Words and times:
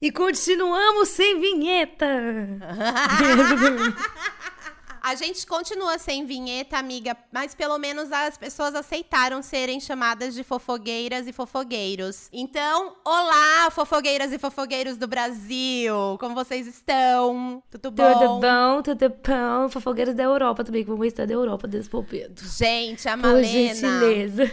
E 0.00 0.12
continuamos 0.12 1.08
sem 1.08 1.40
vinheta. 1.40 2.06
A 5.02 5.14
gente 5.14 5.46
continua 5.46 5.98
sem 5.98 6.24
vinheta, 6.24 6.76
amiga, 6.76 7.16
mas 7.32 7.54
pelo 7.54 7.78
menos 7.78 8.12
as 8.12 8.36
pessoas 8.36 8.74
aceitaram 8.74 9.42
serem 9.42 9.80
chamadas 9.80 10.34
de 10.34 10.44
fofogueiras 10.44 11.26
e 11.26 11.32
fofogueiros. 11.32 12.28
Então, 12.32 12.94
olá, 13.04 13.70
fofogueiras 13.70 14.32
e 14.32 14.38
fofogueiros 14.38 14.96
do 14.98 15.08
Brasil! 15.08 15.94
Como 16.20 16.34
vocês 16.34 16.66
estão? 16.66 17.62
Tudo 17.70 17.90
bom? 17.90 18.12
Tudo 18.12 18.40
bom, 18.40 18.82
tudo 18.82 19.08
bom. 19.08 19.68
Fofogueiros 19.70 20.14
da 20.14 20.24
Europa 20.24 20.62
também, 20.62 20.84
que 20.84 20.90
vamos 20.90 21.06
estar 21.06 21.26
da 21.26 21.32
Europa 21.32 21.66
desse. 21.66 21.88
Gente, 22.58 23.08
a 23.08 23.12
Por 23.16 23.22
Malena. 23.22 23.44
gentileza. 23.44 24.50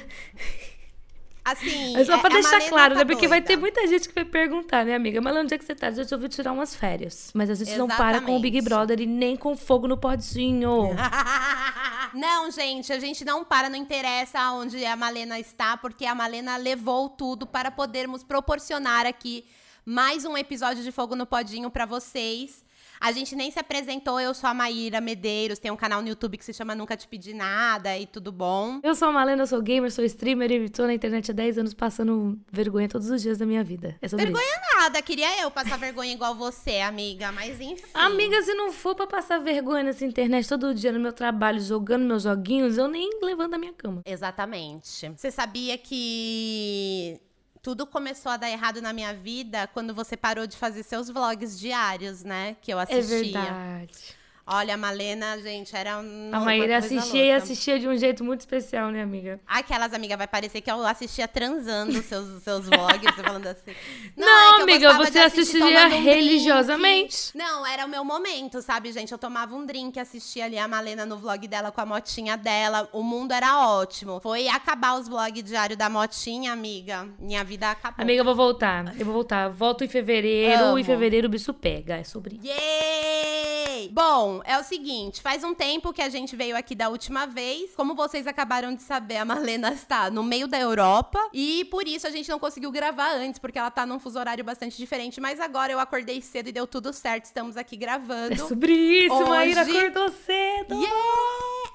Assim, 1.45 1.95
É 1.95 2.03
só 2.03 2.17
pra 2.17 2.29
é- 2.29 2.39
a 2.39 2.41
deixar 2.41 2.69
claro, 2.69 2.95
tá 2.95 2.99
né? 3.01 3.05
Porque 3.05 3.27
vai 3.27 3.39
ter 3.39 3.55
doida. 3.55 3.61
muita 3.61 3.87
gente 3.87 4.09
que 4.09 4.15
vai 4.15 4.25
perguntar, 4.25 4.83
né, 4.83 4.95
amiga? 4.95 5.21
Mas 5.21 5.35
onde 5.37 5.53
é 5.53 5.57
que 5.59 5.63
você 5.63 5.75
tá? 5.75 5.91
Já 5.91 5.97
resolveu 5.97 6.27
tirar 6.27 6.51
umas 6.51 6.75
férias. 6.75 7.29
Mas 7.35 7.51
a 7.51 7.53
gente 7.53 7.77
não 7.77 7.87
para 7.87 8.19
com 8.19 8.35
o 8.35 8.39
Big 8.41 8.57
Exatamente. 8.57 8.63
Brother 8.87 8.99
e 9.01 9.05
nem 9.05 9.37
com 9.37 9.55
fogo 9.55 9.87
no 9.87 9.95
podzinho. 9.95 10.89
Não, 12.13 12.49
gente, 12.49 12.93
a 12.93 12.99
gente 12.99 13.25
não 13.25 13.43
para, 13.43 13.67
não 13.69 13.75
interessa 13.77 14.51
onde 14.51 14.85
a 14.85 14.95
Malena 14.95 15.37
está, 15.37 15.75
porque 15.75 16.05
a 16.05 16.15
Malena 16.15 16.55
levou 16.55 17.09
tudo 17.09 17.45
para 17.45 17.69
podermos 17.69 18.23
proporcionar 18.23 19.05
aqui 19.05 19.43
mais 19.85 20.23
um 20.23 20.37
episódio 20.37 20.81
de 20.81 20.91
Fogo 20.93 21.13
no 21.15 21.25
Podinho 21.25 21.69
para 21.69 21.85
vocês. 21.85 22.63
A 23.05 23.11
gente 23.11 23.35
nem 23.35 23.51
se 23.51 23.59
apresentou, 23.59 24.19
eu 24.19 24.33
sou 24.33 24.49
a 24.49 24.53
Maíra 24.55 24.99
Medeiros, 24.99 25.59
tem 25.59 25.69
um 25.69 25.75
canal 25.75 26.01
no 26.01 26.07
YouTube 26.07 26.39
que 26.39 26.43
se 26.43 26.51
chama 26.51 26.73
Nunca 26.73 26.97
Te 26.97 27.07
Pedi 27.07 27.35
Nada 27.35 27.95
e 27.95 28.07
tudo 28.07 28.31
bom. 28.31 28.79
Eu 28.81 28.95
sou 28.95 29.09
a 29.09 29.11
Malena, 29.11 29.43
eu 29.43 29.45
sou 29.45 29.61
gamer, 29.61 29.91
sou 29.91 30.03
streamer 30.03 30.51
e 30.51 30.69
tô 30.69 30.87
na 30.87 30.93
internet 30.95 31.29
há 31.29 31.33
10 31.35 31.59
anos 31.59 31.73
passando 31.75 32.35
vergonha 32.51 32.89
todos 32.89 33.07
os 33.11 33.21
dias 33.21 33.37
da 33.37 33.45
minha 33.45 33.63
vida. 33.63 33.95
É 34.01 34.07
sobre 34.07 34.25
isso. 34.25 34.33
Vergonha 34.33 34.61
nada, 34.79 34.99
queria 35.03 35.39
eu 35.39 35.51
passar 35.51 35.77
vergonha 35.77 36.13
igual 36.13 36.33
você, 36.33 36.79
amiga, 36.79 37.31
mas 37.31 37.61
enfim. 37.61 37.85
Amiga, 37.93 38.41
se 38.41 38.55
não 38.55 38.71
for 38.71 38.95
pra 38.95 39.05
passar 39.05 39.37
vergonha 39.37 39.83
nessa 39.83 40.03
internet 40.03 40.49
todo 40.49 40.73
dia 40.73 40.91
no 40.91 40.99
meu 40.99 41.13
trabalho, 41.13 41.61
jogando 41.61 42.05
meus 42.05 42.23
joguinhos, 42.23 42.75
eu 42.75 42.87
nem 42.87 43.19
levanto 43.21 43.51
da 43.51 43.59
minha 43.59 43.73
cama. 43.73 44.01
Exatamente. 44.03 45.11
Você 45.15 45.29
sabia 45.29 45.77
que 45.77 47.21
tudo 47.65 47.87
começou 47.87 48.31
a 48.31 48.37
dar 48.37 48.47
errado 48.51 48.79
na 48.79 48.93
minha 48.93 49.11
vida 49.11 49.65
quando 49.73 49.91
você 49.91 50.15
parou 50.15 50.45
de 50.45 50.55
fazer 50.55 50.83
seus 50.83 51.09
vlogs 51.09 51.59
diários, 51.59 52.23
né? 52.23 52.55
Que 52.61 52.71
eu 52.71 52.77
É 52.79 52.83
assistia. 52.83 53.41
verdade. 53.41 54.15
Olha, 54.47 54.75
a 54.75 54.77
Malena, 54.77 55.41
gente, 55.41 55.75
era 55.75 55.97
um. 55.97 56.29
A 56.31 56.39
Maíra 56.39 56.77
assistia 56.77 57.25
e 57.25 57.31
assistia 57.31 57.79
de 57.79 57.87
um 57.87 57.97
jeito 57.97 58.23
muito 58.23 58.41
especial, 58.41 58.91
né, 58.91 59.01
amiga? 59.01 59.39
Aquelas 59.47 59.91
amigas, 59.91 60.15
vai 60.19 60.27
parecer 60.27 60.61
que 60.61 60.69
eu 60.69 60.85
assistia 60.85 61.27
transando 61.27 61.93
seus, 62.03 62.43
seus 62.43 62.65
vlogs, 62.67 63.15
falando 63.15 63.47
assim. 63.47 63.73
Não, 64.15 64.27
é 64.27 64.55
que 64.55 64.61
eu 64.61 64.63
amiga, 64.91 64.93
você 64.93 65.17
assistia 65.17 65.65
um 65.65 65.89
drink. 65.89 66.03
religiosamente. 66.03 67.35
Não, 67.35 67.65
era 67.65 67.87
o 67.87 67.89
meu 67.89 68.05
momento, 68.05 68.61
sabe, 68.61 68.91
gente? 68.91 69.11
Eu 69.11 69.17
tomava 69.17 69.55
um 69.55 69.65
drink, 69.65 69.99
assistia 69.99 70.45
ali 70.45 70.59
a 70.59 70.67
Malena 70.67 71.07
no 71.07 71.17
vlog 71.17 71.47
dela 71.47 71.71
com 71.71 71.81
a 71.81 71.85
motinha 71.85 72.37
dela. 72.37 72.87
O 72.93 73.01
mundo 73.01 73.31
era 73.31 73.67
ótimo. 73.67 74.19
Foi 74.19 74.47
acabar 74.47 74.99
os 74.99 75.07
vlogs 75.07 75.43
diário 75.43 75.75
da 75.75 75.89
motinha, 75.89 76.53
amiga. 76.53 77.09
Minha 77.17 77.43
vida 77.43 77.71
acabou. 77.71 78.03
Amiga, 78.03 78.21
eu 78.21 78.25
vou 78.25 78.35
voltar. 78.35 78.93
Eu 78.99 79.05
vou 79.05 79.13
voltar. 79.15 79.49
Volto 79.49 79.83
em 79.83 79.87
fevereiro 79.87 80.65
Amo. 80.65 80.77
e 80.77 80.81
em 80.81 80.85
fevereiro 80.85 81.25
o 81.25 81.31
bicho 81.31 81.51
pega. 81.51 81.95
É 81.95 82.03
sobre 82.03 82.35
isso. 82.35 82.45
Yay! 82.45 83.89
Bom, 83.91 84.34
é 84.43 84.57
o 84.59 84.63
seguinte, 84.63 85.21
faz 85.21 85.43
um 85.43 85.53
tempo 85.53 85.93
que 85.93 86.01
a 86.01 86.09
gente 86.09 86.35
veio 86.35 86.57
aqui 86.57 86.73
da 86.75 86.89
última 86.89 87.25
vez. 87.25 87.75
Como 87.75 87.95
vocês 87.95 88.25
acabaram 88.27 88.73
de 88.75 88.81
saber, 88.81 89.17
a 89.17 89.25
Marlena 89.25 89.71
está 89.73 90.09
no 90.09 90.23
meio 90.23 90.47
da 90.47 90.59
Europa 90.59 91.19
e 91.33 91.65
por 91.71 91.87
isso 91.87 92.05
a 92.07 92.09
gente 92.09 92.29
não 92.29 92.39
conseguiu 92.39 92.71
gravar 92.71 93.11
antes, 93.15 93.39
porque 93.39 93.57
ela 93.59 93.71
tá 93.71 93.85
num 93.85 93.99
fuso 93.99 94.19
horário 94.19 94.43
bastante 94.43 94.75
diferente, 94.77 95.21
mas 95.21 95.39
agora 95.39 95.71
eu 95.71 95.79
acordei 95.79 96.21
cedo 96.21 96.49
e 96.49 96.51
deu 96.51 96.65
tudo 96.67 96.91
certo. 96.91 97.25
Estamos 97.25 97.55
aqui 97.57 97.77
gravando. 97.77 98.33
É 98.33 98.37
sobre 98.37 98.73
isso, 98.73 99.13
Hoje- 99.15 99.29
Maíra 99.29 99.61
acordou 99.61 100.09
cedo. 100.09 100.75
Yeah! 100.75 100.95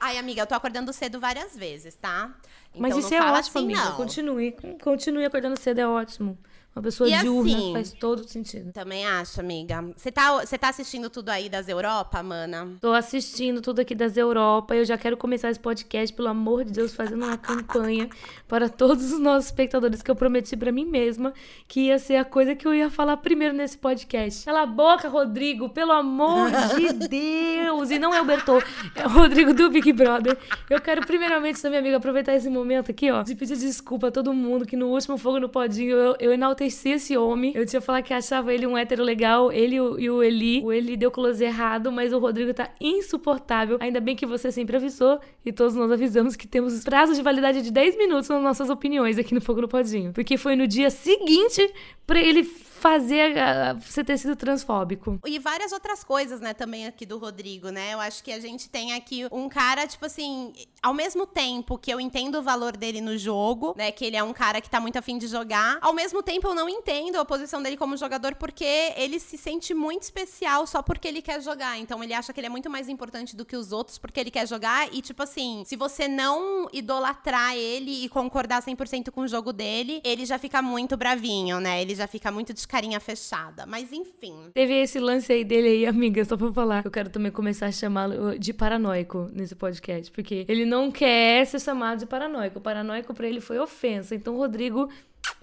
Ai, 0.03 0.19
amiga, 0.19 0.43
eu 0.43 0.47
tô 0.47 0.55
acordando 0.55 0.93
cedo 0.93 1.21
várias 1.21 1.57
vezes, 1.57 1.95
tá? 1.95 2.31
Então 2.71 2.81
Mas 2.83 2.93
não 2.93 3.01
isso 3.01 3.13
é 3.15 3.19
fala 3.19 3.39
ótimo, 3.39 3.59
assim, 3.59 3.65
amiga. 3.67 3.85
não. 3.85 3.97
Continue. 3.97 4.57
Continue 4.83 5.25
acordando 5.25 5.61
cedo, 5.61 5.79
é 5.81 5.87
ótimo. 5.87 6.39
Uma 6.75 6.83
pessoa 6.85 7.11
E 7.11 7.19
diurna 7.19 7.57
assim- 7.57 7.73
faz 7.73 7.93
todo 7.93 8.27
sentido. 8.29 8.73
Também 8.73 9.05
acho, 9.05 9.41
amiga. 9.41 9.85
Você 9.97 10.13
tá, 10.13 10.41
tá 10.47 10.69
assistindo 10.69 11.11
tudo 11.11 11.29
aí 11.29 11.49
das 11.49 11.69
Europa, 11.69 12.23
mana? 12.23 12.69
Tô 12.81 12.93
assistindo 12.93 13.61
tudo 13.61 13.81
aqui 13.81 13.93
das 13.93 14.17
Europa. 14.17 14.75
Eu 14.77 14.85
já 14.85 14.97
quero 14.97 15.17
começar 15.17 15.51
esse 15.51 15.59
podcast, 15.59 16.15
pelo 16.15 16.29
amor 16.29 16.65
de 16.65 16.71
Deus, 16.73 16.95
fazendo 16.95 17.25
uma 17.25 17.37
campanha 17.37 18.09
para 18.47 18.69
todos 18.69 19.13
os 19.13 19.19
nossos 19.19 19.47
espectadores 19.47 20.01
que 20.01 20.09
eu 20.11 20.15
prometi 20.15 20.57
pra 20.57 20.71
mim 20.71 20.85
mesma 20.85 21.35
que 21.67 21.87
ia 21.87 21.99
ser 21.99 22.15
a 22.17 22.25
coisa 22.25 22.55
que 22.55 22.67
eu 22.67 22.73
ia 22.73 22.89
falar 22.89 23.17
primeiro 23.17 23.53
nesse 23.53 23.77
podcast. 23.77 24.45
Cala 24.45 24.63
a 24.63 24.67
boca, 24.67 25.09
Rodrigo, 25.09 25.69
pelo 25.71 25.91
amor 25.91 26.51
de 26.77 26.93
Deus! 27.09 27.91
E 27.91 27.99
não 27.99 28.15
é 28.15 28.23
o 28.23 28.25
Bertô, 28.25 28.59
é 28.95 29.07
o 29.07 29.09
Rodrigo 29.09 29.53
do 29.53 29.71
Big 29.71 29.93
Brother. 29.93 30.39
Eu 30.71 30.81
quero 30.81 31.05
primeiramente, 31.05 31.61
minha 31.69 31.81
amiga, 31.81 31.97
aproveitar 31.97 32.33
esse 32.37 32.49
momento 32.49 32.93
aqui, 32.93 33.11
ó, 33.11 33.25
de 33.25 33.35
pedir 33.35 33.57
desculpa 33.57 34.07
a 34.07 34.11
todo 34.13 34.33
mundo 34.33 34.65
que 34.65 34.77
no 34.77 34.87
último 34.87 35.19
Fogo 35.19 35.41
no 35.41 35.49
Podinho 35.49 35.97
eu, 35.97 36.17
eu 36.21 36.33
enalteci 36.33 36.60
esse 36.65 37.17
homem. 37.17 37.53
Eu 37.55 37.65
tinha 37.67 37.81
falado 37.81 38.03
que 38.05 38.13
achava 38.15 38.53
ele 38.53 38.67
um 38.67 38.77
hétero 38.77 39.03
legal, 39.03 39.51
ele 39.53 39.77
e 39.77 40.11
o- 40.11 40.23
Eli. 40.23 40.63
O 40.63 40.73
Eli 40.73 40.97
deu 40.97 41.11
close 41.11 41.43
errado, 41.43 41.91
mas 41.91 42.13
o 42.13 42.19
Rodrigo 42.19 42.53
tá 42.53 42.71
insuportável. 42.81 43.77
Ainda 43.81 44.01
bem 44.01 44.15
que 44.15 44.27
você 44.27 44.51
sempre 44.53 44.77
avisou 44.77 45.19
e 45.45 45.53
todos 45.53 45.75
nós 45.75 45.91
avisamos 45.91 46.37
que 46.37 46.47
temos 46.47 46.83
prazo 46.85 47.15
de 47.15 47.23
validade 47.23 47.63
de 47.63 47.71
10 47.71 47.97
minutos 47.97 48.29
nas 48.29 48.43
nossas 48.43 48.71
opiniões 48.71 49.19
aqui 49.19 49.35
no 49.35 49.41
Fogo 49.41 49.61
no 49.63 49.69
Podinho. 49.69 50.13
Porque 50.13 50.37
foi 50.37 50.55
no 50.57 50.67
dia 50.67 50.91
seguinte 50.91 51.69
pra 52.07 52.21
ele 52.21 52.43
fazer 52.81 53.39
a- 53.39 53.75
você 53.75 54.03
ter 54.03 54.17
sido 54.19 54.35
transfóbico. 54.35 55.21
E 55.27 55.39
várias 55.39 55.71
outras 55.73 56.03
coisas, 56.03 56.41
né, 56.41 56.55
também 56.55 56.87
aqui 56.87 57.05
do 57.05 57.19
Rodrigo, 57.19 57.69
né? 57.69 57.93
Eu 57.93 58.01
acho 58.01 58.25
que 58.25 58.33
a 58.33 58.41
gente 58.41 58.69
tem 58.71 58.95
aqui 58.95 59.27
um 59.31 59.49
cara, 59.49 59.87
tipo 59.87 60.07
assim, 60.07 60.53
ao 60.83 60.95
mesmo 60.95 61.27
tempo 61.27 61.77
que 61.77 61.91
eu 61.93 62.01
entendo 62.01 62.39
o 62.39 62.43
valor 62.43 62.77
dele 62.77 63.01
no 63.03 63.19
jogo, 63.19 63.75
né? 63.77 63.93
Que 63.93 64.07
ele 64.07 64.17
é 64.17 64.23
um 64.23 64.33
cara 64.33 64.61
que 64.61 64.71
tá 64.71 64.81
muito 64.81 64.97
afim 64.99 65.19
de 65.19 65.27
jogar, 65.27 65.79
ao 65.83 65.93
mesmo 65.93 66.23
tempo 66.23 66.49
eu 66.49 66.55
não 66.55 66.69
entendo 66.69 67.17
a 67.17 67.25
posição 67.25 67.63
dele 67.63 67.77
como 67.77 67.97
jogador 67.99 68.35
porque 68.37 68.65
ele 68.97 69.21
se 69.21 69.37
sente 69.37 69.75
muito 69.75 70.03
especial 70.05 70.67
só 70.67 70.83
porque 70.83 71.07
ele 71.07 71.21
quer 71.21 71.43
jogar. 71.43 71.79
Então 71.79 72.03
ele 72.03 72.15
acha 72.15 72.33
que 72.33 72.41
ele 72.41 72.47
é 72.47 72.51
muito 72.51 72.71
mais 72.71 72.89
importante 72.89 73.37
do 73.37 73.45
que 73.45 73.57
os 73.57 73.73
outros 73.73 73.99
porque 73.99 74.19
ele 74.19 74.31
quer 74.31 74.49
jogar. 74.49 74.89
E, 74.95 75.03
tipo 75.03 75.23
assim, 75.23 75.63
se 75.67 75.77
você 75.77 76.09
não 76.09 76.67
idolatrar 76.73 77.55
ele 77.57 78.05
e 78.05 78.09
concordar 78.09 78.63
100% 78.63 79.11
com 79.11 79.21
o 79.23 79.29
jogo 79.29 79.53
dele, 79.53 80.01
ele 80.05 80.25
já 80.25 80.39
fica 80.39 80.63
muito 80.63 80.97
bravinho, 80.97 81.61
né? 81.61 81.83
Ele 81.83 81.95
já 81.95 82.07
fica 82.07 82.31
muito 82.31 82.55
carinha 82.71 83.01
fechada. 83.01 83.67
Mas 83.67 83.93
enfim. 83.93 84.51
Teve 84.55 84.75
esse 84.75 85.01
lance 85.01 85.33
aí 85.33 85.45
dele 85.45 85.69
aí, 85.69 85.87
amiga, 85.87 86.25
só 86.25 86.37
pra 86.37 86.53
falar. 86.53 86.85
Eu 86.85 86.91
quero 86.91 87.11
também 87.11 87.33
começar 87.33 87.67
a 87.67 87.73
chamá-lo 87.73 88.39
de 88.39 88.53
paranoico 88.53 89.29
nesse 89.33 89.57
podcast, 89.57 90.11
porque 90.13 90.45
ele 90.49 90.65
não 90.65 90.91
quer 90.91 91.45
ser 91.47 91.61
chamado 91.61 91.99
de 91.99 92.07
paranoico. 92.07 92.61
Paranoico 92.61 93.13
pra 93.13 93.29
ele 93.29 93.41
foi 93.41 93.59
ofensa. 93.59 94.15
Então, 94.15 94.37
Rodrigo, 94.37 94.89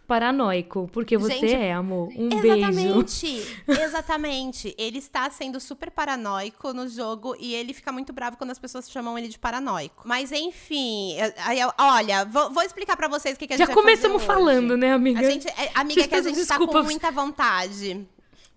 paranoico, 0.08 0.90
porque 0.94 1.18
você 1.18 1.34
Gente, 1.34 1.54
é, 1.54 1.74
amor. 1.74 2.10
Um 2.16 2.30
beijo. 2.30 2.48
Exatamente, 2.48 3.58
exatamente. 3.68 4.76
Ele 4.78 4.98
está 5.00 5.30
sendo 5.30 5.60
super 5.60 5.92
paranoico 5.92 6.74
no 6.74 6.88
jogo 6.88 7.36
e 7.40 7.54
ele 7.54 7.74
fica 7.74 7.92
muito 7.92 8.14
bravo 8.14 8.38
quando 8.38 8.52
as 8.52 8.60
pessoas 8.60 8.90
chamam 8.90 9.18
ele 9.18 9.28
de 9.28 9.38
paranoico. 9.38 10.04
Mas 10.06 10.32
enfim, 10.32 11.14
eu- 11.20 11.34
aí 11.46 11.60
eu- 11.60 11.72
olha, 11.78 12.26
vou, 12.26 12.52
vou 12.52 12.64
explicar 12.64 12.96
pra 12.96 13.08
vocês 13.08 13.36
o 13.36 13.40
que, 13.40 13.48
que 13.48 13.54
a 13.54 13.58
gente 13.58 13.68
Já 13.68 13.74
vai 13.74 13.76
começamos 13.76 14.24
fazer 14.24 14.40
hoje. 14.40 14.46
falando, 14.46 14.78
né, 14.78 14.94
amiga? 14.94 15.20
A 15.20 15.30
gente, 15.30 15.48
é, 15.50 15.72
amiga, 15.76 15.94
Vocês 16.02 16.08
que 16.08 16.16
a 16.16 16.22
gente 16.22 16.46
tá 16.48 16.58
com 16.58 16.84
muita 16.84 17.12
vontade 17.12 18.08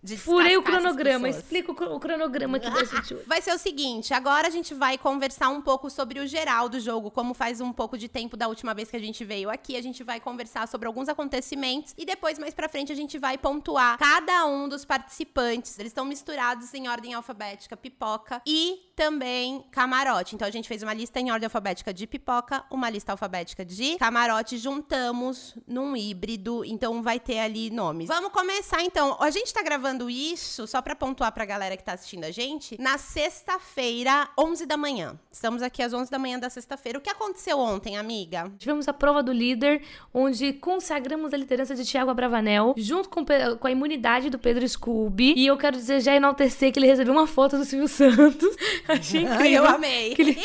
de 0.03 0.17
Furei 0.17 0.57
o 0.57 0.63
cronograma. 0.63 1.29
Explica 1.29 1.73
o 1.73 1.75
cro- 1.75 1.95
o 1.95 2.01
cronograma 2.01 2.57
aqui 2.57 2.71
da 2.71 2.85
gente 2.85 3.15
hoje. 3.15 3.25
Vai 3.27 3.41
ser 3.43 3.53
o 3.53 3.59
seguinte, 3.59 4.15
agora 4.15 4.49
a 4.49 4.51
gente 4.51 4.73
vai 4.75 4.97
conversar 4.97 5.49
um 5.51 5.61
pouco 5.61 5.91
sobre 5.91 6.21
o 6.21 6.27
geral 6.27 6.69
do 6.69 6.81
jogo, 6.81 7.11
como 7.11 7.35
faz 7.35 7.61
um 7.61 7.73
pouco 7.73 7.99
de 7.99 8.09
tempo 8.09 8.37
da 8.37 8.49
última 8.49 8.73
vez 8.73 8.91
que 8.91 8.97
a 8.97 9.01
gente 9.01 9.25
veio 9.25 9.51
aqui, 9.51 9.77
a 9.77 9.83
gente 9.83 10.03
vai 10.03 10.19
conversar 10.21 10.67
sobre 10.69 10.87
alguns 10.87 11.09
acontecimentos 11.09 11.95
e 11.99 12.05
depois 12.07 12.39
mais 12.39 12.55
pra 12.55 12.69
frente 12.69 12.91
a 12.93 12.95
gente 12.97 13.19
vai 13.19 13.37
pontuar 13.37 13.99
cada 13.99 14.47
um 14.47 14.69
dos 14.69 14.85
participantes. 14.85 15.79
Eles 15.79 15.91
estão 15.91 16.05
misturados 16.05 16.73
em 16.75 16.89
ordem 16.89 17.15
alfabética, 17.15 17.77
pipoca 17.77 18.41
e 18.47 18.90
também 19.01 19.65
camarote. 19.71 20.35
Então 20.35 20.47
a 20.47 20.51
gente 20.51 20.69
fez 20.69 20.83
uma 20.83 20.93
lista 20.93 21.19
em 21.19 21.31
ordem 21.31 21.47
alfabética 21.47 21.91
de 21.91 22.07
pipoca, 22.07 22.63
uma 22.71 22.91
lista 22.91 23.13
alfabética 23.13 23.65
de 23.65 23.97
camarote, 23.97 24.59
juntamos 24.59 25.57
num 25.67 25.97
híbrido, 25.97 26.63
então 26.67 27.03
vai 27.03 27.19
ter 27.19 27.39
ali 27.39 27.71
nomes. 27.71 28.09
Vamos 28.09 28.31
começar 28.31 28.83
então. 28.83 29.17
A 29.19 29.31
gente 29.31 29.55
tá 29.55 29.63
gravando 29.63 30.11
isso 30.11 30.67
só 30.67 30.83
pra 30.83 30.95
pontuar 30.95 31.33
pra 31.33 31.47
galera 31.47 31.79
que 31.79 31.83
tá 31.83 31.95
assistindo 31.95 32.25
a 32.25 32.31
gente, 32.31 32.79
na 32.79 32.99
sexta-feira, 32.99 34.29
11 34.39 34.67
da 34.67 34.77
manhã. 34.77 35.19
Estamos 35.33 35.63
aqui 35.63 35.83
às 35.83 35.95
11 35.95 36.11
da 36.11 36.19
manhã 36.19 36.39
da 36.39 36.51
sexta-feira. 36.51 36.99
O 36.99 37.01
que 37.01 37.09
aconteceu 37.09 37.59
ontem, 37.59 37.97
amiga? 37.97 38.53
Tivemos 38.59 38.87
a 38.87 38.93
prova 38.93 39.23
do 39.23 39.33
líder, 39.33 39.81
onde 40.13 40.53
consagramos 40.53 41.33
a 41.33 41.39
liderança 41.39 41.75
de 41.75 41.91
Thiago 41.91 42.11
Abravanel, 42.11 42.75
junto 42.77 43.09
com, 43.09 43.25
com 43.59 43.67
a 43.67 43.71
imunidade 43.71 44.29
do 44.29 44.39
Pedro 44.39 44.69
Scooby. 44.69 45.33
E 45.39 45.47
eu 45.47 45.57
quero 45.57 45.79
dizer, 45.79 46.01
já 46.01 46.15
enaltecer 46.15 46.71
que 46.71 46.79
ele 46.79 46.87
recebeu 46.87 47.15
uma 47.15 47.27
foto 47.27 47.57
do 47.57 47.65
Silvio 47.65 47.89
Santos. 48.11 48.55
Achei 48.99 49.23
incrível. 49.23 49.65
Eu 49.65 49.67
amei. 49.67 50.15
ele, 50.19 50.39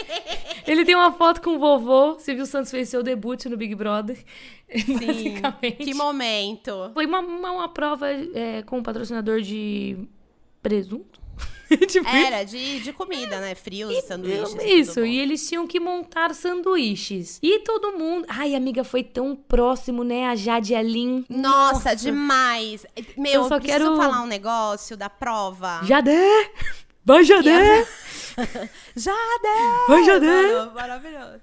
ele 0.67 0.85
tem 0.85 0.95
uma 0.95 1.11
foto 1.11 1.41
com 1.41 1.51
o 1.55 1.59
vovô. 1.59 2.17
Silvio 2.19 2.45
Santos 2.45 2.71
fez 2.71 2.89
seu 2.89 3.01
debut 3.03 3.45
no 3.45 3.57
Big 3.57 3.73
Brother. 3.75 4.17
Sim. 4.85 4.95
basicamente. 4.97 5.77
Que 5.77 5.93
momento. 5.93 6.91
Foi 6.93 7.05
uma, 7.05 7.19
uma, 7.19 7.51
uma 7.51 7.69
prova 7.69 8.07
é, 8.11 8.63
com 8.63 8.79
um 8.79 8.83
patrocinador 8.83 9.41
de 9.41 9.97
presunto. 10.61 11.23
tipo 11.87 12.07
Era 12.07 12.43
de, 12.43 12.79
de 12.79 12.93
comida, 12.93 13.39
né? 13.39 13.55
Frios, 13.55 13.91
sanduíches. 14.05 14.49
tudo 14.51 14.63
Isso, 14.63 15.03
e 15.05 15.19
eles 15.19 15.47
tinham 15.49 15.65
que 15.65 15.79
montar 15.79 16.33
sanduíches. 16.33 17.39
E 17.41 17.59
todo 17.59 17.91
mundo. 17.97 18.25
Ai, 18.29 18.53
amiga, 18.55 18.83
foi 18.83 19.03
tão 19.03 19.35
próximo, 19.35 20.03
né? 20.03 20.27
A 20.27 20.35
Jade 20.35 20.73
e 20.73 20.75
a 20.75 20.81
Lin. 20.81 21.25
Nossa, 21.27 21.95
demais. 21.95 22.85
Meu, 23.17 23.33
Eu 23.33 23.41
eu 23.43 23.47
só 23.49 23.59
preciso 23.59 23.83
quero- 23.83 23.97
falar 23.97 24.21
um 24.21 24.27
negócio 24.27 24.95
da 24.95 25.09
prova. 25.09 25.81
Jadé! 25.83 26.51
Vai, 27.03 27.23
Jadé! 27.23 27.85
Jade! 28.95 30.05
Jadé! 30.05 30.53
Mano, 30.53 30.73
Maravilhoso. 30.73 31.41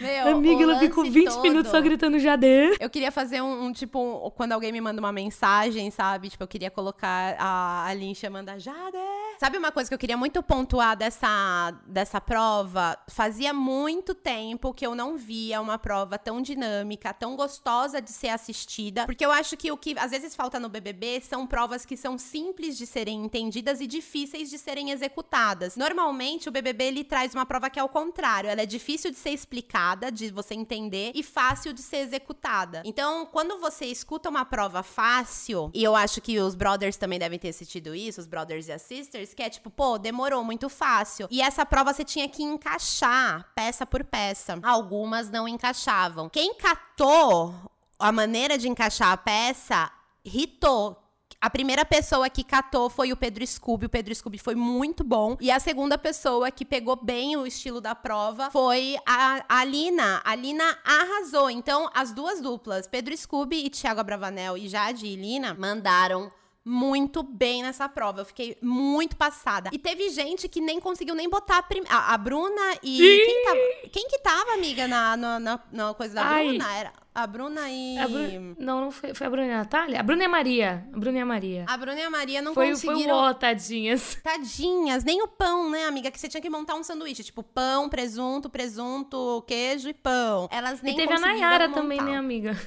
Meu, 0.00 0.28
Amiga, 0.28 0.62
ela 0.64 0.78
ficou 0.80 1.04
lance 1.04 1.14
20 1.14 1.28
todo- 1.28 1.42
minutos 1.42 1.70
só 1.70 1.80
gritando 1.80 2.18
Jadé. 2.18 2.72
Eu 2.80 2.90
queria 2.90 3.12
fazer 3.12 3.40
um, 3.40 3.66
um, 3.66 3.72
tipo, 3.72 4.30
quando 4.36 4.50
alguém 4.52 4.72
me 4.72 4.80
manda 4.80 5.00
uma 5.00 5.12
mensagem, 5.12 5.88
sabe? 5.90 6.30
Tipo, 6.30 6.42
eu 6.42 6.48
queria 6.48 6.70
colocar 6.70 7.36
a, 7.38 7.86
a 7.86 7.94
Lin 7.94 8.12
chamando 8.12 8.48
a 8.48 8.58
Jade. 8.58 8.96
Sabe 9.38 9.58
uma 9.58 9.72
coisa 9.72 9.88
que 9.88 9.94
eu 9.94 9.98
queria 9.98 10.16
muito 10.16 10.42
pontuar 10.42 10.96
dessa, 10.96 11.72
dessa 11.86 12.20
prova? 12.20 12.96
Fazia 13.08 13.52
muito 13.52 14.14
tempo 14.14 14.72
que 14.72 14.86
eu 14.86 14.94
não 14.94 15.16
via 15.16 15.60
uma 15.60 15.78
prova 15.78 16.18
tão 16.18 16.40
dinâmica, 16.40 17.12
tão 17.12 17.36
gostosa 17.36 18.00
de 18.00 18.10
ser 18.10 18.28
assistida. 18.28 19.04
Porque 19.06 19.24
eu 19.24 19.30
acho 19.30 19.56
que 19.56 19.70
o 19.72 19.76
que 19.76 19.98
às 19.98 20.10
vezes 20.10 20.34
falta 20.34 20.60
no 20.60 20.68
BBB 20.68 21.20
são 21.20 21.46
provas 21.46 21.84
que 21.84 21.96
são 21.96 22.16
simples 22.16 22.78
de 22.78 22.86
serem 22.86 23.24
entendidas 23.24 23.80
e 23.80 23.86
difíceis 23.86 24.48
de 24.50 24.58
serem 24.58 24.90
executadas. 24.90 25.76
Normalmente, 25.76 26.48
o 26.48 26.52
BBB 26.52 26.84
ele 26.84 27.04
traz 27.04 27.34
uma 27.34 27.44
prova 27.44 27.68
que 27.68 27.78
é 27.78 27.84
o 27.84 27.88
contrário. 27.88 28.48
Ela 28.48 28.62
é 28.62 28.66
difícil 28.66 29.10
de 29.10 29.16
ser 29.16 29.30
explicada, 29.30 30.10
de 30.10 30.30
você 30.30 30.54
entender, 30.54 31.12
e 31.14 31.22
fácil 31.22 31.72
de 31.72 31.82
ser 31.82 31.98
executada. 31.98 32.82
Então, 32.84 33.26
quando 33.26 33.58
você 33.58 33.86
escuta 33.86 34.28
uma 34.28 34.44
prova 34.44 34.82
fácil, 34.82 35.70
e 35.74 35.82
eu 35.82 35.96
acho 35.96 36.20
que 36.20 36.38
os 36.38 36.54
brothers 36.54 36.96
também 36.96 37.18
devem 37.18 37.38
ter 37.38 37.48
assistido 37.48 37.94
isso, 37.94 38.20
os 38.20 38.26
brothers 38.26 38.68
e 38.68 38.72
as 38.72 38.82
sisters, 38.82 39.23
que 39.32 39.42
é 39.42 39.48
tipo, 39.48 39.70
pô, 39.70 39.96
demorou 39.96 40.42
muito 40.42 40.68
fácil. 40.68 41.28
E 41.30 41.40
essa 41.40 41.64
prova 41.64 41.94
você 41.94 42.04
tinha 42.04 42.28
que 42.28 42.42
encaixar 42.42 43.48
peça 43.54 43.86
por 43.86 44.04
peça. 44.04 44.58
Algumas 44.62 45.30
não 45.30 45.46
encaixavam. 45.46 46.28
Quem 46.28 46.54
catou 46.54 47.54
a 47.98 48.12
maneira 48.12 48.58
de 48.58 48.68
encaixar 48.68 49.12
a 49.12 49.16
peça, 49.16 49.90
hitou. 50.24 51.00
A 51.40 51.50
primeira 51.50 51.84
pessoa 51.84 52.30
que 52.30 52.42
catou 52.42 52.88
foi 52.88 53.12
o 53.12 53.16
Pedro 53.16 53.46
Scooby. 53.46 53.86
O 53.86 53.90
Pedro 53.90 54.14
Scooby 54.14 54.38
foi 54.38 54.54
muito 54.54 55.04
bom. 55.04 55.36
E 55.40 55.50
a 55.50 55.60
segunda 55.60 55.98
pessoa 55.98 56.50
que 56.50 56.64
pegou 56.64 56.96
bem 56.96 57.36
o 57.36 57.46
estilo 57.46 57.82
da 57.82 57.94
prova 57.94 58.50
foi 58.50 58.96
a, 59.06 59.44
a 59.46 59.62
Lina. 59.62 60.22
A 60.24 60.34
Lina 60.34 60.64
arrasou. 60.82 61.50
Então, 61.50 61.90
as 61.94 62.12
duas 62.12 62.40
duplas, 62.40 62.86
Pedro 62.86 63.14
Scooby 63.14 63.66
e 63.66 63.70
Thiago 63.70 64.00
Abravanel 64.00 64.56
e 64.56 64.68
Jade 64.68 65.06
e 65.06 65.16
Lina, 65.16 65.52
mandaram 65.52 66.32
muito 66.64 67.22
bem 67.22 67.62
nessa 67.62 67.88
prova. 67.88 68.22
Eu 68.22 68.24
fiquei 68.24 68.56
muito 68.62 69.16
passada. 69.16 69.70
E 69.72 69.78
teve 69.78 70.08
gente 70.10 70.48
que 70.48 70.60
nem 70.60 70.80
conseguiu 70.80 71.14
nem 71.14 71.28
botar 71.28 71.58
a, 71.58 71.62
prim- 71.62 71.84
a, 71.88 72.14
a 72.14 72.18
Bruna 72.18 72.74
e. 72.82 72.98
Quem, 73.26 73.44
tava, 73.44 73.58
quem 73.92 74.08
que 74.08 74.18
tava, 74.20 74.52
amiga, 74.54 74.88
na, 74.88 75.16
na, 75.16 75.38
na, 75.40 75.60
na 75.70 75.94
coisa 75.94 76.14
da 76.14 76.24
Ai. 76.26 76.48
Bruna? 76.48 76.72
Era 76.76 76.92
a 77.14 77.26
Bruna 77.26 77.70
e. 77.70 77.98
A 77.98 78.08
Bru- 78.08 78.56
Não, 78.58 78.80
não 78.80 78.90
foi, 78.90 79.12
foi 79.14 79.26
a 79.26 79.30
Bruna 79.30 79.46
e 79.46 79.52
a 79.52 79.58
Natália? 79.58 80.00
A 80.00 80.02
Bruna 80.02 80.22
e 80.22 80.26
a 80.26 80.28
Maria. 80.28 80.88
A 80.92 80.98
Bruna 80.98 81.18
e 81.18 81.20
a 81.20 81.26
Maria. 81.26 81.64
A 81.68 81.76
Bruna 81.76 82.00
e 82.00 82.02
a 82.02 82.10
Maria 82.10 82.40
não 82.42 82.54
foi, 82.54 82.74
foi 82.74 82.88
conseguiram. 82.90 83.14
o 83.16 83.18
ó, 83.18 83.34
tadinhas. 83.34 84.18
Tadinhas, 84.22 85.04
nem 85.04 85.22
o 85.22 85.28
pão, 85.28 85.70
né, 85.70 85.84
amiga? 85.84 86.10
Que 86.10 86.18
você 86.18 86.28
tinha 86.28 86.40
que 86.40 86.48
montar 86.50 86.74
um 86.76 86.82
sanduíche. 86.82 87.22
Tipo, 87.22 87.42
pão, 87.42 87.88
presunto, 87.88 88.48
presunto, 88.50 89.44
queijo 89.46 89.88
e 89.88 89.94
pão. 89.94 90.48
Elas 90.50 90.80
nem 90.82 90.94
E 90.94 90.96
teve 90.96 91.12
a 91.12 91.20
Nayara 91.20 91.68
montar. 91.68 91.80
também, 91.80 92.00
né, 92.00 92.16
amiga? 92.16 92.58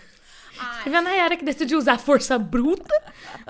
Ai, 0.59 0.83
Teve 0.83 0.95
a 0.95 1.01
Nayara 1.01 1.35
que 1.37 1.43
decidiu 1.45 1.77
usar 1.77 1.97
força 1.97 2.37
bruta 2.37 2.93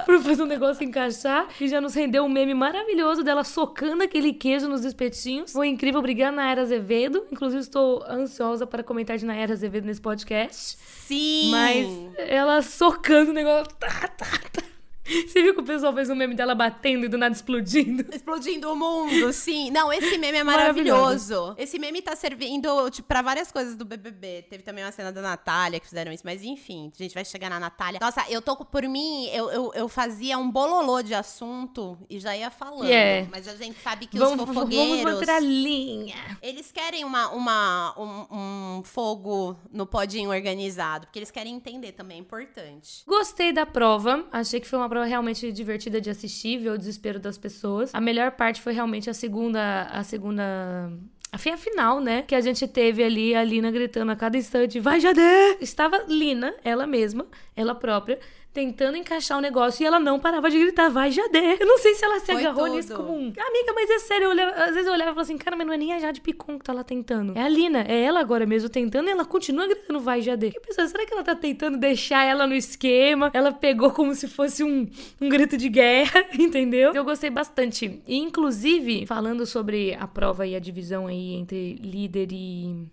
pra 0.05 0.19
fazer 0.19 0.43
um 0.43 0.45
negócio 0.45 0.83
encaixar. 0.83 1.47
E 1.59 1.67
já 1.67 1.79
nos 1.81 1.93
rendeu 1.93 2.23
um 2.23 2.29
meme 2.29 2.53
maravilhoso 2.53 3.23
dela 3.23 3.43
socando 3.43 4.03
aquele 4.03 4.33
queijo 4.33 4.67
nos 4.67 4.83
espetinhos. 4.85 5.51
Foi 5.51 5.67
incrível. 5.67 5.99
Obrigada, 5.99 6.35
Nayara 6.35 6.61
Azevedo. 6.61 7.25
Inclusive, 7.31 7.61
estou 7.61 8.03
ansiosa 8.09 8.65
para 8.65 8.83
comentar 8.83 9.17
de 9.17 9.25
Nayara 9.25 9.53
Azevedo 9.53 9.85
nesse 9.85 10.01
podcast. 10.01 10.77
Sim! 10.85 11.51
Mas 11.51 11.87
ela 12.17 12.61
socando 12.61 13.31
o 13.31 13.33
negócio. 13.33 13.73
Tá, 13.75 14.07
tá, 14.07 14.25
tá. 14.51 14.66
Você 15.27 15.41
viu 15.41 15.53
que 15.53 15.61
o 15.61 15.63
pessoal 15.63 15.93
fez 15.93 16.09
um 16.09 16.15
meme 16.15 16.35
dela 16.35 16.53
batendo 16.53 17.05
e 17.05 17.09
do 17.09 17.17
nada 17.17 17.33
explodindo? 17.33 18.05
Explodindo 18.13 18.71
o 18.71 18.75
mundo, 18.75 19.31
sim. 19.31 19.71
Não, 19.71 19.91
esse 19.91 20.17
meme 20.17 20.37
é 20.37 20.43
Maravilhoso. 20.43 21.33
maravilhoso. 21.33 21.55
Esse 21.57 21.79
meme 21.79 22.01
tá 22.01 22.15
servindo, 22.15 22.89
tipo, 22.89 23.07
pra 23.07 23.21
várias 23.21 23.51
coisas 23.51 23.75
do 23.75 23.85
BBB. 23.85 24.43
Teve 24.49 24.63
também 24.63 24.83
uma 24.83 24.91
cena 24.91 25.11
da 25.11 25.21
Natália 25.21 25.79
que 25.79 25.87
fizeram 25.87 26.11
isso, 26.11 26.23
mas 26.25 26.43
enfim, 26.43 26.91
a 26.93 27.03
gente 27.03 27.13
vai 27.13 27.23
chegar 27.23 27.49
na 27.49 27.59
Natália. 27.59 27.99
Nossa, 28.01 28.25
eu 28.29 28.41
tô, 28.41 28.55
por 28.57 28.83
mim, 28.83 29.27
eu, 29.27 29.49
eu, 29.49 29.71
eu 29.73 29.87
fazia 29.87 30.37
um 30.37 30.49
bololô 30.49 31.01
de 31.01 31.13
assunto 31.13 31.97
e 32.09 32.19
já 32.19 32.35
ia 32.35 32.51
falando. 32.51 32.87
Yeah. 32.87 33.29
Mas 33.31 33.47
a 33.47 33.55
gente 33.55 33.79
sabe 33.81 34.07
que 34.07 34.17
Vamos, 34.17 34.33
os 34.33 34.39
vamos 34.39 34.55
fofogueiros... 34.55 35.03
manter 35.03 35.29
a 35.29 35.39
linha. 35.39 36.37
Eles 36.41 36.71
querem 36.71 37.05
uma, 37.05 37.29
uma, 37.29 37.95
um, 37.97 38.77
um 38.79 38.83
fogo 38.83 39.57
no 39.71 39.85
podinho 39.85 40.29
organizado, 40.29 41.07
porque 41.07 41.19
eles 41.19 41.31
querem 41.31 41.55
entender 41.55 41.93
também, 41.93 42.17
é 42.17 42.21
importante. 42.21 43.03
Gostei 43.05 43.53
da 43.53 43.65
prova. 43.65 44.25
Achei 44.31 44.59
que 44.59 44.67
foi 44.67 44.79
uma 44.79 44.89
prova 44.89 44.96
realmente 45.05 45.51
divertida 45.51 45.99
de 45.99 46.09
assistir, 46.09 46.57
ver 46.57 46.69
o 46.69 46.77
desespero 46.77 47.19
das 47.19 47.37
pessoas. 47.37 47.93
A 47.93 48.01
melhor 48.01 48.31
parte 48.31 48.61
foi 48.61 48.73
realmente 48.73 49.09
a 49.09 49.13
segunda. 49.13 49.83
A 49.83 50.03
segunda. 50.03 50.91
A 51.31 51.37
foi 51.37 51.51
a 51.51 51.57
final, 51.57 51.99
né? 51.99 52.21
Que 52.21 52.35
a 52.35 52.41
gente 52.41 52.67
teve 52.67 53.03
ali 53.03 53.35
a 53.35 53.43
Lina 53.43 53.69
gritando 53.69 54.11
a 54.11 54.15
cada 54.15 54.37
instante: 54.37 54.79
Vai, 54.79 54.99
Jadé! 54.99 55.57
Estava 55.59 56.05
Lina, 56.07 56.53
ela 56.63 56.87
mesma, 56.87 57.27
ela 57.55 57.75
própria, 57.75 58.19
tentando 58.57 58.97
encaixar 58.97 59.37
o 59.37 59.41
negócio 59.41 59.83
e 59.83 59.85
ela 59.85 59.99
não 59.99 60.19
parava 60.19 60.49
de 60.49 60.57
gritar: 60.57 60.89
Vai, 60.89 61.11
Jadé! 61.11 61.57
Eu 61.59 61.67
não 61.67 61.77
sei 61.77 61.93
se 61.93 62.03
ela 62.03 62.19
se 62.19 62.25
Foi 62.25 62.37
agarrou 62.43 62.65
tudo. 62.65 62.75
nisso 62.75 62.95
como 62.95 63.13
um. 63.13 63.27
Amiga, 63.27 63.73
mas 63.75 63.87
é 63.91 63.99
sério. 63.99 64.25
Eu 64.25 64.29
olhava- 64.31 64.51
às 64.63 64.71
vezes 64.73 64.87
eu 64.87 64.93
olhava 64.93 65.11
e 65.11 65.13
falava 65.13 65.21
assim: 65.21 65.37
Cara, 65.37 65.55
mas 65.55 65.67
não 65.67 65.73
é 65.73 65.77
nem 65.77 65.93
a 65.93 65.99
Jade 65.99 66.21
Picon 66.21 66.57
que 66.57 66.65
tá 66.65 66.73
lá 66.73 66.83
tentando. 66.83 67.37
É 67.37 67.41
a 67.43 67.47
Lina. 67.47 67.85
É 67.87 68.01
ela 68.01 68.19
agora 68.19 68.47
mesmo 68.47 68.67
tentando 68.67 69.09
e 69.09 69.11
ela 69.11 69.25
continua 69.25 69.67
gritando: 69.67 69.99
Vai, 69.99 70.21
Jadé. 70.23 70.49
Que 70.49 70.59
pessoa, 70.59 70.87
será 70.87 71.05
que 71.05 71.13
ela 71.13 71.23
tá 71.23 71.35
tentando 71.35 71.77
deixar 71.77 72.23
ela 72.25 72.47
no 72.47 72.55
esquema? 72.55 73.29
Ela 73.31 73.51
pegou 73.51 73.91
como 73.91 74.15
se 74.15 74.27
fosse 74.27 74.63
um, 74.63 74.89
um 75.21 75.29
grito 75.29 75.55
de 75.55 75.69
guerra, 75.69 76.25
entendeu? 76.33 76.93
Eu 76.95 77.03
gostei 77.03 77.29
bastante. 77.29 78.01
E, 78.07 78.17
inclusive, 78.17 79.05
falando 79.05 79.45
sobre 79.45 79.93
a 79.99 80.07
prova 80.07 80.47
e 80.47 80.55
a 80.55 80.59
divisão 80.59 81.05
aí 81.05 81.35
entre 81.35 81.75
líder 81.75 82.29
e. 82.31 82.87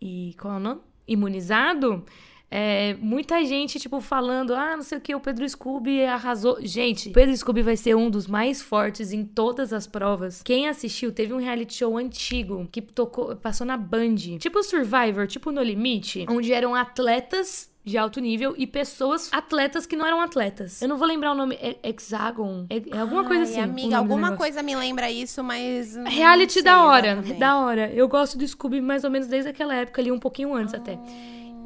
E. 0.00 0.34
Qual 0.40 0.54
é 0.54 0.56
o 0.56 0.60
nome? 0.60 0.80
Imunizado. 1.06 2.02
É, 2.50 2.94
muita 3.00 3.44
gente, 3.44 3.78
tipo, 3.78 4.00
falando, 4.00 4.54
ah, 4.54 4.76
não 4.76 4.82
sei 4.82 4.98
o 4.98 5.00
que, 5.00 5.14
o 5.14 5.20
Pedro 5.20 5.48
Scooby 5.48 6.04
arrasou. 6.04 6.58
Gente, 6.60 7.08
o 7.08 7.12
Pedro 7.12 7.36
Scooby 7.36 7.62
vai 7.62 7.76
ser 7.76 7.96
um 7.96 8.08
dos 8.08 8.26
mais 8.26 8.62
fortes 8.62 9.12
em 9.12 9.24
todas 9.24 9.72
as 9.72 9.86
provas. 9.86 10.42
Quem 10.42 10.68
assistiu, 10.68 11.12
teve 11.12 11.32
um 11.32 11.38
reality 11.38 11.74
show 11.74 11.96
antigo 11.96 12.68
que 12.70 12.80
tocou, 12.80 13.34
passou 13.36 13.66
na 13.66 13.76
Band. 13.76 14.38
Tipo 14.38 14.62
Survivor, 14.62 15.26
tipo 15.26 15.50
No 15.50 15.62
Limite, 15.62 16.24
onde 16.28 16.52
eram 16.52 16.74
atletas 16.74 17.70
de 17.84 17.96
alto 17.96 18.20
nível 18.20 18.52
e 18.58 18.66
pessoas, 18.66 19.32
atletas 19.32 19.86
que 19.86 19.94
não 19.94 20.04
eram 20.04 20.20
atletas. 20.20 20.82
Eu 20.82 20.88
não 20.88 20.96
vou 20.96 21.06
lembrar 21.06 21.30
o 21.30 21.34
nome, 21.36 21.56
é 21.56 21.76
Hexagon, 21.84 22.66
é, 22.68 22.82
é 22.96 22.98
alguma 22.98 23.24
coisa 23.24 23.42
Ai, 23.42 23.48
assim. 23.48 23.60
o 23.60 23.62
Amiga, 23.62 23.96
alguma 23.96 24.36
coisa 24.36 24.60
me 24.60 24.74
lembra 24.74 25.08
isso, 25.08 25.42
mas. 25.44 25.94
Reality 25.94 26.62
da 26.62 26.84
hora, 26.84 27.12
exatamente. 27.12 27.38
da 27.38 27.58
hora. 27.58 27.92
Eu 27.92 28.08
gosto 28.08 28.36
do 28.36 28.46
Scooby 28.46 28.80
mais 28.80 29.04
ou 29.04 29.10
menos 29.10 29.28
desde 29.28 29.50
aquela 29.50 29.74
época 29.74 30.02
ali, 30.02 30.10
um 30.10 30.18
pouquinho 30.18 30.52
antes 30.52 30.74
até. 30.74 30.98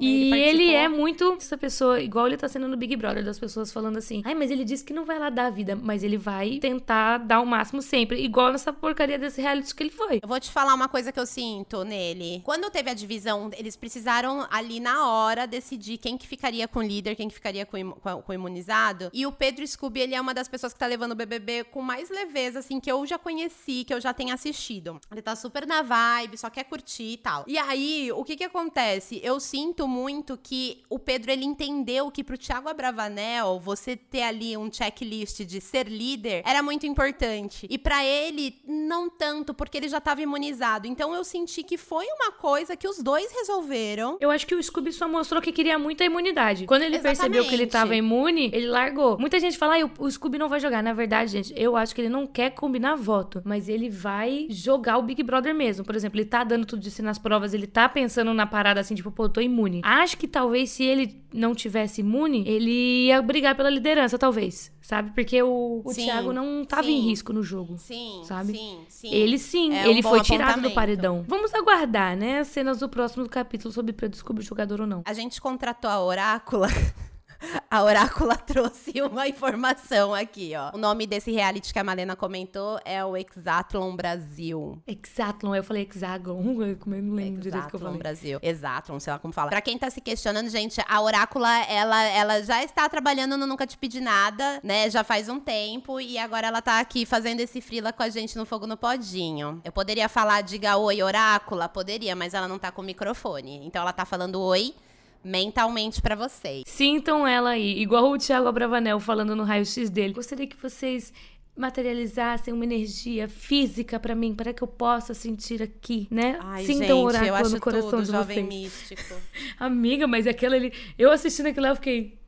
E 0.00 0.32
ele 0.32 0.60
ele, 0.60 0.74
é 0.74 0.88
muito 0.88 1.36
essa 1.38 1.56
pessoa, 1.56 2.00
igual 2.00 2.26
ele 2.26 2.36
tá 2.36 2.48
sendo 2.48 2.68
no 2.68 2.76
Big 2.76 2.94
Brother, 2.96 3.24
das 3.24 3.38
pessoas 3.38 3.72
falando 3.72 3.96
assim: 3.96 4.22
ai, 4.24 4.34
mas 4.34 4.50
ele 4.50 4.64
disse 4.64 4.84
que 4.84 4.92
não 4.92 5.04
vai 5.04 5.18
lá 5.18 5.30
dar 5.30 5.46
a 5.46 5.50
vida, 5.50 5.76
mas 5.76 6.02
ele 6.02 6.16
vai 6.16 6.58
tentar 6.58 7.18
dar 7.18 7.40
o 7.40 7.46
máximo 7.46 7.82
sempre, 7.82 8.22
igual 8.22 8.52
nessa 8.52 8.72
porcaria 8.72 9.18
desse 9.18 9.40
reality 9.40 9.74
que 9.74 9.82
ele 9.82 9.90
foi. 9.90 10.20
Eu 10.22 10.28
vou 10.28 10.38
te 10.38 10.50
falar 10.50 10.74
uma 10.74 10.88
coisa 10.88 11.12
que 11.12 11.18
eu 11.18 11.26
sinto 11.26 11.84
nele. 11.84 12.40
Quando 12.44 12.70
teve 12.70 12.90
a 12.90 12.94
divisão, 12.94 13.50
eles 13.56 13.76
precisaram 13.76 14.46
ali 14.50 14.80
na 14.80 15.08
hora 15.08 15.46
decidir 15.46 15.98
quem 15.98 16.16
que 16.16 16.26
ficaria 16.26 16.66
com 16.68 16.80
o 16.80 16.82
líder, 16.82 17.14
quem 17.14 17.28
que 17.28 17.34
ficaria 17.34 17.66
com, 17.66 17.92
com 17.92 18.32
o 18.32 18.34
imunizado. 18.34 19.10
E 19.12 19.26
o 19.26 19.32
Pedro 19.32 19.66
Scooby, 19.66 20.00
ele 20.00 20.14
é 20.14 20.20
uma 20.20 20.34
das 20.34 20.48
pessoas 20.48 20.72
que 20.72 20.78
tá 20.78 20.86
levando 20.86 21.12
o 21.12 21.14
BBB 21.14 21.64
com 21.64 21.82
mais 21.82 22.10
leveza, 22.10 22.60
assim, 22.60 22.80
que 22.80 22.90
eu 22.90 23.04
já 23.06 23.18
conheci, 23.18 23.84
que 23.84 23.94
eu 23.94 24.00
já 24.00 24.12
tenho 24.12 24.32
assistido. 24.32 25.00
Ele 25.10 25.22
tá 25.22 25.34
super 25.34 25.66
na 25.66 25.82
vibe, 25.82 26.38
só 26.38 26.50
quer 26.50 26.64
curtir 26.64 27.12
e 27.12 27.16
tal. 27.16 27.44
E 27.46 27.58
aí, 27.58 28.10
o 28.12 28.24
que 28.24 28.36
que 28.36 28.44
acontece? 28.44 29.20
Eu 29.22 29.40
sinto 29.40 29.86
muito 29.90 30.38
que 30.40 30.82
o 30.88 30.98
Pedro, 30.98 31.32
ele 31.32 31.44
entendeu 31.44 32.10
que 32.10 32.22
pro 32.22 32.38
Thiago 32.38 32.68
Abravanel, 32.68 33.58
você 33.58 33.96
ter 33.96 34.22
ali 34.22 34.56
um 34.56 34.72
checklist 34.72 35.40
de 35.40 35.60
ser 35.60 35.88
líder 35.88 36.42
era 36.46 36.62
muito 36.62 36.86
importante. 36.86 37.66
E 37.68 37.76
pra 37.76 38.04
ele, 38.04 38.54
não 38.66 39.10
tanto, 39.10 39.52
porque 39.52 39.76
ele 39.76 39.88
já 39.88 40.00
tava 40.00 40.22
imunizado. 40.22 40.86
Então 40.86 41.14
eu 41.14 41.24
senti 41.24 41.62
que 41.62 41.76
foi 41.76 42.06
uma 42.06 42.30
coisa 42.32 42.76
que 42.76 42.86
os 42.86 43.02
dois 43.02 43.30
resolveram. 43.32 44.16
Eu 44.20 44.30
acho 44.30 44.46
que 44.46 44.54
o 44.54 44.62
Scooby 44.62 44.92
só 44.92 45.08
mostrou 45.08 45.42
que 45.42 45.52
queria 45.52 45.78
muito 45.78 46.02
a 46.02 46.06
imunidade. 46.06 46.66
Quando 46.66 46.82
ele 46.82 46.98
percebeu 46.98 47.44
que 47.44 47.54
ele 47.54 47.64
Exatamente. 47.64 47.70
tava 47.70 47.96
imune, 47.96 48.50
ele 48.54 48.66
largou. 48.68 49.18
Muita 49.18 49.40
gente 49.40 49.58
fala, 49.58 49.76
ah, 49.76 49.90
o, 49.98 50.04
o 50.04 50.10
Scooby 50.10 50.38
não 50.38 50.48
vai 50.48 50.60
jogar. 50.60 50.82
Na 50.82 50.92
verdade, 50.92 51.32
gente, 51.32 51.52
eu 51.56 51.76
acho 51.76 51.94
que 51.94 52.00
ele 52.00 52.08
não 52.08 52.26
quer 52.26 52.50
combinar 52.50 52.94
voto, 52.94 53.42
mas 53.44 53.68
ele 53.68 53.90
vai 53.90 54.46
jogar 54.50 54.98
o 54.98 55.02
Big 55.02 55.22
Brother 55.22 55.54
mesmo. 55.54 55.84
Por 55.84 55.96
exemplo, 55.96 56.18
ele 56.18 56.28
tá 56.28 56.44
dando 56.44 56.64
tudo 56.64 56.80
de 56.80 56.90
si 56.90 57.02
nas 57.02 57.18
provas, 57.18 57.52
ele 57.52 57.66
tá 57.66 57.88
pensando 57.88 58.32
na 58.32 58.46
parada 58.46 58.80
assim, 58.80 58.94
tipo, 58.94 59.10
pô, 59.10 59.24
eu 59.24 59.28
tô 59.28 59.40
imune. 59.40 59.79
Imune. 59.80 60.02
Acho 60.02 60.16
que 60.16 60.28
talvez 60.28 60.70
se 60.70 60.84
ele 60.84 61.22
não 61.32 61.54
tivesse 61.54 62.00
imune, 62.00 62.42
ele 62.46 63.06
ia 63.06 63.20
brigar 63.22 63.54
pela 63.54 63.70
liderança, 63.70 64.18
talvez. 64.18 64.72
Sabe? 64.80 65.12
Porque 65.14 65.40
o, 65.42 65.82
o 65.84 65.92
Sim, 65.92 66.04
Thiago 66.06 66.32
não 66.32 66.64
tava 66.64 66.84
sim. 66.84 66.94
em 66.96 67.00
risco 67.00 67.32
no 67.32 67.42
jogo. 67.42 67.78
Sim, 67.78 68.22
Sabe? 68.24 68.52
sim, 68.52 68.78
sim. 68.88 69.14
Ele 69.14 69.38
sim, 69.38 69.74
É 69.74 69.86
um 69.86 69.90
ele 69.90 70.02
bom 70.02 70.08
foi 70.10 70.20
tirado 70.22 70.60
do 70.60 70.70
paredão. 70.72 71.24
Vamos 71.28 71.54
aguardar, 71.54 72.16
né? 72.16 72.40
As 72.40 72.48
cenas 72.48 72.80
do 72.80 72.88
próximo 72.88 73.28
capítulo 73.28 73.72
sobre 73.72 73.92
pra 73.92 74.06
eu 74.06 74.10
descobrir 74.10 74.42
o 74.42 74.46
jogador 74.46 74.80
ou 74.80 74.86
não. 74.86 75.02
A 75.04 75.12
gente 75.12 75.40
contratou 75.40 75.88
a 75.90 76.02
Orácula. 76.04 76.68
A 77.70 77.82
Orácula 77.82 78.36
trouxe 78.36 79.00
uma 79.00 79.28
informação 79.28 80.12
aqui, 80.12 80.52
ó. 80.56 80.74
O 80.74 80.78
nome 80.78 81.06
desse 81.06 81.30
reality 81.30 81.72
que 81.72 81.78
a 81.78 81.84
Malena 81.84 82.16
comentou 82.16 82.80
é 82.84 83.04
o 83.04 83.16
Exatlon 83.16 83.94
Brasil. 83.94 84.82
Hexatlon, 84.86 85.54
eu 85.54 85.62
falei 85.64 85.82
hexágon, 85.82 86.40
eu 86.62 86.76
como 86.76 86.94
eu 86.96 87.02
não 87.02 87.14
lembro 87.14 87.40
direito 87.40 87.66
o 87.66 87.68
que 87.68 87.76
eu 87.76 87.78
Exatlon 87.78 87.92
falei. 87.92 87.98
Brasil. 87.98 88.38
Exatlon, 88.42 89.00
sei 89.00 89.12
lá 89.12 89.18
como 89.18 89.32
fala. 89.32 89.50
Pra 89.50 89.60
quem 89.60 89.78
tá 89.78 89.88
se 89.88 90.00
questionando, 90.00 90.48
gente, 90.48 90.80
a 90.86 91.00
Orácula, 91.00 91.48
ela, 91.64 92.02
ela 92.04 92.42
já 92.42 92.62
está 92.62 92.88
trabalhando 92.88 93.36
no 93.36 93.46
Nunca 93.46 93.66
Te 93.66 93.78
Pedi 93.78 94.00
Nada, 94.00 94.60
né? 94.62 94.90
Já 94.90 95.04
faz 95.04 95.28
um 95.28 95.38
tempo. 95.38 96.00
E 96.00 96.18
agora 96.18 96.48
ela 96.48 96.60
tá 96.60 96.80
aqui 96.80 97.06
fazendo 97.06 97.40
esse 97.40 97.60
frila 97.60 97.92
com 97.92 98.02
a 98.02 98.08
gente 98.08 98.36
no 98.36 98.44
Fogo 98.44 98.66
no 98.66 98.76
Podinho. 98.76 99.60
Eu 99.64 99.72
poderia 99.72 100.08
falar, 100.08 100.42
diga 100.42 100.76
oi, 100.76 101.02
Orácula? 101.02 101.68
Poderia, 101.68 102.16
mas 102.16 102.34
ela 102.34 102.48
não 102.48 102.58
tá 102.58 102.70
com 102.72 102.82
o 102.82 102.84
microfone. 102.84 103.64
Então 103.64 103.80
ela 103.82 103.92
tá 103.92 104.04
falando 104.04 104.40
oi 104.40 104.74
mentalmente 105.22 106.00
pra 106.00 106.14
vocês. 106.14 106.64
Sintam 106.66 107.26
ela 107.26 107.50
aí, 107.50 107.80
igual 107.80 108.10
o 108.10 108.18
Thiago 108.18 108.48
Abravanel 108.48 108.98
falando 109.00 109.36
no 109.36 109.44
raio-x 109.44 109.90
dele. 109.90 110.12
Gostaria 110.14 110.46
que 110.46 110.56
vocês 110.56 111.12
materializassem 111.56 112.54
uma 112.54 112.64
energia 112.64 113.28
física 113.28 114.00
pra 114.00 114.14
mim, 114.14 114.34
para 114.34 114.52
que 114.52 114.62
eu 114.62 114.68
possa 114.68 115.12
sentir 115.12 115.62
aqui, 115.62 116.08
né? 116.10 116.38
Ai, 116.40 116.64
Sintam 116.64 117.04
o 117.04 117.10
gente, 117.10 117.26
eu 117.26 117.34
oráculo 117.34 117.34
acho 117.36 117.54
no 117.54 117.60
coração 117.60 117.90
tudo 117.90 118.02
de 118.04 118.10
jovem 118.10 118.46
vocês. 118.46 118.48
místico. 118.48 119.14
Amiga, 119.60 120.06
mas 120.06 120.26
aquela 120.26 120.56
ali, 120.56 120.72
eu 120.98 121.10
assistindo 121.10 121.46
aquilo 121.46 121.64
lá, 121.64 121.72
eu 121.72 121.76
fiquei, 121.76 122.18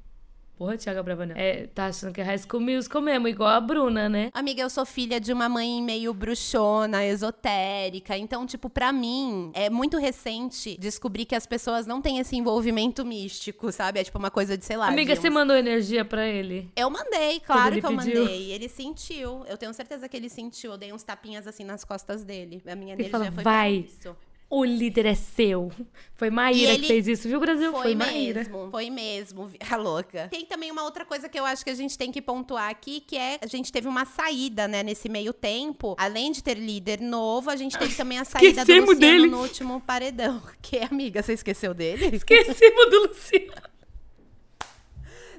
porra, 0.62 0.76
Thiago 0.78 1.00
Abravanel, 1.00 1.37
é, 1.37 1.66
tá 1.75 1.87
achando 1.87 2.12
que 2.12 2.21
é 2.21 2.25
High 2.25 2.38
School 2.38 2.61
Musical 2.62 3.02
mesmo, 3.02 3.26
igual 3.26 3.49
a 3.50 3.61
Bruna, 3.61 4.09
né? 4.09 4.31
Amiga, 4.33 4.62
eu 4.62 4.71
sou 4.71 4.87
filha 4.87 5.19
de 5.19 5.33
uma 5.33 5.49
mãe 5.49 5.83
meio 5.83 6.14
bruxona, 6.14 7.04
esotérica. 7.04 8.16
Então, 8.16 8.47
tipo, 8.47 8.71
pra 8.71 8.92
mim, 8.92 9.50
é 9.54 9.69
muito 9.69 9.99
recente 9.99 10.76
descobrir 10.78 11.25
que 11.25 11.35
as 11.35 11.47
pessoas 11.47 11.85
não 11.85 12.00
têm 12.00 12.19
esse 12.21 12.37
envolvimento 12.37 13.04
místico, 13.04 13.73
sabe? 13.73 13.99
É 13.99 14.04
tipo 14.04 14.19
uma 14.19 14.31
coisa 14.31 14.57
de, 14.57 14.64
sei 14.64 14.76
lá. 14.76 14.87
Amiga, 14.87 15.16
você 15.16 15.28
uns- 15.28 15.35
mandou 15.35 15.57
energia 15.57 16.04
pra 16.04 16.25
ele? 16.28 16.71
Eu 16.76 16.88
mandei, 16.88 17.40
claro 17.40 17.81
que 17.81 17.85
eu 17.85 17.97
pediu? 17.97 18.21
mandei. 18.23 18.52
Ele 18.52 18.69
sentiu. 18.69 19.45
Eu 19.49 19.59
tenho 19.59 19.75
certeza 19.75 20.09
que 20.09 20.16
ele 20.16 20.28
sentiu. 20.28 20.71
Eu 20.71 20.78
dei 20.78 20.92
uns 20.92 21.02
tapinhas 21.02 21.45
assim 21.49 21.64
nas 21.64 21.85
costas 21.85 22.23
dele. 22.23 22.62
A 22.69 22.76
minha 22.76 22.92
energia 22.92 23.11
fala, 23.11 23.33
foi 23.33 23.42
"Vai." 23.42 23.73
isso. 23.88 24.16
O 24.54 24.66
líder 24.66 25.06
é 25.06 25.14
seu. 25.14 25.73
Foi 26.14 26.28
Maíra 26.28 26.78
que 26.78 26.87
fez 26.87 27.09
isso, 27.09 27.26
viu, 27.26 27.40
Brasil? 27.40 27.73
Foi, 27.73 27.80
Foi 27.80 27.94
Maíra. 27.94 28.40
mesmo, 28.40 28.71
foi 28.71 28.90
mesmo, 28.90 29.50
a 29.71 29.76
louca. 29.76 30.28
Tem 30.28 30.44
também 30.44 30.71
uma 30.71 30.82
outra 30.82 31.06
coisa 31.06 31.26
que 31.26 31.40
eu 31.40 31.47
acho 31.47 31.64
que 31.64 31.71
a 31.71 31.75
gente 31.75 31.97
tem 31.97 32.12
que 32.12 32.21
pontuar 32.21 32.68
aqui, 32.68 33.00
que 33.00 33.16
é 33.16 33.38
a 33.40 33.47
gente 33.47 33.73
teve 33.73 33.88
uma 33.88 34.04
saída, 34.04 34.68
né, 34.68 34.82
nesse 34.82 35.09
meio 35.09 35.32
tempo. 35.32 35.97
Além 35.99 36.30
de 36.32 36.44
ter 36.44 36.59
líder 36.59 37.00
novo, 37.00 37.49
a 37.49 37.56
gente 37.56 37.78
teve 37.78 37.94
também 37.94 38.18
a 38.18 38.26
saída 38.26 38.56
do 38.56 38.61
Esquecemos 38.61 38.90
Luciano 38.90 39.16
dele. 39.23 39.30
no 39.30 39.40
último 39.40 39.80
paredão. 39.80 40.42
Que, 40.61 40.80
amiga, 40.80 41.23
você 41.23 41.32
esqueceu 41.32 41.73
dele? 41.73 42.14
Esquecemos 42.14 42.90
do 42.90 43.09
Luciano. 43.09 43.72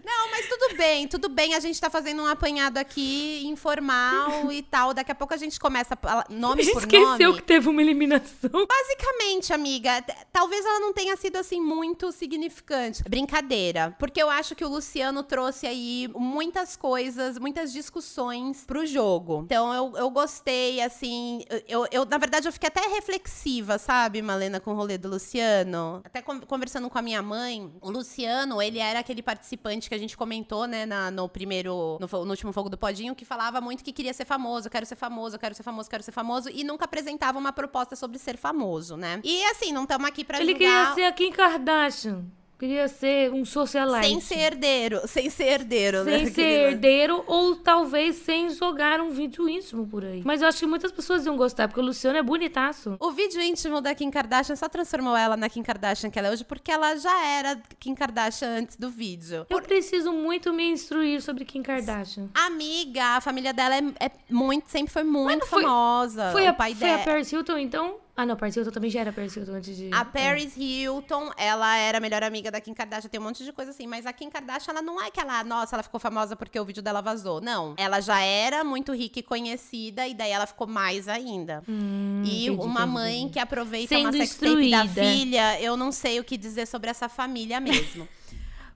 Não, 0.05 0.31
mas 0.31 0.48
tudo 0.48 0.75
bem, 0.75 1.07
tudo 1.07 1.29
bem. 1.29 1.53
A 1.55 1.60
gente 1.60 1.79
tá 1.79 1.89
fazendo 1.89 2.22
um 2.24 2.27
apanhado 2.27 2.77
aqui 2.77 3.43
informal 3.45 4.51
e 4.51 4.62
tal. 4.62 4.93
Daqui 4.93 5.12
a 5.12 5.15
pouco 5.15 5.33
a 5.33 5.38
gente 5.38 5.60
começa 5.60 5.98
a 6.03 6.25
nome 6.29 6.63
gente 6.63 6.74
por 6.74 6.81
esqueceu 6.81 7.29
nome. 7.29 7.33
que 7.41 7.43
teve 7.43 7.69
uma 7.69 7.81
eliminação. 7.81 8.50
Basicamente, 8.67 9.53
amiga, 9.53 10.03
talvez 10.31 10.65
ela 10.65 10.79
não 10.79 10.93
tenha 10.93 11.15
sido 11.15 11.38
assim 11.38 11.62
muito 11.62 12.12
significante. 12.12 13.03
Brincadeira. 13.03 13.95
Porque 14.00 14.22
eu 14.22 14.29
acho 14.29 14.55
que 14.55 14.65
o 14.65 14.69
Luciano 14.69 15.24
trouxe 15.24 15.65
aí 15.67 16.10
muitas 16.15 16.75
coisas, 16.75 17.38
muitas 17.38 17.72
discussões 17.72 18.65
pro 18.65 18.86
jogo. 18.86 19.43
Então 19.45 19.74
eu, 19.74 19.93
eu 19.98 20.10
gostei, 20.10 20.81
assim. 20.81 21.43
Eu, 21.67 21.88
eu, 21.91 22.05
na 22.05 22.17
verdade, 22.17 22.48
eu 22.48 22.51
fiquei 22.51 22.67
até 22.67 22.81
reflexiva, 22.89 23.77
sabe, 23.77 24.22
Malena, 24.22 24.60
com 24.60 24.72
o 24.72 24.75
rolê 24.75 24.98
do 24.98 25.10
Luciano. 25.10 26.01
Até 26.03 26.22
con- 26.22 26.41
conversando 26.41 26.89
com 26.89 26.98
a 26.98 27.01
minha 27.01 27.22
mãe, 27.22 27.72
o 27.81 27.89
Luciano, 27.89 28.62
ele 28.62 28.79
era 28.79 29.00
aquele 29.00 29.22
participante 29.22 29.89
que 29.93 29.95
a 29.95 30.00
gente 30.00 30.17
comentou, 30.17 30.65
né, 30.65 30.85
na- 30.85 31.12
no 31.12 31.29
primeiro. 31.29 31.97
No, 32.00 32.25
no 32.25 32.31
último 32.31 32.51
Fogo 32.51 32.67
do 32.69 32.77
Podinho, 32.77 33.13
que 33.15 33.23
falava 33.23 33.62
muito 33.62 33.83
que 33.83 33.93
queria 33.93 34.13
ser 34.13 34.25
famoso, 34.25 34.69
quero 34.69 34.85
ser 34.85 34.95
famoso, 34.95 35.38
quero 35.38 35.53
ser 35.53 35.63
famoso, 35.63 35.89
quero 35.89 36.01
ser 36.03 36.12
famoso, 36.12 36.50
e 36.50 36.63
nunca 36.63 36.85
apresentava 36.85 37.38
uma 37.38 37.53
proposta 37.53 37.95
sobre 37.95 38.17
ser 38.17 38.38
famoso, 38.38 38.97
né? 38.97 39.19
E 39.23 39.43
assim, 39.45 39.71
não 39.71 39.83
estamos 39.83 40.07
aqui 40.07 40.23
pra 40.23 40.39
Ele 40.41 40.53
julgar. 40.53 40.93
queria 40.93 40.95
ser 40.95 41.03
a 41.03 41.12
Kim 41.12 41.31
Kardashian. 41.31 42.25
Queria 42.63 42.88
ser 42.88 43.29
um 43.34 43.43
socialite. 43.43 44.08
Sem 44.08 44.22
ser 44.22 44.38
herdeiro, 44.39 45.01
sem 45.05 45.29
ser 45.29 45.43
herdeiro, 45.48 46.05
né? 46.05 46.20
Sem 46.20 46.25
ser 46.27 46.32
Aquele- 46.32 46.63
herdeiro 46.72 47.22
ou 47.27 47.58
talvez 47.58 48.15
sem 48.15 48.50
jogar 48.51 49.01
um 49.01 49.10
vídeo 49.10 49.50
íntimo 49.50 49.86
por 49.86 50.05
aí. 50.05 50.22
Mas 50.24 50.41
eu 50.41 50.48
acho 50.48 50.60
que 50.60 50.65
muitas 50.65 50.89
pessoas 50.89 51.25
iam 51.25 51.36
gostar, 51.36 51.67
porque 51.67 51.82
o 51.82 51.84
Luciano 51.84 52.17
é 52.17 52.24
bonitaço. 52.24 52.96
O 53.01 53.12
vídeo 53.12 53.41
íntimo 53.41 53.82
da 53.82 53.93
Kim 53.93 54.10
Kardashian 54.10 54.55
só 54.55 54.70
transformou 54.70 55.13
ela 55.17 55.36
na 55.36 55.50
Kim 55.50 55.62
Kardashian 55.62 56.10
que 56.10 56.17
ela 56.17 56.29
é 56.29 56.32
hoje, 56.32 56.46
porque 56.46 56.72
ela 56.72 56.96
já 56.96 57.25
era 57.25 57.62
Kim 57.82 57.93
Kardashian 57.93 58.60
antes 58.60 58.77
do 58.77 58.89
vídeo. 58.89 59.46
Eu 59.50 59.62
preciso 59.62 60.13
muito 60.13 60.53
me 60.53 60.63
instruir 60.63 61.22
sobre 61.22 61.43
Kim 61.43 61.62
Kardashian. 61.62 62.29
Amiga, 62.34 63.17
a 63.17 63.20
família 63.20 63.51
dela 63.51 63.75
é, 63.75 64.05
é 64.05 64.12
muito, 64.29 64.70
sempre 64.70 64.93
foi 64.93 65.03
muito 65.03 65.46
foi- 65.48 65.63
famosa. 65.63 66.32
Foi, 66.32 66.46
o 66.46 66.50
a, 66.50 66.53
pai 66.53 66.74
foi 66.74 66.89
a 66.89 66.93
dela. 66.93 67.03
Paris 67.03 67.29
Hilton, 67.29 67.58
então? 67.58 67.98
Ah, 68.15 68.27
não, 68.27 68.36
Paris 68.36 68.55
Hilton 68.55 68.70
também 68.70 68.91
já 68.91 69.00
era 69.00 69.12
Paris 69.12 69.36
Hilton 69.36 69.53
antes 69.53 69.75
de... 69.75 69.89
A 69.91 70.05
Paris 70.05 70.53
Hilton, 70.55 71.32
ela 71.36 71.75
era 71.77 71.98
a 71.98 72.01
melhor 72.01 72.22
amiga 72.22 72.51
da 72.51 72.62
Kim 72.62 72.74
Kardashian, 72.74 73.10
tem 73.10 73.20
um 73.20 73.24
monte 73.24 73.43
de 73.43 73.51
coisa 73.51 73.72
assim, 73.72 73.88
mas 73.88 74.05
a 74.05 74.13
Kim 74.13 74.29
Kardashian, 74.29 74.72
ela 74.72 74.84
não 74.84 75.01
é 75.01 75.10
que 75.10 75.20
ela, 75.20 75.43
nossa, 75.43 75.75
ela 75.75 75.82
ficou 75.82 76.00
famosa 76.00 76.36
porque 76.36 76.60
o 76.60 76.63
vídeo 76.63 76.84
dela 76.84 77.01
vazou. 77.01 77.41
Não, 77.41 77.74
ela 77.75 78.00
já 78.01 78.22
era 78.22 78.63
muito 78.63 78.93
rica 78.93 79.20
e 79.20 79.24
conhecida, 79.24 80.08
e 80.08 80.13
daí 80.13 80.29
ela 80.29 80.46
ficou 80.46 80.67
mais 80.67 81.08
ainda. 81.08 81.63
Hum, 81.67 82.22
e 82.24 82.46
entendi, 82.46 82.62
uma 82.62 82.82
entendi, 82.82 82.93
mãe 82.93 83.17
entendi. 83.17 83.34
que 83.34 83.39
aproveita 83.39 83.96
Sendo 83.96 84.10
uma 84.10 84.12
sextape 84.12 84.70
da 84.70 84.88
filha, 84.88 85.60
eu 85.60 85.75
não 85.75 85.91
sei 85.91 86.20
o 86.20 86.24
que 86.24 86.38
dizer 86.38 86.67
sobre 86.67 86.91
essa 86.91 87.10
família 87.10 87.60
mesmo. 87.60 88.08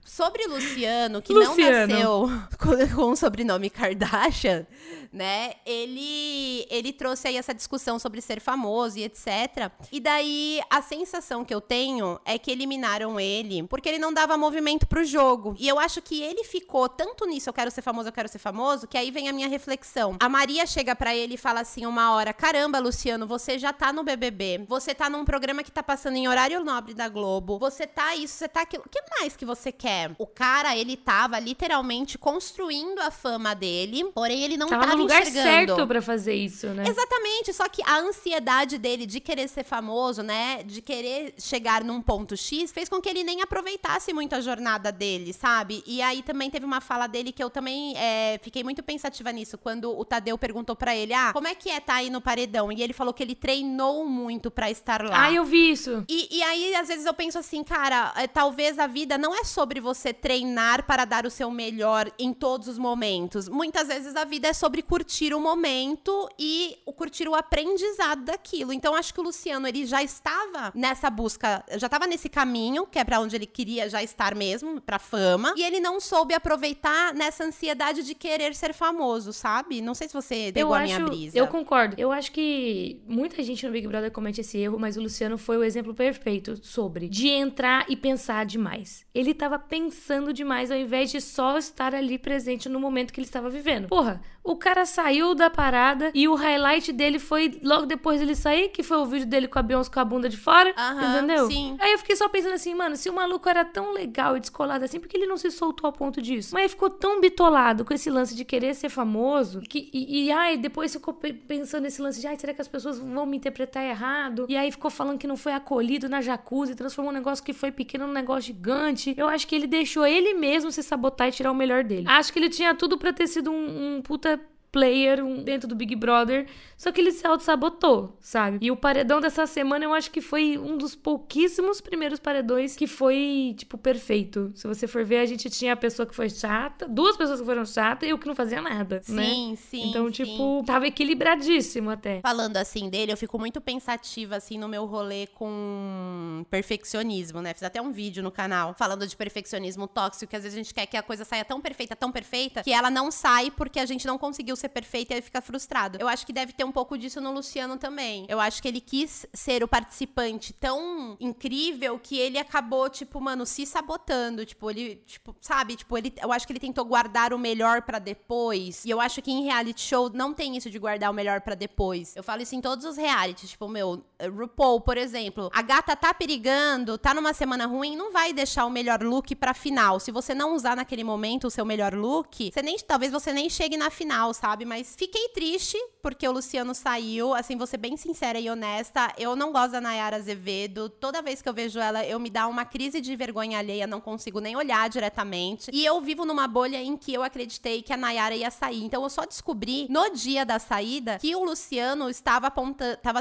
Sobre 0.04 0.46
o 0.46 0.54
Luciano, 0.54 1.20
que 1.20 1.34
Luciano. 1.34 1.86
não 1.94 2.26
nasceu 2.26 2.42
com, 2.58 2.96
com 2.96 3.10
o 3.10 3.14
sobrenome 3.14 3.68
Kardashian, 3.68 4.66
né? 5.12 5.54
Ele, 5.64 6.66
ele 6.70 6.92
trouxe 6.92 7.28
aí 7.28 7.36
essa 7.36 7.54
discussão 7.54 7.98
sobre 7.98 8.20
ser 8.20 8.40
famoso 8.40 8.98
e 8.98 9.04
etc. 9.04 9.70
E 9.90 10.00
daí 10.00 10.60
a 10.70 10.82
sensação 10.82 11.44
que 11.44 11.54
eu 11.54 11.60
tenho 11.60 12.20
é 12.24 12.38
que 12.38 12.50
eliminaram 12.50 13.18
ele 13.18 13.62
porque 13.64 13.88
ele 13.88 13.98
não 13.98 14.12
dava 14.12 14.36
movimento 14.36 14.86
pro 14.86 15.04
jogo. 15.04 15.54
E 15.58 15.68
eu 15.68 15.78
acho 15.78 16.00
que 16.02 16.22
ele 16.22 16.44
ficou 16.44 16.88
tanto 16.88 17.26
nisso, 17.26 17.48
eu 17.48 17.52
quero 17.52 17.70
ser 17.70 17.82
famoso, 17.82 18.08
eu 18.08 18.12
quero 18.12 18.28
ser 18.28 18.38
famoso, 18.38 18.86
que 18.86 18.96
aí 18.96 19.10
vem 19.10 19.28
a 19.28 19.32
minha 19.32 19.48
reflexão. 19.48 20.16
A 20.20 20.28
Maria 20.28 20.66
chega 20.66 20.94
pra 20.94 21.14
ele 21.14 21.34
e 21.34 21.38
fala 21.38 21.60
assim 21.60 21.86
uma 21.86 22.12
hora: 22.12 22.32
"Caramba, 22.32 22.78
Luciano, 22.78 23.26
você 23.26 23.58
já 23.58 23.72
tá 23.72 23.92
no 23.92 24.02
BBB. 24.02 24.64
Você 24.68 24.94
tá 24.94 25.08
num 25.08 25.24
programa 25.24 25.62
que 25.62 25.70
tá 25.70 25.82
passando 25.82 26.16
em 26.16 26.28
horário 26.28 26.62
nobre 26.62 26.94
da 26.94 27.08
Globo. 27.08 27.58
Você 27.58 27.86
tá 27.86 28.14
isso, 28.14 28.34
você 28.34 28.48
tá 28.48 28.62
aquilo. 28.62 28.84
O 28.86 28.88
que 28.88 29.00
mais 29.18 29.36
que 29.36 29.44
você 29.44 29.72
quer?" 29.72 30.12
O 30.18 30.26
cara, 30.26 30.76
ele 30.76 30.96
tava 30.96 31.38
literalmente 31.38 32.18
construindo 32.18 32.98
a 33.00 33.10
fama 33.10 33.54
dele, 33.54 34.04
porém 34.14 34.42
ele 34.42 34.56
não 34.56 34.68
Tava 34.68 34.86
tava 34.86 34.97
no 34.98 35.04
lugar 35.04 35.22
enxergando. 35.22 35.74
certo 35.74 35.86
pra 35.86 36.02
fazer 36.02 36.34
isso, 36.34 36.66
né? 36.68 36.84
Exatamente, 36.86 37.52
só 37.52 37.68
que 37.68 37.82
a 37.84 37.98
ansiedade 37.98 38.78
dele 38.78 39.06
de 39.06 39.20
querer 39.20 39.48
ser 39.48 39.64
famoso, 39.64 40.22
né, 40.22 40.62
de 40.64 40.80
querer 40.82 41.34
chegar 41.38 41.82
num 41.84 42.02
ponto 42.02 42.36
X, 42.36 42.72
fez 42.72 42.88
com 42.88 43.00
que 43.00 43.08
ele 43.08 43.24
nem 43.24 43.42
aproveitasse 43.42 44.12
muito 44.12 44.34
a 44.34 44.40
jornada 44.40 44.92
dele, 44.92 45.32
sabe? 45.32 45.82
E 45.86 46.02
aí 46.02 46.22
também 46.22 46.50
teve 46.50 46.64
uma 46.64 46.80
fala 46.80 47.06
dele 47.06 47.32
que 47.32 47.42
eu 47.42 47.50
também 47.50 47.96
é, 47.96 48.38
fiquei 48.42 48.62
muito 48.62 48.82
pensativa 48.82 49.30
nisso, 49.32 49.56
quando 49.56 49.96
o 49.98 50.04
Tadeu 50.04 50.36
perguntou 50.36 50.76
pra 50.76 50.94
ele, 50.94 51.12
ah, 51.14 51.32
como 51.32 51.48
é 51.48 51.54
que 51.54 51.70
é 51.70 51.80
tá 51.80 51.94
aí 51.94 52.10
no 52.10 52.20
paredão? 52.20 52.70
E 52.72 52.82
ele 52.82 52.92
falou 52.92 53.14
que 53.14 53.22
ele 53.22 53.34
treinou 53.34 54.06
muito 54.06 54.50
pra 54.50 54.70
estar 54.70 55.02
lá. 55.02 55.24
Ah, 55.24 55.32
eu 55.32 55.44
vi 55.44 55.70
isso. 55.72 56.04
E, 56.08 56.38
e 56.38 56.42
aí, 56.42 56.74
às 56.74 56.88
vezes, 56.88 57.06
eu 57.06 57.14
penso 57.14 57.38
assim, 57.38 57.62
cara, 57.62 58.12
é, 58.16 58.26
talvez 58.26 58.78
a 58.78 58.86
vida 58.86 59.16
não 59.16 59.34
é 59.34 59.44
sobre 59.44 59.80
você 59.80 60.12
treinar 60.12 60.84
para 60.84 61.04
dar 61.04 61.26
o 61.26 61.30
seu 61.30 61.50
melhor 61.50 62.10
em 62.18 62.32
todos 62.32 62.68
os 62.68 62.78
momentos. 62.78 63.48
Muitas 63.48 63.88
vezes 63.88 64.16
a 64.16 64.24
vida 64.24 64.48
é 64.48 64.52
sobre 64.52 64.82
curtir 64.88 65.34
o 65.34 65.40
momento 65.40 66.28
e 66.38 66.78
o 66.86 66.92
curtir 66.94 67.28
o 67.28 67.34
aprendizado 67.34 68.24
daquilo. 68.24 68.72
Então, 68.72 68.94
acho 68.94 69.12
que 69.12 69.20
o 69.20 69.22
Luciano, 69.22 69.68
ele 69.68 69.84
já 69.84 70.02
estava 70.02 70.72
nessa 70.74 71.10
busca, 71.10 71.62
já 71.76 71.86
estava 71.86 72.06
nesse 72.06 72.28
caminho, 72.28 72.86
que 72.86 72.98
é 72.98 73.04
para 73.04 73.20
onde 73.20 73.36
ele 73.36 73.46
queria 73.46 73.88
já 73.88 74.02
estar 74.02 74.34
mesmo, 74.34 74.80
pra 74.80 74.98
fama. 74.98 75.52
E 75.56 75.62
ele 75.62 75.78
não 75.78 76.00
soube 76.00 76.32
aproveitar 76.32 77.12
nessa 77.12 77.44
ansiedade 77.44 78.02
de 78.02 78.14
querer 78.14 78.54
ser 78.54 78.72
famoso, 78.72 79.30
sabe? 79.32 79.82
Não 79.82 79.94
sei 79.94 80.08
se 80.08 80.14
você 80.14 80.50
pegou 80.54 80.72
eu 80.72 80.74
a 80.74 80.78
acho, 80.78 80.94
minha 80.94 81.06
brisa. 81.06 81.38
Eu 81.38 81.46
concordo. 81.46 81.94
Eu 81.98 82.10
acho 82.10 82.32
que 82.32 83.02
muita 83.06 83.42
gente 83.42 83.66
no 83.66 83.72
Big 83.72 83.86
Brother 83.86 84.10
comete 84.10 84.40
esse 84.40 84.56
erro, 84.56 84.78
mas 84.78 84.96
o 84.96 85.02
Luciano 85.02 85.36
foi 85.36 85.58
o 85.58 85.64
exemplo 85.64 85.94
perfeito 85.94 86.58
sobre 86.64 87.08
de 87.08 87.28
entrar 87.28 87.84
e 87.90 87.96
pensar 87.96 88.46
demais. 88.46 89.04
Ele 89.14 89.34
tava 89.34 89.58
pensando 89.58 90.32
demais 90.32 90.70
ao 90.70 90.78
invés 90.78 91.10
de 91.10 91.20
só 91.20 91.58
estar 91.58 91.94
ali 91.94 92.18
presente 92.18 92.70
no 92.70 92.80
momento 92.80 93.12
que 93.12 93.20
ele 93.20 93.26
estava 93.26 93.50
vivendo. 93.50 93.88
Porra, 93.88 94.22
o 94.42 94.56
cara 94.56 94.77
saiu 94.86 95.34
da 95.34 95.48
parada 95.50 96.10
e 96.14 96.28
o 96.28 96.34
highlight 96.34 96.92
dele 96.92 97.18
foi 97.18 97.60
logo 97.62 97.86
depois 97.86 98.20
dele 98.20 98.34
sair, 98.34 98.68
que 98.68 98.82
foi 98.82 98.96
o 98.98 99.06
vídeo 99.06 99.26
dele 99.26 99.48
com 99.48 99.58
a 99.58 99.62
Beyoncé 99.62 99.90
com 99.90 100.00
a 100.00 100.04
bunda 100.04 100.28
de 100.28 100.36
fora. 100.36 100.72
Entendeu? 101.16 101.46
sim. 101.50 101.76
Aí 101.80 101.92
eu 101.92 101.98
fiquei 101.98 102.16
só 102.16 102.28
pensando 102.28 102.54
assim, 102.54 102.74
mano, 102.74 102.96
se 102.96 103.08
o 103.08 103.12
maluco 103.12 103.48
era 103.48 103.64
tão 103.64 103.92
legal 103.92 104.36
e 104.36 104.40
descolado 104.40 104.84
assim, 104.84 104.98
por 105.00 105.08
que 105.08 105.16
ele 105.16 105.26
não 105.26 105.36
se 105.36 105.50
soltou 105.50 105.86
ao 105.86 105.92
ponto 105.92 106.20
disso? 106.22 106.54
Mas 106.54 106.62
ele 106.62 106.68
ficou 106.70 106.90
tão 106.90 107.20
bitolado 107.20 107.84
com 107.84 107.92
esse 107.94 108.10
lance 108.10 108.34
de 108.34 108.44
querer 108.44 108.74
ser 108.74 108.88
famoso 108.88 109.60
que, 109.60 109.90
e, 109.92 110.26
e 110.26 110.32
ai, 110.32 110.56
depois 110.56 110.92
ficou 110.92 111.14
pe- 111.14 111.32
pensando 111.32 111.82
nesse 111.82 112.00
lance 112.02 112.20
de 112.20 112.26
ai, 112.26 112.38
será 112.38 112.52
que 112.54 112.60
as 112.60 112.68
pessoas 112.68 112.98
vão 112.98 113.26
me 113.26 113.36
interpretar 113.36 113.84
errado? 113.84 114.46
E 114.48 114.56
aí 114.56 114.70
ficou 114.70 114.90
falando 114.90 115.18
que 115.18 115.26
não 115.26 115.36
foi 115.36 115.52
acolhido 115.52 116.08
na 116.08 116.20
jacuzzi, 116.20 116.74
transformou 116.74 117.12
um 117.12 117.14
negócio 117.14 117.44
que 117.44 117.52
foi 117.52 117.70
pequeno 117.72 118.06
num 118.06 118.12
negócio 118.12 118.42
gigante. 118.42 119.14
Eu 119.16 119.28
acho 119.28 119.46
que 119.46 119.54
ele 119.54 119.66
deixou 119.66 120.06
ele 120.06 120.34
mesmo 120.34 120.70
se 120.70 120.82
sabotar 120.82 121.28
e 121.28 121.32
tirar 121.32 121.50
o 121.50 121.54
melhor 121.54 121.82
dele. 121.84 122.06
Acho 122.08 122.32
que 122.32 122.38
ele 122.38 122.48
tinha 122.48 122.74
tudo 122.74 122.96
pra 122.98 123.12
ter 123.12 123.26
sido 123.26 123.50
um, 123.50 123.96
um 123.96 124.02
puta 124.02 124.40
player 124.70 125.24
um- 125.24 125.42
dentro 125.42 125.66
do 125.68 125.74
Big 125.74 125.94
Brother, 125.96 126.46
só 126.76 126.92
que 126.92 127.00
ele 127.00 127.10
se 127.12 127.26
auto-sabotou, 127.26 128.16
sabe? 128.20 128.58
E 128.60 128.70
o 128.70 128.76
paredão 128.76 129.20
dessa 129.20 129.46
semana 129.46 129.84
eu 129.84 129.94
acho 129.94 130.10
que 130.10 130.20
foi 130.20 130.58
um 130.58 130.76
dos 130.76 130.94
pouquíssimos 130.94 131.80
primeiros 131.80 132.20
paredões 132.20 132.76
que 132.76 132.86
foi, 132.86 133.54
tipo, 133.56 133.78
perfeito. 133.78 134.52
Se 134.54 134.66
você 134.66 134.86
for 134.86 135.04
ver, 135.04 135.18
a 135.18 135.26
gente 135.26 135.48
tinha 135.50 135.72
a 135.72 135.76
pessoa 135.76 136.06
que 136.06 136.14
foi 136.14 136.28
chata, 136.28 136.86
duas 136.86 137.16
pessoas 137.16 137.40
que 137.40 137.46
foram 137.46 137.64
chatas 137.64 138.08
e 138.08 138.12
o 138.12 138.18
que 138.18 138.26
não 138.26 138.34
fazia 138.34 138.60
nada, 138.60 139.00
né? 139.08 139.24
Sim, 139.24 139.56
sim. 139.56 139.88
Então, 139.88 140.06
sim. 140.06 140.24
tipo, 140.24 140.62
tava 140.66 140.86
equilibradíssimo 140.86 141.90
até. 141.90 142.20
Falando 142.20 142.56
assim 142.56 142.90
dele, 142.90 143.12
eu 143.12 143.16
fico 143.16 143.38
muito 143.38 143.60
pensativa 143.60 144.36
assim 144.36 144.58
no 144.58 144.68
meu 144.68 144.84
rolê 144.84 145.26
com 145.28 146.44
perfeccionismo, 146.50 147.40
né? 147.40 147.54
Fiz 147.54 147.62
até 147.62 147.80
um 147.80 147.90
vídeo 147.90 148.22
no 148.22 148.30
canal 148.30 148.74
falando 148.78 149.06
de 149.06 149.16
perfeccionismo 149.16 149.86
tóxico, 149.86 150.28
que 150.30 150.36
às 150.36 150.42
vezes 150.42 150.56
a 150.56 150.62
gente 150.62 150.74
quer 150.74 150.86
que 150.86 150.96
a 150.96 151.02
coisa 151.02 151.24
saia 151.24 151.44
tão 151.44 151.60
perfeita, 151.60 151.96
tão 151.96 152.12
perfeita, 152.12 152.62
que 152.62 152.72
ela 152.72 152.90
não 152.90 153.10
sai 153.10 153.50
porque 153.50 153.78
a 153.80 153.86
gente 153.86 154.06
não 154.06 154.18
conseguiu 154.18 154.56
ser 154.58 154.68
perfeita 154.68 155.14
e 155.14 155.16
aí 155.16 155.22
fica 155.22 155.40
frustrado. 155.40 155.98
Eu 156.00 156.08
acho 156.08 156.26
que 156.26 156.32
deve 156.32 156.52
ter 156.52 156.64
um 156.64 156.72
pouco 156.72 156.98
disso 156.98 157.20
no 157.20 157.32
Luciano 157.32 157.76
também. 157.76 158.26
Eu 158.28 158.40
acho 158.40 158.60
que 158.60 158.68
ele 158.68 158.80
quis 158.80 159.26
ser 159.32 159.62
o 159.62 159.68
participante 159.68 160.52
tão 160.52 161.16
incrível 161.20 161.98
que 161.98 162.18
ele 162.18 162.38
acabou, 162.38 162.88
tipo, 162.90 163.20
mano, 163.20 163.46
se 163.46 163.64
sabotando. 163.64 164.44
Tipo, 164.44 164.70
ele, 164.70 164.96
tipo, 165.06 165.34
sabe? 165.40 165.76
Tipo, 165.76 165.96
ele, 165.96 166.12
eu 166.20 166.32
acho 166.32 166.46
que 166.46 166.52
ele 166.52 166.60
tentou 166.60 166.84
guardar 166.84 167.32
o 167.32 167.38
melhor 167.38 167.82
pra 167.82 167.98
depois. 167.98 168.84
E 168.84 168.90
eu 168.90 169.00
acho 169.00 169.22
que 169.22 169.30
em 169.30 169.44
reality 169.44 169.80
show 169.80 170.10
não 170.12 170.34
tem 170.34 170.56
isso 170.56 170.70
de 170.70 170.78
guardar 170.78 171.10
o 171.10 171.14
melhor 171.14 171.40
pra 171.40 171.54
depois. 171.54 172.16
Eu 172.16 172.22
falo 172.22 172.42
isso 172.42 172.54
em 172.54 172.60
todos 172.60 172.84
os 172.84 172.96
realities. 172.96 173.50
Tipo, 173.50 173.68
meu, 173.68 174.04
RuPaul, 174.20 174.80
por 174.80 174.96
exemplo. 174.96 175.50
A 175.52 175.62
gata 175.62 175.94
tá 175.94 176.12
perigando, 176.12 176.98
tá 176.98 177.14
numa 177.14 177.32
semana 177.32 177.66
ruim, 177.66 177.96
não 177.96 178.12
vai 178.12 178.32
deixar 178.32 178.66
o 178.66 178.70
melhor 178.70 179.02
look 179.02 179.34
pra 179.34 179.54
final. 179.54 180.00
Se 180.00 180.10
você 180.10 180.34
não 180.34 180.54
usar 180.54 180.76
naquele 180.76 181.04
momento 181.04 181.46
o 181.46 181.50
seu 181.50 181.64
melhor 181.64 181.94
look, 181.94 182.50
você 182.52 182.62
nem, 182.62 182.76
talvez 182.78 183.12
você 183.12 183.32
nem 183.32 183.48
chegue 183.48 183.76
na 183.76 183.90
final, 183.90 184.34
sabe? 184.34 184.47
Mas 184.66 184.94
fiquei 184.96 185.28
triste 185.30 185.76
porque 186.02 186.26
o 186.26 186.32
Luciano 186.32 186.74
saiu. 186.74 187.34
Assim, 187.34 187.56
vou 187.56 187.66
ser 187.66 187.76
bem 187.76 187.96
sincera 187.96 188.38
e 188.38 188.48
honesta. 188.48 189.12
Eu 189.18 189.36
não 189.36 189.52
gosto 189.52 189.72
da 189.72 189.80
Nayara 189.80 190.16
Azevedo. 190.16 190.88
Toda 190.88 191.20
vez 191.20 191.42
que 191.42 191.48
eu 191.48 191.54
vejo 191.54 191.78
ela, 191.78 192.04
eu 192.04 192.18
me 192.18 192.30
dá 192.30 192.46
uma 192.46 192.64
crise 192.64 193.00
de 193.00 193.14
vergonha 193.14 193.58
alheia, 193.58 193.86
não 193.86 194.00
consigo 194.00 194.40
nem 194.40 194.56
olhar 194.56 194.88
diretamente. 194.88 195.70
E 195.72 195.84
eu 195.84 196.00
vivo 196.00 196.24
numa 196.24 196.46
bolha 196.48 196.80
em 196.82 196.96
que 196.96 197.12
eu 197.12 197.22
acreditei 197.22 197.82
que 197.82 197.92
a 197.92 197.96
Nayara 197.96 198.34
ia 198.34 198.50
sair. 198.50 198.82
Então 198.82 199.02
eu 199.02 199.10
só 199.10 199.24
descobri 199.26 199.86
no 199.90 200.10
dia 200.10 200.44
da 200.44 200.58
saída 200.58 201.18
que 201.18 201.34
o 201.34 201.44
Luciano 201.44 202.08
estava, 202.08 202.50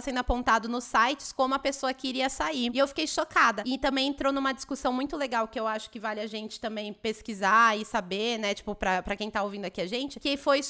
sendo 0.01 0.19
apontado 0.19 0.69
nos 0.69 0.83
sites 0.83 1.31
como 1.31 1.53
a 1.53 1.59
pessoa 1.59 1.93
que 1.93 2.07
iria 2.07 2.29
sair. 2.29 2.71
E 2.73 2.77
eu 2.77 2.87
fiquei 2.87 3.07
chocada. 3.07 3.63
E 3.65 3.77
também 3.77 4.07
entrou 4.07 4.31
numa 4.31 4.53
discussão 4.53 4.93
muito 4.93 5.17
legal 5.17 5.47
que 5.47 5.59
eu 5.59 5.67
acho 5.67 5.89
que 5.89 5.99
vale 5.99 6.21
a 6.21 6.27
gente 6.27 6.59
também 6.59 6.93
pesquisar 6.93 7.77
e 7.77 7.85
saber, 7.85 8.37
né? 8.37 8.53
Tipo, 8.53 8.75
pra, 8.75 9.01
pra 9.01 9.15
quem 9.15 9.29
tá 9.29 9.43
ouvindo 9.43 9.65
aqui 9.65 9.81
a 9.81 9.87
gente, 9.87 10.19
que 10.19 10.37
foi 10.37 10.63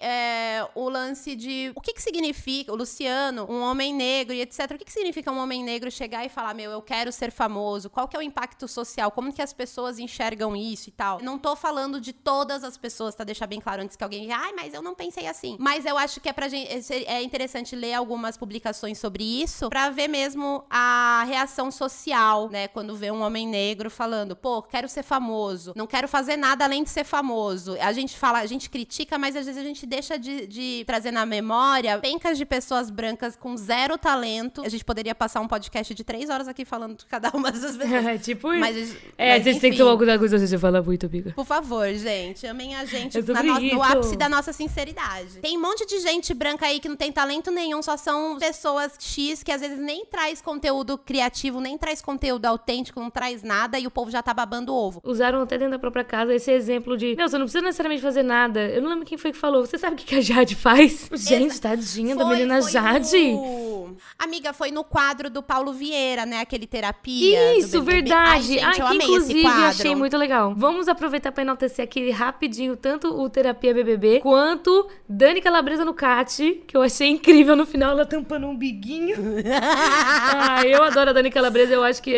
é, 0.00 0.66
o 0.74 0.88
lance 0.88 1.34
de 1.34 1.72
o 1.74 1.80
que 1.80 1.92
que 1.92 2.02
significa 2.02 2.72
o 2.72 2.76
Luciano, 2.76 3.46
um 3.48 3.60
homem 3.62 3.94
negro 3.94 4.34
e 4.34 4.40
etc. 4.40 4.72
O 4.72 4.78
que 4.78 4.84
que 4.84 4.92
significa 4.92 5.30
um 5.30 5.38
homem 5.38 5.62
negro 5.62 5.90
chegar 5.90 6.24
e 6.24 6.28
falar, 6.28 6.54
meu, 6.54 6.70
eu 6.70 6.82
quero 6.82 7.12
ser 7.12 7.30
famoso? 7.30 7.88
Qual 7.88 8.08
que 8.08 8.16
é 8.16 8.18
o 8.18 8.22
impacto 8.22 8.66
social? 8.68 9.10
Como 9.10 9.32
que 9.32 9.42
as 9.42 9.52
pessoas 9.52 9.98
enxergam 9.98 10.54
isso 10.54 10.88
e 10.88 10.92
tal? 10.92 11.20
Não 11.22 11.38
tô 11.38 11.56
falando 11.56 12.00
de 12.00 12.12
todas 12.12 12.64
as 12.64 12.76
pessoas, 12.76 13.14
tá? 13.14 13.24
Deixar 13.24 13.46
bem 13.46 13.60
claro 13.60 13.82
antes 13.82 13.96
que 13.96 14.04
alguém 14.04 14.22
diga, 14.22 14.36
ai, 14.36 14.52
mas 14.52 14.74
eu 14.74 14.82
não 14.82 14.94
pensei 14.94 15.26
assim. 15.26 15.56
Mas 15.58 15.86
eu 15.86 15.96
acho 15.96 16.20
que 16.20 16.28
é 16.28 16.32
pra 16.32 16.48
gente, 16.48 16.68
é 17.06 17.22
interessante 17.22 17.74
ler 17.74 17.94
algumas 17.94 18.36
publicações 18.36 18.98
sobre 18.98 19.24
isso 19.42 19.68
pra 19.68 19.88
ver 19.90 20.08
mesmo 20.08 20.64
a 20.68 21.24
reação 21.26 21.70
social, 21.70 22.50
né? 22.50 22.68
Quando 22.68 22.96
vê 22.96 23.10
um 23.10 23.22
homem 23.22 23.46
negro 23.46 23.90
falando, 23.90 24.36
pô, 24.36 24.62
quero 24.62 24.88
ser 24.88 25.02
famoso, 25.02 25.72
não 25.74 25.86
quero 25.86 26.08
fazer 26.08 26.36
nada 26.36 26.64
além 26.64 26.82
de 26.82 26.90
ser 26.90 27.04
famoso. 27.04 27.76
A 27.80 27.92
gente 27.92 28.18
fala, 28.18 28.40
a 28.40 28.46
gente 28.46 28.68
critica, 28.68 29.16
mas 29.16 29.36
às 29.36 29.46
vezes 29.46 29.60
a 29.60 29.64
gente 29.64 29.71
deixa 29.86 30.18
de, 30.18 30.46
de 30.46 30.84
trazer 30.86 31.10
na 31.10 31.24
memória 31.24 31.98
pencas 31.98 32.36
de 32.36 32.44
pessoas 32.44 32.90
brancas 32.90 33.36
com 33.36 33.56
zero 33.56 33.96
talento. 33.96 34.62
A 34.64 34.68
gente 34.68 34.84
poderia 34.84 35.14
passar 35.14 35.40
um 35.40 35.48
podcast 35.48 35.94
de 35.94 36.04
três 36.04 36.28
horas 36.30 36.48
aqui 36.48 36.64
falando 36.64 36.96
de 36.98 37.06
cada 37.06 37.30
uma 37.34 37.50
dessas 37.50 37.76
pessoas. 37.78 38.06
É 38.06 38.18
tipo 38.18 38.52
isso. 38.52 38.60
Mas, 38.60 38.96
É, 39.16 39.34
mas 39.34 39.44
vocês 39.44 39.58
têm 39.58 39.72
que 39.72 39.78
tomar 39.78 39.96
cuidado 39.96 40.18
com 40.18 40.26
isso, 40.26 40.38
você 40.38 40.58
fala 40.58 40.82
muito, 40.82 41.06
amiga. 41.06 41.32
Por 41.32 41.44
favor, 41.46 41.88
gente, 41.94 42.46
amem 42.46 42.74
a 42.74 42.84
gente 42.84 43.20
na 43.32 43.42
no, 43.42 43.54
no 43.54 43.60
isso. 43.60 43.82
ápice 43.82 44.16
da 44.16 44.28
nossa 44.28 44.52
sinceridade. 44.52 45.38
Tem 45.40 45.56
um 45.56 45.60
monte 45.60 45.86
de 45.86 46.00
gente 46.00 46.34
branca 46.34 46.66
aí 46.66 46.80
que 46.80 46.88
não 46.88 46.96
tem 46.96 47.10
talento 47.12 47.50
nenhum, 47.50 47.82
só 47.82 47.96
são 47.96 48.38
pessoas 48.38 48.92
X 48.98 49.42
que 49.42 49.52
às 49.52 49.60
vezes 49.60 49.78
nem 49.78 50.04
traz 50.04 50.40
conteúdo 50.40 50.98
criativo, 50.98 51.60
nem 51.60 51.78
traz 51.78 52.00
conteúdo 52.02 52.44
autêntico, 52.46 53.00
não 53.00 53.10
traz 53.10 53.42
nada 53.42 53.78
e 53.78 53.86
o 53.86 53.90
povo 53.90 54.10
já 54.10 54.22
tá 54.22 54.34
babando 54.34 54.74
ovo. 54.74 55.00
Usaram 55.04 55.40
até 55.42 55.56
dentro 55.58 55.72
da 55.72 55.78
própria 55.78 56.04
casa 56.04 56.34
esse 56.34 56.50
exemplo 56.50 56.96
de. 56.96 57.14
Não, 57.16 57.28
você 57.28 57.38
não 57.38 57.46
precisa 57.46 57.62
necessariamente 57.64 58.02
fazer 58.02 58.22
nada. 58.22 58.60
Eu 58.68 58.82
não 58.82 58.90
lembro 58.90 59.04
quem 59.04 59.18
foi 59.18 59.32
que 59.32 59.38
falou. 59.38 59.61
Você 59.66 59.78
sabe 59.78 59.94
o 59.94 59.98
que 59.98 60.14
a 60.14 60.20
Jade 60.20 60.54
faz? 60.54 61.08
Gente, 61.14 61.60
tadinha 61.60 62.14
da 62.16 62.24
Foi- 62.24 62.34
menina 62.34 62.60
foi 62.62 62.70
Jade. 62.70 63.32
no- 63.32 63.96
Amiga, 64.18 64.52
foi 64.52 64.70
no 64.70 64.84
quadro 64.84 65.28
do 65.28 65.42
Paulo 65.42 65.72
Vieira, 65.72 66.24
né? 66.24 66.40
Aquele 66.40 66.66
terapia. 66.66 67.56
Isso, 67.58 67.82
verdade. 67.82 68.14
Ai, 68.32 68.42
gente, 68.42 68.64
Ai, 68.64 68.70
eu 68.70 68.74
que 68.74 68.80
amei 68.82 69.06
inclusive 69.06 69.38
esse 69.40 69.42
quadro. 69.48 69.64
achei 69.64 69.94
muito 69.94 70.16
legal. 70.16 70.54
Vamos 70.56 70.88
aproveitar 70.88 71.32
pra 71.32 71.42
enaltecer 71.42 71.84
aqui 71.84 72.10
rapidinho 72.10 72.76
tanto 72.76 73.08
o 73.08 73.28
Terapia 73.28 73.74
BBB 73.74 74.20
quanto 74.20 74.88
Dani 75.08 75.40
Calabresa 75.40 75.84
no 75.84 75.92
Cat, 75.92 76.62
que 76.66 76.76
eu 76.76 76.82
achei 76.82 77.08
incrível 77.10 77.54
no 77.56 77.66
final, 77.66 77.90
ela 77.90 78.06
tampando 78.06 78.46
um 78.46 78.56
biguinho. 78.56 79.16
ah, 79.52 80.62
eu 80.66 80.82
adoro 80.82 81.10
a 81.10 81.12
Dani 81.12 81.30
Calabresa, 81.30 81.74
eu 81.74 81.82
acho 81.84 82.02
que 82.02 82.10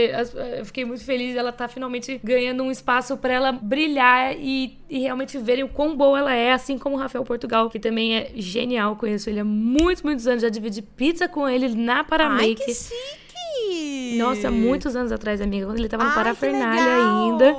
eu 0.58 0.64
fiquei 0.64 0.84
muito 0.84 1.04
feliz. 1.04 1.36
Ela 1.36 1.52
tá 1.52 1.66
finalmente 1.68 2.20
ganhando 2.22 2.62
um 2.62 2.70
espaço 2.70 3.16
pra 3.16 3.32
ela 3.32 3.52
brilhar 3.52 4.34
e, 4.38 4.78
e 4.94 5.00
realmente 5.00 5.36
verem 5.38 5.64
o 5.64 5.68
quão 5.68 5.96
boa 5.96 6.20
ela 6.20 6.32
é, 6.32 6.52
assim 6.52 6.78
como 6.78 6.94
o 6.94 6.98
Rafael 7.00 7.24
Portugal, 7.24 7.68
que 7.68 7.80
também 7.80 8.14
é 8.16 8.30
genial. 8.36 8.94
Conheço 8.94 9.28
ele 9.28 9.40
há 9.40 9.44
muitos, 9.44 10.04
muitos 10.04 10.24
anos, 10.28 10.40
já 10.40 10.48
dividi 10.48 10.82
pizza 10.82 11.26
com 11.26 11.48
ele 11.48 11.74
na 11.74 11.96
Ai, 11.96 12.04
Paramake. 12.04 12.64
que 12.64 12.72
chique! 12.72 14.16
Nossa, 14.16 14.52
muitos 14.52 14.94
anos 14.94 15.10
atrás, 15.10 15.40
amiga, 15.40 15.66
quando 15.66 15.80
ele 15.80 15.88
tava 15.88 16.04
no 16.04 16.10
Ai, 16.10 16.14
Parafernália 16.14 16.94
ainda. 16.94 17.56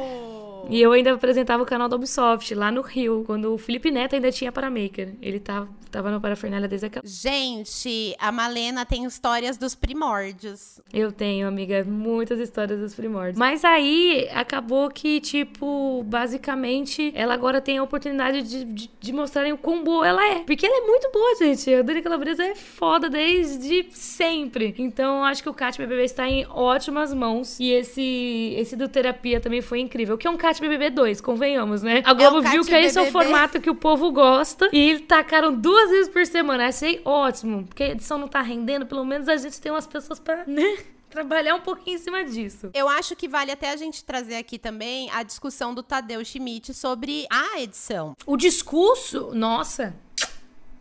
E 0.70 0.82
eu 0.82 0.94
ainda 0.94 1.12
apresentava 1.12 1.62
o 1.62 1.66
canal 1.66 1.90
da 1.90 1.98
Ubisoft 1.98 2.56
lá 2.56 2.72
no 2.72 2.80
Rio, 2.80 3.26
quando 3.28 3.54
o 3.54 3.58
Felipe 3.58 3.92
Neto 3.92 4.16
ainda 4.16 4.32
tinha 4.32 4.50
Paramaker. 4.50 5.16
Ele 5.22 5.38
tava, 5.38 5.68
tava 5.92 6.12
no 6.12 6.20
Parafernália 6.22 6.68
desde 6.68 6.88
aquela. 6.88 7.04
Gente, 7.06 8.16
a 8.20 8.32
Malena 8.32 8.86
tem 8.86 9.06
histórias 9.06 9.58
dos 9.58 9.76
primórdios. 9.76 10.80
Eu 10.94 11.12
tenho, 11.12 11.48
amiga, 11.48 11.84
muitas 11.84 12.40
histórias 12.40 12.80
dos 12.80 12.94
primórdios. 12.94 13.38
Mas 13.38 13.64
aí 13.66 14.28
acabou 14.34 14.90
que, 14.90 15.20
tipo, 15.20 16.04
basicamente, 16.04 17.12
ela 17.16 17.34
agora 17.34 17.62
tem 17.62 17.78
a 17.78 17.84
oportunidade 17.84 18.42
de, 18.44 18.64
de, 18.66 18.92
de 19.00 19.14
mostrarem 19.14 19.54
o 19.54 19.58
quão 19.58 19.84
boa 19.84 20.08
ela 20.08 20.26
é. 20.28 20.40
Porque 20.40 20.66
ela 20.66 20.84
é 20.84 20.88
muito 20.88 21.10
boa, 21.12 21.36
gente. 21.36 21.74
A 21.74 21.82
Dani 21.82 22.02
Calabresa 22.02 22.44
é 22.44 22.56
foda 22.56 23.10
desde 23.10 23.88
sempre. 23.92 24.76
Então, 24.78 25.24
acho 25.24 25.42
que 25.44 25.50
o 25.50 25.54
Cat 25.54 25.78
BBB 25.78 26.04
está 26.04 26.28
em 26.28 26.46
ótimas 26.48 27.14
mãos. 27.14 27.60
E 27.60 27.72
esse, 27.72 28.56
esse 28.58 28.76
do 28.76 28.88
Terapia 28.88 29.40
também 29.40 29.62
foi 29.62 29.80
incrível. 29.80 30.18
Que 30.18 30.28
é 30.28 30.30
um 30.30 30.38
Cat 30.38 30.60
BBB 30.62 30.90
2, 30.90 31.22
convenhamos, 31.22 31.82
né? 31.82 32.02
A 32.06 32.14
Globo 32.14 32.38
É 32.38 32.40
um 32.40 32.44
Cat 32.44 32.52
viu 32.54 32.66
que 32.66 32.74
esse 32.76 32.98
é 32.98 33.02
o 33.02 33.06
BBB. 33.06 33.24
formato 33.26 33.62
que 33.62 33.70
o 33.70 33.76
povo 33.76 34.12
gosta. 34.12 34.70
E 34.72 35.00
tacaram 35.00 35.54
duas 35.54 35.85
vezes 35.90 36.10
por 36.10 36.26
semana. 36.26 36.68
Achei 36.68 37.02
ótimo. 37.04 37.66
Porque 37.66 37.84
a 37.84 37.90
edição 37.90 38.18
não 38.18 38.28
tá 38.28 38.42
rendendo. 38.42 38.86
Pelo 38.86 39.06
menos 39.06 39.28
a 39.28 39.38
gente 39.38 39.60
tem 39.60 39.72
umas 39.72 39.88
pessoas 39.88 40.20
pra, 40.20 40.44
né? 40.48 40.78
Trabalhar 41.10 41.56
um 41.56 41.62
pouquinho 41.62 41.96
em 41.96 42.00
cima 42.00 42.24
disso. 42.26 42.70
Eu 42.74 42.90
acho 42.90 43.16
que 43.16 43.28
vale 43.28 43.52
até 43.52 43.72
a 43.72 43.76
gente 43.78 44.04
trazer 44.04 44.36
aqui 44.36 44.60
também 44.60 45.10
a 45.12 45.24
discussão 45.24 45.74
do 45.74 45.82
Tadeu 45.82 46.24
Schmidt 46.26 46.74
sobre 46.74 47.26
a 47.32 47.62
edição. 47.62 48.16
O 48.26 48.36
discurso, 48.36 49.32
nossa, 49.34 49.96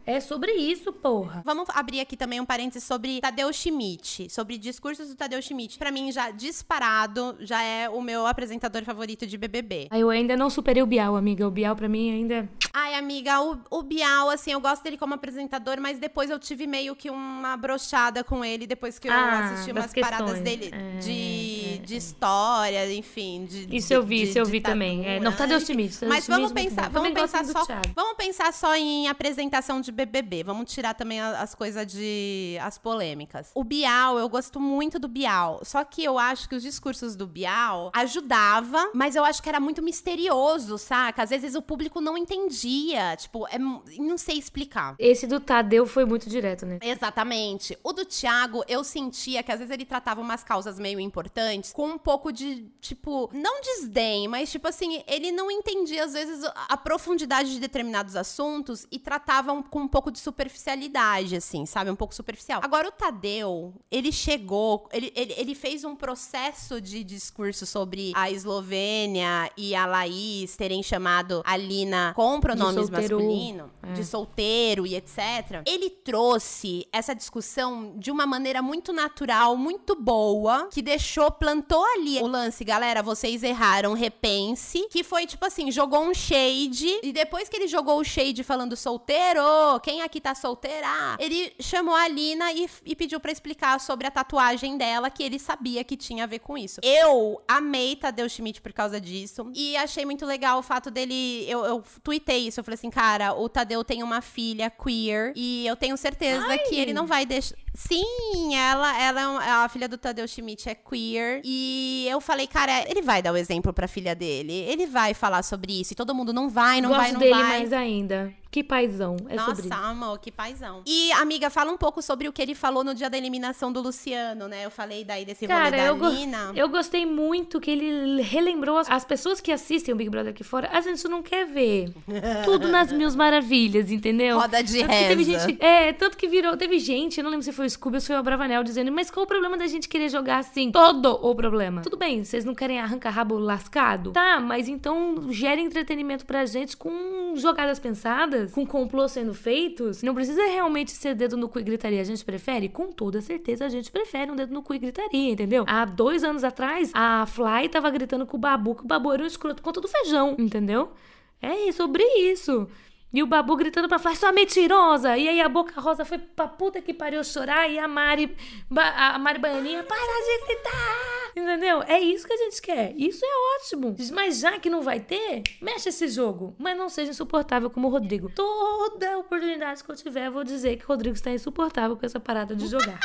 é 0.07 0.21
sobre 0.21 0.53
isso, 0.53 0.93
porra. 0.93 1.43
Vamos 1.45 1.69
abrir 1.71 2.01
aqui 2.01 2.17
também 2.17 2.41
um 2.41 2.45
parênteses 2.45 2.85
sobre 2.85 3.21
Tadeu 3.21 3.53
Schmidt, 3.53 4.29
sobre 4.31 4.59
discursos 4.59 5.09
do 5.09 5.15
Tadeu 5.15 5.41
Schmidt. 5.41 5.79
Pra 5.79 5.91
mim, 5.91 6.13
já 6.13 6.31
disparado, 6.31 7.37
já 7.41 7.63
é 7.63 7.89
o 7.89 8.01
meu 8.03 8.27
apresentador 8.27 8.85
favorito 8.85 9.27
de 9.27 9.37
BBB. 9.39 9.89
Aí 9.91 10.01
eu 10.01 10.11
ainda 10.11 10.37
não 10.37 10.51
superei 10.51 10.83
o 10.83 10.87
Bial, 10.87 11.17
amiga. 11.17 11.47
O 11.47 11.51
Bial 11.51 11.75
pra 11.77 11.89
mim 11.89 12.11
ainda. 12.11 12.49
Ai, 12.73 12.95
amiga, 12.97 13.41
o, 13.41 13.59
o 13.71 13.83
Bial, 13.83 14.29
assim, 14.31 14.51
eu 14.53 14.61
gosto 14.61 14.83
dele 14.83 14.97
como 14.99 15.15
apresentador, 15.15 15.77
mas 15.81 15.99
depois 15.99 16.29
eu 16.29 16.39
tive 16.39 16.67
meio 16.67 16.95
que 16.97 17.09
uma 17.09 17.57
brochada 17.57 18.25
com 18.25 18.45
ele 18.45 18.67
depois 18.67 18.99
que 18.99 19.07
eu 19.09 19.13
Ah, 19.13 19.51
assisti 19.53 19.71
umas 19.71 19.93
paradas 19.93 20.33
questões. 20.33 20.41
dele 20.43 20.71
É, 20.73 20.99
de, 20.99 21.79
de 21.87 21.97
história, 21.97 22.93
enfim. 22.93 23.47
De, 23.49 23.77
Isso 23.77 23.89
de, 23.89 23.95
eu 23.95 24.03
vi, 24.03 24.17
de 24.17 24.23
isso 24.25 24.39
eu 24.39 24.45
vi 24.45 24.61
também. 24.61 25.07
É, 25.07 25.21
não, 25.21 25.33
Tadeu. 25.33 25.61
Schmidt. 25.61 26.05
Mas 26.07 26.27
vamos 26.27 26.53
pensar, 26.53 26.91
vamos 26.91 27.13
pensar 27.13 27.45
só, 27.45 27.65
vamos 27.95 28.17
pensar 28.17 28.53
só 28.53 28.75
em 28.75 29.07
apresentação 29.09 29.81
de 29.81 29.93
BBB. 29.95 30.45
Vamos 30.45 30.71
tirar 30.71 30.93
também 30.93 31.21
as 31.21 31.55
coisas 31.55 31.87
de 31.87 32.59
as 32.61 32.77
polêmicas. 32.77 33.51
O 33.55 33.65
Bial, 33.65 34.19
eu 34.19 34.29
gosto 34.29 34.61
muito 34.61 34.99
do 34.99 35.09
Bial. 35.09 35.61
Só 35.65 35.83
que 35.85 36.05
eu 36.05 36.19
acho 36.19 36.49
que 36.49 36.55
os 36.55 36.63
discursos 36.63 37.17
do 37.17 37.27
Bial 37.27 37.91
ajudava, 37.95 38.91
mas 38.95 39.17
eu 39.17 39.25
acho 39.25 39.43
que 39.43 39.49
era 39.49 39.59
muito 39.59 39.83
misterioso, 39.83 40.77
saca? 40.77 41.23
Às 41.23 41.31
vezes 41.31 41.55
o 41.55 41.63
público 41.63 42.01
não 42.01 42.19
entendia, 42.19 43.17
tipo, 43.17 43.47
é 43.49 43.59
não 43.59 44.19
sei 44.19 44.37
explicar. 44.37 44.95
Esse 44.99 45.27
do 45.27 45.41
Tadeu 45.41 45.87
foi 45.87 46.05
muito 46.05 46.29
direto, 46.29 46.67
né? 46.67 46.79
Exatamente. 46.83 47.79
O 47.83 47.93
do 47.93 48.05
Thiago, 48.05 48.63
eu 48.69 48.85
sentia 48.85 49.43
que 49.43 49.51
às 49.51 49.59
vezes 49.59 49.73
ele 49.73 49.87
tratava 49.87 50.21
umas 50.21 50.45
causas 50.45 50.79
meio 50.79 51.01
importantes 51.01 51.73
com 51.73 51.87
um 51.87 51.99
pouco 51.99 52.31
de, 52.31 52.69
tipo, 52.81 53.31
não 53.33 53.63
desdém, 53.63 54.29
mas 54.29 54.51
tipo 54.51 54.69
assim, 54.69 55.03
ele 55.07 55.33
não 55.33 55.51
entendia 55.51 56.05
às 56.05 56.13
vezes 56.13 56.45
a 56.69 56.75
a 56.75 56.77
profundidade 56.77 57.53
de 57.53 57.61
determinados 57.61 58.17
assuntos 58.17 58.85
e 58.91 58.99
tratavam 58.99 59.63
com 59.63 59.84
um 59.85 59.89
pouco 59.89 60.11
de 60.11 60.19
superficialidade, 60.19 61.37
assim, 61.37 61.67
sabe? 61.67 61.91
Um 61.91 61.97
pouco 61.97 62.15
superficial. 62.15 62.61
Agora, 62.65 62.89
o 62.89 62.93
Tadeu, 62.93 63.75
ele 63.91 64.11
chegou, 64.11 64.89
ele, 64.93 65.13
ele, 65.15 65.35
ele 65.37 65.55
fez 65.55 65.85
um 65.85 65.95
processo 65.95 66.81
de 66.81 67.05
discurso 67.05 67.67
sobre 67.67 68.13
a 68.15 68.31
Eslovênia 68.31 69.51
e 69.57 69.75
a 69.75 69.87
Laís 69.87 70.57
terem 70.57 70.83
chamado 70.83 71.43
a 71.45 71.57
Lina 71.57 72.13
com 72.17 72.41
pronomes 72.41 72.89
masculinos, 72.89 73.69
de 73.95 74.05
solteiro 74.05 74.87
e 74.87 74.95
etc. 74.95 75.63
Ele 75.67 75.91
trouxe 75.91 76.87
essa 76.93 77.15
discussão 77.15 77.95
de 77.97 78.11
uma 78.11 78.27
maneira 78.27 78.63
muito 78.63 78.93
natural, 78.93 79.57
muito 79.57 79.95
boa, 79.95 80.69
que 80.73 80.81
deixou, 80.81 81.31
plantou 81.31 81.85
ali 81.95 82.19
o 82.21 82.27
lance, 82.27 82.65
galera, 82.65 83.03
vocês 83.03 83.43
erraram, 83.43 83.93
repense, 83.93 84.87
que 84.91 85.05
foi 85.05 85.27
tipo 85.27 85.45
assim, 85.45 85.71
jogou 85.71 86.01
um 86.01 86.15
shade, 86.15 87.01
e 87.03 87.13
depois 87.13 87.49
que 87.49 87.57
ele 87.57 87.69
jogou 87.69 88.01
o 88.01 88.05
shade 88.05 88.43
falando 88.43 88.77
solteiro, 88.77 89.41
quem 89.81 90.03
aqui 90.03 90.21
tá 90.21 90.35
solteira? 90.35 90.87
Ele 91.19 91.53
chamou 91.61 91.95
a 91.95 92.09
Lina 92.09 92.53
e, 92.53 92.69
e 92.85 92.97
pediu 92.97 93.21
pra 93.21 93.33
explicar 93.33 93.79
sobre 93.81 94.07
a 94.07 94.11
tatuagem 94.11 94.77
dela, 94.77 95.11
que 95.11 95.23
ele 95.23 95.39
sabia 95.39 95.83
que 95.85 95.97
tinha 95.97 96.25
a 96.25 96.27
ver 96.27 96.39
com 96.41 96.57
isso. 96.57 96.81
Eu 96.83 97.41
amei 97.49 97.97
Tadeu 97.97 98.29
Schmidt 98.29 98.61
por 98.61 98.73
causa 98.73 99.01
disso, 99.01 99.51
e 99.55 99.77
achei 99.77 100.05
muito 100.05 100.25
legal 100.27 100.59
o 100.59 100.63
fato 100.63 100.91
dele, 100.91 101.45
eu, 101.49 101.65
eu 101.65 101.83
tuitei 102.03 102.47
isso, 102.49 102.61
eu 102.61 102.65
falei 102.65 102.75
assim, 102.77 102.91
cara, 102.91 103.35
o 103.35 103.49
Tadeu 103.49 103.85
tem 103.85 104.03
uma 104.03 104.21
filha 104.21 104.71
queer, 104.71 105.33
e 105.37 105.67
eu 105.67 105.77
tenho 105.77 105.97
certeza 105.97 106.57
que 106.59 106.75
ele 106.77 106.93
não 106.93 107.07
vai 107.07 107.25
deixar... 107.27 107.57
Sim, 107.77 108.55
ela, 108.55 109.01
ela 109.03 109.21
é 109.21 109.29
um- 109.29 109.37
a 109.65 109.69
filha 109.69 109.89
do 109.89 109.99
Tadeu 109.99 110.29
Schmidt 110.29 110.69
é 110.69 110.77
queer. 110.77 111.41
E 111.45 112.07
eu 112.09 112.21
falei, 112.21 112.47
cara, 112.47 112.89
ele 112.89 113.03
vai 113.03 113.21
dar 113.21 113.33
o 113.33 113.37
exemplo 113.37 113.73
pra 113.73 113.89
filha 113.89 114.15
dele. 114.15 114.53
Ele 114.53 114.87
vai 114.87 115.13
falar 115.13 115.43
sobre 115.43 115.81
isso. 115.81 115.93
E 115.93 115.97
todo 115.97 116.15
mundo 116.15 116.33
não 116.33 116.49
vai, 116.49 116.81
não 116.81 116.91
Gosto 116.91 117.01
vai, 117.03 117.13
não 117.13 117.19
dele 117.19 117.35
vai. 117.35 117.43
mais 117.43 117.73
ainda. 117.73 118.33
Que 118.55 118.63
paizão. 118.63 119.17
É 119.29 119.37
sobre 119.37 119.63
Nossa, 119.63 119.63
isso. 119.63 119.73
amor, 119.91 120.19
que 120.21 120.31
paizão. 120.31 120.83
E, 120.87 121.11
amiga, 121.15 121.51
fala 121.51 121.73
um 121.73 121.77
pouco 121.77 122.01
sobre 122.01 122.29
o 122.29 122.33
que 122.33 122.41
ele 122.41 122.55
falou 122.55 122.85
no 122.85 122.95
dia 122.95 123.11
da 123.11 123.19
eliminação 123.19 123.73
do 123.73 123.81
Luciano, 123.81 124.47
né? 124.47 124.65
Eu 124.65 124.71
falei 124.71 125.05
daí 125.05 125.25
desse 125.25 125.45
rolê 125.45 125.59
Cara, 125.59 125.77
da 125.77 125.83
eu, 125.87 125.97
go- 125.97 126.09
Nina. 126.09 126.53
eu 126.55 126.69
gostei 126.69 127.05
muito 127.05 127.61
que 127.61 127.69
ele 127.69 128.23
relembrou 128.23 128.79
as, 128.79 128.89
as 128.89 129.05
pessoas 129.05 129.41
que 129.41 129.51
assistem 129.51 129.93
o 129.93 129.97
Big 129.97 130.09
Brother 130.09 130.31
aqui 130.31 130.45
fora. 130.45 130.69
A 130.73 130.81
gente 130.81 131.09
não 131.09 131.21
quer 131.21 131.45
ver 131.47 131.93
tudo 132.45 132.69
nas 132.69 132.93
mil 132.93 133.11
maravilhas, 133.17 133.91
entendeu? 133.91 134.39
Roda 134.39 134.63
de 134.63 134.79
tanto 134.79 134.89
que 134.93 135.09
teve 135.09 135.25
reza. 135.25 135.49
gente, 135.49 135.61
É, 135.65 135.93
tanto 135.93 136.17
que 136.17 136.29
virou. 136.29 136.57
Teve 136.57 136.79
gente, 136.79 137.19
eu 137.19 137.25
não 137.25 137.31
lembro 137.33 137.45
se 137.45 137.51
foi 137.51 137.67
o 137.67 137.71
Scooby 137.71 137.97
ou 137.97 138.01
se 138.01 138.07
foi 138.07 138.17
o 138.17 138.23
Bravanel, 138.23 138.63
dizendo: 138.63 138.93
Mas 138.93 139.11
qual 139.11 139.25
o 139.25 139.27
problema 139.27 139.57
da 139.59 139.67
gente 139.67 139.89
querer 139.89 140.09
jogar 140.09 140.39
assim? 140.39 140.71
Todo 140.71 141.19
o 141.21 141.35
problema. 141.35 141.83
Tudo 141.83 141.97
bem, 141.97 142.23
vocês 142.23 142.45
não 142.45 142.55
querem 142.55 142.79
arrancar 142.79 143.11
rabo 143.11 143.37
lascado? 143.37 144.13
Tá, 144.13 144.39
mas 144.39 144.69
então 144.69 145.27
gere 145.33 145.61
entretenimento 145.61 146.25
pra 146.25 146.47
gente 146.47 146.77
com 146.77 147.33
jogadas 147.35 147.79
pensadas, 147.81 148.44
com 148.53 148.67
complô 148.67 149.09
sendo 149.09 149.35
feitos. 149.35 150.03
Não 150.03 150.15
precisa 150.15 150.43
realmente 150.47 150.91
ser 150.93 151.15
dedo 151.15 151.37
no 151.37 151.49
cu 151.49 151.61
e 151.61 151.63
gritaria. 151.63 152.01
A 152.01 152.05
gente 152.05 152.25
prefere? 152.25 152.69
Com 152.69 152.93
toda 152.93 153.21
certeza 153.21 153.65
a 153.65 153.69
gente 153.69 153.91
prefere 153.91 154.31
um 154.31 154.37
dedo 154.37 154.53
no 154.53 154.63
cu 154.63 154.75
e 154.75 154.79
gritaria, 154.79 155.33
entendeu? 155.33 155.65
Há 155.67 155.85
dois 155.85 156.25
anos 156.25 156.45
atrás, 156.45 156.91
a 156.95 157.27
Fly 157.27 157.69
tava 157.69 157.91
gritando 157.91 158.27
com 158.27 158.37
o 158.37 158.41
Babu 158.41 158.75
que 158.75 158.85
o 158.85 158.87
Babu 158.87 159.13
era 159.13 159.23
um 159.23 159.27
escroto 159.27 159.63
conta 159.63 159.81
do 159.81 159.89
feijão, 159.89 160.37
entendeu? 160.39 160.93
É 161.41 161.71
sobre 161.73 162.03
isso. 162.03 162.69
E 163.15 163.23
o 163.23 163.27
Babu 163.29 163.55
gritando 163.55 163.89
pra 163.89 164.01
Fly, 164.01 164.17
sua 164.17 164.33
mentirosa! 164.33 165.17
E 165.17 165.29
aí 165.29 165.41
a 165.41 165.49
Boca 165.49 165.81
Rosa 165.81 166.05
foi 166.05 166.19
pra 166.19 166.49
puta 166.49 166.83
que 166.83 166.93
pariu 166.93 167.23
chorar 167.23 167.71
e 167.71 167.79
a 167.79 167.87
Mari, 167.87 168.37
a 168.77 169.17
Mari 169.21 169.39
Baianinha, 169.39 169.85
para 169.85 169.97
de 169.97 170.47
gritar! 170.47 171.31
Entendeu? 171.37 171.83
É 171.85 172.01
isso 172.01 172.27
que 172.27 172.33
a 172.33 172.37
gente 172.37 172.61
quer. 172.61 172.93
Isso 172.97 173.25
é 173.25 173.57
ótimo. 173.57 173.95
Mas 174.13 174.41
já 174.41 174.59
que 174.59 174.69
não 174.69 174.83
vai 174.83 174.99
ter, 174.99 175.45
mexe 175.63 175.91
esse 175.91 176.09
jogo. 176.09 176.57
Mas 176.59 176.77
não 176.77 176.89
seja 176.89 177.13
insuportável 177.13 177.71
como 177.71 177.87
o 177.87 177.91
Rodrigo. 177.91 178.29
Toda 178.35 179.17
oportunidade 179.19 179.85
que 179.85 179.91
eu 179.93 179.95
tiver, 179.95 180.27
eu 180.27 180.33
vou 180.33 180.43
dizer 180.43 180.77
que 180.77 180.85
o 180.85 180.89
Rodrigo 180.89 181.15
está 181.15 181.31
insuportável 181.31 181.97
com 181.97 182.05
essa 182.05 182.19
parada 182.19 182.57
de 182.57 182.67
jogar. 182.67 182.99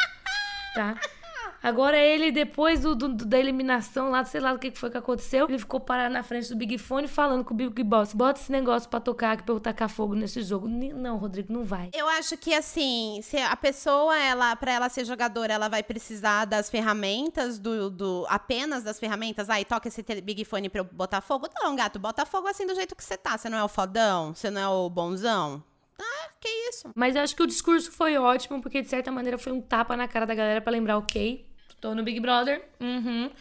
Tá? 0.73 0.99
Agora 1.61 1.97
ele, 1.97 2.31
depois 2.31 2.81
do, 2.81 2.95
do- 2.95 3.09
da 3.25 3.37
eliminação 3.37 4.09
lá, 4.11 4.23
sei 4.23 4.39
lá 4.39 4.53
o 4.53 4.57
que 4.59 4.71
que 4.71 4.77
foi 4.79 4.89
que 4.89 4.97
aconteceu, 4.97 5.45
ele 5.49 5.59
ficou 5.59 5.79
parado 5.79 6.13
na 6.13 6.23
frente 6.23 6.47
do 6.49 6.55
Big 6.55 6.77
Fone 6.77 7.07
falando 7.07 7.43
com 7.43 7.53
o 7.53 7.57
Big 7.57 7.83
Boss, 7.83 8.13
bota 8.13 8.39
esse 8.39 8.51
negócio 8.51 8.87
pra 8.89 8.99
tocar 9.01 9.33
aqui 9.33 9.43
pra 9.43 9.53
eu 9.55 9.59
tacar 9.59 9.89
fogo 9.89 10.15
nesse 10.15 10.41
jogo. 10.41 10.67
Não, 10.69 11.17
Rodrigo, 11.17 11.51
não 11.51 11.65
vai. 11.65 11.89
Eu 11.93 12.07
acho 12.07 12.37
que 12.37 12.53
assim, 12.53 13.19
se 13.23 13.37
a 13.37 13.55
pessoa, 13.57 14.17
ela, 14.17 14.55
para 14.55 14.71
ela 14.71 14.87
ser 14.89 15.03
jogadora, 15.03 15.53
ela 15.53 15.67
vai 15.67 15.83
precisar 15.83 16.45
das 16.45 16.69
ferramentas, 16.69 17.59
do, 17.59 17.89
do 17.89 18.25
apenas 18.29 18.83
das 18.83 18.97
ferramentas. 18.99 19.49
Aí 19.49 19.65
toca 19.65 19.87
esse 19.89 20.01
Big 20.23 20.45
Fone 20.45 20.69
pra 20.69 20.79
eu 20.81 20.85
botar 20.85 21.19
fogo. 21.19 21.47
Não, 21.61 21.75
gato, 21.75 21.99
bota 21.99 22.25
fogo 22.25 22.47
assim 22.47 22.65
do 22.65 22.73
jeito 22.75 22.95
que 22.95 23.03
você 23.03 23.17
tá. 23.17 23.37
Você 23.37 23.49
não 23.49 23.57
é 23.57 23.63
o 23.63 23.67
fodão? 23.67 24.33
Você 24.33 24.49
não 24.49 24.61
é 24.61 24.67
o 24.69 24.89
bonzão? 24.89 25.61
Ah, 25.99 26.29
que 26.39 26.47
isso? 26.69 26.89
Mas 26.95 27.15
eu 27.17 27.21
acho 27.21 27.35
que 27.35 27.43
o 27.43 27.47
discurso 27.47 27.91
foi 27.91 28.17
ótimo, 28.17 28.61
porque 28.61 28.81
de 28.81 28.87
certa 28.87 29.11
maneira 29.11 29.37
foi 29.37 29.51
um 29.51 29.59
tapa 29.59 29.97
na 29.97 30.07
cara 30.07 30.25
da 30.25 30.33
galera 30.33 30.61
pra 30.61 30.71
lembrar, 30.71 30.97
ok, 30.97 31.45
tô 31.79 31.95
no 31.95 32.03
Big 32.03 32.19
Brother. 32.19 32.61
Uhum. 32.79 33.31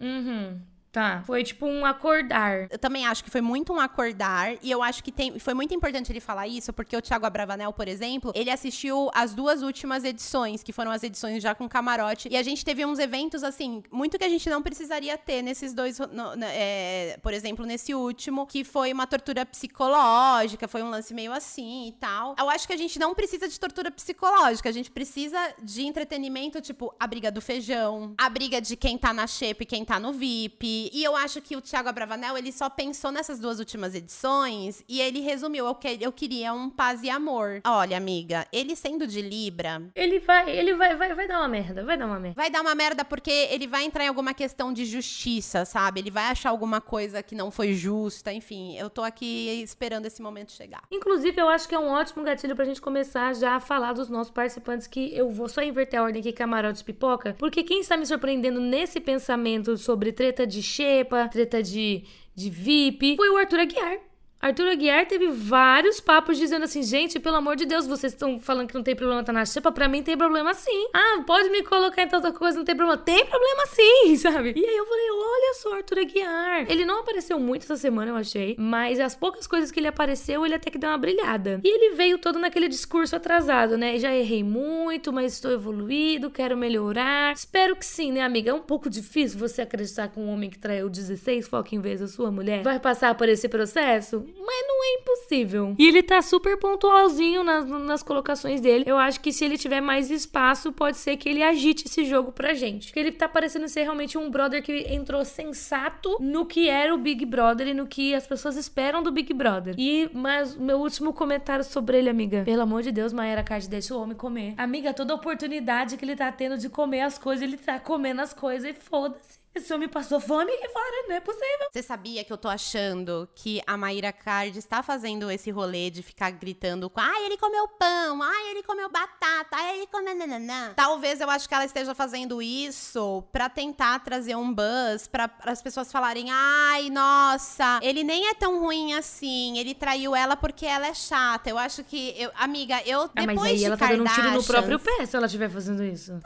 Uhum. 0.00 0.60
Tá. 0.94 1.22
Foi 1.26 1.42
tipo 1.42 1.66
um 1.66 1.84
acordar. 1.84 2.68
Eu 2.70 2.78
também 2.78 3.04
acho 3.04 3.24
que 3.24 3.28
foi 3.30 3.40
muito 3.40 3.72
um 3.72 3.80
acordar. 3.80 4.54
E 4.62 4.70
eu 4.70 4.80
acho 4.80 5.02
que 5.02 5.10
tem, 5.10 5.40
foi 5.40 5.52
muito 5.52 5.74
importante 5.74 6.12
ele 6.12 6.20
falar 6.20 6.46
isso, 6.46 6.72
porque 6.72 6.96
o 6.96 7.02
Thiago 7.02 7.26
Abravanel, 7.26 7.72
por 7.72 7.88
exemplo, 7.88 8.30
ele 8.32 8.48
assistiu 8.48 9.10
as 9.12 9.34
duas 9.34 9.60
últimas 9.62 10.04
edições, 10.04 10.62
que 10.62 10.72
foram 10.72 10.92
as 10.92 11.02
edições 11.02 11.42
já 11.42 11.52
com 11.52 11.68
camarote. 11.68 12.28
E 12.30 12.36
a 12.36 12.44
gente 12.44 12.64
teve 12.64 12.86
uns 12.86 13.00
eventos, 13.00 13.42
assim, 13.42 13.82
muito 13.90 14.16
que 14.16 14.22
a 14.24 14.28
gente 14.28 14.48
não 14.48 14.62
precisaria 14.62 15.18
ter 15.18 15.42
nesses 15.42 15.74
dois. 15.74 15.98
no- 15.98 16.36
no- 16.36 16.44
é, 16.44 17.18
por 17.22 17.34
exemplo, 17.34 17.66
nesse 17.66 17.92
último, 17.92 18.46
que 18.46 18.62
foi 18.62 18.92
uma 18.92 19.06
tortura 19.06 19.44
psicológica, 19.44 20.68
foi 20.68 20.82
um 20.82 20.90
lance 20.90 21.12
meio 21.12 21.32
assim 21.32 21.88
e 21.88 21.92
tal. 21.92 22.36
Eu 22.38 22.48
acho 22.50 22.66
que 22.66 22.72
a 22.72 22.76
gente 22.76 22.98
não 23.00 23.14
precisa 23.14 23.48
de 23.48 23.58
tortura 23.58 23.90
psicológica, 23.90 24.68
a 24.68 24.72
gente 24.72 24.90
precisa 24.92 25.38
de 25.62 25.82
entretenimento, 25.84 26.60
tipo, 26.60 26.94
a 27.00 27.06
briga 27.06 27.32
do 27.32 27.40
feijão, 27.40 28.14
a 28.16 28.28
briga 28.30 28.60
de 28.60 28.76
quem 28.76 28.96
tá 28.96 29.12
na 29.12 29.26
xepa 29.26 29.64
e 29.64 29.66
quem 29.66 29.84
tá 29.84 29.98
no 29.98 30.12
VIP. 30.12 30.83
E 30.92 31.02
eu 31.04 31.14
acho 31.16 31.40
que 31.40 31.56
o 31.56 31.60
Thiago 31.60 31.88
Abravanel, 31.88 32.36
ele 32.36 32.52
só 32.52 32.68
pensou 32.68 33.10
nessas 33.10 33.38
duas 33.38 33.58
últimas 33.58 33.94
edições 33.94 34.82
e 34.88 35.00
ele 35.00 35.20
resumiu, 35.20 35.66
eu, 35.66 35.74
que- 35.74 35.98
eu 36.00 36.12
queria 36.12 36.52
um 36.52 36.68
paz 36.70 37.02
e 37.02 37.10
amor. 37.10 37.60
Olha, 37.66 37.96
amiga, 37.96 38.46
ele 38.52 38.74
sendo 38.76 39.06
de 39.06 39.20
Libra, 39.22 39.82
Ele 39.94 40.18
vai, 40.20 40.50
ele 40.50 40.74
vai, 40.74 40.96
vai, 40.96 41.14
vai 41.14 41.28
dar 41.28 41.38
uma 41.38 41.48
merda, 41.48 41.84
vai 41.84 41.96
dar 41.96 42.06
uma 42.06 42.18
merda. 42.18 42.34
Vai 42.40 42.50
dar 42.50 42.60
uma 42.60 42.74
merda 42.74 43.04
porque 43.04 43.30
ele 43.30 43.66
vai 43.66 43.84
entrar 43.84 44.04
em 44.04 44.08
alguma 44.08 44.34
questão 44.34 44.72
de 44.72 44.84
justiça, 44.84 45.64
sabe? 45.64 46.00
Ele 46.00 46.10
vai 46.10 46.24
achar 46.24 46.50
alguma 46.50 46.80
coisa 46.80 47.22
que 47.22 47.34
não 47.34 47.50
foi 47.50 47.72
justa, 47.74 48.32
enfim. 48.32 48.76
Eu 48.76 48.88
tô 48.90 49.02
aqui 49.02 49.62
esperando 49.62 50.06
esse 50.06 50.20
momento 50.22 50.52
chegar. 50.52 50.82
Inclusive, 50.90 51.40
eu 51.40 51.48
acho 51.48 51.68
que 51.68 51.74
é 51.74 51.78
um 51.78 51.88
ótimo 51.88 52.22
gatilho 52.24 52.54
pra 52.56 52.64
gente 52.64 52.80
começar 52.80 53.34
já 53.34 53.56
a 53.56 53.60
falar 53.60 53.92
dos 53.92 54.08
nossos 54.08 54.30
participantes, 54.32 54.86
que 54.86 55.14
eu 55.14 55.30
vou 55.30 55.48
só 55.48 55.62
inverter 55.62 56.00
a 56.00 56.02
ordem 56.02 56.20
aqui, 56.20 56.32
camarote 56.32 56.82
pipoca, 56.84 57.34
porque 57.38 57.62
quem 57.62 57.80
está 57.80 57.96
me 57.96 58.06
surpreendendo 58.06 58.60
nesse 58.60 59.00
pensamento 59.00 59.76
sobre 59.76 60.12
treta 60.12 60.46
de 60.46 60.62
xepa, 60.74 61.28
treta 61.28 61.62
de, 61.62 62.04
de 62.34 62.50
VIP, 62.50 63.16
foi 63.16 63.30
o 63.30 63.36
Arthur 63.36 63.60
Aguiar. 63.60 63.98
Arthur 64.44 64.68
Aguiar 64.68 65.06
teve 65.06 65.28
vários 65.28 66.00
papos 66.00 66.36
dizendo 66.36 66.64
assim, 66.64 66.82
gente, 66.82 67.18
pelo 67.18 67.36
amor 67.36 67.56
de 67.56 67.64
Deus, 67.64 67.86
vocês 67.86 68.12
estão 68.12 68.38
falando 68.38 68.68
que 68.68 68.74
não 68.74 68.82
tem 68.82 68.94
problema 68.94 69.24
tá 69.24 69.32
na 69.32 69.46
xepa, 69.46 69.72
pra 69.72 69.88
mim 69.88 70.02
tem 70.02 70.18
problema 70.18 70.52
sim. 70.52 70.86
Ah, 70.92 71.22
pode 71.26 71.48
me 71.48 71.62
colocar 71.62 72.02
em 72.02 72.08
tanta 72.08 72.30
coisa, 72.30 72.58
não 72.58 72.64
tem 72.64 72.76
problema. 72.76 73.00
Tem 73.00 73.24
problema 73.24 73.62
sim, 73.68 74.16
sabe? 74.20 74.52
E 74.54 74.62
aí 74.62 74.76
eu 74.76 74.84
falei, 74.84 75.06
olha 75.10 75.54
só, 75.54 75.74
Arthur 75.76 76.00
Aguiar. 76.00 76.70
Ele 76.70 76.84
não 76.84 77.00
apareceu 77.00 77.40
muito 77.40 77.62
essa 77.62 77.78
semana, 77.78 78.10
eu 78.10 78.16
achei, 78.16 78.54
mas 78.58 79.00
as 79.00 79.16
poucas 79.16 79.46
coisas 79.46 79.70
que 79.70 79.80
ele 79.80 79.86
apareceu, 79.86 80.44
ele 80.44 80.56
até 80.56 80.70
que 80.70 80.76
deu 80.76 80.90
uma 80.90 80.98
brilhada. 80.98 81.58
E 81.64 81.66
ele 81.66 81.94
veio 81.94 82.18
todo 82.18 82.38
naquele 82.38 82.68
discurso 82.68 83.16
atrasado, 83.16 83.78
né? 83.78 83.98
Já 83.98 84.14
errei 84.14 84.44
muito, 84.44 85.10
mas 85.10 85.32
estou 85.32 85.52
evoluído, 85.52 86.30
quero 86.30 86.54
melhorar. 86.54 87.32
Espero 87.32 87.74
que 87.74 87.86
sim, 87.86 88.12
né, 88.12 88.20
amiga? 88.20 88.50
É 88.50 88.54
um 88.54 88.60
pouco 88.60 88.90
difícil 88.90 89.38
você 89.38 89.62
acreditar 89.62 90.08
que 90.08 90.20
um 90.20 90.28
homem 90.28 90.50
que 90.50 90.58
traiu 90.58 90.90
16 90.90 91.48
fucking 91.48 91.80
vezes 91.80 92.10
a 92.10 92.14
sua 92.14 92.30
mulher 92.30 92.62
vai 92.62 92.78
passar 92.78 93.14
por 93.14 93.26
esse 93.26 93.48
processo? 93.48 94.33
Mas 94.38 94.66
não 94.66 94.84
é 94.84 95.00
impossível. 95.00 95.74
E 95.78 95.88
ele 95.88 96.02
tá 96.02 96.20
super 96.22 96.58
pontualzinho 96.58 97.42
nas, 97.42 97.66
nas 97.66 98.02
colocações 98.02 98.60
dele. 98.60 98.84
Eu 98.86 98.98
acho 98.98 99.20
que 99.20 99.32
se 99.32 99.44
ele 99.44 99.56
tiver 99.56 99.80
mais 99.80 100.10
espaço, 100.10 100.72
pode 100.72 100.96
ser 100.96 101.16
que 101.16 101.28
ele 101.28 101.42
agite 101.42 101.86
esse 101.86 102.04
jogo 102.04 102.32
pra 102.32 102.54
gente. 102.54 102.88
Porque 102.88 103.00
ele 103.00 103.12
tá 103.12 103.28
parecendo 103.28 103.68
ser 103.68 103.82
realmente 103.82 104.18
um 104.18 104.30
brother 104.30 104.62
que 104.62 104.86
entrou 104.92 105.24
sensato 105.24 106.16
no 106.20 106.46
que 106.46 106.68
era 106.68 106.94
o 106.94 106.98
Big 106.98 107.24
Brother 107.24 107.68
e 107.68 107.74
no 107.74 107.86
que 107.86 108.14
as 108.14 108.26
pessoas 108.26 108.56
esperam 108.56 109.02
do 109.02 109.10
Big 109.10 109.32
Brother. 109.32 109.74
E, 109.78 110.10
mas 110.12 110.56
meu 110.56 110.78
último 110.78 111.12
comentário 111.12 111.64
sobre 111.64 111.98
ele, 111.98 112.10
amiga. 112.10 112.42
Pelo 112.44 112.62
amor 112.62 112.82
de 112.82 112.92
Deus, 112.92 113.12
Maera 113.12 113.42
Card, 113.42 113.68
deixa 113.68 113.94
o 113.94 114.00
homem 114.00 114.16
comer. 114.16 114.54
Amiga, 114.56 114.92
toda 114.92 115.14
oportunidade 115.14 115.96
que 115.96 116.04
ele 116.04 116.16
tá 116.16 116.30
tendo 116.30 116.58
de 116.58 116.68
comer 116.68 117.02
as 117.02 117.18
coisas, 117.18 117.42
ele 117.42 117.56
tá 117.56 117.78
comendo 117.78 118.20
as 118.20 118.32
coisas 118.32 118.70
e 118.70 118.74
foda-se. 118.74 119.43
Esse 119.54 119.72
homem 119.72 119.88
passou 119.88 120.18
fome 120.18 120.50
aqui 120.52 120.68
fora, 120.68 121.04
não 121.08 121.14
é 121.14 121.20
possível. 121.20 121.68
Você 121.72 121.80
sabia 121.80 122.24
que 122.24 122.32
eu 122.32 122.36
tô 122.36 122.48
achando 122.48 123.28
que 123.36 123.62
a 123.64 123.76
Maíra 123.76 124.12
Card 124.12 124.58
está 124.58 124.82
fazendo 124.82 125.30
esse 125.30 125.48
rolê 125.52 125.90
de 125.90 126.02
ficar 126.02 126.30
gritando 126.32 126.90
com 126.90 127.00
ai, 127.00 127.24
ele 127.26 127.36
comeu 127.36 127.68
pão, 127.68 128.20
ai, 128.20 128.50
ele 128.50 128.64
comeu 128.64 128.90
batata, 128.90 129.50
ai, 129.52 129.76
ele 129.76 129.86
comeu 129.86 130.16
nananã. 130.16 130.72
Talvez 130.74 131.20
eu 131.20 131.30
acho 131.30 131.48
que 131.48 131.54
ela 131.54 131.64
esteja 131.64 131.94
fazendo 131.94 132.42
isso 132.42 133.22
pra 133.30 133.48
tentar 133.48 134.00
trazer 134.00 134.34
um 134.34 134.52
buzz 134.52 135.06
pra 135.06 135.30
as 135.44 135.62
pessoas 135.62 135.92
falarem 135.92 136.26
ai, 136.32 136.90
nossa, 136.90 137.78
ele 137.80 138.02
nem 138.02 138.28
é 138.28 138.34
tão 138.34 138.58
ruim 138.58 138.94
assim, 138.94 139.56
ele 139.56 139.72
traiu 139.72 140.16
ela 140.16 140.36
porque 140.36 140.66
ela 140.66 140.88
é 140.88 140.94
chata. 140.94 141.48
Eu 141.48 141.58
acho 141.58 141.84
que, 141.84 142.12
eu, 142.18 142.30
amiga, 142.34 142.82
eu 142.84 143.02
Ah, 143.02 143.20
depois 143.20 143.36
mas 143.36 143.44
aí 143.44 143.58
de 143.58 143.64
ela 143.66 143.76
tá 143.76 143.86
dando 143.86 144.02
um 144.02 144.14
tiro 144.14 144.30
no 144.32 144.42
próprio 144.42 144.80
pé 144.80 145.06
se 145.06 145.14
ela 145.16 145.26
estiver 145.26 145.48
fazendo 145.48 145.84
isso. 145.84 146.18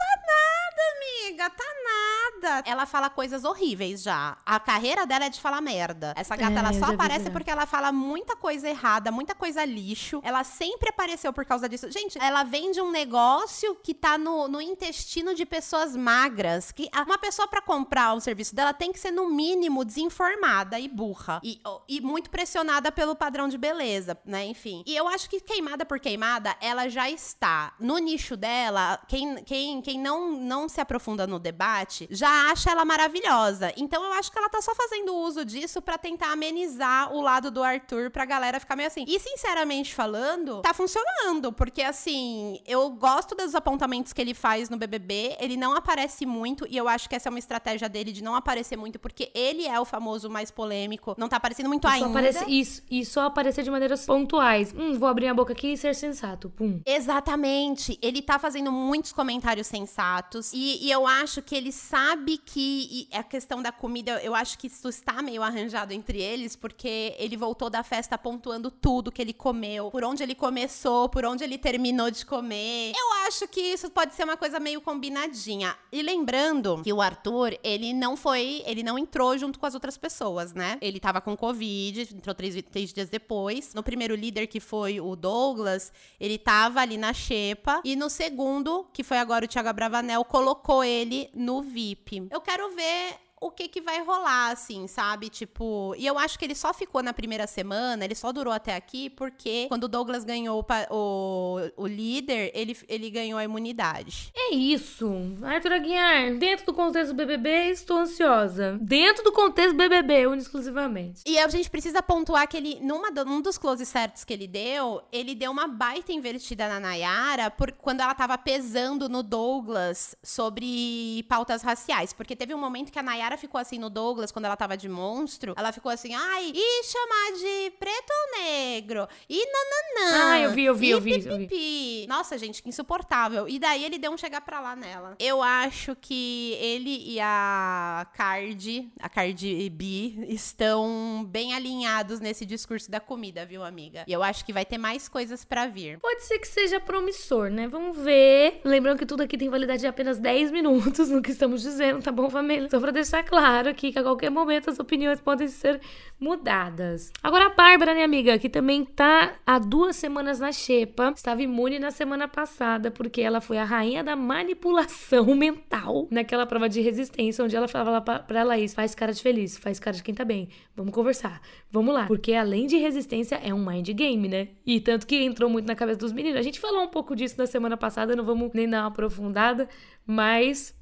Amiga, 0.79 1.49
tá 1.49 1.63
nada. 1.83 2.63
Ela 2.65 2.85
fala 2.85 3.09
coisas 3.09 3.43
horríveis 3.43 4.01
já. 4.01 4.37
A 4.45 4.59
carreira 4.59 5.05
dela 5.05 5.25
é 5.25 5.29
de 5.29 5.39
falar 5.39 5.61
merda. 5.61 6.13
Essa 6.15 6.35
gata, 6.35 6.53
É, 6.53 6.57
ela 6.59 6.73
só 6.73 6.87
vi 6.87 6.93
aparece 6.93 7.25
já. 7.25 7.31
porque 7.31 7.49
ela 7.51 7.65
fala 7.65 7.91
muita 7.91 8.35
coisa 8.35 8.67
errada, 8.69 9.11
muita 9.11 9.35
coisa 9.35 9.63
lixo. 9.65 10.21
Ela 10.23 10.43
sempre 10.43 10.89
apareceu 10.89 11.31
por 11.33 11.45
causa 11.45 11.67
disso. 11.67 11.91
Gente, 11.91 12.17
ela 12.19 12.43
vende 12.43 12.81
um 12.81 12.91
negócio 12.91 13.75
que 13.83 13.93
tá 13.93 14.17
no, 14.17 14.47
no 14.47 14.61
intestino 14.61 15.33
de 15.35 15.45
pessoas 15.45 15.95
magras. 15.95 16.71
Que 16.71 16.89
uma 17.05 17.17
pessoa 17.17 17.47
pra 17.47 17.61
comprar 17.61 18.13
o 18.13 18.19
serviço 18.21 18.55
dela 18.55 18.73
tem 18.73 18.91
que 18.91 18.99
ser, 18.99 19.11
no 19.11 19.29
mínimo, 19.29 19.83
desinformada 19.85 20.79
e 20.79 20.87
burra. 20.87 21.41
E, 21.43 21.61
e 21.87 21.99
muito 22.01 22.29
pressionada 22.29 22.91
pelo 22.91 23.15
padrão 23.15 23.47
de 23.49 23.57
beleza, 23.57 24.17
né? 24.25 24.45
Enfim. 24.45 24.83
E 24.85 24.95
eu 24.95 25.07
acho 25.07 25.29
que 25.29 25.39
queimada 25.41 25.85
por 25.85 25.99
queimada, 25.99 26.55
ela 26.61 26.87
já 26.87 27.09
está 27.09 27.73
no 27.79 27.97
nicho 27.97 28.37
dela. 28.37 28.99
Quem, 29.07 29.43
quem, 29.43 29.81
quem 29.81 29.99
não, 29.99 30.31
não 30.31 30.68
se 30.69 30.79
aprofunda 30.79 31.25
no 31.27 31.39
debate 31.39 32.07
já 32.09 32.51
acha 32.51 32.71
ela 32.71 32.85
maravilhosa. 32.85 33.73
Então 33.77 34.03
eu 34.03 34.13
acho 34.13 34.31
que 34.31 34.37
ela 34.37 34.49
tá 34.49 34.61
só 34.61 34.73
fazendo 34.75 35.13
uso 35.15 35.43
disso 35.43 35.81
pra 35.81 35.97
tentar 35.97 36.31
amenizar 36.31 37.13
o 37.13 37.21
lado 37.21 37.51
do 37.51 37.63
Arthur 37.63 38.09
pra 38.11 38.25
galera 38.25 38.59
ficar 38.59 38.75
meio 38.75 38.87
assim. 38.87 39.05
E 39.07 39.19
sinceramente 39.19 39.93
falando, 39.93 40.61
tá 40.61 40.73
funcionando. 40.73 41.51
Porque 41.51 41.81
assim, 41.81 42.59
eu 42.67 42.89
gosto 42.89 43.35
dos 43.35 43.55
apontamentos 43.55 44.13
que 44.13 44.21
ele 44.21 44.33
faz 44.33 44.69
no 44.69 44.77
BBB. 44.77 45.37
Ele 45.39 45.57
não 45.57 45.75
aparece 45.75 46.25
muito. 46.25 46.65
E 46.69 46.77
eu 46.77 46.87
acho 46.87 47.09
que 47.09 47.15
essa 47.15 47.29
é 47.29 47.31
uma 47.31 47.39
estratégia 47.39 47.89
dele 47.89 48.11
de 48.11 48.23
não 48.23 48.35
aparecer 48.35 48.77
muito. 48.77 48.99
Porque 48.99 49.31
ele 49.33 49.65
é 49.65 49.79
o 49.79 49.85
famoso 49.85 50.29
mais 50.29 50.51
polêmico. 50.51 51.15
Não 51.17 51.27
tá 51.27 51.37
aparecendo 51.37 51.67
muito 51.67 51.87
ainda. 51.87 52.07
aparece 52.07 52.45
isso, 52.47 52.83
e 52.89 53.05
só 53.05 53.25
aparecer 53.25 53.63
de 53.63 53.71
maneiras 53.71 54.05
pontuais. 54.05 54.73
Hum, 54.77 54.97
vou 54.97 55.07
abrir 55.07 55.27
a 55.27 55.33
boca 55.33 55.53
aqui 55.53 55.73
e 55.73 55.77
ser 55.77 55.95
sensato. 55.95 56.49
Pum. 56.49 56.81
Exatamente. 56.85 57.97
Ele 58.01 58.21
tá 58.21 58.37
fazendo 58.39 58.71
muitos 58.71 59.11
comentários 59.11 59.67
sensatos. 59.67 60.53
E, 60.61 60.87
e 60.87 60.91
eu 60.91 61.07
acho 61.07 61.41
que 61.41 61.55
ele 61.55 61.71
sabe 61.71 62.37
que 62.37 63.07
a 63.13 63.23
questão 63.23 63.61
da 63.61 63.71
comida, 63.71 64.21
eu 64.21 64.35
acho 64.35 64.59
que 64.59 64.67
isso 64.67 64.89
está 64.89 65.21
meio 65.21 65.41
arranjado 65.41 65.93
entre 65.93 66.21
eles, 66.21 66.53
porque 66.53 67.15
ele 67.17 67.37
voltou 67.37 67.69
da 67.69 67.81
festa 67.81 68.17
pontuando 68.17 68.69
tudo 68.69 69.09
que 69.09 69.21
ele 69.21 69.31
comeu, 69.31 69.89
por 69.89 70.03
onde 70.03 70.21
ele 70.21 70.35
começou, 70.35 71.07
por 71.07 71.23
onde 71.23 71.45
ele 71.45 71.57
terminou 71.57 72.11
de 72.11 72.25
comer. 72.25 72.91
Eu 72.91 73.25
acho 73.25 73.47
que 73.47 73.61
isso 73.61 73.89
pode 73.89 74.13
ser 74.13 74.25
uma 74.25 74.35
coisa 74.35 74.59
meio 74.59 74.81
combinadinha. 74.81 75.77
E 75.93 76.01
lembrando 76.01 76.81
que 76.83 76.91
o 76.91 76.99
Arthur, 76.99 77.57
ele 77.63 77.93
não 77.93 78.17
foi, 78.17 78.61
ele 78.65 78.83
não 78.83 78.99
entrou 78.99 79.37
junto 79.37 79.57
com 79.57 79.65
as 79.65 79.73
outras 79.73 79.97
pessoas, 79.97 80.53
né? 80.53 80.77
Ele 80.81 80.99
tava 80.99 81.21
com 81.21 81.37
Covid, 81.37 82.01
entrou 82.13 82.35
três, 82.35 82.61
três 82.69 82.91
dias 82.91 83.07
depois. 83.07 83.73
No 83.73 83.81
primeiro 83.81 84.13
líder, 84.13 84.47
que 84.47 84.59
foi 84.59 84.99
o 84.99 85.15
Douglas, 85.15 85.93
ele 86.19 86.37
tava 86.37 86.81
ali 86.81 86.97
na 86.97 87.13
xepa. 87.13 87.79
E 87.85 87.95
no 87.95 88.09
segundo, 88.09 88.85
que 88.91 89.03
foi 89.03 89.19
agora 89.19 89.45
o 89.45 89.47
Thiago 89.47 89.71
Bravanel, 89.71 90.25
colocou 90.25 90.48
ele 90.83 91.29
no 91.33 91.61
VIP. 91.61 92.27
Eu 92.31 92.41
quero 92.41 92.69
ver 92.75 93.15
o 93.41 93.51
que 93.51 93.67
que 93.67 93.81
vai 93.81 94.03
rolar, 94.03 94.51
assim, 94.51 94.87
sabe? 94.87 95.29
Tipo, 95.29 95.93
e 95.97 96.05
eu 96.05 96.17
acho 96.17 96.37
que 96.37 96.45
ele 96.45 96.55
só 96.55 96.73
ficou 96.73 97.01
na 97.01 97.13
primeira 97.13 97.47
semana, 97.47 98.03
ele 98.03 98.15
só 98.15 98.31
durou 98.31 98.53
até 98.53 98.75
aqui, 98.75 99.09
porque 99.09 99.67
quando 99.67 99.85
o 99.85 99.87
Douglas 99.87 100.23
ganhou 100.23 100.59
o, 100.59 100.95
o, 100.95 101.83
o 101.83 101.87
líder, 101.87 102.51
ele, 102.53 102.77
ele 102.87 103.09
ganhou 103.09 103.39
a 103.39 103.43
imunidade. 103.43 104.31
É 104.35 104.53
isso. 104.53 105.09
Arthur 105.43 105.73
Aguiar, 105.73 106.35
dentro 106.37 106.65
do 106.65 106.73
contexto 106.73 107.13
do 107.13 107.15
BBB, 107.15 107.71
estou 107.71 107.97
ansiosa. 107.97 108.77
Dentro 108.81 109.23
do 109.23 109.31
contexto 109.31 109.75
BBB, 109.75 110.27
único 110.27 110.39
e 110.39 110.41
exclusivamente. 110.41 111.21
E 111.25 111.37
a 111.37 111.47
gente 111.47 111.69
precisa 111.69 112.01
pontuar 112.01 112.47
que 112.47 112.57
ele, 112.57 112.79
numa, 112.81 113.09
num 113.11 113.41
dos 113.41 113.57
closes 113.57 113.87
certos 113.87 114.23
que 114.23 114.33
ele 114.33 114.47
deu, 114.47 115.01
ele 115.11 115.35
deu 115.35 115.51
uma 115.51 115.67
baita 115.67 116.11
invertida 116.11 116.67
na 116.67 116.79
Nayara 116.79 117.51
por, 117.51 117.71
quando 117.71 118.01
ela 118.01 118.13
tava 118.13 118.37
pesando 118.37 119.07
no 119.07 119.21
Douglas 119.21 120.15
sobre 120.23 121.23
pautas 121.29 121.61
raciais. 121.61 122.13
Porque 122.13 122.35
teve 122.35 122.53
um 122.53 122.59
momento 122.59 122.91
que 122.91 122.99
a 122.99 123.03
Nayara 123.03 123.28
ficou 123.37 123.59
assim 123.59 123.79
no 123.79 123.89
Douglas, 123.89 124.31
quando 124.31 124.45
ela 124.45 124.55
tava 124.55 124.75
de 124.77 124.87
monstro. 124.87 125.53
Ela 125.57 125.71
ficou 125.71 125.91
assim, 125.91 126.13
ai, 126.13 126.51
e 126.53 126.83
chamar 126.83 127.37
de 127.37 127.71
preto 127.71 128.09
ou 128.11 128.43
negro? 128.43 129.07
E 129.29 129.45
nananã. 129.45 130.31
Ah, 130.31 130.39
eu 130.39 130.51
vi, 130.51 130.65
eu 130.65 130.75
vi, 130.75 130.89
eu 130.89 131.01
vi, 131.01 131.25
eu 131.25 131.47
vi. 131.47 132.05
Nossa, 132.07 132.37
gente, 132.37 132.61
que 132.61 132.69
insuportável. 132.69 133.47
E 133.47 133.59
daí 133.59 133.83
ele 133.83 133.97
deu 133.97 134.11
um 134.11 134.17
chegar 134.17 134.41
pra 134.41 134.59
lá 134.59 134.75
nela. 134.75 135.15
Eu 135.19 135.41
acho 135.41 135.95
que 135.95 136.53
ele 136.59 137.03
e 137.05 137.19
a 137.19 138.07
Cardi, 138.13 138.91
a 138.99 139.09
Cardi 139.09 139.69
B, 139.69 140.25
estão 140.27 141.25
bem 141.27 141.53
alinhados 141.53 142.19
nesse 142.19 142.45
discurso 142.45 142.89
da 142.89 142.99
comida, 142.99 143.45
viu, 143.45 143.63
amiga? 143.63 144.03
E 144.07 144.13
eu 144.13 144.23
acho 144.23 144.45
que 144.45 144.53
vai 144.53 144.65
ter 144.65 144.77
mais 144.77 145.07
coisas 145.07 145.43
pra 145.45 145.67
vir. 145.67 145.99
Pode 145.99 146.23
ser 146.23 146.39
que 146.39 146.47
seja 146.47 146.79
promissor, 146.79 147.49
né? 147.49 147.67
Vamos 147.67 147.97
ver. 147.97 148.61
Lembrando 148.63 148.97
que 148.99 149.05
tudo 149.05 149.23
aqui 149.23 149.37
tem 149.37 149.49
validade 149.49 149.81
de 149.81 149.87
apenas 149.87 150.19
10 150.19 150.51
minutos 150.51 151.09
no 151.09 151.21
que 151.21 151.31
estamos 151.31 151.61
dizendo, 151.61 152.01
tá 152.01 152.11
bom, 152.11 152.29
família? 152.29 152.69
Só 152.69 152.79
pra 152.79 152.91
deixar 152.91 153.18
claro 153.23 153.69
aqui 153.69 153.91
que 153.91 153.99
a 153.99 154.03
qualquer 154.03 154.29
momento 154.29 154.69
as 154.69 154.79
opiniões 154.79 155.19
podem 155.19 155.47
ser 155.47 155.79
mudadas. 156.19 157.11
Agora 157.23 157.47
a 157.47 157.49
Bárbara, 157.49 157.93
né, 157.93 158.03
amiga, 158.03 158.37
que 158.37 158.49
também 158.49 158.83
tá 158.83 159.35
há 159.45 159.57
duas 159.57 159.95
semanas 159.95 160.39
na 160.39 160.51
xepa, 160.51 161.13
estava 161.15 161.41
imune 161.41 161.79
na 161.79 161.91
semana 161.91 162.27
passada, 162.27 162.91
porque 162.91 163.21
ela 163.21 163.39
foi 163.39 163.57
a 163.57 163.63
rainha 163.63 164.03
da 164.03 164.15
manipulação 164.15 165.33
mental 165.35 166.07
naquela 166.11 166.45
prova 166.45 166.67
de 166.67 166.81
resistência, 166.81 167.43
onde 167.43 167.55
ela 167.55 167.67
falava 167.67 168.01
pra 168.21 168.43
Laís, 168.43 168.73
faz 168.73 168.93
cara 168.93 169.13
de 169.13 169.21
feliz, 169.21 169.57
faz 169.57 169.79
cara 169.79 169.95
de 169.95 170.03
quem 170.03 170.13
tá 170.13 170.25
bem, 170.25 170.49
vamos 170.75 170.93
conversar, 170.93 171.41
vamos 171.71 171.93
lá. 171.93 172.05
Porque 172.05 172.33
além 172.33 172.67
de 172.67 172.77
resistência, 172.77 173.35
é 173.35 173.53
um 173.53 173.65
mind 173.65 173.89
game, 173.89 174.27
né? 174.27 174.49
E 174.65 174.79
tanto 174.81 175.07
que 175.07 175.15
entrou 175.23 175.49
muito 175.49 175.67
na 175.67 175.75
cabeça 175.75 175.99
dos 175.99 176.11
meninos. 176.11 176.39
A 176.39 176.43
gente 176.43 176.59
falou 176.59 176.83
um 176.83 176.89
pouco 176.89 177.15
disso 177.15 177.35
na 177.37 177.45
semana 177.45 177.77
passada, 177.77 178.15
não 178.15 178.23
vamos 178.23 178.51
nem 178.53 178.67
dar 178.67 178.81
uma 178.81 178.87
aprofundada, 178.87 179.69
mas 180.05 180.75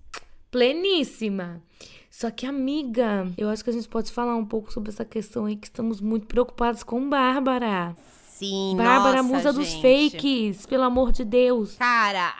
pleníssima. 0.49 1.61
Só 2.19 2.31
que, 2.31 2.47
amiga, 2.47 3.31
eu 3.37 3.47
acho 3.47 3.63
que 3.63 3.69
a 3.69 3.73
gente 3.73 3.87
pode 3.87 4.11
falar 4.11 4.35
um 4.35 4.43
pouco 4.43 4.73
sobre 4.73 4.89
essa 4.89 5.05
questão 5.05 5.45
aí 5.45 5.55
que 5.55 5.67
estamos 5.67 6.01
muito 6.01 6.25
preocupados 6.25 6.81
com 6.81 7.07
Bárbara. 7.07 7.95
Sim, 8.37 8.75
Bárbara, 8.77 9.23
nossa, 9.23 9.35
musa 9.35 9.51
dos 9.51 9.67
gente. 9.67 10.11
fakes, 10.11 10.67
pelo 10.67 10.83
amor 10.83 11.11
de 11.11 11.25
Deus. 11.25 11.75
Cara, 11.75 12.35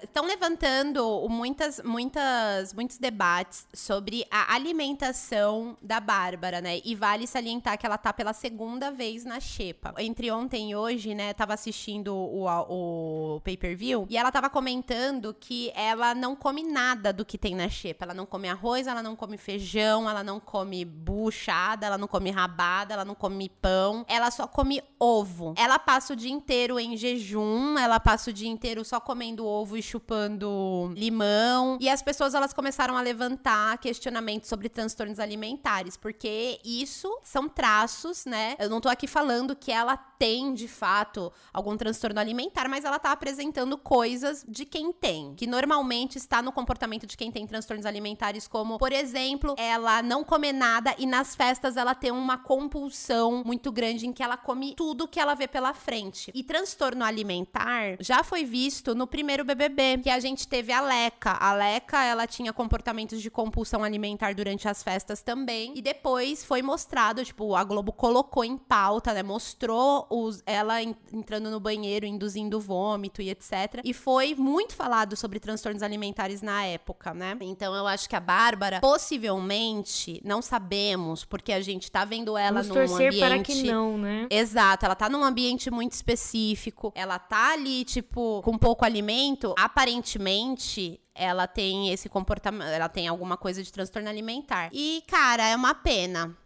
estão 0.00 0.24
levantando 0.24 1.26
muitas, 1.28 1.80
muitas, 1.84 2.72
muitos 2.72 2.96
debates 2.96 3.66
sobre 3.74 4.24
a 4.30 4.54
alimentação 4.54 5.76
da 5.82 5.98
Bárbara, 5.98 6.60
né? 6.60 6.80
E 6.84 6.94
vale 6.94 7.26
salientar 7.26 7.76
que 7.76 7.84
ela 7.84 7.98
tá 7.98 8.12
pela 8.12 8.32
segunda 8.32 8.92
vez 8.92 9.24
na 9.24 9.40
xepa. 9.40 9.92
Entre 9.98 10.30
ontem 10.30 10.70
e 10.70 10.76
hoje, 10.76 11.12
né, 11.12 11.34
tava 11.34 11.54
assistindo 11.54 12.14
o, 12.14 12.46
o 12.46 13.40
pay-per-view 13.40 14.06
e 14.08 14.16
ela 14.16 14.30
tava 14.30 14.48
comentando 14.48 15.34
que 15.34 15.72
ela 15.74 16.14
não 16.14 16.36
come 16.36 16.62
nada 16.62 17.12
do 17.12 17.24
que 17.24 17.36
tem 17.36 17.56
na 17.56 17.68
xepa. 17.68 18.04
Ela 18.04 18.14
não 18.14 18.26
come 18.26 18.48
arroz, 18.48 18.86
ela 18.86 19.02
não 19.02 19.16
come 19.16 19.36
feijão, 19.36 20.08
ela 20.08 20.22
não 20.22 20.38
come 20.38 20.84
buchada, 20.84 21.84
ela 21.84 21.98
não 21.98 22.06
come 22.06 22.30
rabada, 22.30 22.94
ela 22.94 23.04
não 23.04 23.16
come 23.16 23.48
pão. 23.48 24.04
Ela 24.06 24.30
só 24.30 24.46
come 24.46 24.80
ovo. 25.00 25.31
Ovo. 25.32 25.54
Ela 25.56 25.78
passa 25.78 26.12
o 26.12 26.16
dia 26.16 26.30
inteiro 26.30 26.78
em 26.78 26.96
jejum, 26.96 27.78
ela 27.78 27.98
passa 27.98 28.30
o 28.30 28.32
dia 28.32 28.48
inteiro 28.48 28.84
só 28.84 29.00
comendo 29.00 29.46
ovo 29.46 29.76
e 29.76 29.82
chupando 29.82 30.92
limão. 30.94 31.78
E 31.80 31.88
as 31.88 32.02
pessoas 32.02 32.34
elas 32.34 32.52
começaram 32.52 32.96
a 32.96 33.00
levantar 33.00 33.78
questionamentos 33.78 34.48
sobre 34.48 34.68
transtornos 34.68 35.18
alimentares, 35.18 35.96
porque 35.96 36.60
isso 36.64 37.18
são 37.22 37.48
traços, 37.48 38.24
né? 38.26 38.54
Eu 38.58 38.68
não 38.68 38.80
tô 38.80 38.88
aqui 38.88 39.06
falando 39.06 39.56
que 39.56 39.72
ela 39.72 39.96
tem 39.96 40.54
de 40.54 40.68
fato 40.68 41.32
algum 41.52 41.76
transtorno 41.76 42.20
alimentar, 42.20 42.68
mas 42.68 42.84
ela 42.84 42.98
tá 42.98 43.10
apresentando 43.10 43.76
coisas 43.76 44.44
de 44.46 44.64
quem 44.64 44.92
tem, 44.92 45.34
que 45.34 45.46
normalmente 45.46 46.16
está 46.16 46.42
no 46.42 46.52
comportamento 46.52 47.06
de 47.06 47.16
quem 47.16 47.32
tem 47.32 47.46
transtornos 47.46 47.86
alimentares, 47.86 48.46
como, 48.46 48.78
por 48.78 48.92
exemplo, 48.92 49.54
ela 49.58 50.02
não 50.02 50.22
comer 50.22 50.52
nada 50.52 50.94
e 50.98 51.06
nas 51.06 51.34
festas 51.34 51.76
ela 51.76 51.94
tem 51.94 52.12
uma 52.12 52.38
compulsão 52.38 53.42
muito 53.44 53.72
grande 53.72 54.06
em 54.06 54.12
que 54.12 54.22
ela 54.22 54.36
come 54.36 54.74
tudo 54.76 55.08
que 55.08 55.18
ela 55.22 55.34
vê 55.34 55.46
pela 55.46 55.72
frente. 55.72 56.30
E 56.34 56.42
transtorno 56.42 57.04
alimentar 57.04 57.96
já 58.00 58.22
foi 58.22 58.44
visto 58.44 58.94
no 58.94 59.06
primeiro 59.06 59.44
BBB, 59.44 59.98
que 60.02 60.10
a 60.10 60.20
gente 60.20 60.46
teve 60.46 60.72
a 60.72 60.80
Leca. 60.80 61.32
A 61.32 61.52
Leca, 61.54 62.02
ela 62.04 62.26
tinha 62.26 62.52
comportamentos 62.52 63.22
de 63.22 63.30
compulsão 63.30 63.82
alimentar 63.84 64.34
durante 64.34 64.68
as 64.68 64.82
festas 64.82 65.22
também, 65.22 65.72
e 65.74 65.82
depois 65.82 66.44
foi 66.44 66.62
mostrado, 66.62 67.24
tipo, 67.24 67.54
a 67.54 67.64
Globo 67.64 67.92
colocou 67.92 68.44
em 68.44 68.56
pauta, 68.56 69.12
né, 69.12 69.22
mostrou 69.22 70.06
os, 70.10 70.42
ela 70.46 70.82
entrando 70.82 71.50
no 71.50 71.60
banheiro, 71.60 72.04
induzindo 72.06 72.60
vômito 72.60 73.22
e 73.22 73.30
etc. 73.30 73.80
E 73.84 73.92
foi 73.94 74.34
muito 74.34 74.74
falado 74.74 75.16
sobre 75.16 75.38
transtornos 75.38 75.82
alimentares 75.82 76.42
na 76.42 76.64
época, 76.64 77.14
né? 77.14 77.36
Então 77.40 77.74
eu 77.74 77.86
acho 77.86 78.08
que 78.08 78.16
a 78.16 78.20
Bárbara, 78.20 78.80
possivelmente, 78.80 80.20
não 80.24 80.42
sabemos, 80.42 81.24
porque 81.24 81.52
a 81.52 81.60
gente 81.60 81.90
tá 81.90 82.04
vendo 82.04 82.36
ela 82.36 82.62
Vamos 82.62 82.68
num 82.68 82.74
torcer 82.74 83.08
ambiente. 83.08 83.20
para 83.20 83.38
que 83.42 83.62
não, 83.64 83.98
né? 83.98 84.26
Exato, 84.30 84.84
ela 84.84 84.94
tá 84.94 85.08
num 85.12 85.22
ambiente 85.22 85.70
muito 85.70 85.92
específico. 85.92 86.92
Ela 86.94 87.18
tá 87.18 87.52
ali, 87.52 87.84
tipo, 87.84 88.42
com 88.42 88.58
pouco 88.58 88.84
alimento. 88.84 89.54
Aparentemente, 89.58 91.00
ela 91.14 91.46
tem 91.46 91.92
esse 91.92 92.08
comportamento, 92.08 92.68
ela 92.68 92.88
tem 92.88 93.06
alguma 93.06 93.36
coisa 93.36 93.62
de 93.62 93.72
transtorno 93.72 94.08
alimentar. 94.08 94.70
E, 94.72 95.04
cara, 95.06 95.46
é 95.46 95.54
uma 95.54 95.74
pena. 95.74 96.36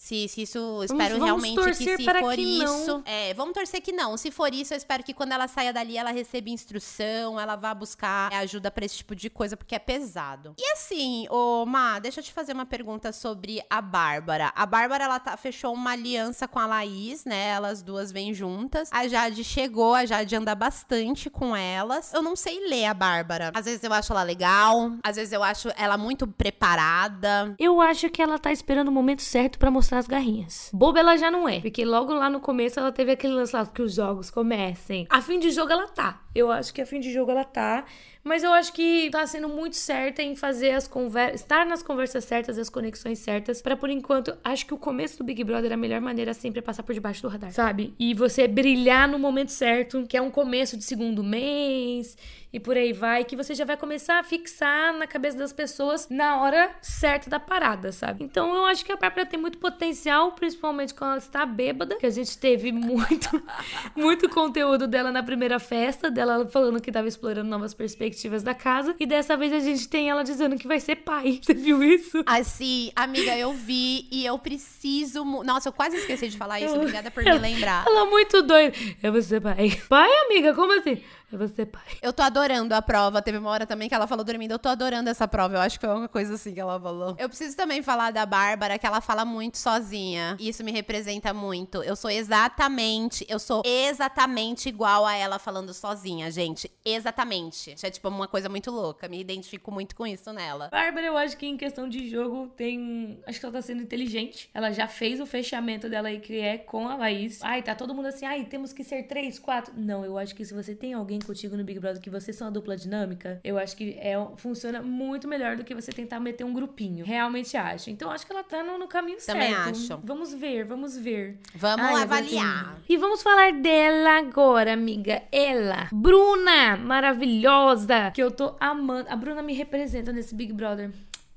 Se, 0.00 0.26
se 0.28 0.42
isso, 0.42 0.82
espero 0.82 1.18
vamos 1.18 1.24
realmente 1.24 1.76
que 1.76 1.96
se 1.96 2.04
para 2.04 2.20
for 2.20 2.34
que 2.34 2.58
não. 2.58 2.82
isso. 2.82 3.02
É, 3.04 3.34
vamos 3.34 3.52
torcer 3.52 3.82
que 3.82 3.92
não. 3.92 4.16
Se 4.16 4.30
for 4.30 4.52
isso, 4.52 4.72
eu 4.72 4.78
espero 4.78 5.04
que 5.04 5.12
quando 5.12 5.32
ela 5.32 5.46
saia 5.46 5.74
dali, 5.74 5.98
ela 5.98 6.10
receba 6.10 6.48
instrução, 6.48 7.38
ela 7.38 7.54
vá 7.54 7.74
buscar 7.74 8.32
ajuda 8.32 8.70
pra 8.70 8.86
esse 8.86 8.96
tipo 8.96 9.14
de 9.14 9.28
coisa, 9.28 9.58
porque 9.58 9.74
é 9.74 9.78
pesado. 9.78 10.54
E 10.58 10.72
assim, 10.72 11.26
ô 11.28 11.66
Má, 11.66 11.98
deixa 11.98 12.20
eu 12.20 12.24
te 12.24 12.32
fazer 12.32 12.54
uma 12.54 12.64
pergunta 12.64 13.12
sobre 13.12 13.62
a 13.68 13.82
Bárbara. 13.82 14.50
A 14.56 14.64
Bárbara, 14.64 15.04
ela 15.04 15.20
tá, 15.20 15.36
fechou 15.36 15.74
uma 15.74 15.92
aliança 15.92 16.48
com 16.48 16.58
a 16.58 16.64
Laís, 16.66 17.26
né? 17.26 17.50
Elas 17.50 17.82
duas 17.82 18.10
vêm 18.10 18.32
juntas. 18.32 18.88
A 18.90 19.06
Jade 19.06 19.44
chegou, 19.44 19.94
a 19.94 20.06
Jade 20.06 20.34
anda 20.34 20.54
bastante 20.54 21.28
com 21.28 21.54
elas. 21.54 22.14
Eu 22.14 22.22
não 22.22 22.34
sei 22.34 22.68
ler 22.70 22.86
a 22.86 22.94
Bárbara. 22.94 23.52
Às 23.54 23.66
vezes 23.66 23.84
eu 23.84 23.92
acho 23.92 24.10
ela 24.12 24.22
legal, 24.22 24.92
às 25.04 25.16
vezes 25.16 25.32
eu 25.32 25.42
acho 25.42 25.68
ela 25.76 25.98
muito 25.98 26.26
preparada. 26.26 27.54
Eu 27.58 27.82
acho 27.82 28.08
que 28.08 28.22
ela 28.22 28.38
tá 28.38 28.50
esperando 28.50 28.88
o 28.88 28.92
momento 28.92 29.20
certo 29.20 29.58
pra 29.58 29.70
mostrar 29.70 29.89
as 29.98 30.06
garrinhas. 30.06 30.70
Boba 30.72 31.00
ela 31.00 31.16
já 31.16 31.30
não 31.30 31.48
é, 31.48 31.60
porque 31.60 31.84
logo 31.84 32.12
lá 32.12 32.28
no 32.30 32.40
começo 32.40 32.78
ela 32.78 32.92
teve 32.92 33.12
aquele 33.12 33.34
lance 33.34 33.54
lá 33.54 33.66
que 33.66 33.82
os 33.82 33.94
jogos 33.94 34.30
comecem. 34.30 35.06
A 35.10 35.20
fim 35.20 35.38
de 35.38 35.50
jogo 35.50 35.72
ela 35.72 35.86
tá. 35.88 36.22
Eu 36.34 36.50
acho 36.50 36.72
que 36.72 36.80
a 36.80 36.86
fim 36.86 37.00
de 37.00 37.12
jogo 37.12 37.30
ela 37.30 37.44
tá, 37.44 37.84
mas 38.22 38.42
eu 38.42 38.52
acho 38.52 38.72
que 38.72 39.08
tá 39.10 39.26
sendo 39.26 39.48
muito 39.48 39.76
certa 39.76 40.22
em 40.22 40.36
fazer 40.36 40.72
as 40.72 40.86
conversas, 40.86 41.40
estar 41.40 41.64
nas 41.64 41.82
conversas 41.82 42.24
certas, 42.24 42.58
as 42.58 42.68
conexões 42.68 43.18
certas, 43.18 43.62
Pra 43.62 43.76
por 43.76 43.88
enquanto, 43.88 44.36
acho 44.44 44.66
que 44.66 44.74
o 44.74 44.78
começo 44.78 45.18
do 45.18 45.24
Big 45.24 45.42
Brother 45.42 45.72
a 45.72 45.76
melhor 45.76 46.00
maneira 46.00 46.34
sempre 46.34 46.58
é 46.58 46.62
passar 46.62 46.82
por 46.82 46.92
debaixo 46.92 47.22
do 47.22 47.28
radar, 47.28 47.52
sabe? 47.52 47.94
E 47.98 48.14
você 48.14 48.46
brilhar 48.46 49.08
no 49.08 49.18
momento 49.18 49.50
certo, 49.50 50.04
que 50.06 50.16
é 50.16 50.22
um 50.22 50.30
começo 50.30 50.76
de 50.76 50.84
segundo 50.84 51.22
mês 51.22 52.16
e 52.52 52.58
por 52.58 52.76
aí 52.76 52.92
vai, 52.92 53.24
que 53.24 53.36
você 53.36 53.54
já 53.54 53.64
vai 53.64 53.76
começar 53.76 54.18
a 54.18 54.24
fixar 54.24 54.92
na 54.94 55.06
cabeça 55.06 55.38
das 55.38 55.52
pessoas 55.52 56.08
na 56.08 56.42
hora 56.42 56.70
certa 56.82 57.30
da 57.30 57.38
parada, 57.38 57.92
sabe? 57.92 58.24
Então 58.24 58.54
eu 58.54 58.64
acho 58.64 58.84
que 58.84 58.90
a 58.90 58.96
Bárbara 58.96 59.24
tem 59.24 59.38
muito 59.38 59.58
potencial, 59.58 60.32
principalmente 60.32 60.92
quando 60.92 61.10
ela 61.10 61.18
está 61.18 61.46
bêbada, 61.46 61.96
que 61.96 62.06
a 62.06 62.10
gente 62.10 62.36
teve 62.36 62.72
muito, 62.72 63.28
muito 63.94 64.28
conteúdo 64.28 64.88
dela 64.88 65.12
na 65.12 65.22
primeira 65.22 65.60
festa, 65.60 66.10
dela 66.10 66.46
falando 66.48 66.80
que 66.80 66.90
tava 66.90 67.06
explorando 67.06 67.48
novas 67.48 67.72
perspectivas 67.72 68.09
da 68.42 68.54
casa, 68.54 68.94
e 68.98 69.06
dessa 69.06 69.36
vez 69.36 69.52
a 69.52 69.60
gente 69.60 69.88
tem 69.88 70.08
ela 70.08 70.22
dizendo 70.22 70.56
que 70.56 70.66
vai 70.66 70.80
ser 70.80 70.96
pai. 70.96 71.40
Você 71.42 71.54
viu 71.54 71.82
isso? 71.82 72.22
Assim, 72.26 72.90
amiga, 72.94 73.36
eu 73.36 73.52
vi 73.52 74.06
e 74.10 74.24
eu 74.24 74.38
preciso. 74.38 75.24
Nossa, 75.24 75.68
eu 75.68 75.72
quase 75.72 75.96
esqueci 75.96 76.28
de 76.28 76.36
falar 76.36 76.60
isso. 76.60 76.74
Obrigada 76.74 77.10
por 77.10 77.22
me 77.22 77.38
lembrar. 77.38 77.84
Ela 77.86 78.06
é 78.06 78.10
muito 78.10 78.42
doida. 78.42 78.76
Eu 79.02 79.12
vou 79.12 79.22
ser 79.22 79.40
pai. 79.40 79.80
Pai, 79.88 80.10
amiga, 80.26 80.54
como 80.54 80.72
assim? 80.78 81.00
Eu 81.32 81.38
vou 81.38 81.46
ser 81.46 81.66
pai. 81.66 81.82
Eu 82.02 82.12
tô 82.12 82.22
adorando 82.22 82.74
a 82.74 82.82
prova. 82.82 83.22
Teve 83.22 83.38
uma 83.38 83.50
hora 83.50 83.66
também 83.66 83.88
que 83.88 83.94
ela 83.94 84.06
falou 84.06 84.24
dormindo. 84.24 84.52
Eu 84.52 84.58
tô 84.58 84.68
adorando 84.68 85.08
essa 85.08 85.28
prova. 85.28 85.54
Eu 85.54 85.60
acho 85.60 85.78
que 85.78 85.86
foi 85.86 85.94
uma 85.94 86.08
coisa 86.08 86.34
assim 86.34 86.52
que 86.52 86.60
ela 86.60 86.80
falou. 86.80 87.14
Eu 87.18 87.28
preciso 87.28 87.56
também 87.56 87.82
falar 87.82 88.10
da 88.10 88.26
Bárbara, 88.26 88.78
que 88.78 88.86
ela 88.86 89.00
fala 89.00 89.24
muito 89.24 89.56
sozinha. 89.56 90.36
E 90.40 90.48
isso 90.48 90.64
me 90.64 90.72
representa 90.72 91.32
muito. 91.32 91.82
Eu 91.84 91.94
sou 91.94 92.10
exatamente. 92.10 93.24
Eu 93.28 93.38
sou 93.38 93.62
exatamente 93.64 94.68
igual 94.68 95.06
a 95.06 95.14
ela 95.14 95.38
falando 95.38 95.72
sozinha, 95.72 96.30
gente. 96.30 96.70
Exatamente. 96.84 97.74
Isso 97.74 97.86
é 97.86 97.90
tipo 97.90 98.08
uma 98.08 98.26
coisa 98.26 98.48
muito 98.48 98.70
louca. 98.72 99.08
Me 99.08 99.20
identifico 99.20 99.70
muito 99.70 99.94
com 99.94 100.04
isso 100.04 100.32
nela. 100.32 100.68
Bárbara, 100.70 101.06
eu 101.06 101.16
acho 101.16 101.36
que 101.36 101.46
em 101.46 101.56
questão 101.56 101.88
de 101.88 102.08
jogo 102.10 102.48
tem. 102.56 103.20
Acho 103.24 103.38
que 103.38 103.46
ela 103.46 103.52
tá 103.52 103.62
sendo 103.62 103.82
inteligente. 103.82 104.50
Ela 104.52 104.72
já 104.72 104.88
fez 104.88 105.20
o 105.20 105.26
fechamento 105.26 105.88
dela 105.88 106.08
aí 106.08 106.18
que 106.18 106.40
é 106.40 106.58
com 106.58 106.88
a 106.88 106.96
Laís. 106.96 107.38
Ai, 107.42 107.62
tá 107.62 107.74
todo 107.76 107.94
mundo 107.94 108.06
assim, 108.06 108.26
ai, 108.26 108.44
temos 108.44 108.72
que 108.72 108.82
ser 108.82 109.04
três, 109.04 109.38
quatro. 109.38 109.72
Não, 109.76 110.04
eu 110.04 110.18
acho 110.18 110.34
que 110.34 110.44
se 110.44 110.52
você 110.52 110.74
tem 110.74 110.92
alguém 110.92 111.19
contigo 111.24 111.56
no 111.56 111.64
Big 111.64 111.78
Brother 111.78 112.00
que 112.00 112.10
vocês 112.10 112.36
são 112.36 112.48
a 112.48 112.50
dupla 112.50 112.76
dinâmica, 112.76 113.40
eu 113.44 113.58
acho 113.58 113.76
que 113.76 113.96
é, 113.98 114.14
funciona 114.36 114.82
muito 114.82 115.28
melhor 115.28 115.56
do 115.56 115.64
que 115.64 115.74
você 115.74 115.92
tentar 115.92 116.20
meter 116.20 116.44
um 116.44 116.52
grupinho. 116.52 117.04
Realmente 117.04 117.56
acho. 117.56 117.90
Então 117.90 118.10
acho 118.10 118.26
que 118.26 118.32
ela 118.32 118.42
tá 118.42 118.62
no, 118.62 118.78
no 118.78 118.88
caminho 118.88 119.18
Também 119.24 119.54
certo. 119.54 119.70
acho. 119.70 120.00
Vamos 120.04 120.34
ver, 120.34 120.64
vamos 120.64 120.96
ver. 120.96 121.38
Vamos 121.54 121.86
Ai, 121.86 122.02
avaliar. 122.02 122.80
E 122.88 122.96
vamos 122.96 123.22
falar 123.22 123.52
dela 123.52 124.18
agora, 124.18 124.72
amiga. 124.72 125.22
Ela, 125.30 125.88
Bruna, 125.92 126.76
maravilhosa, 126.76 128.10
que 128.12 128.22
eu 128.22 128.30
tô 128.30 128.56
amando. 128.60 129.08
A 129.08 129.16
Bruna 129.16 129.42
me 129.42 129.52
representa 129.54 130.12
nesse 130.12 130.34
Big 130.34 130.52
Brother. 130.52 130.90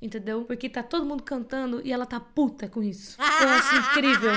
Entendeu? 0.04 0.44
Porque 0.44 0.68
tá 0.68 0.84
todo 0.84 1.06
mundo 1.06 1.24
cantando 1.24 1.82
e 1.84 1.94
ela 1.94 2.06
tá 2.06 2.20
puta 2.20 2.68
com 2.68 2.84
isso. 2.84 3.18
Eu 3.42 3.50
acho 3.50 3.76
incrível. 3.78 4.32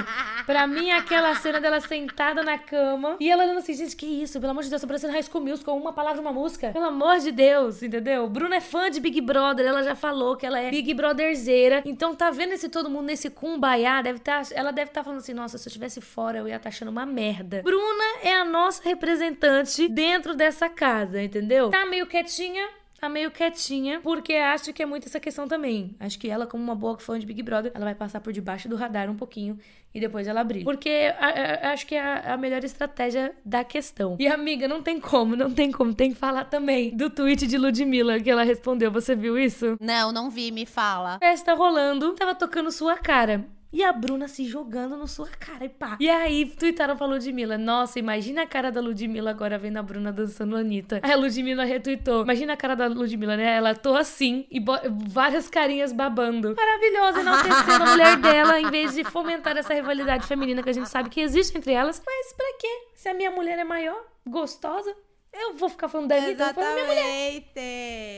Pra 0.46 0.64
mim, 0.64 0.92
aquela 0.92 1.34
cena 1.34 1.60
dela 1.60 1.80
sentada 1.80 2.44
na 2.44 2.56
cama 2.56 3.16
e 3.18 3.28
ela 3.28 3.42
olhando 3.42 3.58
assim, 3.58 3.74
gente, 3.74 3.96
que 3.96 4.06
isso? 4.06 4.38
Pelo 4.38 4.52
amor 4.52 4.62
de 4.62 4.70
Deus, 4.70 4.80
tá 4.80 4.86
parecendo 4.86 5.12
High 5.12 5.24
School 5.24 5.42
Musical, 5.42 5.76
uma 5.76 5.92
palavra, 5.92 6.22
uma 6.22 6.32
música. 6.32 6.70
Pelo 6.70 6.84
amor 6.84 7.18
de 7.18 7.32
Deus, 7.32 7.82
entendeu? 7.82 8.28
Bruna 8.28 8.56
é 8.56 8.60
fã 8.60 8.88
de 8.88 9.00
Big 9.00 9.20
Brother, 9.20 9.66
ela 9.66 9.82
já 9.82 9.96
falou 9.96 10.36
que 10.36 10.46
ela 10.46 10.60
é 10.60 10.70
Big 10.70 10.94
Brotherzeira. 10.94 11.82
Então 11.84 12.14
tá 12.14 12.30
vendo 12.30 12.52
esse 12.52 12.68
todo 12.68 12.88
mundo 12.88 13.06
nesse 13.06 13.28
kumbaya, 13.28 14.02
deve 14.02 14.20
tá, 14.20 14.42
ela 14.52 14.70
deve 14.70 14.90
estar 14.90 15.02
falando 15.02 15.18
assim, 15.18 15.34
nossa, 15.34 15.58
se 15.58 15.66
eu 15.66 15.70
estivesse 15.70 16.00
fora 16.00 16.38
eu 16.38 16.46
ia 16.46 16.56
estar 16.56 16.68
achando 16.68 16.90
uma 16.90 17.04
merda. 17.04 17.62
Bruna 17.64 18.04
é 18.22 18.34
a 18.34 18.44
nossa 18.44 18.82
representante 18.84 19.88
dentro 19.88 20.34
dessa 20.36 20.68
casa, 20.68 21.20
entendeu? 21.20 21.70
Tá 21.70 21.84
meio 21.86 22.06
quietinha, 22.06 22.68
tá 23.06 23.12
meio 23.12 23.30
quietinha, 23.30 24.00
porque 24.02 24.34
acho 24.34 24.72
que 24.72 24.82
é 24.82 24.86
muito 24.86 25.06
essa 25.06 25.20
questão 25.20 25.46
também. 25.48 25.94
Acho 26.00 26.18
que 26.18 26.28
ela, 26.28 26.46
como 26.46 26.62
uma 26.62 26.74
boa 26.74 26.98
fã 26.98 27.18
de 27.18 27.26
Big 27.26 27.42
Brother, 27.42 27.72
ela 27.74 27.84
vai 27.84 27.94
passar 27.94 28.20
por 28.20 28.32
debaixo 28.32 28.68
do 28.68 28.76
radar 28.76 29.08
um 29.10 29.16
pouquinho 29.16 29.58
e 29.94 30.00
depois 30.00 30.26
ela 30.26 30.42
brilha. 30.44 30.64
Porque 30.64 31.12
a- 31.18 31.68
a- 31.68 31.72
acho 31.72 31.86
que 31.86 31.94
é 31.94 32.00
a, 32.00 32.34
a 32.34 32.36
melhor 32.36 32.62
estratégia 32.64 33.32
da 33.44 33.64
questão. 33.64 34.16
E 34.18 34.26
amiga, 34.26 34.66
não 34.68 34.82
tem 34.82 35.00
como, 35.00 35.34
não 35.36 35.50
tem 35.52 35.70
como. 35.72 35.94
Tem 35.94 36.12
que 36.12 36.18
falar 36.18 36.44
também 36.44 36.94
do 36.96 37.08
tweet 37.08 37.46
de 37.46 37.56
Ludmilla 37.56 38.20
que 38.20 38.30
ela 38.30 38.42
respondeu. 38.42 38.90
Você 38.90 39.14
viu 39.14 39.38
isso? 39.38 39.76
Não, 39.80 40.12
não 40.12 40.28
vi, 40.28 40.50
me 40.50 40.66
fala. 40.66 41.18
festa 41.18 41.54
rolando, 41.54 42.12
tava 42.14 42.34
tocando 42.34 42.70
sua 42.70 42.96
cara. 42.96 43.44
E 43.76 43.84
a 43.84 43.92
Bruna 43.92 44.26
se 44.26 44.46
jogando 44.46 44.96
no 44.96 45.06
sua 45.06 45.28
cara 45.28 45.66
e 45.66 45.68
pá. 45.68 45.98
E 46.00 46.08
aí, 46.08 46.46
tuitaram 46.46 46.96
pra 46.96 47.06
Ludmilla. 47.06 47.58
Nossa, 47.58 47.98
imagina 47.98 48.44
a 48.44 48.46
cara 48.46 48.72
da 48.72 48.80
Ludmilla 48.80 49.30
agora 49.30 49.58
vendo 49.58 49.76
a 49.76 49.82
Bruna 49.82 50.10
dançando 50.10 50.56
a 50.56 50.60
Anitta. 50.60 51.00
Aí 51.02 51.12
a 51.12 51.16
Ludmilla 51.16 51.62
retuitou. 51.62 52.22
Imagina 52.22 52.54
a 52.54 52.56
cara 52.56 52.74
da 52.74 52.86
Ludmilla, 52.86 53.36
né? 53.36 53.54
Ela 53.54 53.74
tô 53.74 53.94
assim 53.94 54.46
e 54.50 54.64
várias 55.10 55.50
carinhas 55.50 55.92
babando. 55.92 56.56
Maravilhosa, 56.56 57.20
enaltecendo 57.20 57.84
a 57.84 57.86
mulher 57.90 58.16
dela 58.16 58.58
em 58.58 58.70
vez 58.70 58.94
de 58.94 59.04
fomentar 59.04 59.54
essa 59.58 59.74
rivalidade 59.74 60.26
feminina 60.26 60.62
que 60.62 60.70
a 60.70 60.72
gente 60.72 60.88
sabe 60.88 61.10
que 61.10 61.20
existe 61.20 61.58
entre 61.58 61.72
elas. 61.74 62.02
Mas 62.06 62.32
pra 62.32 62.46
quê? 62.58 62.88
Se 62.94 63.10
a 63.10 63.12
minha 63.12 63.30
mulher 63.30 63.58
é 63.58 63.64
maior, 63.64 64.02
gostosa, 64.26 64.96
Eu 65.38 65.54
vou 65.54 65.68
ficar 65.68 65.88
falando 65.88 66.08
da 66.08 66.16
Anitta, 66.16 66.42
eu 66.42 66.46
vou 66.46 66.54
falar 66.54 66.68
da 66.68 66.74
minha 66.74 66.86
mulher. 66.86 68.15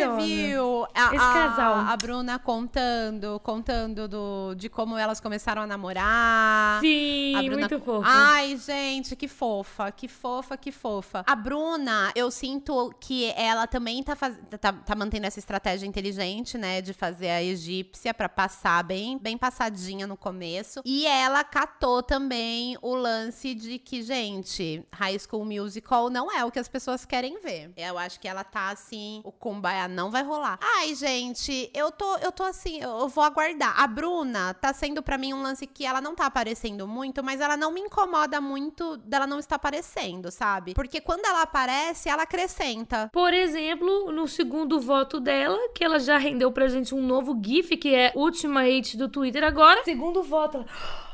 Você 0.00 0.26
viu 0.26 0.84
a, 0.94 1.06
Esse 1.14 1.16
a- 1.16 1.32
casal. 1.32 1.74
a 1.74 1.96
Bruna 1.96 2.38
contando, 2.38 3.40
contando 3.40 4.08
do, 4.08 4.54
de 4.56 4.68
como 4.68 4.96
elas 4.96 5.20
começaram 5.20 5.62
a 5.62 5.66
namorar. 5.66 6.80
Sim, 6.80 7.34
A 7.36 7.42
Bruna- 7.42 7.56
muito 7.68 7.78
fofo. 7.80 8.02
Ai, 8.04 8.56
gente, 8.56 9.14
que 9.16 9.28
fofa, 9.28 9.90
que 9.92 10.08
fofa, 10.08 10.56
que 10.56 10.72
fofa. 10.72 11.24
A 11.26 11.34
Bruna, 11.36 12.12
eu 12.14 12.30
sinto 12.30 12.92
que 13.00 13.32
ela 13.36 13.66
também 13.66 14.02
tá, 14.02 14.16
faz... 14.16 14.38
tá, 14.60 14.72
tá 14.72 14.94
mantendo 14.94 15.26
essa 15.26 15.38
estratégia 15.38 15.86
inteligente, 15.86 16.56
né? 16.58 16.80
De 16.80 16.92
fazer 16.92 17.30
a 17.30 17.42
egípcia 17.42 18.12
pra 18.14 18.28
passar 18.28 18.82
bem, 18.84 19.18
bem 19.18 19.36
passadinha 19.36 20.06
no 20.06 20.16
começo. 20.16 20.80
E 20.84 21.06
ela 21.06 21.42
catou 21.44 22.02
também 22.02 22.76
o 22.82 22.94
lance 22.94 23.54
de 23.54 23.78
que, 23.78 24.02
gente, 24.02 24.84
High 24.92 25.18
School 25.18 25.44
Musical 25.44 26.08
não 26.10 26.30
é 26.30 26.44
o 26.44 26.50
que 26.50 26.58
as 26.58 26.68
pessoas 26.68 27.04
querem 27.04 27.40
ver. 27.40 27.72
Eu 27.76 27.98
acho 27.98 28.18
que 28.20 28.28
ela 28.28 28.44
tá 28.44 28.70
assim, 28.70 29.20
o 29.24 29.32
Kumbaya 29.32 29.88
não 29.90 30.10
vai 30.10 30.22
rolar. 30.22 30.58
Ai, 30.62 30.94
gente, 30.94 31.70
eu 31.74 31.90
tô, 31.90 32.16
eu 32.16 32.32
tô 32.32 32.42
assim, 32.42 32.80
eu 32.80 33.08
vou 33.08 33.22
aguardar. 33.24 33.78
A 33.80 33.86
Bruna 33.86 34.54
tá 34.54 34.72
sendo 34.72 35.02
pra 35.02 35.18
mim 35.18 35.34
um 35.34 35.42
lance 35.42 35.66
que 35.66 35.84
ela 35.84 36.00
não 36.00 36.14
tá 36.14 36.26
aparecendo 36.26 36.86
muito, 36.86 37.22
mas 37.22 37.40
ela 37.40 37.56
não 37.56 37.72
me 37.72 37.80
incomoda 37.80 38.40
muito 38.40 38.96
dela 38.98 39.26
não 39.26 39.38
estar 39.38 39.56
aparecendo, 39.56 40.30
sabe? 40.30 40.74
Porque 40.74 41.00
quando 41.00 41.24
ela 41.24 41.42
aparece, 41.42 42.08
ela 42.08 42.22
acrescenta. 42.22 43.10
Por 43.12 43.34
exemplo, 43.34 44.10
no 44.12 44.26
segundo 44.28 44.80
voto 44.80 45.20
dela, 45.20 45.58
que 45.74 45.84
ela 45.84 45.98
já 45.98 46.16
rendeu 46.16 46.50
pra 46.52 46.68
gente 46.68 46.94
um 46.94 47.02
novo 47.02 47.38
GIF, 47.44 47.76
que 47.76 47.94
é 47.94 48.12
última 48.14 48.62
hate 48.62 48.96
do 48.96 49.08
Twitter 49.08 49.44
agora. 49.44 49.82
Segundo 49.84 50.22
voto, 50.22 50.58
ela... 50.58 51.09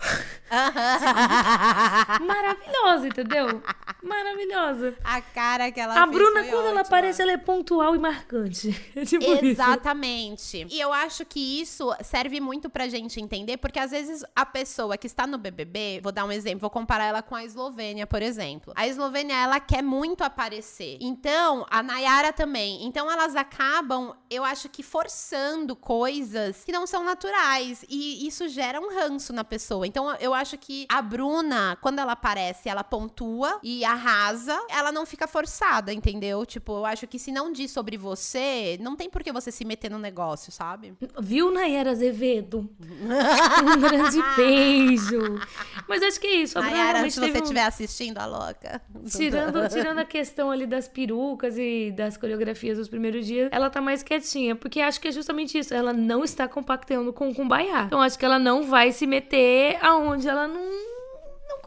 Maravilhosa, 2.20 3.08
entendeu? 3.08 3.62
Maravilhosa. 4.02 4.94
A 5.04 5.20
cara 5.20 5.70
que 5.70 5.80
ela 5.80 6.02
A 6.02 6.06
Bruna, 6.06 6.42
quando 6.44 6.66
ela 6.66 6.68
ótima. 6.68 6.80
aparece, 6.80 7.22
ela 7.22 7.32
é 7.32 7.36
pontual 7.36 7.94
e 7.94 7.98
marcante. 7.98 8.70
É 9.00 9.04
tipo 9.04 9.24
isso. 9.24 9.44
Exatamente. 9.44 10.66
E 10.68 10.80
eu 10.80 10.92
acho 10.92 11.24
que 11.24 11.60
isso 11.60 11.94
serve 12.02 12.40
muito 12.40 12.68
pra 12.68 12.88
gente 12.88 13.20
entender, 13.20 13.56
porque 13.56 13.78
às 13.78 13.92
vezes 13.92 14.22
a 14.34 14.44
pessoa 14.44 14.96
que 14.96 15.06
está 15.06 15.26
no 15.26 15.38
BBB, 15.38 16.00
vou 16.02 16.12
dar 16.12 16.24
um 16.24 16.32
exemplo, 16.32 16.60
vou 16.60 16.70
comparar 16.70 17.04
ela 17.04 17.22
com 17.22 17.34
a 17.34 17.44
Eslovênia, 17.44 18.06
por 18.06 18.20
exemplo. 18.20 18.72
A 18.76 18.86
Eslovênia, 18.86 19.34
ela 19.34 19.60
quer 19.60 19.82
muito 19.82 20.22
aparecer. 20.22 20.98
Então, 21.00 21.64
a 21.70 21.82
Nayara 21.82 22.32
também. 22.32 22.84
Então, 22.84 23.10
elas 23.10 23.36
acabam, 23.36 24.14
eu 24.28 24.44
acho 24.44 24.68
que 24.68 24.82
forçando 24.82 25.74
coisas 25.76 26.64
que 26.64 26.72
não 26.72 26.86
são 26.86 27.04
naturais. 27.04 27.84
E 27.88 28.26
isso 28.26 28.48
gera 28.48 28.80
um 28.80 28.92
ranço 28.94 29.32
na 29.32 29.44
pessoa. 29.44 29.86
Então, 29.90 30.14
eu 30.20 30.32
acho 30.32 30.56
que 30.56 30.86
a 30.88 31.02
Bruna, 31.02 31.76
quando 31.80 31.98
ela 31.98 32.12
aparece, 32.12 32.68
ela 32.68 32.84
pontua 32.84 33.58
e 33.60 33.84
arrasa, 33.84 34.56
ela 34.70 34.92
não 34.92 35.04
fica 35.04 35.26
forçada, 35.26 35.92
entendeu? 35.92 36.46
Tipo, 36.46 36.74
eu 36.78 36.86
acho 36.86 37.08
que 37.08 37.18
se 37.18 37.32
não 37.32 37.50
diz 37.52 37.72
sobre 37.72 37.96
você, 37.96 38.78
não 38.80 38.94
tem 38.94 39.10
por 39.10 39.20
que 39.24 39.32
você 39.32 39.50
se 39.50 39.64
meter 39.64 39.90
no 39.90 39.98
negócio, 39.98 40.52
sabe? 40.52 40.94
Viu, 41.18 41.50
Nayara 41.50 41.90
Azevedo? 41.90 42.70
um 42.80 43.80
grande 43.80 44.18
beijo. 44.36 45.40
Mas 45.88 46.02
acho 46.04 46.20
que 46.20 46.26
é 46.28 46.34
isso. 46.36 46.56
A 46.56 46.62
Nayara, 46.62 47.10
se 47.10 47.16
você 47.16 47.26
teve 47.26 47.38
um- 47.40 47.42
estiver 47.42 47.64
assistindo, 47.64 48.18
a 48.18 48.26
louca. 48.26 48.80
Tirando, 49.10 49.68
tirando 49.68 49.98
a 49.98 50.04
questão 50.04 50.52
ali 50.52 50.66
das 50.66 50.86
perucas 50.86 51.56
e 51.58 51.90
das 51.96 52.16
coreografias 52.16 52.78
dos 52.78 52.88
primeiros 52.88 53.26
dias, 53.26 53.48
ela 53.50 53.68
tá 53.68 53.80
mais 53.80 54.04
quietinha. 54.04 54.54
Porque 54.54 54.80
acho 54.80 55.00
que 55.00 55.08
é 55.08 55.12
justamente 55.12 55.58
isso. 55.58 55.74
Ela 55.74 55.92
não 55.92 56.22
está 56.22 56.46
compactando 56.46 57.12
com 57.12 57.28
o 57.30 57.34
Kumbaya. 57.34 57.84
Então 57.86 58.00
acho 58.00 58.16
que 58.18 58.24
ela 58.24 58.38
não 58.38 58.62
vai 58.62 58.92
se 58.92 59.04
meter 59.06 59.78
aonde? 59.80 60.28
Ela 60.28 60.46
não, 60.46 60.60
não 61.48 61.58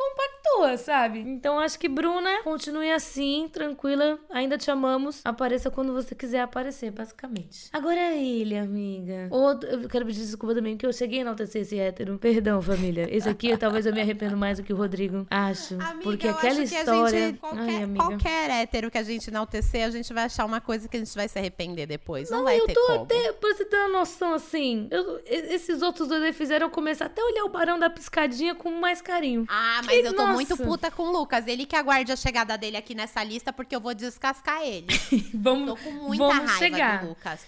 sabe? 0.78 1.20
Então 1.20 1.60
acho 1.60 1.78
que 1.80 1.88
Bruna, 1.90 2.42
continue 2.44 2.92
assim, 2.92 3.50
tranquila. 3.52 4.18
Ainda 4.30 4.58
te 4.58 4.70
amamos. 4.72 5.22
Apareça 5.24 5.70
quando 5.70 5.94
você 5.94 6.14
quiser 6.16 6.42
aparecer, 6.42 6.92
basicamente. 6.92 7.70
Agora 7.72 8.00
é 8.00 8.22
ele, 8.24 8.58
amiga. 8.58 9.28
Outro, 9.30 9.70
eu 9.70 9.90
quero 9.90 10.06
pedir 10.06 10.22
desculpa 10.22 10.56
também, 10.56 10.76
porque 10.76 10.86
eu 10.86 10.94
cheguei 10.94 11.20
a 11.20 11.22
enaltecer 11.22 11.62
esse 11.62 11.78
hétero. 11.78 12.18
Perdão, 12.18 12.62
família. 12.62 13.08
Esse 13.10 13.28
aqui 13.30 13.56
talvez 13.58 13.86
eu 13.86 13.94
me 13.94 14.02
arrependo 14.02 14.38
mais 14.38 14.58
do 14.58 14.64
que 14.64 14.74
o 14.74 14.76
Rodrigo. 14.76 15.26
Acho. 15.30 15.76
Amiga, 15.76 16.02
porque 16.04 16.28
aquela 16.28 16.62
história. 16.62 17.04
A 17.04 17.28
gente, 17.28 17.40
qualquer, 17.40 17.60
Ai, 17.62 17.84
amiga. 17.84 18.06
qualquer 18.06 18.50
hétero 18.50 18.92
que 18.92 18.98
a 18.98 19.04
gente 19.04 19.28
enaltecer, 19.30 19.86
a 19.86 19.90
gente 19.90 20.14
vai 20.14 20.24
achar 20.26 20.46
uma 20.46 20.62
coisa 20.62 20.88
que 20.88 20.98
a 20.98 21.00
gente 21.00 21.14
vai 21.16 21.28
se 21.28 21.38
arrepender 21.38 21.86
depois. 21.88 22.30
Não, 22.30 22.38
Não, 22.40 22.44
vai 22.46 22.60
eu 22.60 22.66
ter 22.68 22.74
tô 22.74 22.86
como. 22.88 23.04
até, 23.04 23.32
pra 23.34 23.54
você 23.54 23.66
ter 23.66 23.78
uma 23.78 24.00
noção, 24.00 24.34
assim, 24.34 24.88
eu- 24.92 25.20
esses 25.26 25.82
outros 25.82 26.08
dois 26.08 26.22
aí 26.24 26.34
fizeram 26.34 26.68
eu 26.68 26.72
começar 26.72 27.06
até 27.06 27.22
a 27.22 27.26
olhar 27.26 27.44
o 27.46 27.50
Barão 27.50 27.78
da 27.80 27.90
Piscadinha 27.90 28.56
com 28.56 28.72
mais 28.72 29.02
carinho. 29.02 29.46
Ah, 29.50 29.82
mas 29.86 30.02
Que- 30.02 30.08
eu 30.08 30.14
tô 30.16 30.22
nossa. 30.26 30.33
Muito 30.34 30.58
puta 30.58 30.92
com 30.92 31.04
o 31.04 31.12
Lucas. 31.12 31.48
Ele 31.48 31.66
que 31.66 31.76
aguarde 31.76 32.12
a 32.12 32.16
chegada 32.16 32.58
dele 32.58 32.78
aqui 32.78 32.94
nessa 32.94 33.24
lista, 33.24 33.52
porque 33.54 33.76
eu 33.76 33.82
vou 33.82 33.94
descascar 33.94 34.62
ele. 34.62 34.88
Vamos, 35.34 35.70
Tô 35.70 35.76
com 35.78 35.92
muita 35.92 36.28
vamos 36.28 36.52
raiva 36.52 36.58
chegar. 36.58 37.02
do 37.02 37.10
Lucas. 37.10 37.46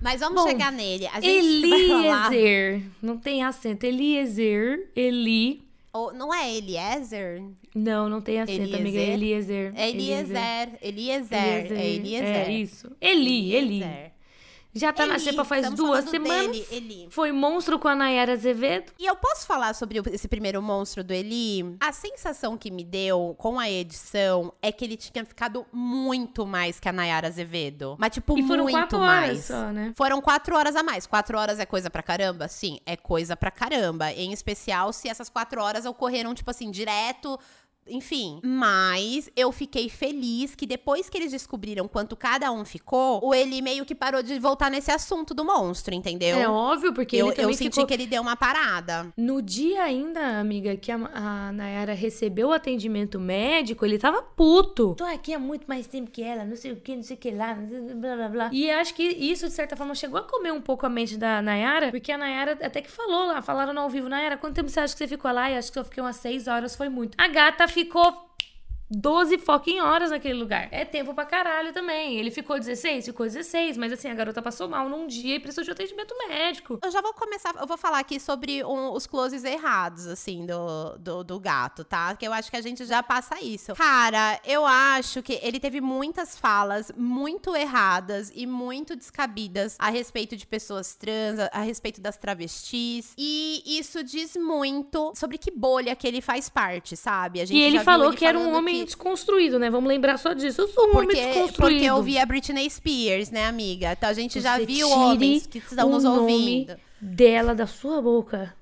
Mas 0.00 0.18
vamos 0.20 0.42
Bom, 0.42 0.48
chegar 0.48 0.72
nele. 0.72 1.06
A. 1.06 1.18
Eliezer, 1.24 2.82
não 3.00 3.16
tem 3.16 3.44
acento, 3.44 3.86
Eliezer, 3.86 4.90
Eli, 4.96 5.62
não 6.14 6.34
é 6.34 6.52
Eliezer? 6.52 7.40
não, 7.72 8.08
não 8.08 8.20
tem 8.20 8.40
acento, 8.40 8.74
amiga, 8.74 8.98
é 8.98 9.10
Eliezer. 9.10 9.72
É 9.76 9.88
Eliezer. 9.88 10.68
Eliezer. 10.82 11.38
É 11.38 11.86
Eliezer. 11.94 12.26
É 12.48 12.52
isso. 12.52 12.90
Eli, 13.00 13.54
Eli. 13.54 13.84
Já 14.74 14.92
tá 14.92 15.06
na 15.06 15.18
xepa 15.18 15.44
faz 15.44 15.68
duas 15.70 16.06
semanas. 16.08 16.68
dele. 16.68 17.06
Foi 17.10 17.30
monstro 17.30 17.78
com 17.78 17.88
a 17.88 17.94
Nayara 17.94 18.32
Azevedo. 18.32 18.90
E 18.98 19.04
eu 19.06 19.14
posso 19.16 19.46
falar 19.46 19.74
sobre 19.74 20.00
esse 20.10 20.26
primeiro 20.26 20.62
monstro 20.62 21.04
do 21.04 21.12
Eli? 21.12 21.76
A 21.78 21.92
sensação 21.92 22.56
que 22.56 22.70
me 22.70 22.82
deu 22.82 23.34
com 23.38 23.58
a 23.60 23.68
edição 23.70 24.52
é 24.62 24.72
que 24.72 24.84
ele 24.84 24.96
tinha 24.96 25.24
ficado 25.24 25.66
muito 25.72 26.46
mais 26.46 26.80
que 26.80 26.88
a 26.88 26.92
Nayara 26.92 27.28
Azevedo. 27.28 27.96
Mas, 27.98 28.12
tipo, 28.12 28.38
E 28.38 28.42
foram 28.46 28.64
muito 28.64 28.76
quatro 28.78 28.98
mais. 28.98 29.30
horas 29.30 29.44
só, 29.66 29.72
né? 29.72 29.92
Foram 29.94 30.20
quatro 30.22 30.56
horas 30.56 30.74
a 30.74 30.82
mais. 30.82 31.06
Quatro 31.06 31.38
horas 31.38 31.58
é 31.58 31.66
coisa 31.66 31.90
pra 31.90 32.02
caramba? 32.02 32.48
Sim, 32.48 32.78
é 32.86 32.96
coisa 32.96 33.36
pra 33.36 33.50
caramba. 33.50 34.10
Em 34.12 34.32
especial 34.32 34.92
se 34.92 35.08
essas 35.08 35.28
quatro 35.28 35.60
horas 35.62 35.84
ocorreram, 35.84 36.34
tipo 36.34 36.50
assim, 36.50 36.70
direto. 36.70 37.38
Enfim, 37.88 38.40
mas 38.44 39.30
eu 39.36 39.50
fiquei 39.50 39.88
feliz 39.88 40.54
que 40.54 40.66
depois 40.66 41.08
que 41.08 41.18
eles 41.18 41.32
descobriram 41.32 41.88
quanto 41.88 42.16
cada 42.16 42.50
um 42.52 42.64
ficou, 42.64 43.20
o 43.24 43.34
Eli 43.34 43.60
meio 43.60 43.84
que 43.84 43.94
parou 43.94 44.22
de 44.22 44.38
voltar 44.38 44.70
nesse 44.70 44.90
assunto 44.90 45.34
do 45.34 45.44
monstro, 45.44 45.94
entendeu? 45.94 46.38
É 46.38 46.48
óbvio, 46.48 46.92
porque 46.92 47.16
eu, 47.16 47.26
ele 47.26 47.34
também 47.34 47.50
eu 47.50 47.56
senti 47.56 47.74
ficou... 47.74 47.86
que 47.86 47.94
ele 47.94 48.06
deu 48.06 48.22
uma 48.22 48.36
parada. 48.36 49.12
No 49.16 49.42
dia 49.42 49.82
ainda, 49.82 50.38
amiga, 50.38 50.76
que 50.76 50.92
a, 50.92 50.96
a 50.96 51.52
Nayara 51.52 51.92
recebeu 51.92 52.48
o 52.48 52.52
atendimento 52.52 53.18
médico, 53.18 53.84
ele 53.84 53.98
tava 53.98 54.22
puto. 54.22 54.94
Tô 54.94 55.04
aqui 55.04 55.34
há 55.34 55.38
muito 55.38 55.66
mais 55.66 55.86
tempo 55.86 56.10
que 56.10 56.22
ela, 56.22 56.44
não 56.44 56.56
sei 56.56 56.72
o 56.72 56.76
que, 56.76 56.94
não 56.94 57.02
sei 57.02 57.16
o 57.16 57.18
que 57.18 57.30
lá, 57.30 57.54
blá 57.54 58.16
blá 58.16 58.28
blá. 58.28 58.50
E 58.52 58.70
acho 58.70 58.94
que 58.94 59.02
isso, 59.02 59.46
de 59.46 59.52
certa 59.52 59.76
forma, 59.76 59.94
chegou 59.94 60.18
a 60.18 60.22
comer 60.22 60.52
um 60.52 60.60
pouco 60.60 60.86
a 60.86 60.88
mente 60.88 61.16
da 61.16 61.42
Nayara, 61.42 61.90
porque 61.90 62.12
a 62.12 62.18
Nayara 62.18 62.58
até 62.62 62.80
que 62.80 62.90
falou 62.90 63.26
lá, 63.26 63.42
falaram 63.42 63.78
ao 63.78 63.90
vivo, 63.90 64.08
Nayara, 64.08 64.36
quanto 64.36 64.54
tempo 64.54 64.68
você 64.68 64.80
acha 64.80 64.94
que 64.94 64.98
você 64.98 65.08
ficou 65.08 65.30
lá? 65.32 65.50
E 65.50 65.56
acho 65.56 65.72
que 65.72 65.78
eu 65.78 65.84
fiquei 65.84 66.02
umas 66.02 66.16
seis 66.16 66.46
horas, 66.46 66.76
foi 66.76 66.88
muito. 66.88 67.16
A 67.18 67.28
gata 67.28 67.66
ficou 67.72 68.31
12 68.94 69.38
fucking 69.38 69.80
horas 69.80 70.10
naquele 70.10 70.34
lugar. 70.34 70.68
É 70.70 70.84
tempo 70.84 71.14
pra 71.14 71.24
caralho 71.24 71.72
também. 71.72 72.16
Ele 72.18 72.30
ficou 72.30 72.58
16, 72.58 73.06
ficou 73.06 73.26
16, 73.26 73.76
mas 73.76 73.92
assim, 73.92 74.08
a 74.08 74.14
garota 74.14 74.42
passou 74.42 74.68
mal 74.68 74.88
num 74.88 75.06
dia 75.06 75.36
e 75.36 75.40
precisou 75.40 75.64
de 75.64 75.70
atendimento 75.70 76.14
médico. 76.28 76.78
Eu 76.84 76.90
já 76.90 77.00
vou 77.00 77.14
começar, 77.14 77.54
eu 77.58 77.66
vou 77.66 77.78
falar 77.78 78.00
aqui 78.00 78.20
sobre 78.20 78.62
um- 78.64 78.92
os 78.92 79.06
closes 79.06 79.44
errados, 79.44 80.06
assim, 80.06 80.44
do, 80.44 80.98
do, 80.98 81.24
do 81.24 81.40
gato, 81.40 81.84
tá? 81.84 82.14
Que 82.14 82.26
eu 82.26 82.32
acho 82.32 82.50
que 82.50 82.56
a 82.56 82.60
gente 82.60 82.84
já 82.84 83.02
passa 83.02 83.40
isso. 83.42 83.74
Cara, 83.74 84.38
eu 84.44 84.64
acho 84.66 85.22
que 85.22 85.38
ele 85.42 85.58
teve 85.58 85.80
muitas 85.80 86.38
falas 86.38 86.92
muito 86.96 87.56
erradas 87.56 88.30
e 88.34 88.46
muito 88.46 88.94
descabidas 88.94 89.76
a 89.78 89.88
respeito 89.90 90.36
de 90.36 90.46
pessoas 90.46 90.94
trans, 90.96 91.38
a, 91.38 91.50
a 91.52 91.60
respeito 91.60 92.00
das 92.00 92.16
travestis. 92.18 93.14
E 93.16 93.62
isso 93.66 94.04
diz 94.04 94.36
muito 94.36 95.12
sobre 95.14 95.38
que 95.38 95.50
bolha 95.50 95.96
que 95.96 96.06
ele 96.06 96.20
faz 96.20 96.48
parte, 96.48 96.96
sabe? 96.96 97.40
A 97.40 97.44
gente 97.44 97.58
E 97.58 97.62
ele 97.62 97.80
falou 97.80 98.08
ele 98.08 98.16
que 98.16 98.24
era 98.26 98.38
um 98.38 98.42
falando 98.42 98.54
homem 98.82 98.86
desconstruído, 98.86 99.58
né? 99.58 99.70
Vamos 99.70 99.88
lembrar 99.88 100.18
só 100.18 100.32
disso. 100.32 100.60
Eu 100.62 100.68
sou 100.68 100.88
um 100.88 100.90
homem 100.96 101.08
porque, 101.08 101.24
desconstruído. 101.26 101.56
porque 101.56 101.84
eu 101.84 102.02
vi 102.02 102.18
a 102.18 102.26
Britney 102.26 102.68
Spears, 102.68 103.30
né, 103.30 103.46
amiga? 103.46 103.92
Então 103.92 104.08
a 104.08 104.12
gente 104.12 104.40
já 104.40 104.56
Você 104.58 104.66
viu 104.66 104.88
tire 104.88 104.98
homens 105.00 105.46
que 105.46 105.58
estão 105.58 105.88
nos 105.90 106.04
nome 106.04 106.20
ouvindo. 106.20 106.76
dela 107.00 107.54
da 107.54 107.66
sua 107.66 108.00
boca, 108.02 108.54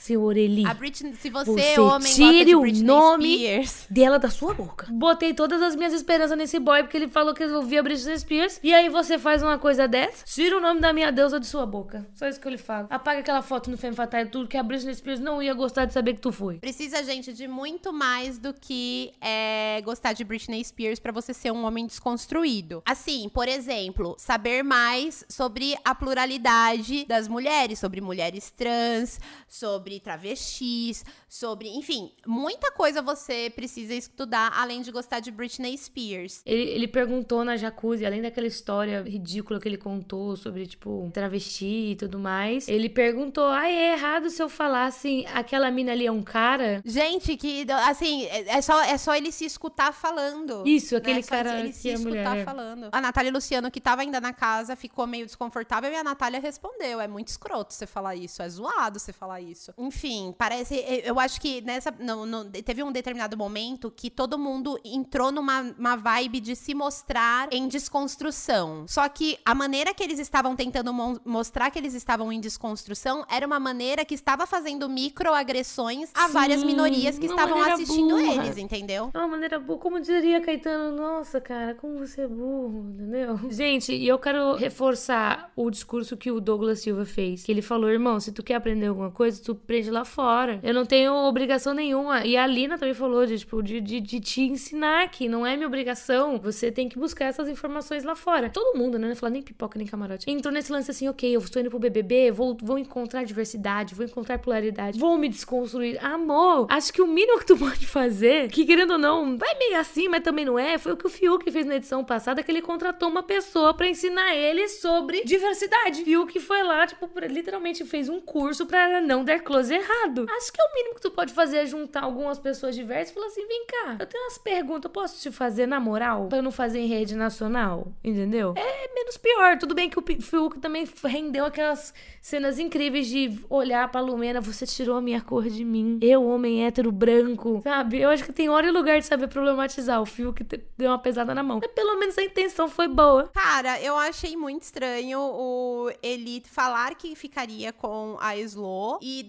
senhor 0.00 0.36
Eli. 0.36 0.66
A 0.66 0.72
Britney, 0.74 1.14
se 1.14 1.28
você, 1.30 1.50
Você 1.50 1.78
homem, 1.80 1.98
gosta 2.08 2.14
tire 2.32 2.44
de 2.46 2.56
o 2.56 2.84
nome 2.84 3.36
Spears. 3.36 3.86
dela 3.90 4.18
da 4.18 4.30
sua 4.30 4.54
boca. 4.54 4.86
Botei 4.90 5.34
todas 5.34 5.60
as 5.62 5.76
minhas 5.76 5.92
esperanças 5.92 6.36
nesse 6.36 6.58
boy, 6.58 6.82
porque 6.82 6.96
ele 6.96 7.08
falou 7.08 7.34
que 7.34 7.42
ele 7.42 7.52
ouvia 7.52 7.82
Britney 7.82 8.18
Spears. 8.18 8.58
E 8.62 8.72
aí 8.72 8.88
você 8.88 9.18
faz 9.18 9.42
uma 9.42 9.58
coisa 9.58 9.86
dessa? 9.86 10.24
Tira 10.24 10.56
o 10.56 10.60
nome 10.60 10.80
da 10.80 10.92
minha 10.92 11.12
deusa 11.12 11.38
de 11.38 11.46
sua 11.46 11.66
boca. 11.66 12.08
Só 12.14 12.26
isso 12.28 12.40
que 12.40 12.46
eu 12.46 12.52
lhe 12.52 12.58
falo. 12.58 12.86
Apaga 12.90 13.20
aquela 13.20 13.42
foto 13.42 13.70
no 13.70 13.76
Femme 13.76 13.94
Fatale, 13.94 14.28
tudo 14.30 14.48
que 14.48 14.56
a 14.56 14.62
Britney 14.62 14.94
Spears 14.94 15.20
não 15.20 15.42
ia 15.42 15.52
gostar 15.54 15.84
de 15.84 15.92
saber 15.92 16.14
que 16.14 16.20
tu 16.20 16.32
foi. 16.32 16.58
Precisa, 16.58 17.02
gente, 17.04 17.32
de 17.32 17.46
muito 17.46 17.92
mais 17.92 18.38
do 18.38 18.54
que 18.54 19.12
é, 19.20 19.80
gostar 19.82 20.12
de 20.14 20.24
Britney 20.24 20.64
Spears 20.64 20.98
pra 20.98 21.12
você 21.12 21.34
ser 21.34 21.50
um 21.52 21.64
homem 21.64 21.86
desconstruído. 21.86 22.82
Assim, 22.86 23.28
por 23.28 23.48
exemplo, 23.48 24.14
saber 24.18 24.62
mais 24.62 25.24
sobre 25.28 25.76
a 25.84 25.94
pluralidade 25.94 27.04
das 27.04 27.28
mulheres, 27.28 27.78
sobre 27.78 28.00
mulheres 28.00 28.50
trans, 28.50 29.20
sobre 29.48 29.89
travestis, 29.98 31.04
sobre, 31.28 31.68
enfim, 31.68 32.12
muita 32.26 32.70
coisa 32.70 33.00
você 33.02 33.50
precisa 33.54 33.94
estudar 33.94 34.52
além 34.54 34.82
de 34.82 34.92
gostar 34.92 35.20
de 35.20 35.30
Britney 35.30 35.76
Spears. 35.76 36.42
Ele, 36.44 36.62
ele 36.62 36.88
perguntou 36.88 37.44
na 37.44 37.56
jacuzzi, 37.56 38.04
além 38.04 38.22
daquela 38.22 38.46
história 38.46 39.02
ridícula 39.02 39.58
que 39.58 39.66
ele 39.66 39.78
contou 39.78 40.36
sobre, 40.36 40.66
tipo, 40.66 41.10
travesti 41.12 41.92
e 41.92 41.96
tudo 41.96 42.18
mais, 42.18 42.68
ele 42.68 42.88
perguntou: 42.88 43.46
ah, 43.46 43.68
é 43.68 43.94
errado 43.94 44.28
se 44.28 44.42
eu 44.42 44.48
falar 44.48 44.84
assim, 44.84 45.24
aquela 45.32 45.70
mina 45.70 45.92
ali 45.92 46.06
é 46.06 46.12
um 46.12 46.22
cara? 46.22 46.82
Gente, 46.84 47.36
que, 47.36 47.66
assim, 47.88 48.26
é 48.26 48.60
é 48.60 48.62
só, 48.62 48.82
é 48.82 48.98
só 48.98 49.14
ele 49.14 49.32
se 49.32 49.46
escutar 49.46 49.92
falando. 49.92 50.66
Isso, 50.66 50.94
aquele 50.96 51.20
né? 51.20 51.22
Cara 51.22 51.60
ele 51.60 51.72
se 51.72 51.88
é 51.88 51.94
escutar 51.94 52.30
mulher. 52.30 52.44
falando. 52.44 52.88
A 52.92 53.00
Natália 53.00 53.32
Luciano, 53.32 53.70
que 53.70 53.80
tava 53.80 54.02
ainda 54.02 54.20
na 54.20 54.32
casa, 54.34 54.76
ficou 54.76 55.06
meio 55.06 55.24
desconfortável 55.24 55.90
e 55.90 55.96
a 55.96 56.04
Natália 56.04 56.40
respondeu. 56.40 57.00
É 57.00 57.08
muito 57.08 57.28
escroto 57.28 57.72
você 57.72 57.86
falar 57.86 58.16
isso, 58.16 58.42
é 58.42 58.48
zoado 58.48 58.98
você 58.98 59.12
falar 59.12 59.40
isso. 59.40 59.72
Enfim, 59.80 60.34
parece. 60.36 60.74
Eu 61.04 61.18
acho 61.18 61.40
que 61.40 61.60
nessa. 61.62 61.90
No, 61.98 62.26
no- 62.26 62.44
teve 62.44 62.82
um 62.82 62.92
determinado 62.92 63.36
momento 63.36 63.90
que 63.94 64.10
todo 64.10 64.38
mundo 64.38 64.78
entrou 64.84 65.32
numa 65.32 65.60
uma 65.78 65.96
vibe 65.96 66.40
de 66.40 66.54
se 66.54 66.74
mostrar 66.74 67.48
em 67.52 67.66
desconstrução. 67.68 68.84
Só 68.86 69.08
que 69.08 69.38
a 69.44 69.54
maneira 69.54 69.94
que 69.94 70.02
eles 70.02 70.18
estavam 70.18 70.54
tentando 70.56 70.92
mon- 70.92 71.18
mostrar 71.24 71.70
que 71.70 71.78
eles 71.78 71.94
estavam 71.94 72.32
em 72.32 72.40
desconstrução 72.40 73.24
era 73.30 73.46
uma 73.46 73.58
maneira 73.60 74.04
que 74.04 74.14
estava 74.14 74.46
fazendo 74.46 74.88
microagressões 74.88 76.10
a 76.14 76.28
várias 76.28 76.60
Sim, 76.60 76.66
minorias 76.66 77.18
que 77.18 77.26
estavam 77.26 77.62
assistindo 77.62 78.16
burra. 78.16 78.44
eles, 78.44 78.58
entendeu? 78.58 79.10
É 79.14 79.18
uma 79.18 79.28
maneira 79.28 79.58
boa, 79.58 79.78
como 79.78 80.00
diria 80.00 80.40
Caetano, 80.40 80.94
nossa, 80.96 81.40
cara, 81.40 81.74
como 81.74 81.98
você 81.98 82.22
é 82.22 82.28
burro, 82.28 82.90
entendeu? 82.94 83.38
Gente, 83.50 83.92
e 83.94 84.06
eu 84.06 84.18
quero 84.18 84.54
reforçar 84.56 85.50
o 85.56 85.70
discurso 85.70 86.16
que 86.16 86.30
o 86.30 86.40
Douglas 86.40 86.80
Silva 86.80 87.04
fez. 87.04 87.42
Que 87.42 87.52
ele 87.52 87.62
falou, 87.62 87.88
irmão, 87.90 88.18
se 88.20 88.32
tu 88.32 88.42
quer 88.42 88.54
aprender 88.56 88.86
alguma 88.86 89.10
coisa, 89.10 89.40
tu 89.42 89.54
aprende 89.70 89.90
lá 89.90 90.04
fora. 90.04 90.58
Eu 90.64 90.74
não 90.74 90.84
tenho 90.84 91.14
obrigação 91.14 91.72
nenhuma. 91.72 92.26
E 92.26 92.36
a 92.36 92.44
Lina 92.44 92.76
também 92.76 92.92
falou, 92.92 93.24
de, 93.24 93.38
tipo, 93.38 93.62
de, 93.62 93.80
de, 93.80 94.00
de 94.00 94.18
te 94.18 94.42
ensinar 94.42 95.08
que 95.10 95.28
não 95.28 95.46
é 95.46 95.54
minha 95.54 95.68
obrigação. 95.68 96.40
Você 96.40 96.72
tem 96.72 96.88
que 96.88 96.98
buscar 96.98 97.26
essas 97.26 97.48
informações 97.48 98.02
lá 98.02 98.16
fora. 98.16 98.50
Todo 98.50 98.76
mundo, 98.76 98.98
né? 98.98 99.08
Não 99.08 99.14
falar 99.14 99.30
nem 99.30 99.42
pipoca, 99.42 99.78
nem 99.78 99.86
camarote. 99.86 100.28
Entrou 100.28 100.52
nesse 100.52 100.72
lance 100.72 100.90
assim, 100.90 101.08
ok, 101.08 101.36
eu 101.36 101.38
estou 101.38 101.60
indo 101.60 101.70
pro 101.70 101.78
BBB, 101.78 102.32
vou, 102.32 102.56
vou 102.60 102.78
encontrar 102.78 103.22
diversidade, 103.22 103.94
vou 103.94 104.04
encontrar 104.04 104.38
pluralidade, 104.38 104.98
vou 104.98 105.16
me 105.16 105.28
desconstruir. 105.28 106.04
Amor, 106.04 106.66
acho 106.68 106.92
que 106.92 107.00
o 107.00 107.06
mínimo 107.06 107.38
que 107.38 107.46
tu 107.46 107.56
pode 107.56 107.86
fazer, 107.86 108.48
que 108.48 108.64
querendo 108.64 108.92
ou 108.92 108.98
não, 108.98 109.38
vai 109.38 109.54
meio 109.56 109.78
assim, 109.78 110.08
mas 110.08 110.24
também 110.24 110.44
não 110.44 110.58
é, 110.58 110.78
foi 110.78 110.92
o 110.92 110.96
que 110.96 111.06
o 111.06 111.10
Fiuk 111.10 111.48
fez 111.48 111.64
na 111.64 111.76
edição 111.76 112.04
passada, 112.04 112.42
que 112.42 112.50
ele 112.50 112.62
contratou 112.62 113.08
uma 113.08 113.22
pessoa 113.22 113.72
pra 113.72 113.86
ensinar 113.86 114.34
ele 114.34 114.68
sobre 114.68 115.22
diversidade. 115.24 116.02
Fiuk 116.02 116.40
foi 116.40 116.62
lá, 116.64 116.86
tipo, 116.88 117.08
literalmente 117.28 117.84
fez 117.84 118.08
um 118.08 118.20
curso 118.20 118.66
pra 118.66 119.00
não 119.00 119.22
dar 119.24 119.38
close 119.38 119.59
errado. 119.68 120.26
Acho 120.36 120.52
que 120.52 120.60
é 120.60 120.64
o 120.64 120.74
mínimo 120.74 120.94
que 120.94 121.00
tu 121.02 121.10
pode 121.10 121.34
fazer 121.34 121.58
é 121.58 121.66
juntar 121.66 122.04
algumas 122.04 122.38
pessoas 122.38 122.74
diversas 122.74 123.10
e 123.10 123.14
falar 123.14 123.26
assim, 123.26 123.46
vem 123.46 123.66
cá, 123.66 123.96
eu 123.98 124.06
tenho 124.06 124.24
umas 124.24 124.38
perguntas, 124.38 124.84
eu 124.84 124.90
posso 124.90 125.20
te 125.20 125.30
fazer 125.30 125.66
na 125.66 125.80
moral? 125.80 126.28
Pra 126.28 126.40
não 126.40 126.52
fazer 126.52 126.78
em 126.78 126.86
rede 126.86 127.16
nacional, 127.16 127.92
entendeu? 128.02 128.54
É 128.56 128.94
menos 128.94 129.16
pior. 129.16 129.58
Tudo 129.58 129.74
bem 129.74 129.90
que 129.90 129.98
o 129.98 130.04
Fiuk 130.20 130.58
também 130.60 130.88
rendeu 131.04 131.44
aquelas 131.44 131.92
cenas 132.20 132.58
incríveis 132.58 133.08
de 133.08 133.38
olhar 133.48 133.90
pra 133.90 134.00
Lumena, 134.00 134.40
você 134.40 134.66
tirou 134.66 134.96
a 134.96 135.00
minha 135.00 135.20
cor 135.20 135.48
de 135.48 135.64
mim. 135.64 135.98
Eu, 136.00 136.24
homem 136.24 136.64
hétero 136.64 136.92
branco, 136.92 137.60
sabe? 137.64 138.00
Eu 138.00 138.10
acho 138.10 138.24
que 138.24 138.32
tem 138.32 138.48
hora 138.48 138.66
e 138.66 138.70
lugar 138.70 138.98
de 139.00 139.06
saber 139.06 139.28
problematizar. 139.28 140.00
O 140.00 140.06
Fiuk 140.06 140.44
deu 140.78 140.90
uma 140.90 140.98
pesada 140.98 141.34
na 141.34 141.42
mão. 141.42 141.60
Mas 141.60 141.72
pelo 141.72 141.98
menos 141.98 142.16
a 142.16 142.22
intenção 142.22 142.68
foi 142.68 142.86
boa. 142.86 143.28
Cara, 143.34 143.80
eu 143.80 143.96
achei 143.96 144.36
muito 144.36 144.62
estranho 144.62 145.18
o 145.20 145.90
Elite 146.02 146.48
falar 146.48 146.94
que 146.94 147.14
ficaria 147.14 147.72
com 147.72 148.16
a 148.20 148.36
Slo 148.36 148.98
e 149.02 149.22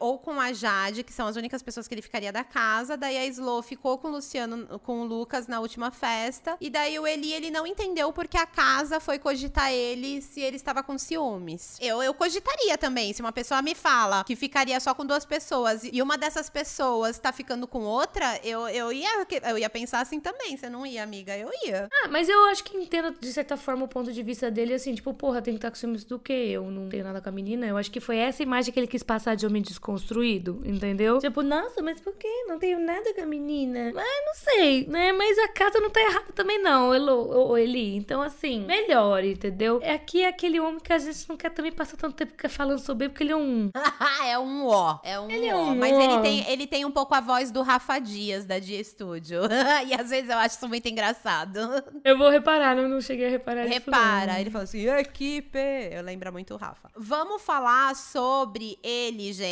ou 0.00 0.18
com 0.18 0.40
a 0.40 0.52
Jade, 0.52 1.02
que 1.02 1.12
são 1.12 1.26
as 1.26 1.36
únicas 1.36 1.62
pessoas 1.62 1.86
que 1.86 1.94
ele 1.94 2.02
ficaria 2.02 2.32
da 2.32 2.44
casa. 2.44 2.96
Daí 2.96 3.16
a 3.16 3.26
Slo 3.26 3.62
ficou 3.62 3.98
com 3.98 4.08
o 4.08 4.10
Luciano, 4.12 4.78
com 4.80 5.02
o 5.02 5.04
Lucas 5.04 5.46
na 5.46 5.60
última 5.60 5.90
festa. 5.90 6.56
E 6.60 6.70
daí 6.70 6.98
o 6.98 7.06
Eli, 7.06 7.32
ele 7.32 7.50
não 7.50 7.66
entendeu 7.66 8.12
porque 8.12 8.36
a 8.36 8.46
casa 8.46 9.00
foi 9.00 9.18
cogitar 9.18 9.72
ele 9.72 10.20
se 10.20 10.40
ele 10.40 10.56
estava 10.56 10.82
com 10.82 10.98
ciúmes. 10.98 11.76
Eu, 11.80 12.02
eu 12.02 12.14
cogitaria 12.14 12.76
também, 12.78 13.12
se 13.12 13.20
uma 13.20 13.32
pessoa 13.32 13.62
me 13.62 13.74
fala 13.74 14.24
que 14.24 14.36
ficaria 14.36 14.78
só 14.80 14.94
com 14.94 15.04
duas 15.04 15.24
pessoas 15.24 15.82
e 15.84 16.00
uma 16.02 16.16
dessas 16.16 16.48
pessoas 16.48 17.18
tá 17.18 17.32
ficando 17.32 17.66
com 17.66 17.80
outra, 17.80 18.40
eu, 18.42 18.68
eu, 18.68 18.92
ia, 18.92 19.26
eu 19.48 19.58
ia 19.58 19.70
pensar 19.70 20.00
assim 20.00 20.20
também. 20.20 20.56
Você 20.56 20.68
não 20.68 20.86
ia, 20.86 21.02
amiga? 21.02 21.36
Eu 21.36 21.50
ia. 21.64 21.88
Ah, 21.92 22.08
mas 22.08 22.28
eu 22.28 22.46
acho 22.46 22.64
que 22.64 22.76
entendo, 22.76 23.16
de 23.18 23.32
certa 23.32 23.56
forma, 23.56 23.84
o 23.84 23.88
ponto 23.88 24.12
de 24.12 24.22
vista 24.22 24.50
dele, 24.50 24.74
assim, 24.74 24.94
tipo, 24.94 25.12
porra, 25.14 25.42
tem 25.42 25.54
que 25.54 25.58
estar 25.58 25.70
com 25.70 25.76
ciúmes 25.76 26.04
do 26.04 26.18
quê? 26.18 26.50
Eu 26.52 26.70
não 26.70 26.88
tenho 26.88 27.04
nada 27.04 27.20
com 27.20 27.28
a 27.28 27.32
menina. 27.32 27.66
Eu 27.66 27.76
acho 27.76 27.90
que 27.90 28.00
foi 28.00 28.16
essa 28.16 28.42
imagem 28.42 28.72
que 28.72 28.78
ele 28.80 28.86
quis 28.86 29.02
passar 29.02 29.34
de 29.34 29.46
homem 29.46 29.55
desconstruído, 29.60 30.62
entendeu? 30.64 31.18
Tipo, 31.18 31.42
nossa, 31.42 31.82
mas 31.82 32.00
por 32.00 32.14
quê? 32.14 32.28
Não 32.46 32.58
tenho 32.58 32.78
nada 32.78 33.12
com 33.14 33.22
a 33.22 33.26
menina. 33.26 33.92
Mas 33.94 34.06
não 34.26 34.34
sei, 34.34 34.86
né? 34.86 35.12
Mas 35.12 35.38
a 35.38 35.48
casa 35.48 35.80
não 35.80 35.90
tá 35.90 36.00
errada 36.00 36.32
também, 36.34 36.60
não, 36.60 36.94
Elo, 36.94 37.56
Eli. 37.56 37.96
Então, 37.96 38.22
assim, 38.22 38.64
melhor, 38.64 39.24
entendeu? 39.24 39.80
É 39.82 39.92
aqui 39.92 40.22
é 40.22 40.28
aquele 40.28 40.60
homem 40.60 40.80
que 40.80 40.92
a 40.92 40.98
gente 40.98 41.28
não 41.28 41.36
quer 41.36 41.50
também 41.50 41.72
passar 41.72 41.96
tanto 41.96 42.14
tempo 42.14 42.34
falando 42.48 42.78
sobre 42.78 43.06
ele, 43.06 43.12
porque 43.12 43.24
ele 43.24 43.32
é 43.32 43.36
um. 43.36 43.70
é 44.24 44.38
um 44.38 44.66
ó. 44.66 44.98
É 45.02 45.18
um 45.20 45.30
Ele 45.30 45.46
é 45.46 45.54
ó. 45.54 45.62
um 45.62 45.76
Mas 45.76 45.92
ó. 45.92 46.00
ele 46.00 46.22
tem, 46.22 46.50
ele 46.50 46.66
tem 46.66 46.84
um 46.84 46.90
pouco 46.90 47.14
a 47.14 47.20
voz 47.20 47.50
do 47.50 47.62
Rafa 47.62 47.98
Dias, 47.98 48.44
da 48.44 48.58
Dia 48.58 48.82
Studio. 48.82 49.42
e 49.86 49.94
às 49.94 50.10
vezes 50.10 50.30
eu 50.30 50.38
acho 50.38 50.56
isso 50.56 50.68
muito 50.68 50.86
engraçado. 50.88 51.58
Eu 52.04 52.16
vou 52.18 52.30
reparar, 52.30 52.76
não, 52.76 52.88
não 52.88 53.00
cheguei 53.00 53.26
a 53.26 53.30
reparar 53.30 53.64
isso. 53.64 53.74
Repara, 53.74 54.32
não. 54.32 54.40
ele 54.40 54.50
fala 54.50 54.64
assim, 54.64 54.86
equipe. 54.86 55.58
Eu 55.90 56.02
lembro 56.02 56.32
muito 56.32 56.54
o 56.54 56.56
Rafa. 56.56 56.90
Vamos 56.96 57.42
falar 57.42 57.94
sobre 57.94 58.78
ele, 58.82 59.32
gente, 59.32 59.45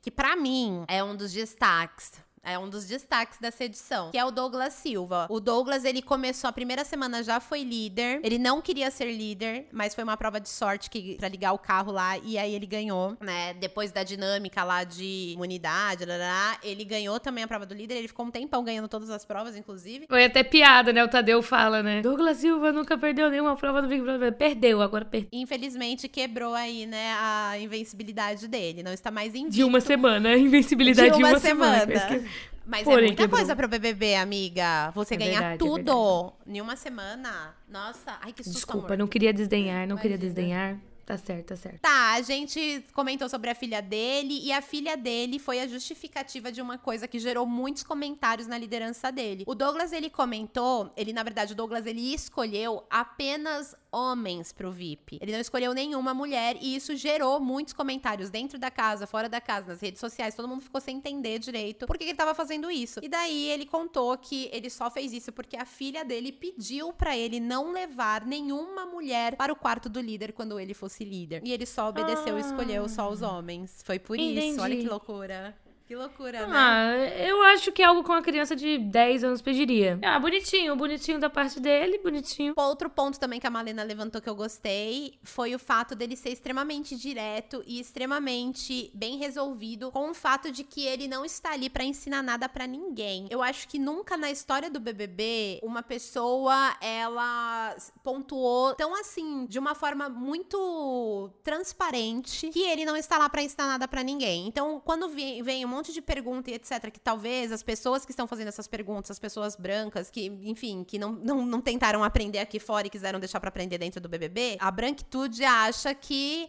que 0.00 0.10
pra 0.10 0.36
mim 0.36 0.84
é 0.88 1.02
um 1.02 1.16
dos 1.16 1.32
destaques. 1.32 2.12
É 2.44 2.58
um 2.58 2.68
dos 2.68 2.84
destaques 2.86 3.38
dessa 3.38 3.64
edição, 3.64 4.10
que 4.10 4.18
é 4.18 4.24
o 4.24 4.30
Douglas 4.30 4.74
Silva. 4.74 5.26
O 5.30 5.40
Douglas, 5.40 5.84
ele 5.84 6.02
começou 6.02 6.48
a 6.48 6.52
primeira 6.52 6.84
semana 6.84 7.22
já 7.22 7.40
foi 7.40 7.62
líder. 7.62 8.20
Ele 8.22 8.38
não 8.38 8.60
queria 8.60 8.90
ser 8.90 9.10
líder, 9.10 9.66
mas 9.72 9.94
foi 9.94 10.04
uma 10.04 10.16
prova 10.16 10.38
de 10.40 10.48
sorte 10.48 10.90
que 10.90 11.16
para 11.16 11.28
ligar 11.28 11.52
o 11.52 11.58
carro 11.58 11.90
lá 11.90 12.18
e 12.18 12.38
aí 12.38 12.54
ele 12.54 12.66
ganhou, 12.66 13.16
né? 13.20 13.54
Depois 13.54 13.92
da 13.92 14.02
dinâmica 14.02 14.62
lá 14.62 14.84
de 14.84 15.32
imunidade, 15.32 16.04
lá, 16.04 16.16
lá, 16.16 16.58
ele 16.62 16.84
ganhou 16.84 17.18
também 17.18 17.44
a 17.44 17.48
prova 17.48 17.64
do 17.64 17.74
líder. 17.74 17.94
Ele 17.94 18.08
ficou 18.08 18.26
um 18.26 18.30
tempão 18.30 18.62
ganhando 18.62 18.88
todas 18.88 19.10
as 19.10 19.24
provas, 19.24 19.56
inclusive. 19.56 20.06
Foi 20.08 20.24
até 20.24 20.42
piada, 20.42 20.92
né? 20.92 21.02
O 21.02 21.08
Tadeu 21.08 21.42
fala, 21.42 21.82
né? 21.82 22.02
Douglas 22.02 22.38
Silva 22.38 22.72
nunca 22.72 22.98
perdeu 22.98 23.30
nenhuma 23.30 23.56
prova 23.56 23.80
do 23.80 23.88
Big 23.88 24.02
Brother. 24.02 24.32
Perdeu, 24.32 24.82
agora 24.82 25.04
perdeu. 25.04 25.28
Infelizmente 25.32 26.08
quebrou 26.08 26.54
aí, 26.54 26.86
né, 26.86 27.14
a 27.18 27.58
invencibilidade 27.58 28.46
dele. 28.48 28.82
Não 28.82 28.92
está 28.92 29.10
mais 29.10 29.34
invicto. 29.34 29.56
De 29.56 29.64
uma 29.64 29.80
semana, 29.80 30.36
invencibilidade 30.36 31.10
De 31.10 31.16
de 31.16 31.22
uma 31.22 31.30
uma, 31.30 31.38
semana. 31.40 31.86
semana. 31.86 32.24
Mas 32.66 32.80
é 32.82 32.84
Porém, 32.84 33.06
muita 33.08 33.22
quebrou. 33.24 33.38
coisa 33.38 33.54
pro 33.54 33.68
BBB, 33.68 34.14
amiga. 34.14 34.90
Você 34.94 35.14
É 35.14 35.16
ganhar 35.18 35.40
verdade, 35.40 35.54
é 35.54 35.58
tudo 35.58 36.32
em 36.46 36.60
uma 36.60 36.76
semana. 36.76 37.54
Nossa, 37.68 38.18
ai 38.22 38.32
que 38.32 38.42
susto, 38.42 38.56
Desculpa, 38.56 38.86
amor. 38.86 38.98
não 38.98 39.06
queria 39.06 39.32
desdenhar, 39.34 39.86
não 39.86 39.96
queria 39.96 40.16
Imagina. 40.16 40.32
desdenhar. 40.34 40.78
Tá 41.06 41.18
certo, 41.18 41.48
tá 41.48 41.56
certo. 41.56 41.80
Tá, 41.82 42.14
a 42.14 42.22
gente 42.22 42.82
comentou 42.94 43.28
sobre 43.28 43.50
a 43.50 43.54
filha 43.54 43.82
dele 43.82 44.40
e 44.42 44.50
a 44.50 44.62
filha 44.62 44.96
dele 44.96 45.38
foi 45.38 45.60
a 45.60 45.68
justificativa 45.68 46.50
de 46.50 46.62
uma 46.62 46.78
coisa 46.78 47.06
que 47.06 47.18
gerou 47.18 47.44
muitos 47.44 47.82
comentários 47.82 48.46
na 48.48 48.56
liderança 48.56 49.12
dele. 49.12 49.44
O 49.46 49.54
Douglas 49.54 49.92
ele 49.92 50.08
comentou, 50.08 50.90
ele 50.96 51.12
na 51.12 51.22
verdade 51.22 51.52
o 51.52 51.54
Douglas 51.56 51.84
ele 51.84 52.14
escolheu 52.14 52.82
apenas 52.88 53.76
homens 53.94 54.52
pro 54.52 54.72
VIP. 54.72 55.18
Ele 55.22 55.32
não 55.32 55.40
escolheu 55.40 55.72
nenhuma 55.72 56.12
mulher 56.12 56.56
e 56.60 56.74
isso 56.74 56.96
gerou 56.96 57.38
muitos 57.38 57.72
comentários 57.72 58.28
dentro 58.28 58.58
da 58.58 58.70
casa, 58.70 59.06
fora 59.06 59.28
da 59.28 59.40
casa, 59.40 59.68
nas 59.68 59.80
redes 59.80 60.00
sociais. 60.00 60.34
Todo 60.34 60.48
mundo 60.48 60.62
ficou 60.62 60.80
sem 60.80 60.96
entender 60.96 61.38
direito 61.38 61.86
por 61.86 61.96
que 61.96 62.04
ele 62.04 62.14
tava 62.14 62.34
fazendo 62.34 62.70
isso. 62.70 63.00
E 63.02 63.08
daí 63.08 63.48
ele 63.50 63.64
contou 63.64 64.16
que 64.18 64.48
ele 64.52 64.68
só 64.68 64.90
fez 64.90 65.12
isso 65.12 65.32
porque 65.32 65.56
a 65.56 65.64
filha 65.64 66.04
dele 66.04 66.32
pediu 66.32 66.92
pra 66.92 67.16
ele 67.16 67.38
não 67.38 67.72
levar 67.72 68.26
nenhuma 68.26 68.84
mulher 68.84 69.36
para 69.36 69.52
o 69.52 69.56
quarto 69.56 69.88
do 69.88 70.00
líder 70.00 70.32
quando 70.32 70.58
ele 70.58 70.74
fosse 70.74 71.04
líder. 71.04 71.42
E 71.44 71.52
ele 71.52 71.66
só 71.66 71.88
obedeceu 71.88 72.36
e 72.36 72.40
escolheu 72.40 72.88
só 72.88 73.08
os 73.08 73.22
homens. 73.22 73.80
Foi 73.84 73.98
por 73.98 74.18
isso. 74.18 74.60
Olha 74.60 74.74
Entendi. 74.74 74.82
que 74.82 74.90
loucura. 74.90 75.56
Que 75.86 75.94
loucura, 75.94 76.46
né? 76.46 76.52
Ah, 76.56 76.94
eu 77.26 77.42
acho 77.42 77.70
que 77.70 77.82
é 77.82 77.84
algo 77.84 78.02
que 78.02 78.08
uma 78.08 78.22
criança 78.22 78.56
de 78.56 78.78
10 78.78 79.22
anos 79.22 79.42
pediria. 79.42 79.98
Ah, 80.02 80.18
bonitinho, 80.18 80.74
bonitinho 80.74 81.20
da 81.20 81.28
parte 81.28 81.60
dele, 81.60 81.98
bonitinho. 81.98 82.54
Outro 82.56 82.88
ponto 82.88 83.20
também 83.20 83.38
que 83.38 83.46
a 83.46 83.50
Malena 83.50 83.82
levantou 83.82 84.22
que 84.22 84.28
eu 84.28 84.34
gostei 84.34 85.18
foi 85.22 85.54
o 85.54 85.58
fato 85.58 85.94
dele 85.94 86.16
ser 86.16 86.30
extremamente 86.30 86.96
direto 86.96 87.62
e 87.66 87.78
extremamente 87.78 88.90
bem 88.94 89.18
resolvido 89.18 89.90
com 89.90 90.10
o 90.10 90.14
fato 90.14 90.50
de 90.50 90.64
que 90.64 90.86
ele 90.86 91.06
não 91.06 91.22
está 91.22 91.52
ali 91.52 91.68
pra 91.68 91.84
ensinar 91.84 92.22
nada 92.22 92.48
pra 92.48 92.66
ninguém. 92.66 93.26
Eu 93.30 93.42
acho 93.42 93.68
que 93.68 93.78
nunca 93.78 94.16
na 94.16 94.30
história 94.30 94.70
do 94.70 94.80
BBB 94.80 95.60
uma 95.62 95.82
pessoa 95.82 96.74
ela 96.80 97.76
pontuou 98.02 98.74
tão 98.74 98.98
assim 98.98 99.44
de 99.44 99.58
uma 99.58 99.74
forma 99.74 100.08
muito 100.08 101.30
transparente 101.42 102.48
que 102.48 102.62
ele 102.62 102.86
não 102.86 102.96
está 102.96 103.18
lá 103.18 103.28
pra 103.28 103.42
ensinar 103.42 103.66
nada 103.66 103.86
pra 103.86 104.02
ninguém. 104.02 104.46
Então, 104.46 104.80
quando 104.82 105.10
vem, 105.10 105.42
vem 105.42 105.73
monte 105.74 105.92
de 105.92 106.00
pergunta 106.00 106.50
e 106.50 106.54
etc. 106.54 106.90
Que 106.90 107.00
talvez 107.00 107.52
as 107.52 107.62
pessoas 107.62 108.04
que 108.04 108.12
estão 108.12 108.26
fazendo 108.26 108.48
essas 108.48 108.66
perguntas, 108.66 109.10
as 109.10 109.18
pessoas 109.18 109.56
brancas, 109.56 110.10
que, 110.10 110.26
enfim, 110.44 110.84
que 110.84 110.98
não, 110.98 111.12
não, 111.12 111.44
não 111.44 111.60
tentaram 111.60 112.04
aprender 112.04 112.38
aqui 112.38 112.58
fora 112.58 112.86
e 112.86 112.90
quiseram 112.90 113.18
deixar 113.18 113.40
para 113.40 113.48
aprender 113.48 113.78
dentro 113.78 114.00
do 114.00 114.08
BBB, 114.08 114.56
a 114.60 114.70
branquitude 114.70 115.44
acha 115.44 115.94
que 115.94 116.48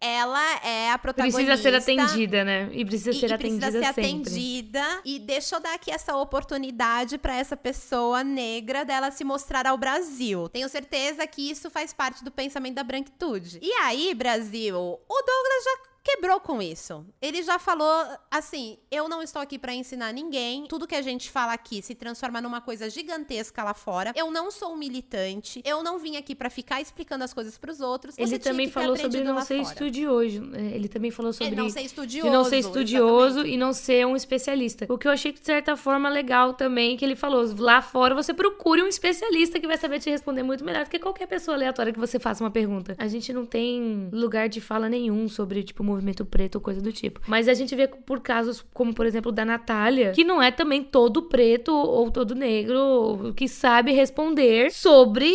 ela 0.00 0.64
é 0.64 0.90
a 0.90 0.98
protagonista. 0.98 1.40
Precisa 1.40 1.62
ser 1.62 1.74
atendida, 1.74 2.44
né? 2.44 2.68
E 2.72 2.84
precisa 2.84 3.12
ser 3.12 3.30
e, 3.30 3.32
atendida 3.32 3.66
precisa 3.66 3.86
ser 3.86 3.94
sempre. 3.94 4.10
atendida. 4.10 5.00
E 5.04 5.18
deixa 5.18 5.56
eu 5.56 5.60
dar 5.60 5.74
aqui 5.74 5.90
essa 5.90 6.16
oportunidade 6.16 7.18
para 7.18 7.34
essa 7.34 7.56
pessoa 7.56 8.22
negra 8.22 8.84
dela 8.84 9.10
se 9.10 9.24
mostrar 9.24 9.66
ao 9.66 9.78
Brasil. 9.78 10.48
Tenho 10.48 10.68
certeza 10.68 11.26
que 11.26 11.50
isso 11.50 11.70
faz 11.70 11.92
parte 11.92 12.22
do 12.22 12.30
pensamento 12.30 12.74
da 12.74 12.84
branquitude. 12.84 13.58
E 13.62 13.72
aí, 13.72 14.14
Brasil, 14.14 14.76
o 14.76 15.22
Douglas 15.22 15.64
já 15.64 15.95
quebrou 16.16 16.40
com 16.40 16.60
isso. 16.60 17.06
Ele 17.20 17.42
já 17.42 17.58
falou 17.58 18.04
assim: 18.30 18.78
eu 18.90 19.08
não 19.08 19.22
estou 19.22 19.40
aqui 19.40 19.58
para 19.58 19.74
ensinar 19.74 20.12
ninguém. 20.12 20.66
Tudo 20.66 20.86
que 20.86 20.94
a 20.94 21.02
gente 21.02 21.30
fala 21.30 21.52
aqui 21.52 21.82
se 21.82 21.94
transforma 21.94 22.40
numa 22.40 22.60
coisa 22.60 22.88
gigantesca 22.90 23.62
lá 23.62 23.74
fora. 23.74 24.12
Eu 24.16 24.30
não 24.30 24.50
sou 24.50 24.72
um 24.72 24.76
militante. 24.76 25.62
Eu 25.64 25.82
não 25.82 25.98
vim 25.98 26.16
aqui 26.16 26.34
para 26.34 26.50
ficar 26.50 26.80
explicando 26.80 27.24
as 27.24 27.32
coisas 27.32 27.56
para 27.58 27.70
os 27.70 27.80
outros. 27.80 28.14
Você 28.14 28.22
Ele 28.22 28.38
também 28.38 28.68
falou 28.68 28.96
sobre 28.96 29.22
não 29.22 29.40
ser 29.40 29.62
fora. 29.62 29.68
estudioso. 29.68 30.50
É, 30.54 30.74
ele 30.74 30.88
também 30.88 31.10
falou 31.10 31.32
sobre 31.32 31.48
Ele 31.48 31.56
não 31.56 31.68
ser 31.68 31.82
estudioso. 31.82 32.30
não 32.30 32.44
ser 32.44 32.58
estudioso 32.58 33.26
exatamente. 33.26 33.54
e 33.54 33.56
não 33.56 33.72
ser 33.72 34.06
um 34.06 34.16
especialista. 34.16 34.86
O 34.88 34.98
que 34.98 35.06
eu 35.06 35.12
achei 35.12 35.32
de 35.32 35.44
certa 35.44 35.76
forma 35.76 36.08
legal 36.08 36.54
também 36.54 36.96
que 36.96 37.04
ele 37.04 37.16
falou, 37.16 37.44
lá 37.58 37.82
fora 37.82 38.14
você 38.14 38.32
procure 38.32 38.82
um 38.82 38.88
especialista 38.88 39.60
que 39.60 39.66
vai 39.66 39.76
saber 39.76 40.00
te 40.00 40.10
responder 40.10 40.42
muito 40.42 40.64
melhor 40.64 40.84
do 40.84 40.90
que 40.90 40.98
qualquer 40.98 41.26
pessoa 41.26 41.56
aleatória 41.56 41.92
que 41.92 41.98
você 41.98 42.18
faça 42.18 42.42
uma 42.42 42.50
pergunta. 42.50 42.94
A 42.98 43.08
gente 43.08 43.32
não 43.32 43.44
tem 43.44 44.08
lugar 44.12 44.48
de 44.48 44.60
fala 44.60 44.88
nenhum 44.88 45.28
sobre 45.28 45.62
tipo 45.62 45.82
movimento 45.84 46.05
preto 46.26 46.56
ou 46.56 46.60
coisa 46.60 46.80
do 46.80 46.92
tipo. 46.92 47.20
Mas 47.26 47.48
a 47.48 47.54
gente 47.54 47.74
vê 47.74 47.88
por 47.88 48.20
casos 48.20 48.64
como, 48.72 48.94
por 48.94 49.06
exemplo, 49.06 49.32
da 49.32 49.44
Natália, 49.44 50.12
que 50.12 50.24
não 50.24 50.42
é 50.42 50.50
também 50.50 50.82
todo 50.82 51.22
preto 51.22 51.74
ou 51.74 52.10
todo 52.10 52.34
negro 52.34 53.32
que 53.34 53.48
sabe 53.48 53.92
responder 53.92 54.70
sobre 54.70 55.32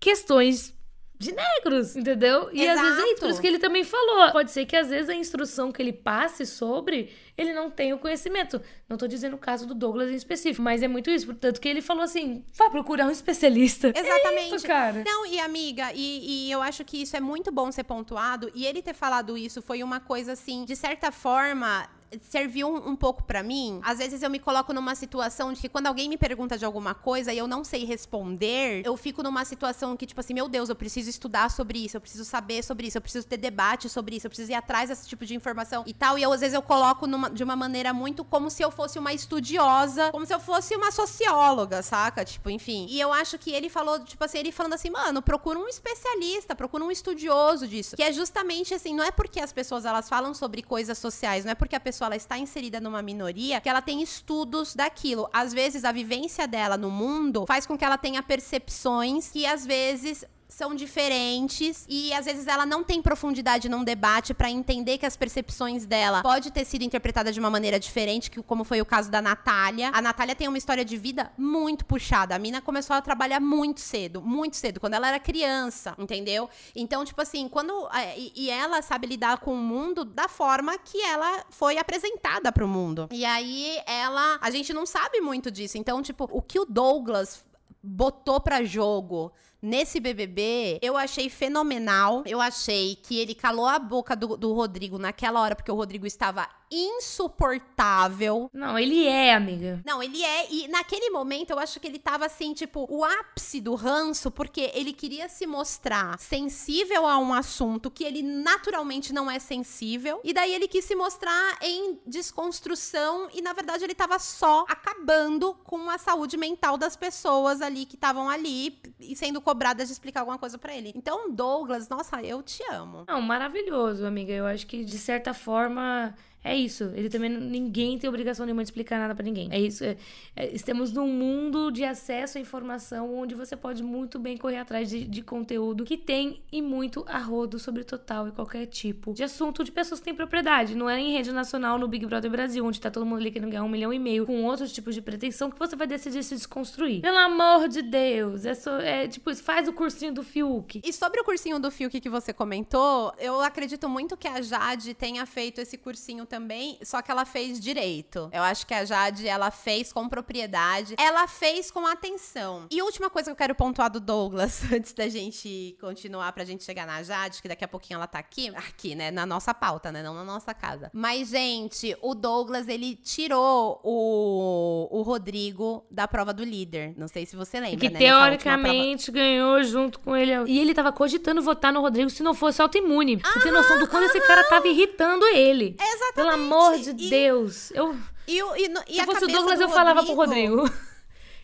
questões 0.00 0.75
de 1.18 1.32
negros, 1.32 1.96
entendeu? 1.96 2.50
E 2.52 2.62
Exato. 2.62 2.78
às 2.78 2.86
vezes 2.86 2.98
é 2.98 3.12
isso, 3.12 3.20
por 3.20 3.30
isso 3.30 3.40
que 3.40 3.46
ele 3.46 3.58
também 3.58 3.84
falou. 3.84 4.32
Pode 4.32 4.50
ser 4.50 4.66
que 4.66 4.76
às 4.76 4.88
vezes 4.88 5.08
a 5.08 5.14
instrução 5.14 5.72
que 5.72 5.80
ele 5.80 5.92
passe 5.92 6.44
sobre, 6.44 7.10
ele 7.36 7.54
não 7.54 7.70
tenha 7.70 7.94
o 7.94 7.98
conhecimento. 7.98 8.60
Não 8.88 8.96
tô 8.96 9.06
dizendo 9.06 9.34
o 9.34 9.38
caso 9.38 9.66
do 9.66 9.74
Douglas 9.74 10.10
em 10.10 10.14
específico, 10.14 10.62
mas 10.62 10.82
é 10.82 10.88
muito 10.88 11.10
isso. 11.10 11.26
Portanto, 11.26 11.60
que 11.60 11.68
ele 11.68 11.80
falou 11.80 12.02
assim: 12.02 12.44
vá 12.54 12.68
procurar 12.68 13.06
um 13.06 13.10
especialista. 13.10 13.88
Exatamente. 13.88 14.52
É 14.52 14.56
isso, 14.56 14.66
cara. 14.66 15.02
Não, 15.06 15.24
e 15.26 15.40
amiga, 15.40 15.92
e, 15.94 16.48
e 16.48 16.52
eu 16.52 16.60
acho 16.60 16.84
que 16.84 17.00
isso 17.00 17.16
é 17.16 17.20
muito 17.20 17.50
bom 17.50 17.72
ser 17.72 17.84
pontuado. 17.84 18.50
E 18.54 18.66
ele 18.66 18.82
ter 18.82 18.94
falado 18.94 19.38
isso 19.38 19.62
foi 19.62 19.82
uma 19.82 20.00
coisa 20.00 20.32
assim, 20.32 20.64
de 20.64 20.76
certa 20.76 21.10
forma, 21.10 21.88
serviu 22.20 22.68
um, 22.68 22.90
um 22.90 22.96
pouco 22.96 23.22
para 23.22 23.42
mim. 23.42 23.80
Às 23.82 23.98
vezes 23.98 24.22
eu 24.22 24.30
me 24.30 24.38
coloco 24.38 24.72
numa 24.72 24.94
situação 24.94 25.52
de 25.52 25.60
que 25.60 25.68
quando 25.68 25.86
alguém 25.86 26.08
me 26.08 26.16
pergunta 26.16 26.56
de 26.56 26.64
alguma 26.64 26.94
coisa 26.94 27.32
e 27.32 27.38
eu 27.38 27.46
não 27.46 27.64
sei 27.64 27.84
responder, 27.84 28.82
eu 28.84 28.96
fico 28.96 29.22
numa 29.22 29.44
situação 29.44 29.96
que, 29.96 30.06
tipo 30.06 30.20
assim, 30.20 30.34
meu 30.34 30.48
Deus, 30.48 30.68
eu 30.68 30.76
preciso 30.76 31.10
estudar 31.10 31.50
sobre 31.50 31.84
isso, 31.84 31.96
eu 31.96 32.00
preciso 32.00 32.24
saber 32.24 32.62
sobre 32.62 32.86
isso, 32.86 32.98
eu 32.98 33.02
preciso 33.02 33.26
ter 33.26 33.36
debate 33.36 33.88
sobre 33.88 34.16
isso, 34.16 34.26
eu 34.26 34.30
preciso 34.30 34.52
ir 34.52 34.54
atrás 34.54 34.88
desse 34.88 35.08
tipo 35.08 35.24
de 35.24 35.34
informação 35.34 35.84
e 35.86 35.94
tal. 35.94 36.18
E 36.18 36.22
eu, 36.22 36.32
às 36.32 36.40
vezes, 36.40 36.54
eu 36.54 36.62
coloco 36.62 37.06
numa, 37.06 37.30
de 37.30 37.42
uma 37.42 37.56
maneira 37.56 37.92
muito 37.92 38.24
como 38.24 38.50
se 38.50 38.62
eu 38.62 38.70
fosse 38.70 38.98
uma 38.98 39.12
estudiosa, 39.12 40.10
como 40.10 40.26
se 40.26 40.34
eu 40.34 40.40
fosse 40.40 40.74
uma 40.76 40.90
socióloga, 40.90 41.82
saca? 41.82 42.24
Tipo, 42.24 42.50
enfim. 42.50 42.86
E 42.88 43.00
eu 43.00 43.12
acho 43.12 43.38
que 43.38 43.50
ele 43.50 43.68
falou, 43.68 44.00
tipo 44.00 44.22
assim, 44.24 44.38
ele 44.38 44.52
falando 44.52 44.74
assim, 44.74 44.90
mano, 44.90 45.20
procura 45.22 45.58
um 45.58 45.68
especialista, 45.68 46.54
procura 46.54 46.84
um 46.84 46.90
estudioso 46.90 47.66
disso. 47.66 47.96
Que 47.96 48.02
é 48.02 48.12
justamente 48.12 48.74
assim, 48.74 48.94
não 48.94 49.04
é 49.04 49.10
porque 49.10 49.40
as 49.40 49.52
pessoas 49.52 49.84
elas 49.84 50.08
falam 50.08 50.32
sobre 50.34 50.62
coisas 50.62 50.98
sociais, 50.98 51.44
não 51.44 51.52
é 51.52 51.54
porque 51.54 51.76
a 51.76 51.80
pessoa 51.80 51.95
ela 52.04 52.16
está 52.16 52.38
inserida 52.38 52.80
numa 52.80 53.02
minoria 53.02 53.60
que 53.60 53.68
ela 53.68 53.82
tem 53.82 54.02
estudos 54.02 54.74
daquilo. 54.74 55.28
Às 55.32 55.52
vezes 55.52 55.84
a 55.84 55.92
vivência 55.92 56.46
dela 56.46 56.76
no 56.76 56.90
mundo 56.90 57.44
faz 57.46 57.66
com 57.66 57.76
que 57.76 57.84
ela 57.84 57.98
tenha 57.98 58.22
percepções 58.22 59.30
que 59.30 59.46
às 59.46 59.66
vezes 59.66 60.24
são 60.56 60.74
diferentes 60.74 61.84
e 61.86 62.14
às 62.14 62.24
vezes 62.24 62.46
ela 62.46 62.64
não 62.64 62.82
tem 62.82 63.02
profundidade 63.02 63.68
num 63.68 63.84
debate 63.84 64.32
para 64.32 64.50
entender 64.50 64.96
que 64.96 65.04
as 65.04 65.14
percepções 65.14 65.84
dela 65.84 66.22
pode 66.22 66.50
ter 66.50 66.64
sido 66.64 66.80
interpretada 66.80 67.30
de 67.30 67.38
uma 67.38 67.50
maneira 67.50 67.78
diferente, 67.78 68.30
que 68.30 68.42
como 68.42 68.64
foi 68.64 68.80
o 68.80 68.86
caso 68.86 69.10
da 69.10 69.20
Natália. 69.20 69.90
A 69.92 70.00
Natália 70.00 70.34
tem 70.34 70.48
uma 70.48 70.56
história 70.56 70.82
de 70.82 70.96
vida 70.96 71.30
muito 71.36 71.84
puxada. 71.84 72.34
A 72.34 72.38
mina 72.38 72.62
começou 72.62 72.96
a 72.96 73.02
trabalhar 73.02 73.38
muito 73.38 73.80
cedo, 73.80 74.22
muito 74.22 74.56
cedo, 74.56 74.80
quando 74.80 74.94
ela 74.94 75.08
era 75.08 75.20
criança, 75.20 75.94
entendeu? 75.98 76.48
Então, 76.74 77.04
tipo 77.04 77.20
assim, 77.20 77.50
quando 77.50 77.86
é, 77.92 78.18
e 78.18 78.48
ela 78.48 78.80
sabe 78.80 79.06
lidar 79.06 79.36
com 79.40 79.52
o 79.52 79.58
mundo 79.58 80.06
da 80.06 80.26
forma 80.26 80.78
que 80.78 81.02
ela 81.02 81.44
foi 81.50 81.76
apresentada 81.76 82.50
para 82.50 82.64
o 82.64 82.68
mundo. 82.68 83.10
E 83.12 83.26
aí 83.26 83.78
ela, 83.84 84.38
a 84.40 84.50
gente 84.50 84.72
não 84.72 84.86
sabe 84.86 85.20
muito 85.20 85.50
disso. 85.50 85.76
Então, 85.76 86.00
tipo, 86.00 86.26
o 86.32 86.40
que 86.40 86.58
o 86.58 86.64
Douglas 86.64 87.44
botou 87.86 88.40
para 88.40 88.64
jogo 88.64 89.32
nesse 89.66 89.98
BBB, 89.98 90.78
eu 90.80 90.96
achei 90.96 91.28
fenomenal. 91.28 92.22
Eu 92.24 92.40
achei 92.40 92.94
que 92.96 93.18
ele 93.18 93.34
calou 93.34 93.66
a 93.66 93.78
boca 93.78 94.14
do, 94.14 94.36
do 94.36 94.52
Rodrigo 94.52 94.96
naquela 94.96 95.40
hora, 95.40 95.56
porque 95.56 95.70
o 95.70 95.74
Rodrigo 95.74 96.06
estava 96.06 96.48
insuportável. 96.70 98.50
Não, 98.52 98.78
ele 98.78 99.06
é, 99.06 99.34
amiga. 99.34 99.80
Não, 99.84 100.02
ele 100.02 100.22
é. 100.22 100.52
E 100.52 100.68
naquele 100.68 101.10
momento 101.10 101.50
eu 101.50 101.58
acho 101.58 101.78
que 101.80 101.86
ele 101.86 101.98
tava 101.98 102.26
assim, 102.26 102.52
tipo, 102.52 102.86
o 102.90 103.04
ápice 103.04 103.60
do 103.60 103.74
ranço, 103.74 104.30
porque 104.30 104.70
ele 104.74 104.92
queria 104.92 105.28
se 105.28 105.46
mostrar 105.46 106.18
sensível 106.18 107.06
a 107.06 107.18
um 107.18 107.32
assunto 107.32 107.90
que 107.90 108.04
ele 108.04 108.22
naturalmente 108.22 109.12
não 109.12 109.30
é 109.30 109.38
sensível. 109.38 110.20
E 110.24 110.32
daí 110.32 110.54
ele 110.54 110.68
quis 110.68 110.84
se 110.84 110.94
mostrar 110.94 111.58
em 111.62 111.98
desconstrução. 112.06 113.28
E 113.32 113.40
na 113.40 113.52
verdade 113.52 113.84
ele 113.84 113.94
tava 113.94 114.18
só 114.18 114.64
acabando 114.68 115.54
com 115.64 115.88
a 115.90 115.98
saúde 115.98 116.36
mental 116.36 116.76
das 116.76 116.96
pessoas 116.96 117.60
ali 117.60 117.86
que 117.86 117.94
estavam 117.94 118.28
ali 118.28 118.80
e 119.00 119.14
sendo 119.14 119.40
cobradas 119.40 119.88
de 119.88 119.92
explicar 119.92 120.20
alguma 120.20 120.38
coisa 120.38 120.58
para 120.58 120.74
ele. 120.74 120.92
Então, 120.94 121.30
Douglas, 121.30 121.88
nossa, 121.88 122.22
eu 122.22 122.42
te 122.42 122.62
amo. 122.72 123.04
Não, 123.06 123.20
maravilhoso, 123.20 124.04
amiga. 124.04 124.32
Eu 124.32 124.46
acho 124.46 124.66
que 124.66 124.84
de 124.84 124.98
certa 124.98 125.32
forma 125.34 126.14
é 126.46 126.56
isso. 126.56 126.84
Ele 126.94 127.08
também 127.08 127.28
ninguém 127.28 127.98
tem 127.98 128.08
obrigação 128.08 128.46
nenhuma 128.46 128.62
de 128.62 128.68
explicar 128.68 128.98
nada 128.98 129.14
para 129.14 129.24
ninguém. 129.24 129.48
É 129.50 129.58
isso. 129.58 129.84
É, 129.84 129.96
é, 130.34 130.54
estamos 130.54 130.92
num 130.92 131.08
mundo 131.08 131.70
de 131.72 131.84
acesso 131.84 132.38
à 132.38 132.40
informação 132.40 133.12
onde 133.14 133.34
você 133.34 133.56
pode 133.56 133.82
muito 133.82 134.18
bem 134.18 134.36
correr 134.36 134.58
atrás 134.58 134.88
de, 134.88 135.04
de 135.04 135.22
conteúdo 135.22 135.84
que 135.84 135.96
tem 135.96 136.40
e 136.52 136.62
muito 136.62 137.04
arrodo 137.08 137.58
sobre 137.58 137.82
total 137.82 138.28
e 138.28 138.30
qualquer 138.30 138.66
tipo 138.66 139.12
de 139.12 139.24
assunto 139.24 139.64
de 139.64 139.72
pessoas 139.72 139.98
que 139.98 140.04
têm 140.04 140.14
propriedade. 140.14 140.76
Não 140.76 140.88
é 140.88 141.00
em 141.00 141.12
rede 141.12 141.32
nacional 141.32 141.78
no 141.78 141.88
Big 141.88 142.06
Brother 142.06 142.30
Brasil, 142.30 142.64
onde 142.64 142.80
tá 142.80 142.90
todo 142.90 143.04
mundo 143.04 143.18
ali 143.18 143.30
querendo 143.32 143.50
ganhar 143.50 143.64
um 143.64 143.68
milhão 143.68 143.92
e 143.92 143.98
meio 143.98 144.24
com 144.24 144.44
outros 144.44 144.72
tipos 144.72 144.94
de 144.94 145.02
pretensão 145.02 145.50
que 145.50 145.58
você 145.58 145.74
vai 145.74 145.86
decidir 145.86 146.22
se 146.22 146.34
desconstruir. 146.34 147.00
Pelo 147.00 147.18
amor 147.18 147.68
de 147.68 147.82
Deus. 147.82 148.44
É, 148.44 148.54
só, 148.54 148.78
é 148.78 149.08
tipo, 149.08 149.34
faz 149.34 149.66
o 149.66 149.72
cursinho 149.72 150.14
do 150.14 150.22
Fiuk. 150.22 150.80
E 150.84 150.92
sobre 150.92 151.20
o 151.20 151.24
cursinho 151.24 151.58
do 151.58 151.70
Fiuk 151.72 152.00
que 152.00 152.08
você 152.08 152.32
comentou, 152.32 153.12
eu 153.18 153.40
acredito 153.40 153.88
muito 153.88 154.16
que 154.16 154.28
a 154.28 154.40
Jade 154.40 154.94
tenha 154.94 155.26
feito 155.26 155.60
esse 155.60 155.76
cursinho 155.76 156.24
também 156.24 156.35
também, 156.36 156.78
só 156.82 157.00
que 157.00 157.10
ela 157.10 157.24
fez 157.24 157.58
direito. 157.58 158.28
Eu 158.30 158.42
acho 158.42 158.66
que 158.66 158.74
a 158.74 158.84
Jade, 158.84 159.26
ela 159.26 159.50
fez 159.50 159.90
com 159.90 160.06
propriedade, 160.06 160.94
ela 160.98 161.26
fez 161.26 161.70
com 161.70 161.86
atenção. 161.86 162.66
E 162.70 162.82
última 162.82 163.08
coisa 163.08 163.30
que 163.30 163.32
eu 163.32 163.36
quero 163.36 163.54
pontuar 163.54 163.90
do 163.90 163.98
Douglas, 163.98 164.60
antes 164.70 164.92
da 164.92 165.08
gente 165.08 165.74
continuar 165.80 166.30
pra 166.32 166.44
gente 166.44 166.62
chegar 166.62 166.86
na 166.86 167.02
Jade, 167.02 167.40
que 167.40 167.48
daqui 167.48 167.64
a 167.64 167.68
pouquinho 167.68 167.96
ela 167.96 168.06
tá 168.06 168.18
aqui, 168.18 168.54
aqui, 168.54 168.94
né, 168.94 169.10
na 169.10 169.24
nossa 169.24 169.54
pauta, 169.54 169.90
né, 169.90 170.02
não 170.02 170.12
na 170.12 170.24
nossa 170.24 170.52
casa. 170.52 170.90
Mas, 170.92 171.30
gente, 171.30 171.96
o 172.02 172.14
Douglas, 172.14 172.68
ele 172.68 172.94
tirou 172.96 173.80
o, 173.82 174.88
o 174.90 175.02
Rodrigo 175.02 175.86
da 175.90 176.06
prova 176.06 176.34
do 176.34 176.44
líder. 176.44 176.92
Não 176.98 177.08
sei 177.08 177.24
se 177.24 177.34
você 177.34 177.58
lembra, 177.58 177.78
que 177.78 177.88
né? 177.88 177.98
teoricamente 177.98 179.10
ganhou 179.10 179.64
junto 179.64 180.00
com 180.00 180.14
ele. 180.14 180.32
E 180.46 180.58
ele 180.58 180.74
tava 180.74 180.92
cogitando 180.92 181.40
votar 181.40 181.72
no 181.72 181.80
Rodrigo 181.80 182.10
se 182.10 182.22
não 182.22 182.34
fosse 182.34 182.60
autoimune. 182.60 183.16
Você 183.16 183.38
ah, 183.38 183.42
tem 183.42 183.52
noção 183.52 183.78
do 183.78 183.88
quanto 183.88 184.04
ah, 184.04 184.06
esse 184.06 184.20
cara 184.20 184.44
tava 184.44 184.68
irritando 184.68 185.24
ele. 185.28 185.76
Exatamente. 185.80 186.15
Pelo 186.16 186.30
amor 186.30 186.78
de 186.78 186.90
e, 186.90 187.10
Deus. 187.10 187.70
Eu, 187.72 187.94
e, 188.26 188.40
e, 188.40 188.74
e 188.88 188.94
se 188.94 189.04
fosse 189.04 189.24
o 189.24 189.28
Douglas, 189.28 189.60
eu 189.60 189.68
falava 189.68 190.02
pro 190.02 190.14
Rodrigo. 190.14 190.68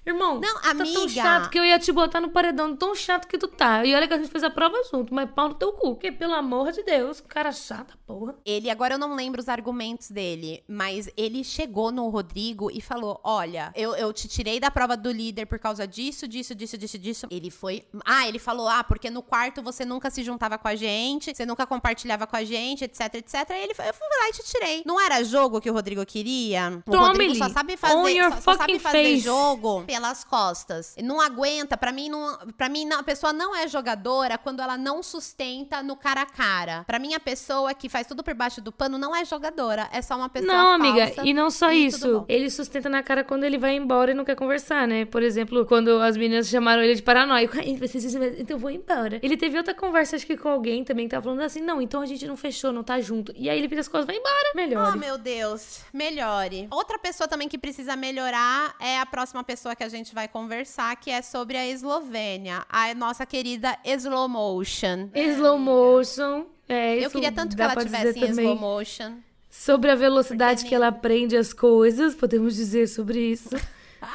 Irmão, 0.05 0.41
não, 0.41 0.57
amiga. 0.59 0.85
tá 0.85 0.93
tão 0.93 1.09
chato 1.09 1.51
que 1.51 1.59
eu 1.59 1.65
ia 1.65 1.79
te 1.79 1.93
botar 1.93 2.21
no 2.21 2.31
paredão, 2.31 2.75
tão 2.77 2.93
chato 2.93 3.29
que 3.29 3.39
tu 3.39 3.47
tá. 3.47 3.85
E 3.85 3.95
olha 3.95 4.09
que 4.09 4.15
a 4.15 4.19
gente 4.19 4.31
fez 4.31 4.43
a 4.43 4.51
prova 4.51 4.77
junto, 4.91 5.15
mas 5.15 5.31
pau 5.31 5.49
no 5.49 5.55
teu 5.55 5.73
cu. 5.73 5.95
Porque, 5.95 6.11
pelo 6.11 6.35
amor 6.35 6.73
de 6.73 6.83
Deus, 6.83 7.21
cara 7.21 7.53
chato, 7.53 7.97
porra. 8.05 8.35
Ele, 8.45 8.69
agora 8.69 8.95
eu 8.95 8.99
não 8.99 9.15
lembro 9.15 9.41
os 9.41 9.49
argumentos 9.49 10.11
dele, 10.11 10.65
mas 10.67 11.09
ele 11.17 11.45
chegou 11.45 11.93
no 11.93 12.09
Rodrigo 12.09 12.69
e 12.71 12.81
falou: 12.81 13.21
Olha, 13.23 13.73
eu, 13.77 13.95
eu 13.95 14.13
te 14.13 14.27
tirei 14.27 14.59
da 14.59 14.73
prova 14.73 14.97
do 14.97 15.11
líder 15.11 15.47
por 15.47 15.61
causa 15.61 15.87
disso, 15.87 16.27
disso, 16.27 16.53
disso, 16.53 16.77
disso, 16.77 16.99
disso. 16.99 17.27
Ele 17.31 17.51
foi. 17.51 17.85
Ah, 18.05 18.27
ele 18.27 18.41
falou: 18.41 18.67
Ah, 18.67 18.83
porque 18.83 19.09
no 19.09 19.23
quarto 19.23 19.63
você 19.63 19.85
nunca 19.85 20.11
se 20.11 20.25
juntava 20.25 20.59
com 20.59 20.67
a 20.67 20.75
gente, 20.75 21.33
você 21.33 21.47
nunca 21.47 21.65
compartilhava 21.65 22.27
com 22.27 22.35
a 22.35 22.43
gente, 22.43 22.83
etc, 22.85 23.15
etc. 23.15 23.51
Aí 23.51 23.63
ele 23.63 23.75
foi, 23.75 23.89
eu 23.89 23.95
fui 23.95 24.07
lá 24.19 24.29
e 24.29 24.33
te 24.33 24.43
tirei. 24.51 24.83
Não 24.85 25.01
era 25.01 25.23
jogo 25.23 25.61
que 25.61 25.71
o 25.71 25.73
Rodrigo 25.73 26.05
queria? 26.05 26.83
O 26.85 26.91
Tome 26.91 27.07
Rodrigo 27.07 27.35
só 27.37 27.49
sabe 27.49 27.77
fazer, 27.77 28.33
só, 28.33 28.41
só 28.41 28.57
sabe 28.57 28.81
fazer 28.81 29.05
face. 29.05 29.21
jogo 29.21 29.85
pelas 29.93 30.25
costas. 30.25 30.95
Não 31.03 31.21
aguenta, 31.21 31.77
para 31.77 31.93
mim 31.93 32.09
não, 32.09 32.39
para 32.57 32.67
mim 32.71 32.87
não, 32.87 33.01
a 33.01 33.03
pessoa 33.03 33.31
não 33.31 33.55
é 33.55 33.69
jogadora 33.69 34.39
quando 34.39 34.61
ela 34.61 34.79
não 34.79 35.03
sustenta 35.03 35.83
no 35.83 35.97
cara 35.97 36.23
a 36.23 36.27
cara. 36.27 36.83
Para 36.87 36.99
mim 36.99 37.13
a 37.13 37.21
pessoa 37.21 37.75
que 37.75 37.91
faz 37.91 38.07
tudo 38.07 38.25
por 38.25 38.33
baixo 38.33 38.63
do 38.63 38.73
pano 38.73 38.97
não 38.97 39.15
é 39.15 39.23
jogadora, 39.23 39.91
é 39.93 40.01
só 40.01 40.17
uma 40.17 40.31
pessoa 40.31 40.51
Não, 40.51 40.69
amiga, 40.73 41.13
e 41.23 41.35
não 41.35 41.51
só 41.51 41.71
e 41.71 41.87
isso. 41.87 42.25
Ele 42.27 42.49
sustenta 42.49 42.89
na 42.89 43.03
cara 43.03 43.23
quando 43.23 43.45
ele 43.45 43.59
vai 43.59 43.75
embora 43.77 44.13
e 44.13 44.15
não 44.15 44.25
quer 44.25 44.35
conversar, 44.35 44.89
né? 44.89 45.05
Por 45.05 45.23
exemplo, 45.23 45.67
quando 45.67 46.01
as 46.01 46.17
meninas 46.17 46.49
chamaram 46.49 46.83
ele 46.83 46.95
de 46.95 47.03
paranoico. 47.03 47.55
"Ai, 47.61 47.77
você- 47.77 48.01
você- 48.01 48.09
você- 48.19 48.37
Então 48.41 48.57
eu 48.57 48.59
vou 48.59 48.71
embora. 48.71 49.21
Ele 49.23 49.37
teve 49.37 49.59
outra 49.59 49.75
conversa, 49.75 50.17
acho 50.17 50.27
que 50.27 50.39
com 50.39 50.49
alguém 50.49 50.83
também, 50.85 51.07
que 51.07 51.11
tava 51.11 51.25
falando 51.25 51.43
assim: 51.43 51.61
não, 51.61 51.83
então 51.83 52.01
a 52.01 52.07
gente 52.07 52.27
não 52.27 52.37
fechou, 52.37 52.73
não 52.73 52.83
tá 52.83 52.99
junto. 52.99 53.31
E 53.37 53.51
aí 53.51 53.59
ele 53.59 53.69
vira 53.69 53.83
as 53.83 53.89
costas, 53.89 54.07
vai 54.07 54.17
embora. 54.17 54.53
Melhor. 54.55 54.93
Oh, 54.95 54.99
meu 54.99 55.19
Deus. 55.19 55.81
Melhore. 55.93 56.67
Outra 56.71 56.99
pessoa 56.99 57.29
também 57.29 57.47
que 57.49 57.59
precisa 57.59 57.95
melhorar 57.95 58.75
é 58.81 58.99
a 58.99 59.05
próxima 59.07 59.43
pessoa 59.45 59.75
que 59.77 59.82
a 59.83 59.89
gente 59.89 60.15
vai 60.15 60.29
conversar, 60.29 60.95
que 60.97 61.11
é 61.11 61.21
sobre 61.23 61.57
a 61.57 61.67
Eslovênia. 61.67 62.65
A 62.69 62.95
nossa 62.95 63.27
querida 63.27 63.77
Slow 63.85 64.29
Motion. 64.29 65.09
Slow 65.15 65.59
motion. 65.59 66.47
É, 66.69 67.05
Eu 67.05 67.11
queria 67.11 67.33
tanto 67.33 67.55
que 67.57 67.63
ela 67.63 67.77
tivesse 67.77 68.19
em 68.19 68.27
também. 68.27 68.45
slow 68.47 68.57
motion. 68.57 69.15
Sobre 69.51 69.91
a 69.91 69.95
velocidade 69.95 70.61
Porque 70.61 70.71
que 70.71 70.75
ela 70.75 70.89
aprende 70.89 71.37
as 71.37 71.53
coisas, 71.53 72.15
podemos 72.15 72.55
dizer 72.55 72.87
sobre 72.89 73.19
isso, 73.33 73.51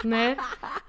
né? 0.04 0.38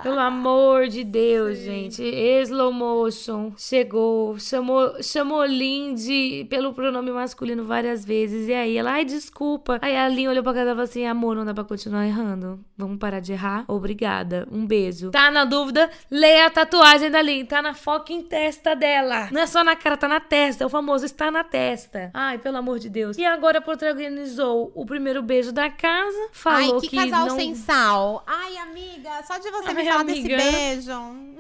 Pelo 0.03 0.19
amor 0.19 0.89
de 0.89 1.05
Deus, 1.05 1.59
gente. 1.59 2.03
Slow 2.03 2.73
motion 2.73 3.53
chegou, 3.57 4.39
chamou, 4.39 5.03
chamou 5.03 5.45
Lin 5.45 5.95
de, 5.95 6.47
pelo 6.49 6.73
pronome 6.73 7.11
masculino 7.11 7.65
várias 7.65 8.05
vezes. 8.05 8.49
E 8.49 8.55
aí 8.55 8.77
ela, 8.77 8.93
ai, 8.93 9.05
desculpa. 9.05 9.79
Aí 9.83 9.97
a 9.97 10.09
Lin 10.09 10.29
olhou 10.29 10.43
pra 10.43 10.53
casa 10.53 10.67
e 10.67 10.73
falou 10.73 10.85
assim: 10.85 11.07
amor, 11.07 11.37
não 11.37 11.45
dá 11.45 11.55
pra 11.55 11.65
continuar 11.65 12.07
errando. 12.07 12.61
Vamos 12.77 12.99
parar 12.99 13.21
de 13.21 13.33
errar? 13.33 13.65
Obrigada. 13.67 14.47
Um 14.51 14.67
beijo. 14.67 15.11
Tá 15.11 15.31
na 15.31 15.45
dúvida? 15.45 15.91
Leia 16.11 16.47
a 16.47 16.51
tatuagem 16.51 17.11
da 17.11 17.21
Lin. 17.21 17.45
Tá 17.45 17.61
na 17.61 17.75
fucking 17.75 18.23
testa 18.23 18.75
dela. 18.75 19.29
Não 19.33 19.41
é 19.41 19.47
só 19.47 19.65
na 19.65 19.75
cara, 19.75 19.97
tá 19.97 20.09
na 20.09 20.21
testa. 20.21 20.67
O 20.67 20.69
famoso 20.69 21.05
está 21.05 21.31
na 21.31 21.45
testa. 21.45 22.11
Ai, 22.15 22.39
pelo 22.39 22.57
amor 22.57 22.79
de 22.79 22.89
Deus. 22.89 23.17
E 23.19 23.25
agora 23.25 23.61
protagonizou 23.61 24.73
o 24.75 24.87
primeiro 24.87 25.23
beijo 25.23 25.53
da 25.53 25.71
casa. 25.71 26.29
Falou 26.33 26.75
Ai, 26.77 26.81
que, 26.81 26.89
que 26.89 26.97
casal 26.97 27.27
não... 27.27 27.37
sem 27.37 27.55
sal. 27.55 28.25
Ai, 28.27 28.57
amiga, 28.59 28.88
só 29.27 29.39
de 29.39 29.51
você 29.51 29.73
me 29.75 29.81
Ai, 29.81 29.87
falar 29.87 30.01
amiga. 30.01 30.37
desse 30.37 30.51
beijo. 30.51 30.93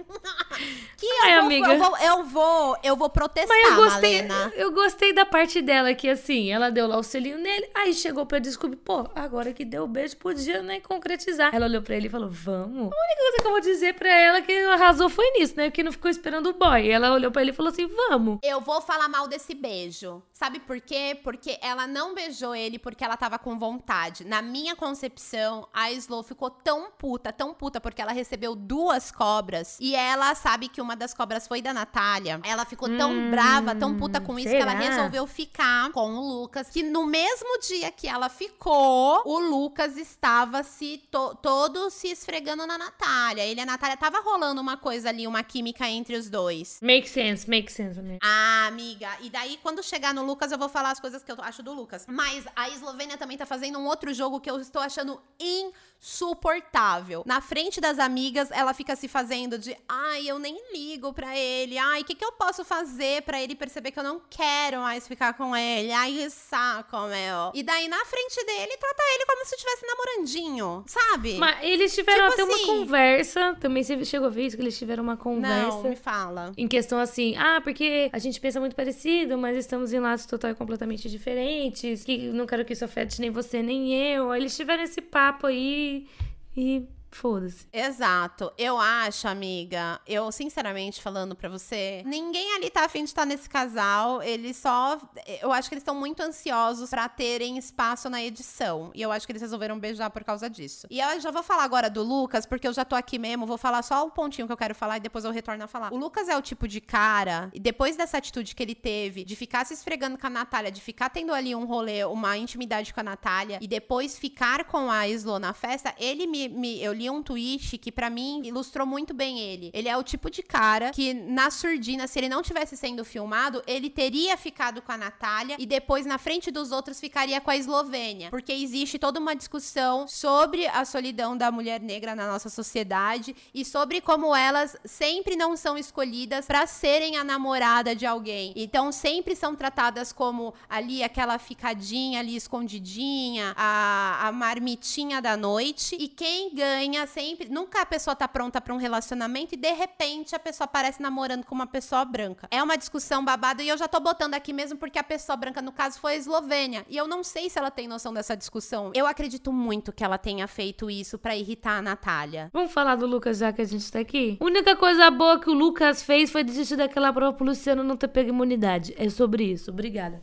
que 0.96 1.06
eu, 1.06 1.24
Ai, 1.24 1.34
vou, 1.36 1.44
amiga. 1.44 1.66
eu 1.74 1.78
vou, 1.78 1.98
eu 1.98 2.24
vou, 2.24 2.76
eu 2.82 2.96
vou 2.96 3.10
protestar, 3.10 3.48
Mas 3.56 3.68
eu 3.70 3.76
gostei, 3.76 4.22
Malena. 4.22 4.52
eu 4.56 4.72
gostei 4.72 5.12
da 5.12 5.24
parte 5.26 5.60
dela, 5.60 5.94
que 5.94 6.08
assim, 6.08 6.50
ela 6.50 6.70
deu 6.70 6.86
lá 6.86 6.96
o 6.98 7.02
selinho 7.02 7.38
nele, 7.38 7.68
aí 7.74 7.92
chegou 7.94 8.24
pra 8.26 8.38
descobrir, 8.38 8.76
pô, 8.76 9.08
agora 9.14 9.52
que 9.52 9.64
deu 9.64 9.84
o 9.84 9.88
beijo, 9.88 10.16
podia, 10.16 10.62
né, 10.62 10.80
concretizar. 10.80 11.54
Ela 11.54 11.66
olhou 11.66 11.82
pra 11.82 11.94
ele 11.96 12.06
e 12.06 12.10
falou, 12.10 12.30
vamos. 12.30 12.90
A 12.92 13.04
única 13.04 13.16
coisa 13.18 13.36
que 13.40 13.46
eu 13.46 13.50
vou 13.50 13.60
dizer 13.60 13.94
pra 13.94 14.08
ela 14.08 14.40
que 14.42 14.52
arrasou 14.52 15.08
foi 15.08 15.28
nisso, 15.32 15.54
né, 15.56 15.70
que 15.70 15.82
não 15.82 15.92
ficou 15.92 16.10
esperando 16.10 16.48
o 16.50 16.54
boy. 16.54 16.88
Ela 16.88 17.12
olhou 17.12 17.30
pra 17.30 17.42
ele 17.42 17.50
e 17.50 17.54
falou 17.54 17.70
assim, 17.72 17.86
vamos. 17.86 18.38
Eu 18.42 18.60
vou 18.60 18.80
falar 18.80 19.08
mal 19.08 19.28
desse 19.28 19.54
beijo. 19.54 20.22
Sabe 20.32 20.60
por 20.60 20.80
quê? 20.80 21.18
Porque 21.22 21.58
ela 21.60 21.86
não 21.86 22.14
beijou 22.14 22.54
ele 22.54 22.78
porque 22.78 23.04
ela 23.04 23.16
tava 23.16 23.38
com 23.38 23.58
vontade. 23.58 24.24
Na 24.24 24.40
minha 24.40 24.74
concepção, 24.76 25.68
a 25.72 25.90
Slow 25.92 26.22
ficou 26.22 26.50
tão 26.50 26.90
puta, 26.96 27.32
tão 27.38 27.54
puta, 27.54 27.80
porque 27.80 28.02
ela 28.02 28.10
recebeu 28.12 28.54
duas 28.56 29.12
cobras 29.12 29.78
e 29.80 29.94
ela 29.94 30.34
sabe 30.34 30.68
que 30.68 30.80
uma 30.80 30.96
das 30.96 31.14
cobras 31.14 31.46
foi 31.46 31.62
da 31.62 31.72
Natália. 31.72 32.40
Ela 32.44 32.64
ficou 32.66 32.88
tão 32.98 33.12
Hum, 33.12 33.30
brava, 33.30 33.74
tão 33.74 33.96
puta 33.96 34.20
com 34.20 34.36
isso, 34.38 34.48
que 34.50 34.56
ela 34.56 34.72
será? 34.72 34.82
resolveu 34.90 35.26
ficar 35.26 35.90
com 35.92 36.14
o 36.16 36.20
Lucas. 36.40 36.68
Que 36.68 36.82
no 36.82 37.06
mesmo 37.06 37.58
dia 37.60 37.90
que 37.92 38.08
ela 38.08 38.28
ficou, 38.28 39.22
o 39.24 39.38
Lucas 39.38 39.96
estava 39.96 40.62
se 40.64 40.98
to- 41.10 41.36
todo 41.36 41.88
se 41.90 42.08
esfregando 42.08 42.66
na 42.66 42.76
Natália. 42.76 43.44
Ele 43.46 43.60
e 43.60 43.62
a 43.62 43.66
Natália 43.66 43.96
tava 43.96 44.18
rolando 44.20 44.60
uma 44.60 44.76
coisa 44.76 45.08
ali, 45.08 45.26
uma 45.26 45.42
química 45.44 45.88
entre 45.88 46.16
os 46.16 46.28
dois. 46.28 46.80
Make 46.82 47.08
sense, 47.08 47.48
make 47.48 47.70
sense, 47.70 47.98
amiga. 48.00 48.18
Ah, 48.22 48.66
amiga. 48.66 49.08
E 49.20 49.30
daí, 49.30 49.58
quando 49.62 49.82
chegar 49.82 50.12
no 50.12 50.24
Lucas, 50.24 50.50
eu 50.50 50.58
vou 50.58 50.68
falar 50.68 50.90
as 50.90 50.98
coisas 51.00 51.22
que 51.22 51.30
eu 51.30 51.36
acho 51.40 51.62
do 51.62 51.72
Lucas. 51.72 52.04
Mas 52.08 52.44
a 52.56 52.68
Eslovênia 52.68 53.16
também 53.16 53.38
tá 53.38 53.46
fazendo 53.46 53.78
um 53.78 53.86
outro 53.86 54.12
jogo 54.12 54.40
que 54.40 54.50
eu 54.50 54.58
estou 54.60 54.82
achando 54.82 55.20
insuportável. 55.38 57.22
Na 57.28 57.42
frente 57.42 57.78
das 57.78 57.98
amigas, 57.98 58.50
ela 58.50 58.72
fica 58.72 58.96
se 58.96 59.06
fazendo 59.06 59.58
de, 59.58 59.76
ai, 59.86 60.26
eu 60.26 60.38
nem 60.38 60.58
ligo 60.72 61.12
pra 61.12 61.36
ele. 61.36 61.76
Ai, 61.76 62.00
o 62.00 62.04
que, 62.06 62.14
que 62.14 62.24
eu 62.24 62.32
posso 62.32 62.64
fazer 62.64 63.20
pra 63.20 63.38
ele 63.42 63.54
perceber 63.54 63.90
que 63.90 63.98
eu 63.98 64.02
não 64.02 64.18
quero 64.30 64.78
mais 64.80 65.06
ficar 65.06 65.34
com 65.34 65.54
ele? 65.54 65.92
Ai, 65.92 66.10
que 66.12 66.30
saco, 66.30 66.96
meu. 67.02 67.52
E 67.52 67.62
daí, 67.62 67.86
na 67.86 68.02
frente 68.06 68.42
dele, 68.46 68.74
trata 68.78 69.02
ele 69.14 69.26
como 69.26 69.44
se 69.44 69.54
estivesse 69.56 69.86
namorandinho, 69.86 70.84
sabe? 70.86 71.34
Mas 71.36 71.58
eles 71.64 71.94
tiveram 71.94 72.30
Tipo 72.30 72.32
até 72.42 72.42
assim- 72.54 72.64
uma 72.64 72.78
conversa, 72.78 73.56
também 73.60 73.82
você 73.84 74.02
chegou 74.06 74.28
a 74.28 74.30
ver 74.30 74.46
isso, 74.46 74.56
que 74.56 74.62
eles 74.62 74.78
tiveram 74.78 75.02
uma 75.02 75.18
conversa. 75.18 75.66
não, 75.68 75.82
me 75.82 75.96
fala. 75.96 76.52
Em 76.56 76.66
questão 76.66 76.98
assim, 76.98 77.36
ah, 77.36 77.60
porque 77.62 78.08
a 78.10 78.18
gente 78.18 78.40
pensa 78.40 78.58
muito 78.58 78.74
parecido, 78.74 79.36
mas 79.36 79.54
estamos 79.54 79.92
em 79.92 80.00
lados 80.00 80.24
total 80.24 80.52
e 80.52 80.54
completamente 80.54 81.10
diferentes, 81.10 82.04
que 82.04 82.28
não 82.32 82.46
quero 82.46 82.64
que 82.64 82.72
isso 82.72 82.86
afete 82.86 83.20
nem 83.20 83.28
você 83.30 83.62
nem 83.62 83.94
eu. 84.14 84.34
Eles 84.34 84.56
tiveram 84.56 84.82
esse 84.82 85.02
papo 85.02 85.46
aí 85.46 86.08
e 86.56 86.88
foda-se. 87.10 87.66
Exato. 87.72 88.52
Eu 88.56 88.78
acho, 88.78 89.28
amiga, 89.28 90.00
eu 90.06 90.30
sinceramente 90.32 91.02
falando 91.02 91.34
pra 91.34 91.48
você, 91.48 92.02
ninguém 92.04 92.54
ali 92.56 92.70
tá 92.70 92.84
afim 92.84 93.04
de 93.04 93.10
estar 93.10 93.24
nesse 93.24 93.48
casal. 93.48 94.22
Eles 94.22 94.56
só. 94.56 94.98
Eu 95.40 95.52
acho 95.52 95.68
que 95.68 95.74
eles 95.74 95.82
estão 95.82 95.94
muito 95.94 96.20
ansiosos 96.22 96.90
pra 96.90 97.08
terem 97.08 97.58
espaço 97.58 98.08
na 98.08 98.22
edição. 98.22 98.90
E 98.94 99.02
eu 99.02 99.12
acho 99.12 99.26
que 99.26 99.32
eles 99.32 99.42
resolveram 99.42 99.78
beijar 99.78 100.10
por 100.10 100.24
causa 100.24 100.48
disso. 100.48 100.86
E 100.90 101.00
eu 101.00 101.20
já 101.20 101.30
vou 101.30 101.42
falar 101.42 101.64
agora 101.64 101.90
do 101.90 102.02
Lucas, 102.02 102.46
porque 102.46 102.66
eu 102.66 102.72
já 102.72 102.84
tô 102.84 102.96
aqui 102.96 103.18
mesmo, 103.18 103.46
vou 103.46 103.58
falar 103.58 103.82
só 103.82 104.06
o 104.06 104.10
pontinho 104.10 104.46
que 104.46 104.52
eu 104.52 104.56
quero 104.56 104.74
falar 104.74 104.98
e 104.98 105.00
depois 105.00 105.24
eu 105.24 105.30
retorno 105.30 105.64
a 105.64 105.68
falar. 105.68 105.92
O 105.92 105.96
Lucas 105.96 106.28
é 106.28 106.36
o 106.36 106.42
tipo 106.42 106.66
de 106.68 106.80
cara, 106.80 107.50
e 107.52 107.60
depois 107.60 107.96
dessa 107.96 108.18
atitude 108.18 108.54
que 108.54 108.62
ele 108.62 108.74
teve, 108.74 109.24
de 109.24 109.36
ficar 109.36 109.64
se 109.66 109.74
esfregando 109.74 110.18
com 110.18 110.26
a 110.26 110.30
Natália, 110.30 110.70
de 110.70 110.80
ficar 110.80 111.10
tendo 111.10 111.32
ali 111.32 111.54
um 111.54 111.64
rolê, 111.64 112.04
uma 112.04 112.36
intimidade 112.36 112.92
com 112.92 113.00
a 113.00 113.02
Natália, 113.02 113.58
e 113.60 113.66
depois 113.66 114.18
ficar 114.18 114.64
com 114.64 114.90
a 114.90 115.06
Islo 115.08 115.38
na 115.38 115.52
festa, 115.52 115.94
ele 115.98 116.26
me. 116.26 116.48
me 116.48 116.82
eu 116.82 116.92
li 116.98 117.08
um 117.08 117.22
tweet 117.22 117.78
que 117.78 117.92
pra 117.92 118.10
mim 118.10 118.42
ilustrou 118.44 118.86
muito 118.86 119.14
bem 119.14 119.38
ele. 119.38 119.70
Ele 119.72 119.88
é 119.88 119.96
o 119.96 120.02
tipo 120.02 120.30
de 120.30 120.42
cara 120.42 120.90
que 120.90 121.14
na 121.14 121.50
surdina, 121.50 122.06
se 122.06 122.18
ele 122.18 122.28
não 122.28 122.42
tivesse 122.42 122.76
sendo 122.76 123.04
filmado, 123.04 123.62
ele 123.66 123.88
teria 123.88 124.36
ficado 124.36 124.82
com 124.82 124.92
a 124.92 124.96
Natália 124.96 125.56
e 125.58 125.66
depois 125.66 126.04
na 126.04 126.18
frente 126.18 126.50
dos 126.50 126.72
outros 126.72 127.00
ficaria 127.00 127.40
com 127.40 127.50
a 127.50 127.56
Eslovênia, 127.56 128.30
porque 128.30 128.52
existe 128.52 128.98
toda 128.98 129.20
uma 129.20 129.36
discussão 129.36 130.08
sobre 130.08 130.66
a 130.66 130.84
solidão 130.84 131.36
da 131.36 131.50
mulher 131.50 131.80
negra 131.80 132.14
na 132.14 132.26
nossa 132.26 132.48
sociedade 132.48 133.34
e 133.54 133.64
sobre 133.64 134.00
como 134.00 134.34
elas 134.34 134.76
sempre 134.84 135.36
não 135.36 135.56
são 135.56 135.78
escolhidas 135.78 136.46
pra 136.46 136.66
serem 136.66 137.16
a 137.16 137.24
namorada 137.24 137.94
de 137.94 138.06
alguém. 138.06 138.52
Então 138.56 138.90
sempre 138.90 139.36
são 139.36 139.54
tratadas 139.54 140.12
como 140.12 140.52
ali 140.68 141.02
aquela 141.02 141.38
ficadinha 141.38 142.20
ali 142.20 142.34
escondidinha, 142.34 143.54
a, 143.56 144.28
a 144.28 144.32
marmitinha 144.32 145.20
da 145.20 145.36
noite 145.36 145.96
e 145.98 146.08
quem 146.08 146.54
ganha 146.54 146.87
sempre, 147.06 147.48
nunca 147.48 147.82
a 147.82 147.86
pessoa 147.86 148.14
tá 148.14 148.26
pronta 148.28 148.60
pra 148.60 148.74
um 148.74 148.76
relacionamento 148.76 149.54
e 149.54 149.56
de 149.56 149.72
repente 149.72 150.34
a 150.34 150.38
pessoa 150.38 150.66
aparece 150.66 151.02
namorando 151.02 151.44
com 151.44 151.54
uma 151.54 151.66
pessoa 151.66 152.04
branca. 152.04 152.48
É 152.50 152.62
uma 152.62 152.76
discussão 152.76 153.24
babada 153.24 153.62
e 153.62 153.68
eu 153.68 153.76
já 153.76 153.88
tô 153.88 154.00
botando 154.00 154.34
aqui 154.34 154.52
mesmo 154.52 154.78
porque 154.78 154.98
a 154.98 155.04
pessoa 155.04 155.36
branca 155.36 155.60
no 155.60 155.72
caso 155.72 155.98
foi 156.00 156.12
a 156.12 156.16
Eslovênia 156.16 156.84
e 156.88 156.96
eu 156.96 157.06
não 157.06 157.22
sei 157.22 157.50
se 157.50 157.58
ela 157.58 157.70
tem 157.70 157.88
noção 157.88 158.12
dessa 158.12 158.36
discussão. 158.36 158.92
Eu 158.94 159.06
acredito 159.06 159.52
muito 159.52 159.92
que 159.92 160.04
ela 160.04 160.18
tenha 160.18 160.46
feito 160.46 160.90
isso 160.90 161.18
pra 161.18 161.36
irritar 161.36 161.78
a 161.78 161.82
Natália. 161.82 162.50
Vamos 162.52 162.72
falar 162.72 162.96
do 162.96 163.06
Lucas 163.06 163.38
já 163.38 163.52
que 163.52 163.62
a 163.62 163.64
gente 163.64 163.90
tá 163.90 163.98
aqui? 163.98 164.36
A 164.40 164.44
única 164.44 164.76
coisa 164.76 165.10
boa 165.10 165.40
que 165.40 165.50
o 165.50 165.54
Lucas 165.54 166.02
fez 166.02 166.30
foi 166.30 166.44
desistir 166.44 166.76
daquela 166.76 167.12
prova 167.12 167.36
pro 167.36 167.46
Luciano 167.46 167.82
não 167.82 167.96
ter 167.96 168.08
pego 168.08 168.30
imunidade. 168.30 168.94
É 168.96 169.08
sobre 169.08 169.44
isso. 169.44 169.70
Obrigada. 169.70 170.22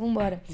Vambora. 0.00 0.40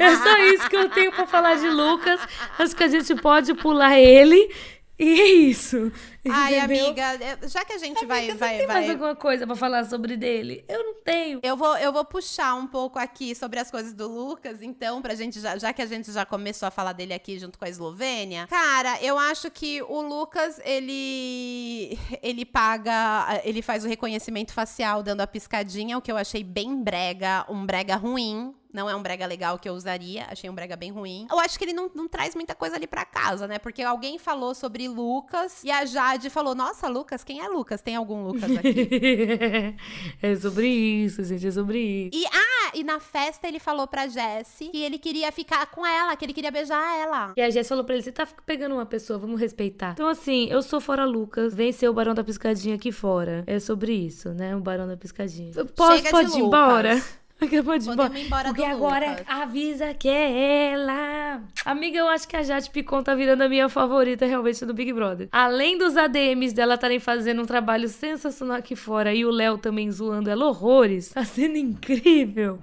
É 0.00 0.16
só 0.16 0.38
isso 0.38 0.68
que 0.68 0.76
eu 0.76 0.90
tenho 0.90 1.10
pra 1.12 1.26
falar 1.26 1.54
de 1.54 1.70
Lucas. 1.70 2.20
Acho 2.58 2.76
que 2.76 2.82
a 2.84 2.88
gente 2.88 3.14
pode 3.14 3.54
pular 3.54 3.98
ele. 3.98 4.52
E 4.98 5.20
é 5.20 5.26
isso. 5.26 5.90
Ai, 6.28 6.58
entendeu? 6.58 6.86
amiga, 6.86 7.02
é, 7.02 7.48
já 7.48 7.64
que 7.64 7.72
a 7.72 7.78
gente 7.78 8.06
vai 8.06 8.20
Amiga, 8.20 8.32
você 8.32 8.38
vai 8.38 8.58
tem 8.58 8.66
vai 8.66 8.76
mais 8.76 8.90
alguma 8.90 9.16
coisa 9.16 9.44
pra 9.44 9.56
falar 9.56 9.84
sobre 9.84 10.16
dele? 10.16 10.64
Eu 10.68 10.84
não 10.84 10.94
tenho. 11.02 11.40
Eu 11.42 11.56
vou, 11.56 11.76
eu 11.78 11.92
vou 11.92 12.04
puxar 12.04 12.54
um 12.54 12.66
pouco 12.66 12.98
aqui 12.98 13.34
sobre 13.34 13.58
as 13.58 13.70
coisas 13.70 13.92
do 13.92 14.06
Lucas, 14.06 14.62
então, 14.62 15.02
pra 15.02 15.14
gente, 15.16 15.40
já, 15.40 15.58
já 15.58 15.72
que 15.72 15.82
a 15.82 15.86
gente 15.86 16.12
já 16.12 16.24
começou 16.24 16.68
a 16.68 16.70
falar 16.70 16.92
dele 16.92 17.12
aqui 17.12 17.38
junto 17.38 17.58
com 17.58 17.64
a 17.64 17.68
Eslovênia. 17.68 18.46
Cara, 18.46 19.02
eu 19.02 19.18
acho 19.18 19.50
que 19.50 19.82
o 19.82 20.00
Lucas, 20.00 20.60
ele. 20.64 21.98
Ele 22.22 22.44
paga. 22.44 23.40
Ele 23.44 23.62
faz 23.62 23.84
o 23.84 23.88
reconhecimento 23.88 24.52
facial 24.52 25.02
dando 25.02 25.20
a 25.22 25.26
piscadinha, 25.26 25.98
o 25.98 26.02
que 26.02 26.10
eu 26.10 26.16
achei 26.16 26.44
bem 26.44 26.82
brega, 26.82 27.44
um 27.48 27.66
brega 27.66 27.96
ruim. 27.96 28.54
Não 28.74 28.90
é 28.90 28.96
um 28.96 29.00
brega 29.00 29.24
legal 29.24 29.56
que 29.56 29.68
eu 29.68 29.72
usaria, 29.72 30.26
achei 30.28 30.50
um 30.50 30.54
brega 30.54 30.74
bem 30.74 30.90
ruim. 30.90 31.28
Eu 31.30 31.38
acho 31.38 31.56
que 31.56 31.64
ele 31.64 31.72
não, 31.72 31.88
não 31.94 32.08
traz 32.08 32.34
muita 32.34 32.56
coisa 32.56 32.74
ali 32.74 32.88
pra 32.88 33.04
casa, 33.04 33.46
né? 33.46 33.56
Porque 33.56 33.80
alguém 33.82 34.18
falou 34.18 34.52
sobre 34.52 34.88
Lucas 34.88 35.62
e 35.62 35.70
a 35.70 35.84
Jade 35.84 36.28
falou: 36.28 36.56
Nossa, 36.56 36.88
Lucas, 36.88 37.22
quem 37.22 37.40
é 37.40 37.46
Lucas? 37.46 37.80
Tem 37.80 37.94
algum 37.94 38.24
Lucas 38.24 38.50
aqui? 38.50 39.76
é 40.20 40.36
sobre 40.36 40.66
isso, 40.66 41.22
gente. 41.22 41.46
É 41.46 41.50
sobre 41.52 41.78
isso. 41.78 42.18
E, 42.18 42.26
ah, 42.26 42.72
e 42.74 42.82
na 42.82 42.98
festa 42.98 43.46
ele 43.46 43.60
falou 43.60 43.86
pra 43.86 44.08
Jessie 44.08 44.70
que 44.70 44.82
ele 44.82 44.98
queria 44.98 45.30
ficar 45.30 45.66
com 45.66 45.86
ela, 45.86 46.16
que 46.16 46.24
ele 46.24 46.32
queria 46.32 46.50
beijar 46.50 46.98
ela. 46.98 47.32
E 47.36 47.42
a 47.42 47.48
Jess 47.50 47.68
falou 47.68 47.84
pra 47.84 47.94
ele: 47.94 48.02
você 48.02 48.10
tá 48.10 48.26
pegando 48.44 48.74
uma 48.74 48.86
pessoa, 48.86 49.20
vamos 49.20 49.40
respeitar. 49.40 49.92
Então, 49.92 50.08
assim, 50.08 50.48
eu 50.50 50.60
sou 50.62 50.80
fora 50.80 51.04
Lucas, 51.04 51.54
venceu 51.54 51.92
o 51.92 51.94
Barão 51.94 52.12
da 52.12 52.24
Piscadinha 52.24 52.74
aqui 52.74 52.90
fora. 52.90 53.44
É 53.46 53.60
sobre 53.60 53.92
isso, 53.92 54.30
né? 54.30 54.56
O 54.56 54.60
Barão 54.60 54.88
da 54.88 54.96
Piscadinha. 54.96 55.52
Posso, 55.76 55.96
Chega 55.96 56.08
de 56.08 56.10
pode 56.10 56.30
ir 56.30 56.42
Lucas. 56.42 56.46
embora? 56.46 57.23
Ir 57.44 57.58
embora. 57.58 57.80
Podemos 57.80 58.16
ir 58.18 58.26
embora 58.26 58.48
Porque 58.48 58.64
agora 58.64 59.10
Lucas. 59.10 59.26
avisa 59.28 59.94
que 59.94 60.08
é 60.08 60.72
ela. 60.72 61.42
Amiga, 61.64 61.98
eu 61.98 62.08
acho 62.08 62.26
que 62.28 62.36
a 62.36 62.42
Jade 62.42 62.70
Picon 62.70 63.02
tá 63.02 63.14
virando 63.14 63.42
a 63.42 63.48
minha 63.48 63.68
favorita 63.68 64.26
realmente 64.26 64.64
do 64.64 64.72
Big 64.74 64.92
Brother. 64.92 65.28
Além 65.32 65.76
dos 65.78 65.96
ADMs 65.96 66.54
dela 66.54 66.74
estarem 66.74 66.98
fazendo 66.98 67.42
um 67.42 67.46
trabalho 67.46 67.88
sensacional 67.88 68.58
aqui 68.58 68.76
fora 68.76 69.12
e 69.14 69.24
o 69.24 69.30
Léo 69.30 69.58
também 69.58 69.90
zoando 69.90 70.30
ela 70.30 70.46
horrores, 70.46 71.10
tá 71.10 71.24
sendo 71.24 71.56
incrível. 71.56 72.58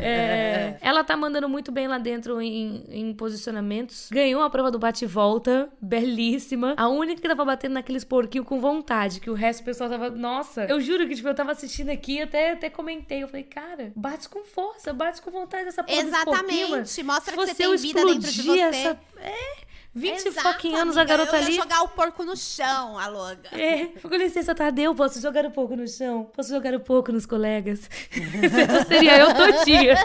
É, 0.00 0.76
ela 0.80 1.04
tá 1.04 1.16
mandando 1.16 1.48
muito 1.48 1.70
bem 1.70 1.86
lá 1.86 1.98
dentro 1.98 2.40
em, 2.40 2.84
em 2.88 3.12
posicionamentos. 3.14 4.08
Ganhou 4.10 4.42
a 4.42 4.50
prova 4.50 4.70
do 4.70 4.78
bate-volta, 4.78 5.68
belíssima. 5.80 6.74
A 6.76 6.88
única 6.88 7.20
que 7.20 7.28
tava 7.28 7.44
batendo 7.44 7.74
naqueles 7.74 8.04
porquinhos 8.04 8.46
com 8.46 8.60
vontade, 8.60 9.20
que 9.20 9.30
o 9.30 9.34
resto 9.34 9.62
do 9.62 9.64
pessoal 9.66 9.90
tava. 9.90 10.10
Nossa, 10.10 10.64
eu 10.64 10.80
juro 10.80 11.06
que 11.06 11.14
tipo, 11.14 11.28
eu 11.28 11.34
tava 11.34 11.52
assistindo 11.52 11.90
aqui 11.90 12.20
até, 12.20 12.52
até 12.52 12.70
comentei. 12.70 13.22
Eu 13.22 13.28
falei, 13.28 13.44
cara, 13.44 13.92
bate 13.94 14.17
com 14.26 14.42
força, 14.44 14.92
bate 14.92 15.20
com 15.20 15.30
vontade 15.30 15.66
dessa 15.66 15.84
porra. 15.84 16.00
Exatamente. 16.00 17.02
Mostra 17.02 17.36
que 17.36 17.46
você 17.46 17.54
tem 17.54 17.76
vida 17.76 18.04
dentro 18.04 18.32
de 18.32 18.42
você. 18.42 18.60
essa. 18.60 19.00
É, 19.18 19.58
20 19.94 20.26
Exato, 20.26 20.48
fucking 20.52 20.74
anos 20.74 20.96
a 20.96 21.00
amiga, 21.00 21.16
garota 21.16 21.36
eu 21.36 21.42
ali. 21.44 21.52
jogar 21.54 21.82
o 21.82 21.88
porco 21.88 22.22
no 22.24 22.36
chão, 22.36 22.98
a 22.98 23.08
louca. 23.08 23.48
É, 23.52 23.86
com 23.86 24.14
licença, 24.14 24.54
Tadeu, 24.54 24.94
posso 24.94 25.20
jogar 25.20 25.44
um 25.46 25.50
pouco 25.50 25.74
no 25.74 25.88
chão? 25.88 26.30
Posso 26.36 26.50
jogar 26.50 26.74
um 26.74 26.80
pouco 26.80 27.10
nos 27.10 27.26
colegas? 27.26 27.88
Seria 28.86 29.18
eu 29.18 29.34
todinha. 29.34 29.96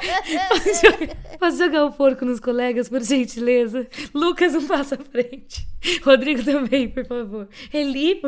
Posso 0.50 0.82
jogar, 0.82 1.38
posso 1.40 1.58
jogar 1.58 1.86
um 1.86 1.92
porco 1.92 2.26
nos 2.26 2.40
colegas, 2.40 2.90
por 2.90 3.02
gentileza? 3.04 3.88
Lucas, 4.14 4.56
um 4.56 4.66
passo 4.66 4.96
à 4.96 4.98
frente. 4.98 5.68
Rodrigo 6.02 6.44
também, 6.44 6.88
por 6.88 7.06
favor. 7.06 7.50
Eli, 7.74 8.22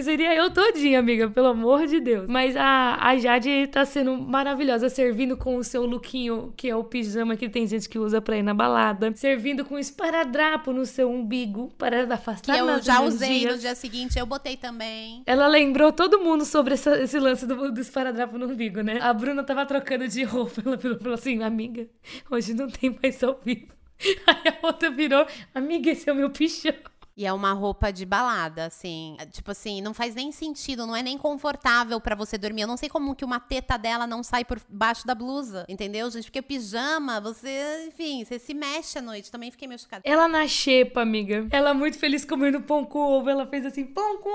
seria 0.00 0.34
eu 0.34 0.50
todinha, 0.50 0.98
amiga, 0.98 1.28
pelo 1.28 1.48
amor 1.48 1.86
de 1.86 2.00
Deus. 2.00 2.26
Mas 2.28 2.56
a, 2.56 2.96
a 2.98 3.16
Jade 3.18 3.66
tá 3.70 3.84
sendo 3.84 4.16
maravilhosa, 4.16 4.88
servindo 4.88 5.36
com 5.36 5.56
o 5.56 5.62
seu 5.62 5.84
lookinho, 5.84 6.54
que 6.56 6.70
é 6.70 6.74
o 6.74 6.82
pijama 6.82 7.36
que 7.36 7.48
tem 7.48 7.66
gente 7.66 7.88
que 7.90 7.98
usa 7.98 8.22
pra 8.22 8.38
ir 8.38 8.42
na 8.42 8.54
balada. 8.54 9.12
Servindo 9.14 9.64
com 9.66 9.78
esparadrapo 9.78 10.72
no 10.72 10.86
seu 10.94 11.10
umbigo, 11.10 11.72
para 11.76 12.06
Que 12.06 12.12
afastar 12.12 12.58
eu 12.58 12.66
nas 12.66 12.84
já 12.84 13.00
usei 13.00 13.46
no 13.46 13.58
dia 13.58 13.74
seguinte, 13.74 14.18
eu 14.18 14.24
botei 14.26 14.56
também. 14.56 15.22
Ela 15.26 15.46
lembrou 15.48 15.92
todo 15.92 16.20
mundo 16.20 16.44
sobre 16.44 16.74
essa- 16.74 17.00
esse 17.02 17.18
lance 17.18 17.46
do, 17.46 17.70
do 17.72 17.80
esparadrapo 17.80 18.38
no 18.38 18.46
umbigo, 18.46 18.80
né? 18.80 18.98
A 19.00 19.12
Bruna 19.12 19.42
tava 19.42 19.66
trocando 19.66 20.06
de 20.08 20.22
roupa. 20.22 20.62
Ela 20.64 20.78
falou 20.78 21.14
assim: 21.14 21.42
Amiga, 21.42 21.86
hoje 22.30 22.54
não 22.54 22.68
tem 22.68 22.96
mais 23.02 23.22
ao 23.22 23.38
vivo. 23.44 23.68
Aí 24.26 24.52
a 24.62 24.66
outra 24.66 24.90
virou: 24.90 25.26
Amiga, 25.54 25.90
esse 25.90 26.08
é 26.08 26.12
o 26.12 26.16
meu 26.16 26.30
pichão. 26.30 26.72
E 27.16 27.24
é 27.24 27.32
uma 27.32 27.52
roupa 27.52 27.92
de 27.92 28.04
balada, 28.04 28.66
assim. 28.66 29.16
É, 29.20 29.26
Tipo 29.26 29.50
assim, 29.52 29.80
não 29.80 29.94
faz 29.94 30.14
nem 30.14 30.32
sentido, 30.32 30.86
não 30.86 30.96
é 30.96 31.02
nem 31.02 31.16
confortável 31.16 32.00
pra 32.00 32.14
você 32.16 32.36
dormir. 32.36 32.62
Eu 32.62 32.68
não 32.68 32.76
sei 32.76 32.88
como 32.88 33.14
que 33.14 33.24
uma 33.24 33.38
teta 33.38 33.76
dela 33.76 34.06
não 34.06 34.22
sai 34.22 34.44
por 34.44 34.60
baixo 34.68 35.06
da 35.06 35.14
blusa, 35.14 35.64
entendeu, 35.68 36.10
gente? 36.10 36.24
Porque 36.24 36.42
pijama, 36.42 37.20
você, 37.20 37.86
enfim, 37.88 38.24
você 38.24 38.38
se 38.38 38.52
mexe 38.52 38.98
à 38.98 39.02
noite. 39.02 39.30
Também 39.30 39.50
fiquei 39.50 39.68
meio 39.68 39.78
chocada. 39.78 40.02
Ela 40.04 40.26
na 40.26 40.46
xepa, 40.48 41.02
amiga. 41.02 41.46
Ela 41.50 41.72
muito 41.72 41.98
feliz 41.98 42.24
comendo 42.24 42.60
pão 42.60 42.84
com 42.84 42.98
ovo. 42.98 43.30
Ela 43.30 43.46
fez 43.46 43.64
assim: 43.64 43.84
Pão 43.84 44.18
com 44.18 44.30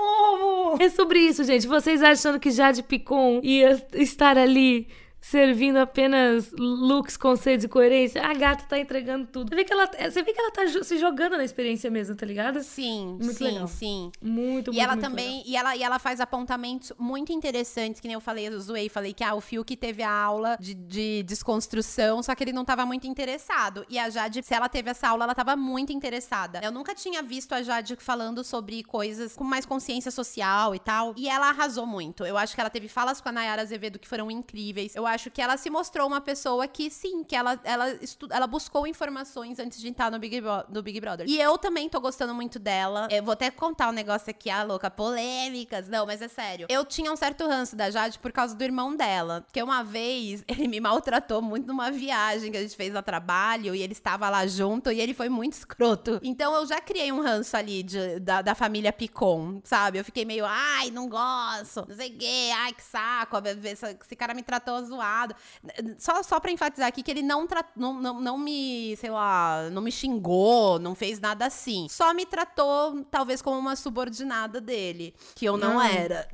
ovo. 0.74 0.82
É 0.82 0.88
sobre 0.88 1.18
isso, 1.20 1.44
gente. 1.44 1.66
Vocês 1.66 2.02
achando 2.02 2.40
que 2.40 2.50
Jade 2.50 2.82
Picon 2.82 3.40
ia 3.42 3.86
estar 3.94 4.38
ali. 4.38 4.88
Servindo 5.20 5.76
apenas 5.76 6.50
looks 6.52 7.18
sede 7.38 7.66
e 7.66 7.68
coerência, 7.68 8.22
a 8.24 8.32
gata 8.32 8.64
tá 8.64 8.78
entregando 8.78 9.26
tudo. 9.26 9.50
Você 9.50 9.54
vê 9.54 9.64
que 9.64 9.72
ela, 9.72 9.86
você 9.86 10.22
vê 10.22 10.32
que 10.32 10.40
ela 10.40 10.50
tá 10.50 10.62
se 10.82 10.98
jogando 10.98 11.36
na 11.36 11.44
experiência 11.44 11.90
mesmo, 11.90 12.16
tá 12.16 12.24
ligado? 12.24 12.62
Sim, 12.62 13.18
Muito 13.20 13.34
sim, 13.34 13.44
legal. 13.44 13.68
sim. 13.68 14.12
Muito, 14.20 14.50
muito, 14.70 14.74
E 14.74 14.80
ela 14.80 14.94
muito 14.94 15.04
também, 15.04 15.42
e 15.46 15.56
ela, 15.56 15.76
e 15.76 15.82
ela 15.82 15.98
faz 15.98 16.20
apontamentos 16.20 16.92
muito 16.98 17.32
interessantes, 17.32 18.00
que 18.00 18.08
nem 18.08 18.14
eu 18.14 18.20
falei, 18.20 18.48
eu 18.48 18.60
zoei, 18.60 18.88
falei 18.88 19.12
que 19.12 19.22
ah, 19.22 19.34
o 19.34 19.40
Fiuk 19.40 19.76
teve 19.76 20.02
a 20.02 20.10
aula 20.10 20.56
de, 20.58 20.74
de 20.74 21.22
desconstrução, 21.22 22.22
só 22.22 22.34
que 22.34 22.42
ele 22.42 22.52
não 22.52 22.64
tava 22.64 22.86
muito 22.86 23.06
interessado. 23.06 23.84
E 23.88 23.98
a 23.98 24.08
Jade, 24.08 24.42
se 24.42 24.54
ela 24.54 24.68
teve 24.68 24.90
essa 24.90 25.08
aula, 25.08 25.24
ela 25.24 25.34
tava 25.34 25.54
muito 25.54 25.92
interessada. 25.92 26.60
Eu 26.62 26.72
nunca 26.72 26.94
tinha 26.94 27.22
visto 27.22 27.52
a 27.52 27.62
Jade 27.62 27.96
falando 27.98 28.42
sobre 28.42 28.82
coisas 28.82 29.36
com 29.36 29.44
mais 29.44 29.66
consciência 29.66 30.10
social 30.10 30.74
e 30.74 30.78
tal. 30.78 31.14
E 31.16 31.28
ela 31.28 31.50
arrasou 31.50 31.86
muito. 31.86 32.24
Eu 32.24 32.36
acho 32.36 32.54
que 32.54 32.60
ela 32.60 32.70
teve 32.70 32.88
falas 32.88 33.20
com 33.20 33.28
a 33.28 33.32
Nayara 33.32 33.62
Azevedo 33.62 33.98
que 33.98 34.08
foram 34.08 34.30
incríveis. 34.30 34.94
Eu 34.94 35.06
acho 35.10 35.30
que 35.30 35.40
ela 35.42 35.56
se 35.56 35.68
mostrou 35.70 36.06
uma 36.06 36.20
pessoa 36.20 36.66
que, 36.66 36.90
sim, 36.90 37.22
que 37.24 37.36
ela, 37.36 37.58
ela, 37.64 37.90
estu, 38.02 38.26
ela 38.30 38.46
buscou 38.46 38.86
informações 38.86 39.58
antes 39.58 39.78
de 39.80 39.88
entrar 39.88 40.10
no 40.10 40.18
Big, 40.18 40.40
Bro- 40.40 40.64
no 40.68 40.82
Big 40.82 41.00
Brother. 41.00 41.26
E 41.28 41.40
eu 41.40 41.56
também 41.58 41.88
tô 41.88 42.00
gostando 42.00 42.34
muito 42.34 42.58
dela. 42.58 43.08
Eu 43.10 43.22
vou 43.22 43.32
até 43.32 43.50
contar 43.50 43.88
um 43.88 43.92
negócio 43.92 44.30
aqui, 44.30 44.48
ah, 44.50 44.62
louca, 44.62 44.90
polêmicas. 44.90 45.88
Não, 45.88 46.06
mas 46.06 46.22
é 46.22 46.28
sério. 46.28 46.66
Eu 46.70 46.84
tinha 46.84 47.12
um 47.12 47.16
certo 47.16 47.46
ranço 47.46 47.76
da 47.76 47.90
Jade 47.90 48.18
por 48.18 48.32
causa 48.32 48.54
do 48.54 48.62
irmão 48.64 48.96
dela. 48.96 49.42
Porque 49.42 49.62
uma 49.62 49.82
vez 49.82 50.44
ele 50.48 50.66
me 50.68 50.80
maltratou 50.80 51.42
muito 51.42 51.66
numa 51.66 51.90
viagem 51.90 52.50
que 52.50 52.56
a 52.56 52.62
gente 52.62 52.76
fez 52.76 52.94
a 52.96 53.02
trabalho 53.02 53.74
e 53.74 53.82
ele 53.82 53.92
estava 53.92 54.28
lá 54.28 54.46
junto 54.46 54.90
e 54.90 55.00
ele 55.00 55.14
foi 55.14 55.28
muito 55.28 55.54
escroto. 55.54 56.20
Então 56.22 56.54
eu 56.54 56.66
já 56.66 56.80
criei 56.80 57.10
um 57.12 57.20
ranço 57.22 57.56
ali 57.56 57.82
de- 57.82 58.20
da, 58.20 58.42
da 58.42 58.54
família 58.54 58.92
Picon, 58.92 59.60
sabe? 59.64 59.98
Eu 59.98 60.04
fiquei 60.04 60.24
meio, 60.24 60.44
ai, 60.46 60.90
não 60.90 61.08
gosto, 61.08 61.84
não 61.88 61.96
sei 61.96 62.10
o 62.10 62.18
quê, 62.18 62.50
ai, 62.56 62.72
que 62.72 62.82
saco, 62.82 63.36
esse, 63.64 63.86
esse 64.00 64.16
cara 64.16 64.34
me 64.34 64.42
tratou 64.42 64.82
zoado. 64.84 64.99
Só, 65.98 66.22
só 66.22 66.38
pra 66.40 66.50
enfatizar 66.50 66.88
aqui 66.88 67.02
que 67.02 67.10
ele 67.10 67.22
não, 67.22 67.46
não, 67.76 67.94
não, 68.00 68.20
não 68.20 68.38
me, 68.38 68.96
sei 68.96 69.10
lá, 69.10 69.68
não 69.70 69.82
me 69.82 69.90
xingou, 69.92 70.78
não 70.78 70.94
fez 70.94 71.20
nada 71.20 71.46
assim. 71.46 71.86
Só 71.88 72.12
me 72.14 72.26
tratou, 72.26 73.04
talvez, 73.10 73.40
como 73.42 73.58
uma 73.58 73.76
subordinada 73.76 74.60
dele, 74.60 75.14
que 75.34 75.44
eu 75.44 75.56
não 75.56 75.74
Não. 75.74 75.82
era. 75.82 76.28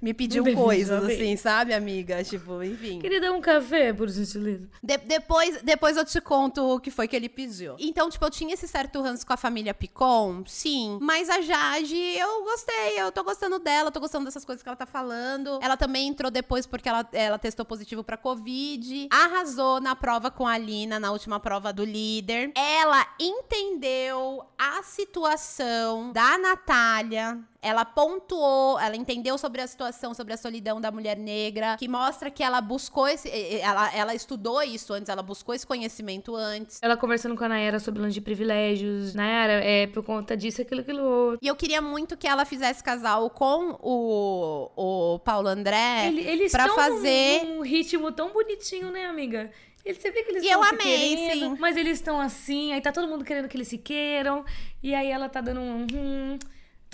Me 0.00 0.14
pediu 0.14 0.42
coisas, 0.54 1.04
assim, 1.04 1.36
sabe, 1.36 1.72
amiga? 1.74 2.22
Tipo, 2.24 2.62
enfim. 2.62 3.00
Queria 3.00 3.20
dar 3.20 3.32
um 3.32 3.40
café, 3.40 3.92
por 3.92 4.08
gentileza. 4.08 4.68
De- 4.82 4.98
depois, 4.98 5.60
depois 5.62 5.96
eu 5.96 6.04
te 6.04 6.20
conto 6.20 6.62
o 6.62 6.80
que 6.80 6.90
foi 6.90 7.06
que 7.06 7.14
ele 7.14 7.28
pediu. 7.28 7.76
Então, 7.78 8.08
tipo, 8.08 8.24
eu 8.24 8.30
tinha 8.30 8.54
esse 8.54 8.66
certo 8.66 9.00
ranço 9.02 9.26
com 9.26 9.32
a 9.32 9.36
família 9.36 9.74
Picon, 9.74 10.42
sim. 10.46 10.98
Mas 11.02 11.28
a 11.28 11.40
Jade, 11.40 11.96
eu 11.96 12.44
gostei, 12.44 12.98
eu 13.00 13.12
tô 13.12 13.22
gostando 13.22 13.58
dela, 13.58 13.90
tô 13.90 14.00
gostando 14.00 14.24
dessas 14.24 14.44
coisas 14.44 14.62
que 14.62 14.68
ela 14.68 14.76
tá 14.76 14.86
falando. 14.86 15.58
Ela 15.62 15.76
também 15.76 16.08
entrou 16.08 16.30
depois 16.30 16.66
porque 16.66 16.88
ela, 16.88 17.06
ela 17.12 17.38
testou 17.38 17.64
positivo 17.64 18.02
pra 18.02 18.16
Covid. 18.16 19.08
Arrasou 19.10 19.80
na 19.80 19.94
prova 19.94 20.30
com 20.30 20.46
a 20.46 20.56
Lina, 20.56 20.98
na 20.98 21.10
última 21.12 21.38
prova 21.40 21.72
do 21.72 21.84
líder. 21.84 22.52
Ela 22.54 23.06
entendeu 23.20 24.44
a 24.58 24.82
situação 24.82 26.12
da 26.12 26.38
Natália. 26.38 27.38
Ela 27.64 27.84
pontuou, 27.84 28.78
ela 28.78 28.94
entendeu 28.94 29.38
sobre 29.38 29.62
a 29.62 29.66
situação, 29.66 30.12
sobre 30.12 30.34
a 30.34 30.36
solidão 30.36 30.80
da 30.80 30.90
mulher 30.90 31.16
negra, 31.16 31.76
que 31.78 31.88
mostra 31.88 32.30
que 32.30 32.42
ela 32.42 32.60
buscou 32.60 33.08
esse. 33.08 33.28
Ela, 33.60 33.94
ela 33.96 34.14
estudou 34.14 34.62
isso 34.62 34.92
antes, 34.92 35.08
ela 35.08 35.22
buscou 35.22 35.54
esse 35.54 35.66
conhecimento 35.66 36.36
antes. 36.36 36.78
Ela 36.82 36.96
conversando 36.96 37.34
com 37.36 37.44
a 37.44 37.48
Nayara 37.48 37.80
sobre 37.80 38.02
lance 38.02 38.12
de 38.14 38.20
privilégios. 38.20 39.14
Nayara, 39.14 39.64
é 39.64 39.86
por 39.86 40.02
conta 40.04 40.36
disso, 40.36 40.60
aquilo, 40.60 40.82
aquilo 40.82 41.02
outro. 41.02 41.38
E 41.42 41.46
eu 41.48 41.56
queria 41.56 41.80
muito 41.80 42.16
que 42.16 42.26
ela 42.28 42.44
fizesse 42.44 42.84
casal 42.84 43.30
com 43.30 43.78
o, 43.80 44.70
o 45.14 45.18
Paulo 45.20 45.48
André 45.48 46.08
Ele- 46.08 46.20
eles 46.20 46.52
pra 46.52 46.66
estão 46.66 46.76
fazer. 46.76 47.44
num, 47.44 47.54
num 47.56 47.62
ritmo 47.62 48.12
tão 48.12 48.30
bonitinho, 48.30 48.90
né, 48.90 49.06
amiga? 49.06 49.50
Ele, 49.84 49.98
você 50.00 50.10
vê 50.10 50.22
que 50.22 50.30
eles 50.32 50.44
E 50.44 50.48
eu 50.48 50.62
amei, 50.62 50.78
querendo, 51.16 51.32
sim. 51.54 51.56
mas 51.60 51.76
eles 51.76 51.98
estão 51.98 52.18
assim, 52.20 52.72
aí 52.72 52.80
tá 52.80 52.90
todo 52.90 53.06
mundo 53.06 53.24
querendo 53.24 53.48
que 53.48 53.56
eles 53.56 53.68
se 53.68 53.76
queiram, 53.78 54.44
e 54.82 54.94
aí 54.94 55.10
ela 55.10 55.28
tá 55.28 55.40
dando 55.40 55.60
um... 55.60 55.86
Hum, 55.92 56.38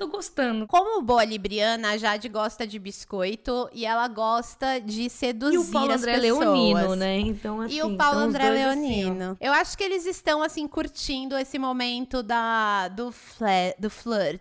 tô 0.01 0.09
gostando. 0.09 0.67
Como 0.67 1.03
boa 1.03 1.23
libriana, 1.23 1.91
a 1.91 1.97
Jade 1.99 2.27
gosta 2.31 2.67
de 2.67 2.79
biscoito 2.79 3.69
e 3.71 3.85
ela 3.85 4.09
gosta 4.09 4.81
de 4.81 5.11
seduzir 5.11 5.57
E 5.57 5.59
o 5.59 5.65
Paulo 5.67 5.93
as 5.93 6.01
André 6.01 6.19
pessoas. 6.19 6.39
Leonino, 6.41 6.97
né? 6.97 7.19
Então, 7.19 7.61
assim, 7.61 7.75
E 7.75 7.83
o 7.83 7.97
Paulo 7.99 8.21
são 8.21 8.29
os 8.29 8.35
André 8.35 8.65
assim, 8.65 8.81
Leonino. 8.81 9.37
eu 9.39 9.53
acho 9.53 9.77
que 9.77 9.85
eles 9.85 10.07
estão, 10.07 10.43
assim, 10.43 10.67
curtindo 10.67 11.37
esse 11.37 11.59
momento 11.59 12.23
da, 12.23 12.89
do, 12.89 13.13
fle, 13.13 13.75
do 13.79 13.91
flirt. 13.91 14.41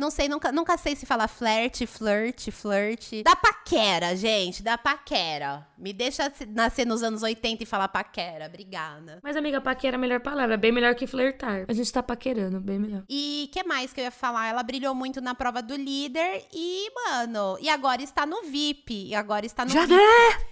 Não 0.00 0.10
sei, 0.10 0.28
nunca, 0.28 0.50
nunca 0.50 0.76
sei 0.76 0.96
se 0.96 1.06
fala 1.06 1.28
flerte, 1.28 1.86
flirt, 1.86 2.50
flirt. 2.50 3.22
Da 3.22 3.36
paquera, 3.36 4.16
gente, 4.16 4.60
da 4.60 4.76
paquera. 4.76 5.64
Me 5.78 5.92
deixa 5.92 6.32
nascer 6.48 6.84
nos 6.84 7.04
anos 7.04 7.22
80 7.22 7.62
e 7.62 7.66
falar 7.66 7.86
paquera. 7.86 8.46
Obrigada. 8.46 9.20
Mas, 9.22 9.36
amiga, 9.36 9.60
paquera 9.60 9.94
é 9.94 9.98
a 9.98 10.00
melhor 10.00 10.18
palavra, 10.20 10.56
bem 10.56 10.72
melhor 10.72 10.96
que 10.96 11.06
flertar. 11.06 11.64
A 11.68 11.72
gente 11.72 11.92
tá 11.92 12.02
paquerando, 12.02 12.60
bem 12.60 12.78
melhor. 12.80 13.04
E 13.08 13.48
que 13.52 13.62
mais 13.62 13.92
que 13.92 14.00
eu 14.00 14.04
ia 14.04 14.10
falar? 14.10 14.48
Ela 14.48 14.64
brilhou 14.64 14.95
muito 14.96 15.20
na 15.20 15.34
prova 15.34 15.62
do 15.62 15.76
líder 15.76 16.46
e, 16.52 16.90
mano, 16.92 17.56
e 17.60 17.68
agora 17.68 18.02
está 18.02 18.26
no 18.26 18.42
VIP. 18.42 19.08
E 19.08 19.14
agora 19.14 19.46
está 19.46 19.64
no 19.64 19.70
Já 19.70 19.82
VIP. 19.86 19.94
né? 19.94 20.46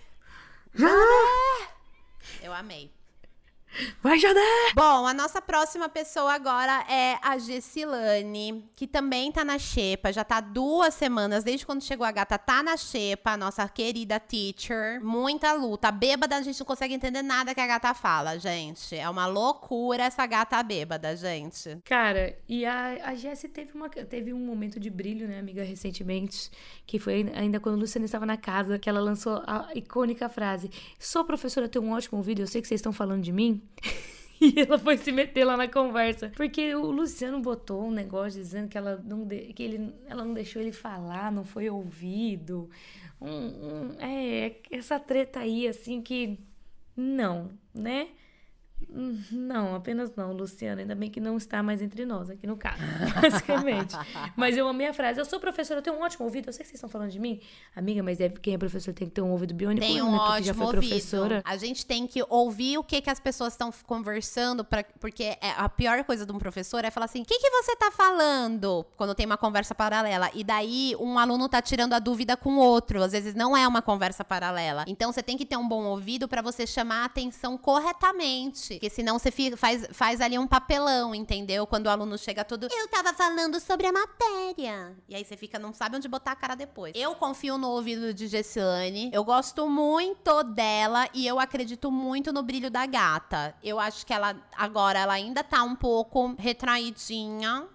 Já 0.75 0.89
Eu 2.43 2.53
amei. 2.53 2.94
Vai, 4.03 4.19
Jadé! 4.19 4.41
Bom, 4.75 5.07
a 5.07 5.13
nossa 5.13 5.43
próxima 5.43 5.89
pessoa 5.89 6.33
agora 6.33 6.85
é 6.89 7.19
a 7.21 7.39
Gessilane, 7.39 8.65
que 8.77 8.87
também 8.87 9.33
tá 9.33 9.45
na 9.45 9.59
xepa, 9.59 10.13
já 10.13 10.23
tá 10.23 10.41
duas 10.41 10.95
semanas, 10.95 11.43
desde 11.43 11.67
quando 11.67 11.83
chegou 11.83 12.07
a 12.07 12.13
gata, 12.13 12.39
tá 12.39 12.63
na 12.63 12.77
xepa, 12.77 13.33
a 13.33 13.37
nossa 13.37 13.69
querida 13.69 14.21
teacher. 14.21 15.03
Muita 15.03 15.53
luta. 15.55 15.91
Bêbada, 15.91 16.37
a 16.37 16.43
gente 16.43 16.61
não 16.61 16.67
consegue 16.67 16.95
entender 16.95 17.23
nada 17.23 17.55
que 17.55 17.61
a 17.61 17.67
gata 17.67 17.95
fala, 17.95 18.39
gente. 18.39 18.95
É 18.95 19.09
uma 19.09 19.27
loucura 19.27 20.05
essa 20.05 20.25
gata 20.27 20.63
bêbada, 20.63 21.17
gente. 21.17 21.79
Cara, 21.85 22.37
e 22.49 22.65
a, 22.65 23.09
a 23.11 23.15
Jessie 23.15 23.49
teve, 23.49 23.73
uma, 23.73 23.89
teve 23.89 24.33
um 24.33 24.39
momento 24.39 24.79
de 24.79 24.91
brilho, 24.91 25.27
né, 25.27 25.39
amiga, 25.39 25.65
recentemente, 25.65 26.51
que 26.87 26.99
foi 26.99 27.33
ainda 27.35 27.59
quando 27.59 27.77
a 27.77 27.79
Luciana 27.79 28.05
estava 28.05 28.27
na 28.27 28.37
casa, 28.37 28.79
que 28.79 28.89
ela 28.89 29.01
lançou 29.01 29.43
a 29.47 29.71
icônica 29.75 30.29
frase: 30.29 30.71
Sou 30.99 31.25
professora, 31.25 31.69
tenho 31.69 31.85
um 31.85 31.93
ótimo 31.93 32.23
vídeo, 32.23 32.45
eu 32.45 32.47
sei 32.47 32.63
que 32.63 32.69
vocês 32.69 32.79
estão 32.79 32.93
falando 32.93 33.23
de 33.23 33.33
mim. 33.33 33.64
E 34.41 34.61
ela 34.61 34.79
foi 34.79 34.99
se 34.99 35.11
meter 35.11 35.45
lá 35.45 35.57
na 35.57 35.69
conversa. 35.69 36.31
Porque 36.37 36.75
o 36.75 36.91
Luciano 36.91 37.41
botou 37.41 37.87
um 37.87 37.91
negócio 37.91 38.39
dizendo 38.41 38.69
que 38.69 38.77
ela 38.77 39.01
não, 39.03 39.25
de, 39.25 39.53
que 39.55 39.63
ele, 39.63 39.95
ela 40.07 40.25
não 40.25 40.35
deixou 40.35 40.61
ele 40.61 40.73
falar, 40.73 41.33
não 41.33 41.45
foi 41.45 41.71
ouvido. 41.71 42.69
Um, 43.21 43.29
um, 43.31 43.97
é, 44.01 44.57
essa 44.71 44.99
treta 44.99 45.41
aí, 45.41 45.67
assim, 45.67 46.03
que. 46.03 46.39
Não, 46.97 47.51
né? 47.73 48.09
Não, 49.31 49.75
apenas 49.75 50.15
não, 50.15 50.33
Luciana. 50.33 50.83
Ainda 50.83 50.95
bem 50.95 51.11
que 51.11 51.19
não 51.19 51.37
está 51.37 51.63
mais 51.63 51.83
entre 51.83 52.07
nós 52.07 52.31
aqui 52.31 52.47
no 52.47 52.57
caso, 52.57 52.81
basicamente. 53.21 53.97
mas 54.37 54.57
eu 54.57 54.69
amei 54.69 54.87
a 54.87 54.95
frase. 54.95 55.21
Eu 55.21 55.25
sou 55.25 55.41
professora, 55.41 55.79
eu 55.79 55.83
tenho 55.83 55.97
um 55.97 56.03
ótimo 56.03 56.25
ouvido. 56.25 56.49
Eu 56.49 56.53
sei 56.53 56.63
que 56.63 56.69
vocês 56.69 56.77
estão 56.77 56.89
falando 56.89 57.11
de 57.11 57.19
mim. 57.19 57.41
Amiga, 57.75 58.03
mas 58.03 58.21
é 58.21 58.29
quem 58.29 58.55
é 58.55 58.59
professor 58.59 58.95
tem 58.95 59.09
que 59.09 59.15
ter 59.15 59.21
um 59.21 59.33
ouvido 59.33 59.53
biônico. 59.53 59.85
Tem 59.85 59.99
eu, 59.99 60.07
um 60.07 60.13
né? 60.13 60.19
ótimo 60.19 60.47
já 60.47 60.55
foi 60.55 60.67
ouvido. 60.67 60.81
professora. 60.81 61.43
A 61.45 61.57
gente 61.57 61.85
tem 61.85 62.07
que 62.07 62.25
ouvir 62.29 62.79
o 62.79 62.85
que, 62.85 63.01
que 63.01 63.11
as 63.11 63.19
pessoas 63.19 63.55
estão 63.55 63.73
conversando, 63.85 64.65
pra, 64.65 64.85
porque 65.01 65.37
é, 65.41 65.51
a 65.57 65.69
pior 65.69 66.03
coisa 66.05 66.25
de 66.25 66.33
um 66.33 66.39
professor 66.39 66.85
é 66.85 66.91
falar 66.91 67.07
assim: 67.07 67.23
o 67.23 67.25
que, 67.25 67.39
que 67.39 67.51
você 67.51 67.75
tá 67.75 67.91
falando? 67.91 68.87
Quando 68.97 69.15
tem 69.15 69.27
uma 69.27 69.39
conversa 69.39 69.75
paralela. 69.75 70.31
E 70.35 70.45
daí 70.45 70.95
um 71.01 71.19
aluno 71.19 71.49
tá 71.49 71.61
tirando 71.61 71.95
a 71.95 71.99
dúvida 71.99 72.37
com 72.37 72.57
o 72.57 72.59
outro. 72.59 73.03
Às 73.03 73.13
vezes 73.13 73.35
não 73.35 73.57
é 73.57 73.67
uma 73.67 73.83
conversa 73.83 74.25
paralela. 74.25 74.85
Então 74.87 75.13
você 75.13 75.23
tem 75.23 75.37
que 75.37 75.45
ter 75.45 75.57
um 75.57 75.67
bom 75.67 75.85
ouvido 75.85 76.29
para 76.29 76.43
você 76.43 76.67
chamar 76.67 77.03
a 77.03 77.05
atenção 77.07 77.59
corretamente. 77.59 78.64
Porque 78.69 78.89
senão 78.89 79.19
você 79.19 79.31
fica, 79.31 79.57
faz, 79.57 79.87
faz 79.93 80.21
ali 80.21 80.39
um 80.39 80.47
papelão, 80.47 81.15
entendeu? 81.15 81.67
Quando 81.67 81.87
o 81.87 81.91
aluno 81.91 82.17
chega 82.17 82.45
todo. 82.45 82.67
Eu 82.71 82.89
tava 82.89 83.13
falando 83.13 83.61
sobre 83.61 83.87
a 83.87 83.93
matéria. 83.93 84.97
E 85.09 85.15
aí 85.15 85.25
você 85.25 85.37
fica, 85.37 85.59
não 85.59 85.73
sabe 85.73 85.97
onde 85.97 86.09
botar 86.09 86.33
a 86.33 86.37
cara 86.37 86.55
depois. 86.55 86.93
Eu 86.97 87.15
confio 87.15 87.59
no 87.59 87.69
ouvido 87.69 88.15
de 88.15 88.27
Gessilane. 88.27 89.11
Eu 89.13 89.25
gosto 89.25 89.69
muito 89.69 90.43
dela 90.43 91.09
e 91.13 91.27
eu 91.27 91.39
acredito 91.39 91.91
muito 91.91 92.33
no 92.33 92.43
brilho 92.43 92.71
da 92.71 92.87
gata. 92.87 93.55
Eu 93.63 93.79
acho 93.79 94.07
que 94.07 94.13
ela 94.13 94.37
agora 94.57 94.99
ela 94.99 95.13
ainda 95.13 95.45
tá 95.45 95.63
um 95.63 95.77
pouco 95.77 96.35
retraidinha, 96.39 97.67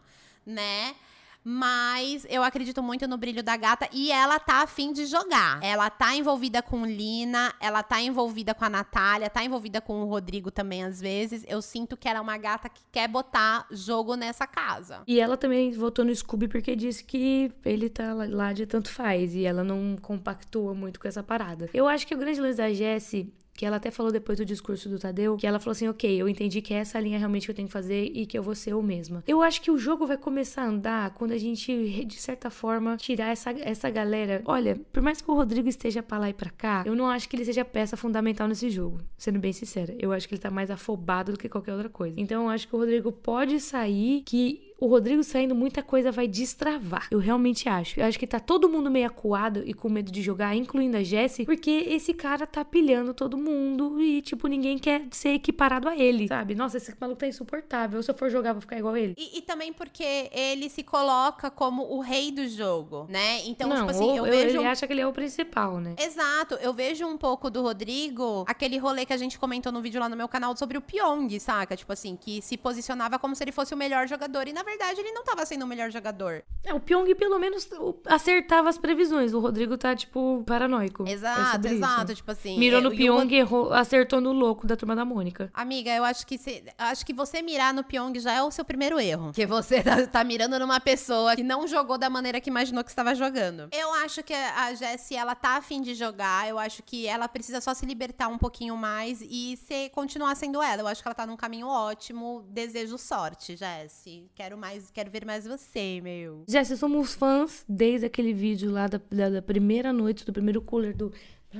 né? 0.45 0.95
Mas 1.43 2.25
eu 2.29 2.43
acredito 2.43 2.83
muito 2.83 3.07
no 3.07 3.17
brilho 3.17 3.41
da 3.41 3.55
gata 3.55 3.87
e 3.91 4.11
ela 4.11 4.39
tá 4.39 4.61
afim 4.61 4.91
de 4.91 5.05
jogar. 5.05 5.59
Ela 5.63 5.89
tá 5.89 6.15
envolvida 6.15 6.61
com 6.61 6.85
Lina, 6.85 7.53
ela 7.59 7.81
tá 7.81 8.01
envolvida 8.01 8.53
com 8.53 8.65
a 8.65 8.69
Natália, 8.69 9.29
tá 9.29 9.43
envolvida 9.43 9.79
com 9.79 10.01
o 10.01 10.05
Rodrigo 10.05 10.51
também 10.51 10.83
às 10.83 10.99
vezes. 10.99 11.45
Eu 11.47 11.61
sinto 11.61 11.95
que 11.95 12.07
ela 12.07 12.19
é 12.19 12.21
uma 12.21 12.37
gata 12.37 12.69
que 12.69 12.81
quer 12.91 13.07
botar 13.07 13.65
jogo 13.71 14.15
nessa 14.15 14.45
casa. 14.45 15.01
E 15.07 15.19
ela 15.19 15.37
também 15.37 15.71
votou 15.71 16.03
no 16.03 16.15
Scooby 16.15 16.47
porque 16.47 16.75
disse 16.75 17.03
que 17.03 17.51
ele 17.63 17.89
tá 17.89 18.13
lá 18.13 18.53
de 18.53 18.65
tanto 18.65 18.91
faz 18.91 19.33
e 19.33 19.45
ela 19.45 19.63
não 19.63 19.95
compactua 20.01 20.73
muito 20.73 20.99
com 20.99 21.07
essa 21.07 21.23
parada. 21.23 21.69
Eu 21.73 21.87
acho 21.87 22.05
que 22.05 22.13
o 22.13 22.17
grande 22.17 22.41
lance 22.41 22.57
da 22.57 22.71
Jessie 22.71 23.33
que 23.59 23.65
ela 23.65 23.75
até 23.75 23.91
falou 23.91 24.09
depois 24.09 24.37
do 24.37 24.45
discurso 24.45 24.87
do 24.87 24.97
Tadeu, 24.97 25.35
que 25.35 25.45
ela 25.45 25.59
falou 25.59 25.73
assim: 25.73 25.89
ok, 25.89 26.09
eu 26.09 26.29
entendi 26.29 26.61
que 26.61 26.73
é 26.73 26.77
essa 26.77 26.97
linha 26.97 27.19
realmente 27.19 27.43
que 27.43 27.51
eu 27.51 27.55
tenho 27.55 27.67
que 27.67 27.73
fazer 27.73 28.05
e 28.05 28.25
que 28.25 28.39
eu 28.39 28.41
vou 28.41 28.55
ser 28.55 28.71
eu 28.71 28.81
mesma. 28.81 29.21
Eu 29.27 29.41
acho 29.41 29.61
que 29.61 29.69
o 29.69 29.77
jogo 29.77 30.07
vai 30.07 30.15
começar 30.15 30.61
a 30.61 30.67
andar 30.67 31.13
quando 31.13 31.33
a 31.33 31.37
gente, 31.37 32.05
de 32.05 32.15
certa 32.15 32.49
forma, 32.49 32.95
tirar 32.95 33.27
essa, 33.33 33.51
essa 33.51 33.89
galera. 33.89 34.41
Olha, 34.45 34.79
por 34.93 35.03
mais 35.03 35.19
que 35.19 35.29
o 35.29 35.33
Rodrigo 35.33 35.67
esteja 35.67 36.01
pra 36.01 36.17
lá 36.17 36.29
e 36.29 36.33
pra 36.33 36.49
cá, 36.49 36.83
eu 36.85 36.95
não 36.95 37.09
acho 37.09 37.27
que 37.27 37.35
ele 37.35 37.43
seja 37.43 37.65
peça 37.65 37.97
fundamental 37.97 38.47
nesse 38.47 38.69
jogo. 38.69 39.01
Sendo 39.17 39.39
bem 39.39 39.51
sincera, 39.51 39.93
eu 39.99 40.13
acho 40.13 40.25
que 40.25 40.35
ele 40.35 40.41
tá 40.41 40.49
mais 40.49 40.71
afobado 40.71 41.33
do 41.33 41.37
que 41.37 41.49
qualquer 41.49 41.73
outra 41.73 41.89
coisa. 41.89 42.15
Então 42.17 42.43
eu 42.43 42.49
acho 42.49 42.65
que 42.65 42.73
o 42.73 42.79
Rodrigo 42.79 43.11
pode 43.11 43.59
sair, 43.59 44.23
que 44.25 44.68
o 44.79 44.87
Rodrigo 44.87 45.23
saindo, 45.23 45.53
muita 45.53 45.83
coisa 45.83 46.11
vai 46.11 46.27
destravar. 46.27 47.07
Eu 47.11 47.19
realmente 47.19 47.67
acho. 47.67 47.99
Eu 47.99 48.05
acho 48.05 48.17
que 48.17 48.25
tá 48.25 48.39
todo 48.39 48.69
mundo 48.69 48.89
meio 48.89 49.07
acuado 49.07 49.63
e 49.65 49.73
com 49.73 49.89
medo 49.89 50.11
de 50.11 50.21
jogar, 50.21 50.55
incluindo 50.55 50.97
a 50.97 51.03
Jessie, 51.03 51.45
porque 51.45 51.85
esse 51.87 52.13
cara 52.13 52.47
tá 52.47 52.63
pilhando 52.63 53.13
todo 53.13 53.37
mundo 53.37 54.01
e, 54.01 54.21
tipo, 54.21 54.47
ninguém 54.47 54.77
quer 54.77 55.05
ser 55.11 55.29
equiparado 55.29 55.89
a 55.89 55.97
ele, 55.97 56.27
sabe? 56.27 56.55
Nossa, 56.55 56.77
esse 56.77 56.93
maluco 56.99 57.19
tá 57.19 57.27
insuportável. 57.27 58.01
Se 58.01 58.09
eu 58.09 58.15
for 58.15 58.29
jogar, 58.29 58.53
vou 58.53 58.61
ficar 58.61 58.77
igual 58.77 58.95
ele. 58.95 59.13
E, 59.17 59.39
e 59.39 59.41
também 59.41 59.73
porque 59.73 60.29
ele 60.31 60.69
se 60.69 60.83
coloca 60.83 61.51
como 61.51 61.83
o 61.83 61.99
rei 61.99 62.31
do 62.31 62.47
jogo, 62.47 63.05
né? 63.09 63.45
Então, 63.45 63.67
Não, 63.67 63.87
tipo 63.87 63.91
assim, 63.91 64.17
eu, 64.17 64.25
eu 64.25 64.31
vejo. 64.31 64.57
Ele 64.59 64.65
acha 64.65 64.87
que 64.87 64.93
ele 64.93 65.01
é 65.01 65.07
o 65.07 65.13
principal, 65.13 65.79
né? 65.79 65.95
Exato, 65.99 66.55
eu 66.55 66.73
vejo 66.73 67.05
um 67.05 67.17
pouco 67.17 67.49
do 67.49 67.61
Rodrigo, 67.61 68.45
aquele 68.47 68.77
rolê 68.77 69.05
que 69.05 69.13
a 69.13 69.17
gente 69.17 69.37
comentou 69.37 69.71
no 69.71 69.81
vídeo 69.81 69.99
lá 69.99 70.07
no 70.07 70.15
meu 70.15 70.27
canal 70.27 70.55
sobre 70.55 70.77
o 70.77 70.81
Pyong, 70.81 71.37
saca? 71.39 71.75
Tipo 71.75 71.91
assim, 71.91 72.15
que 72.15 72.41
se 72.41 72.55
posicionava 72.57 73.19
como 73.19 73.35
se 73.35 73.43
ele 73.43 73.51
fosse 73.51 73.73
o 73.73 73.77
melhor 73.77 74.07
jogador 74.07 74.47
e 74.47 74.53
na 74.53 74.63
verdade 74.69 74.99
ele 75.01 75.11
não 75.11 75.23
tava 75.23 75.45
sendo 75.45 75.63
o 75.63 75.67
melhor 75.67 75.91
jogador. 75.91 76.43
É, 76.63 76.73
o 76.73 76.79
Pyong 76.79 77.13
pelo 77.15 77.39
menos 77.39 77.67
acertava 78.05 78.69
as 78.69 78.77
previsões. 78.77 79.33
O 79.33 79.39
Rodrigo 79.39 79.77
tá, 79.77 79.95
tipo, 79.95 80.43
paranoico. 80.45 81.07
É 81.07 81.11
Exato, 81.11 81.51
sobre 81.51 81.71
exato. 81.75 82.05
isso. 82.05 82.15
Tipo 82.15 82.31
assim. 82.31 82.57
Mirou 82.57 82.79
é, 82.79 82.83
no 82.83 82.91
e 82.91 82.93
o 82.93 82.97
Pyong 82.97 83.33
e 83.33 83.37
errou, 83.37 83.73
acertou 83.73 84.21
no 84.21 84.31
louco 84.31 84.67
da 84.67 84.75
turma 84.75 84.95
da 84.95 85.05
Mônica. 85.05 85.49
Amiga, 85.53 85.91
eu 85.91 86.03
acho 86.03 86.25
que 86.25 86.37
se, 86.37 86.63
acho 86.77 87.05
que 87.05 87.13
você 87.13 87.41
mirar 87.41 87.73
no 87.73 87.83
Pyong 87.83 88.19
já 88.19 88.33
é 88.33 88.43
o 88.43 88.51
seu 88.51 88.63
primeiro 88.63 88.99
erro. 88.99 89.25
Porque 89.27 89.45
você 89.45 89.81
tá, 89.81 90.05
tá 90.05 90.23
mirando 90.23 90.59
numa 90.59 90.79
pessoa 90.79 91.35
que 91.35 91.43
não 91.43 91.67
jogou 91.67 91.97
da 91.97 92.09
maneira 92.09 92.39
que 92.39 92.49
imaginou 92.49 92.83
que 92.83 92.89
estava 92.89 93.15
jogando. 93.15 93.69
Eu 93.71 93.93
acho 93.95 94.21
que 94.23 94.33
a 94.33 94.73
Jessie, 94.73 95.17
ela 95.17 95.35
tá 95.35 95.57
afim 95.57 95.81
de 95.81 95.95
jogar. 95.95 96.47
Eu 96.47 96.59
acho 96.59 96.83
que 96.83 97.07
ela 97.07 97.27
precisa 97.27 97.61
só 97.61 97.73
se 97.73 97.85
libertar 97.85 98.27
um 98.27 98.37
pouquinho 98.37 98.75
mais 98.77 99.21
e 99.21 99.57
ser, 99.57 99.89
continuar 99.89 100.35
sendo 100.35 100.61
ela. 100.61 100.81
Eu 100.81 100.87
acho 100.87 101.01
que 101.01 101.07
ela 101.07 101.15
tá 101.15 101.25
num 101.25 101.37
caminho 101.37 101.67
ótimo. 101.67 102.45
Desejo 102.49 102.97
sorte, 102.97 103.55
Jessie. 103.55 104.29
Quero 104.35 104.57
mais, 104.59 104.91
quero 104.91 105.09
ver 105.09 105.25
mais 105.25 105.45
você, 105.45 105.99
meu. 106.01 106.43
Jéssica, 106.47 106.77
somos 106.77 107.13
fãs 107.13 107.65
desde 107.67 108.05
aquele 108.05 108.33
vídeo 108.33 108.71
lá 108.71 108.87
da, 108.87 109.01
da, 109.09 109.29
da 109.29 109.41
primeira 109.41 109.91
noite, 109.93 110.25
do 110.25 110.33
primeiro 110.33 110.61
cooler 110.61 110.95
do. 110.95 111.11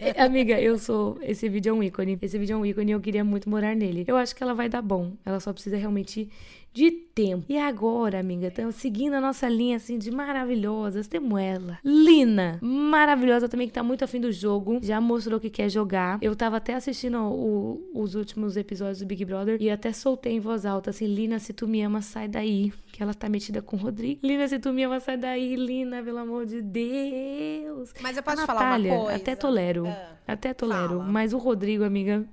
É, 0.00 0.18
é, 0.18 0.22
Amiga, 0.22 0.60
eu 0.60 0.76
sou. 0.78 1.16
Esse 1.22 1.48
vídeo 1.48 1.70
é 1.70 1.72
um 1.72 1.80
ícone. 1.80 2.18
Esse 2.20 2.36
vídeo 2.38 2.54
é 2.54 2.56
um 2.56 2.66
ícone 2.66 2.90
e 2.90 2.94
eu 2.94 3.00
queria 3.00 3.22
muito 3.22 3.48
morar 3.48 3.76
nele. 3.76 4.04
Eu 4.06 4.16
acho 4.16 4.34
que 4.34 4.42
ela 4.42 4.52
vai 4.52 4.68
dar 4.68 4.82
bom. 4.82 5.12
Ela 5.24 5.38
só 5.38 5.52
precisa 5.52 5.76
realmente 5.76 6.28
de 6.76 6.90
tempo. 6.90 7.46
E 7.48 7.56
agora, 7.58 8.20
amiga, 8.20 8.48
estamos 8.48 8.74
seguindo 8.74 9.14
a 9.14 9.20
nossa 9.20 9.48
linha 9.48 9.76
assim 9.78 9.96
de 9.98 10.10
maravilhosas. 10.10 11.08
Temos 11.08 11.40
ela, 11.40 11.78
Lina, 11.82 12.58
maravilhosa 12.60 13.48
também, 13.48 13.66
que 13.66 13.72
tá 13.72 13.82
muito 13.82 14.04
afim 14.04 14.20
do 14.20 14.30
jogo. 14.30 14.78
Já 14.82 15.00
mostrou 15.00 15.40
que 15.40 15.48
quer 15.48 15.70
jogar. 15.70 16.18
Eu 16.20 16.36
tava 16.36 16.58
até 16.58 16.74
assistindo 16.74 17.18
o- 17.18 17.90
os 17.94 18.14
últimos 18.14 18.58
episódios 18.58 18.98
do 18.98 19.06
Big 19.06 19.24
Brother 19.24 19.56
e 19.60 19.70
até 19.70 19.90
soltei 19.90 20.34
em 20.34 20.40
voz 20.40 20.66
alta 20.66 20.90
assim: 20.90 21.06
Lina, 21.06 21.38
se 21.38 21.54
tu 21.54 21.66
me 21.66 21.80
ama, 21.80 22.02
sai 22.02 22.28
daí. 22.28 22.70
Que 22.92 23.02
ela 23.02 23.14
tá 23.14 23.28
metida 23.28 23.62
com 23.62 23.76
o 23.76 23.78
Rodrigo. 23.80 24.20
Lina, 24.22 24.46
se 24.46 24.58
tu 24.58 24.70
me 24.72 24.82
ama, 24.82 25.00
sai 25.00 25.16
daí. 25.16 25.56
Lina, 25.56 26.02
pelo 26.02 26.18
amor 26.18 26.44
de 26.44 26.60
Deus. 26.60 27.92
Mas 28.02 28.16
eu 28.16 28.20
A 28.20 28.22
posso 28.22 28.46
falar 28.46 28.60
Natália, 28.60 28.92
uma 28.92 29.00
coisa? 29.04 29.16
até 29.16 29.34
tolero. 29.34 29.86
Ah, 29.86 30.12
até 30.28 30.52
tolero. 30.54 30.88
fala. 30.98 31.04
Mas 31.04 31.32
o 31.32 31.38
Rodrigo, 31.38 31.84
amiga. 31.84 32.24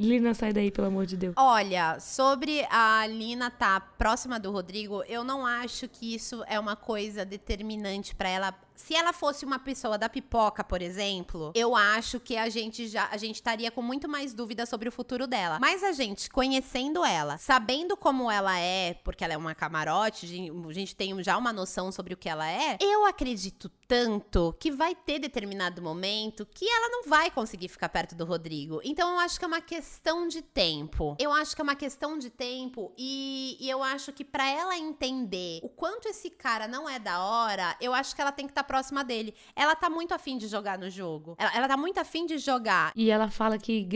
Lina, 0.00 0.32
sai 0.32 0.50
daí, 0.50 0.70
pelo 0.70 0.86
amor 0.86 1.04
de 1.04 1.14
Deus. 1.14 1.34
Olha, 1.36 2.00
sobre 2.00 2.66
a 2.70 3.06
Lina 3.06 3.50
tá 3.50 3.78
próxima 3.78 4.40
do 4.40 4.50
Rodrigo, 4.50 5.04
eu 5.04 5.22
não 5.22 5.44
acho 5.44 5.86
que 5.88 6.14
isso 6.14 6.42
é 6.46 6.58
uma 6.58 6.74
coisa 6.74 7.22
determinante 7.22 8.14
pra 8.14 8.26
ela. 8.26 8.54
Se 8.74 8.94
ela 8.94 9.12
fosse 9.12 9.44
uma 9.44 9.58
pessoa 9.58 9.98
da 9.98 10.08
pipoca, 10.08 10.64
por 10.64 10.80
exemplo, 10.80 11.52
eu 11.54 11.76
acho 11.76 12.18
que 12.18 12.38
a 12.38 12.48
gente 12.48 12.88
já 12.88 13.10
a 13.12 13.18
gente 13.18 13.34
estaria 13.34 13.70
com 13.70 13.82
muito 13.82 14.08
mais 14.08 14.32
dúvidas 14.32 14.70
sobre 14.70 14.88
o 14.88 14.92
futuro 14.92 15.26
dela. 15.26 15.58
Mas 15.60 15.84
a 15.84 15.92
gente 15.92 16.30
conhecendo 16.30 17.04
ela, 17.04 17.36
sabendo 17.36 17.94
como 17.94 18.30
ela 18.30 18.58
é, 18.58 18.94
porque 19.04 19.22
ela 19.22 19.34
é 19.34 19.36
uma 19.36 19.54
camarote, 19.54 20.24
a 20.66 20.72
gente 20.72 20.96
tem 20.96 21.22
já 21.22 21.36
uma 21.36 21.52
noção 21.52 21.92
sobre 21.92 22.14
o 22.14 22.16
que 22.16 22.28
ela 22.30 22.50
é. 22.50 22.78
Eu 22.80 23.04
acredito 23.04 23.70
tanto 23.90 24.54
que 24.60 24.70
vai 24.70 24.94
ter 24.94 25.18
determinado 25.18 25.82
momento 25.82 26.46
que 26.54 26.64
ela 26.64 26.88
não 26.90 27.10
vai 27.10 27.28
conseguir 27.28 27.66
ficar 27.66 27.88
perto 27.88 28.14
do 28.14 28.24
Rodrigo. 28.24 28.80
Então 28.84 29.14
eu 29.14 29.18
acho 29.18 29.36
que 29.36 29.44
é 29.44 29.48
uma 29.48 29.60
questão 29.60 30.28
de 30.28 30.42
tempo. 30.42 31.16
Eu 31.18 31.32
acho 31.32 31.56
que 31.56 31.60
é 31.60 31.64
uma 31.64 31.74
questão 31.74 32.16
de 32.16 32.30
tempo 32.30 32.92
e, 32.96 33.56
e 33.58 33.68
eu 33.68 33.82
acho 33.82 34.12
que 34.12 34.24
pra 34.24 34.48
ela 34.48 34.78
entender 34.78 35.58
o 35.64 35.68
quanto 35.68 36.06
esse 36.06 36.30
cara 36.30 36.68
não 36.68 36.88
é 36.88 37.00
da 37.00 37.20
hora, 37.20 37.74
eu 37.80 37.92
acho 37.92 38.14
que 38.14 38.20
ela 38.20 38.30
tem 38.30 38.46
que 38.46 38.52
estar 38.52 38.62
próxima 38.62 39.02
dele. 39.02 39.34
Ela 39.56 39.74
tá 39.74 39.90
muito 39.90 40.14
afim 40.14 40.38
de 40.38 40.46
jogar 40.46 40.78
no 40.78 40.88
jogo. 40.88 41.34
Ela, 41.36 41.56
ela 41.56 41.66
tá 41.66 41.76
muito 41.76 41.98
afim 41.98 42.26
de 42.26 42.38
jogar. 42.38 42.92
E 42.94 43.10
ela 43.10 43.28
fala 43.28 43.58
que 43.58 43.88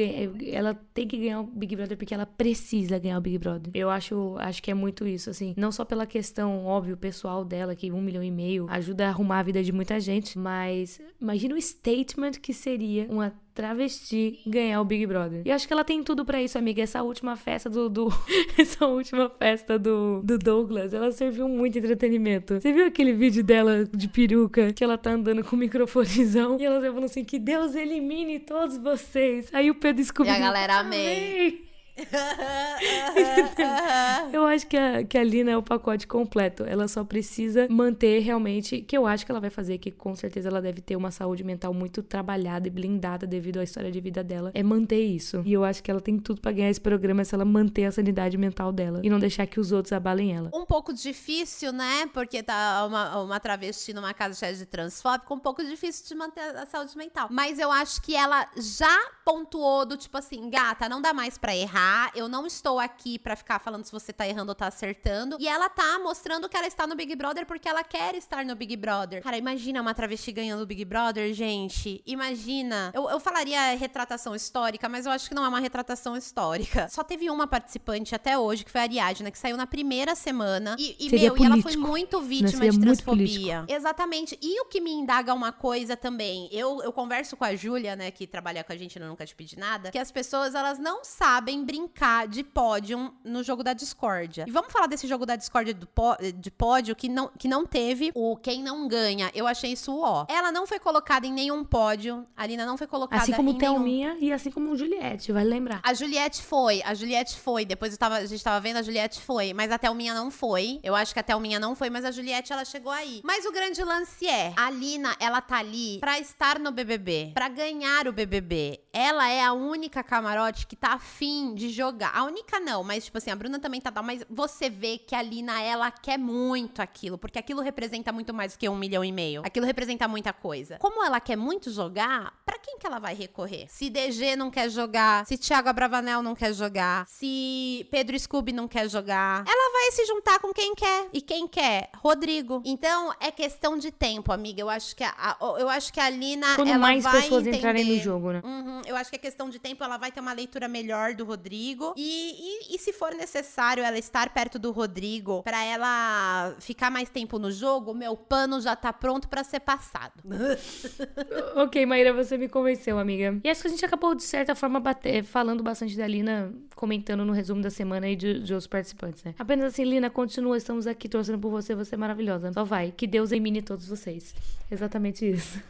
ela 0.50 0.74
tem 0.92 1.06
que 1.06 1.18
ganhar 1.18 1.38
o 1.38 1.44
Big 1.44 1.76
Brother 1.76 1.96
porque 1.96 2.14
ela 2.14 2.26
precisa 2.26 2.98
ganhar 2.98 3.18
o 3.18 3.20
Big 3.20 3.38
Brother. 3.38 3.70
Eu 3.72 3.88
acho, 3.88 4.34
acho 4.40 4.60
que 4.60 4.72
é 4.72 4.74
muito 4.74 5.06
isso, 5.06 5.30
assim. 5.30 5.54
Não 5.56 5.70
só 5.70 5.84
pela 5.84 6.04
questão, 6.04 6.66
óbvio, 6.66 6.96
pessoal 6.96 7.44
dela, 7.44 7.76
que 7.76 7.92
um 7.92 8.02
milhão 8.02 8.24
e 8.24 8.30
meio 8.32 8.66
ajuda 8.68 9.06
a 9.06 9.10
arrumar 9.10 9.38
a 9.38 9.42
vida 9.44 9.62
de 9.62 9.70
muita 9.70 9.83
gente, 9.98 10.38
mas 10.38 11.00
imagina 11.20 11.54
o 11.54 11.60
statement 11.60 12.32
que 12.32 12.52
seria 12.52 13.06
uma 13.08 13.32
travesti 13.54 14.40
ganhar 14.46 14.80
o 14.80 14.84
Big 14.84 15.06
Brother. 15.06 15.42
E 15.44 15.52
acho 15.52 15.66
que 15.66 15.72
ela 15.72 15.84
tem 15.84 16.02
tudo 16.02 16.24
para 16.24 16.42
isso, 16.42 16.58
amiga. 16.58 16.82
Essa 16.82 17.02
última 17.02 17.36
festa 17.36 17.70
do, 17.70 17.88
do 17.88 18.08
essa 18.58 18.86
última 18.86 19.30
festa 19.30 19.78
do, 19.78 20.20
do 20.22 20.38
Douglas, 20.38 20.92
ela 20.92 21.12
serviu 21.12 21.48
muito 21.48 21.78
entretenimento. 21.78 22.60
Você 22.60 22.72
viu 22.72 22.86
aquele 22.86 23.12
vídeo 23.12 23.44
dela 23.44 23.84
de 23.84 24.08
peruca 24.08 24.72
que 24.72 24.82
ela 24.82 24.98
tá 24.98 25.12
andando 25.12 25.44
com 25.44 25.54
o 25.54 25.58
microfonezão 25.58 26.58
e 26.58 26.64
ela 26.64 26.80
falando 26.80 27.04
assim 27.04 27.24
que 27.24 27.38
Deus 27.38 27.74
elimine 27.74 28.40
todos 28.40 28.76
vocês. 28.76 29.48
Aí 29.52 29.70
o 29.70 29.74
Pedro 29.74 30.02
descobriu. 30.02 30.34
E 30.34 30.36
a 30.36 30.40
galera 30.40 30.80
amei. 30.80 31.73
eu 34.32 34.44
acho 34.46 34.66
que 34.66 34.76
a, 34.76 35.04
que 35.04 35.16
a 35.16 35.24
Lina 35.24 35.52
é 35.52 35.56
o 35.56 35.62
pacote 35.62 36.06
completo. 36.06 36.64
Ela 36.64 36.88
só 36.88 37.04
precisa 37.04 37.66
manter 37.70 38.20
realmente, 38.20 38.82
que 38.82 38.96
eu 38.96 39.06
acho 39.06 39.24
que 39.24 39.30
ela 39.30 39.40
vai 39.40 39.50
fazer, 39.50 39.78
que 39.78 39.90
com 39.90 40.14
certeza 40.14 40.48
ela 40.48 40.60
deve 40.60 40.80
ter 40.80 40.96
uma 40.96 41.10
saúde 41.10 41.44
mental 41.44 41.72
muito 41.72 42.02
trabalhada 42.02 42.66
e 42.66 42.70
blindada 42.70 43.26
devido 43.26 43.60
à 43.60 43.64
história 43.64 43.90
de 43.90 44.00
vida 44.00 44.24
dela. 44.24 44.50
É 44.54 44.62
manter 44.62 45.02
isso. 45.02 45.42
E 45.44 45.52
eu 45.52 45.64
acho 45.64 45.82
que 45.82 45.90
ela 45.90 46.00
tem 46.00 46.18
tudo 46.18 46.40
para 46.40 46.52
ganhar 46.52 46.70
esse 46.70 46.80
programa 46.80 47.24
se 47.24 47.34
ela 47.34 47.44
manter 47.44 47.84
a 47.84 47.92
sanidade 47.92 48.36
mental 48.36 48.72
dela 48.72 49.00
e 49.02 49.10
não 49.10 49.18
deixar 49.18 49.46
que 49.46 49.60
os 49.60 49.72
outros 49.72 49.92
abalem 49.92 50.34
ela. 50.34 50.50
Um 50.52 50.66
pouco 50.66 50.92
difícil, 50.92 51.72
né? 51.72 52.08
Porque 52.12 52.42
tá 52.42 52.84
uma, 52.86 53.22
uma 53.22 53.40
travesti 53.40 53.92
numa 53.92 54.12
casa 54.12 54.34
cheia 54.34 54.54
de 54.54 54.66
transfóbico, 54.66 55.34
um 55.34 55.38
pouco 55.38 55.62
difícil 55.62 56.06
de 56.08 56.14
manter 56.14 56.40
a 56.40 56.66
saúde 56.66 56.96
mental. 56.96 57.28
Mas 57.30 57.58
eu 57.58 57.70
acho 57.70 58.02
que 58.02 58.16
ela 58.16 58.48
já 58.56 58.98
pontuou 59.24 59.86
do 59.86 59.96
tipo 59.96 60.16
assim, 60.18 60.50
gata, 60.50 60.88
não 60.88 61.00
dá 61.00 61.12
mais 61.12 61.38
para 61.38 61.54
errar 61.56 61.94
eu 62.14 62.28
não 62.28 62.46
estou 62.46 62.78
aqui 62.78 63.18
para 63.18 63.36
ficar 63.36 63.58
falando 63.58 63.84
se 63.84 63.92
você 63.92 64.12
tá 64.12 64.26
errando 64.26 64.50
ou 64.50 64.54
tá 64.54 64.66
acertando. 64.66 65.36
E 65.40 65.48
ela 65.48 65.68
tá 65.68 65.98
mostrando 65.98 66.48
que 66.48 66.56
ela 66.56 66.66
está 66.66 66.86
no 66.86 66.94
Big 66.94 67.14
Brother 67.14 67.46
porque 67.46 67.68
ela 67.68 67.82
quer 67.82 68.14
estar 68.14 68.44
no 68.44 68.54
Big 68.54 68.76
Brother. 68.76 69.22
Cara, 69.22 69.36
imagina 69.36 69.80
uma 69.80 69.94
travesti 69.94 70.32
ganhando 70.32 70.62
o 70.62 70.66
Big 70.66 70.84
Brother, 70.84 71.32
gente. 71.32 72.02
Imagina. 72.06 72.90
Eu, 72.94 73.08
eu 73.08 73.20
falaria 73.20 73.76
retratação 73.76 74.34
histórica, 74.34 74.88
mas 74.88 75.06
eu 75.06 75.12
acho 75.12 75.28
que 75.28 75.34
não 75.34 75.44
é 75.44 75.48
uma 75.48 75.60
retratação 75.60 76.16
histórica. 76.16 76.88
Só 76.88 77.02
teve 77.02 77.30
uma 77.30 77.46
participante 77.46 78.14
até 78.14 78.38
hoje, 78.38 78.64
que 78.64 78.70
foi 78.70 78.80
a 78.80 78.84
Ariadna, 78.84 79.30
que 79.30 79.38
saiu 79.38 79.56
na 79.56 79.66
primeira 79.66 80.14
semana. 80.14 80.76
E, 80.78 80.96
e 80.98 81.10
meu, 81.10 81.36
e 81.36 81.44
ela 81.44 81.60
foi 81.60 81.76
muito 81.76 82.20
vítima 82.20 82.68
de 82.68 82.78
transfobia. 82.78 83.64
Exatamente. 83.68 84.38
E 84.40 84.60
o 84.60 84.66
que 84.66 84.80
me 84.80 84.92
indaga 84.92 85.32
uma 85.34 85.52
coisa 85.52 85.96
também, 85.96 86.48
eu, 86.52 86.82
eu 86.82 86.92
converso 86.92 87.36
com 87.36 87.44
a 87.44 87.54
Júlia, 87.54 87.96
né, 87.96 88.10
que 88.10 88.26
trabalha 88.26 88.62
com 88.62 88.72
a 88.72 88.76
gente 88.76 88.98
no 88.98 89.13
Nunca 89.14 89.24
Te 89.24 89.34
Pedi 89.34 89.56
Nada, 89.56 89.92
que 89.92 89.98
as 89.98 90.10
pessoas, 90.10 90.56
elas 90.56 90.80
não 90.80 91.04
sabem 91.04 91.64
brincar 91.64 92.26
de 92.26 92.42
pódio 92.42 93.14
no 93.22 93.44
jogo 93.44 93.62
da 93.62 93.72
discórdia. 93.72 94.44
E 94.46 94.50
vamos 94.50 94.72
falar 94.72 94.88
desse 94.88 95.06
jogo 95.06 95.24
da 95.24 95.36
discórdia 95.36 95.72
do 95.72 95.88
de 96.36 96.50
pódio 96.50 96.96
que 96.96 97.08
não, 97.08 97.30
que 97.38 97.46
não 97.46 97.64
teve 97.64 98.10
o 98.14 98.36
quem 98.36 98.60
não 98.60 98.88
ganha. 98.88 99.30
Eu 99.32 99.46
achei 99.46 99.72
isso 99.72 99.96
ó. 100.00 100.26
Ela 100.28 100.50
não 100.50 100.66
foi 100.66 100.80
colocada 100.80 101.26
em 101.26 101.32
nenhum 101.32 101.64
pódio. 101.64 102.26
A 102.36 102.44
Lina 102.44 102.66
não 102.66 102.76
foi 102.76 102.88
colocada 102.88 103.22
assim 103.22 103.32
como 103.32 103.50
em 103.50 103.58
Thelminha 103.58 104.14
nenhum... 104.14 104.26
e 104.26 104.32
assim 104.32 104.50
como 104.50 104.76
Juliette, 104.76 105.30
vai 105.30 105.44
lembrar. 105.44 105.80
A 105.84 105.94
Juliette 105.94 106.42
foi, 106.42 106.82
a 106.82 106.92
Juliette 106.92 107.38
foi. 107.38 107.64
Depois 107.64 107.92
eu 107.92 107.98
tava, 107.98 108.16
a 108.16 108.26
gente 108.26 108.42
tava 108.42 108.60
vendo, 108.60 108.78
a 108.78 108.82
Juliette 108.82 109.20
foi. 109.20 109.52
Mas 109.52 109.70
a 109.70 109.78
Thelminha 109.78 110.12
não 110.12 110.28
foi. 110.30 110.80
Eu 110.82 110.96
acho 110.96 111.14
que 111.14 111.20
a 111.20 111.22
Thelminha 111.22 111.60
não 111.60 111.76
foi, 111.76 111.88
mas 111.88 112.04
a 112.04 112.10
Juliette, 112.10 112.52
ela 112.52 112.64
chegou 112.64 112.90
aí. 112.90 113.20
Mas 113.22 113.46
o 113.46 113.52
grande 113.52 113.82
lance 113.84 114.26
é, 114.26 114.52
a 114.56 114.70
Lina, 114.70 115.14
ela 115.20 115.40
tá 115.40 115.58
ali 115.58 115.98
pra 116.00 116.18
estar 116.18 116.58
no 116.58 116.72
BBB, 116.72 117.30
pra 117.32 117.48
ganhar 117.48 118.08
o 118.08 118.12
BBB. 118.12 118.80
Ela 119.04 119.28
é 119.28 119.42
a 119.42 119.52
única 119.52 120.02
camarote 120.02 120.66
que 120.68 120.76
tá 120.76 120.92
afim 120.92 121.54
de 121.54 121.64
de 121.64 121.70
jogar. 121.70 122.12
A 122.14 122.24
única 122.24 122.60
não, 122.60 122.84
mas 122.84 123.06
tipo 123.06 123.18
assim, 123.18 123.30
a 123.30 123.36
Bruna 123.36 123.58
também 123.58 123.80
tá 123.80 123.90
dando, 123.90 124.04
mas 124.04 124.24
você 124.28 124.68
vê 124.68 124.98
que 124.98 125.14
a 125.14 125.22
Lina, 125.22 125.60
ela 125.62 125.90
quer 125.90 126.18
muito 126.18 126.82
aquilo, 126.82 127.16
porque 127.16 127.38
aquilo 127.38 127.62
representa 127.62 128.12
muito 128.12 128.34
mais 128.34 128.52
do 128.52 128.58
que 128.58 128.68
um 128.68 128.76
milhão 128.76 129.04
e 129.04 129.10
meio. 129.10 129.42
Aquilo 129.44 129.64
representa 129.64 130.06
muita 130.06 130.32
coisa. 130.32 130.76
Como 130.78 131.02
ela 131.04 131.20
quer 131.20 131.36
muito 131.36 131.70
jogar, 131.70 132.34
para 132.44 132.58
quem 132.58 132.78
que 132.78 132.86
ela 132.86 132.98
vai 132.98 133.14
recorrer? 133.14 133.66
Se 133.68 133.88
DG 133.88 134.36
não 134.36 134.50
quer 134.50 134.68
jogar, 134.68 135.24
se 135.26 135.38
Thiago 135.38 135.68
Abravanel 135.68 136.22
não 136.22 136.34
quer 136.34 136.52
jogar, 136.52 137.06
se 137.06 137.86
Pedro 137.90 138.18
Scooby 138.18 138.52
não 138.52 138.68
quer 138.68 138.88
jogar, 138.88 139.44
ela 139.46 139.72
vai 139.72 139.92
se 139.92 140.04
juntar 140.06 140.38
com 140.38 140.52
quem 140.52 140.74
quer. 140.74 141.08
E 141.12 141.20
quem 141.22 141.48
quer? 141.48 141.90
Rodrigo. 141.96 142.62
Então, 142.64 143.12
é 143.20 143.30
questão 143.30 143.78
de 143.78 143.90
tempo, 143.90 144.32
amiga. 144.32 144.60
Eu 144.60 144.68
acho 144.68 144.94
que 144.94 145.04
a, 145.04 145.14
a 145.16 145.36
eu 145.58 145.68
acho 145.68 145.92
que 145.92 146.00
a 146.00 146.10
Lina, 146.10 146.54
Quando 146.56 146.68
ela 146.68 146.78
mais 146.78 147.02
vai 147.02 147.22
pessoas 147.22 147.42
entender. 147.42 147.58
entrarem 147.58 147.84
no 147.84 147.98
jogo, 147.98 148.32
né? 148.32 148.42
Uhum, 148.44 148.82
eu 148.86 148.93
acho 148.96 149.10
que 149.10 149.16
é 149.16 149.18
questão 149.18 149.50
de 149.50 149.58
tempo, 149.58 149.82
ela 149.82 149.96
vai 149.96 150.10
ter 150.10 150.20
uma 150.20 150.32
leitura 150.32 150.68
melhor 150.68 151.14
do 151.14 151.24
Rodrigo. 151.24 151.94
E, 151.96 152.70
e, 152.70 152.74
e, 152.74 152.78
se 152.78 152.92
for 152.92 153.14
necessário 153.14 153.82
ela 153.82 153.98
estar 153.98 154.30
perto 154.30 154.58
do 154.58 154.70
Rodrigo 154.72 155.42
para 155.42 155.62
ela 155.64 156.54
ficar 156.60 156.90
mais 156.90 157.08
tempo 157.08 157.38
no 157.38 157.50
jogo, 157.50 157.94
meu 157.94 158.16
pano 158.16 158.60
já 158.60 158.74
tá 158.74 158.92
pronto 158.92 159.28
para 159.28 159.44
ser 159.44 159.60
passado. 159.60 160.22
ok, 161.56 161.86
Maíra, 161.86 162.12
você 162.12 162.36
me 162.36 162.48
convenceu, 162.48 162.98
amiga. 162.98 163.38
E 163.42 163.50
acho 163.50 163.60
que 163.60 163.68
a 163.68 163.70
gente 163.70 163.84
acabou, 163.84 164.14
de 164.14 164.22
certa 164.22 164.54
forma, 164.54 164.80
bater, 164.80 165.22
falando 165.22 165.62
bastante 165.62 165.96
da 165.96 166.06
Lina, 166.06 166.52
comentando 166.74 167.24
no 167.24 167.32
resumo 167.32 167.62
da 167.62 167.70
semana 167.70 168.08
e 168.08 168.16
de, 168.16 168.40
de 168.40 168.52
outros 168.52 168.66
participantes, 168.66 169.22
né? 169.24 169.34
Apenas 169.38 169.66
assim, 169.66 169.84
Lina, 169.84 170.10
continua, 170.10 170.56
estamos 170.56 170.86
aqui 170.86 171.08
torcendo 171.08 171.38
por 171.38 171.50
você, 171.50 171.74
você 171.74 171.94
é 171.94 171.98
maravilhosa. 171.98 172.52
Só 172.52 172.64
vai. 172.64 172.92
Que 172.92 173.06
Deus 173.06 173.32
elimine 173.32 173.62
todos 173.62 173.86
vocês. 173.86 174.34
Exatamente 174.70 175.28
isso. 175.28 175.60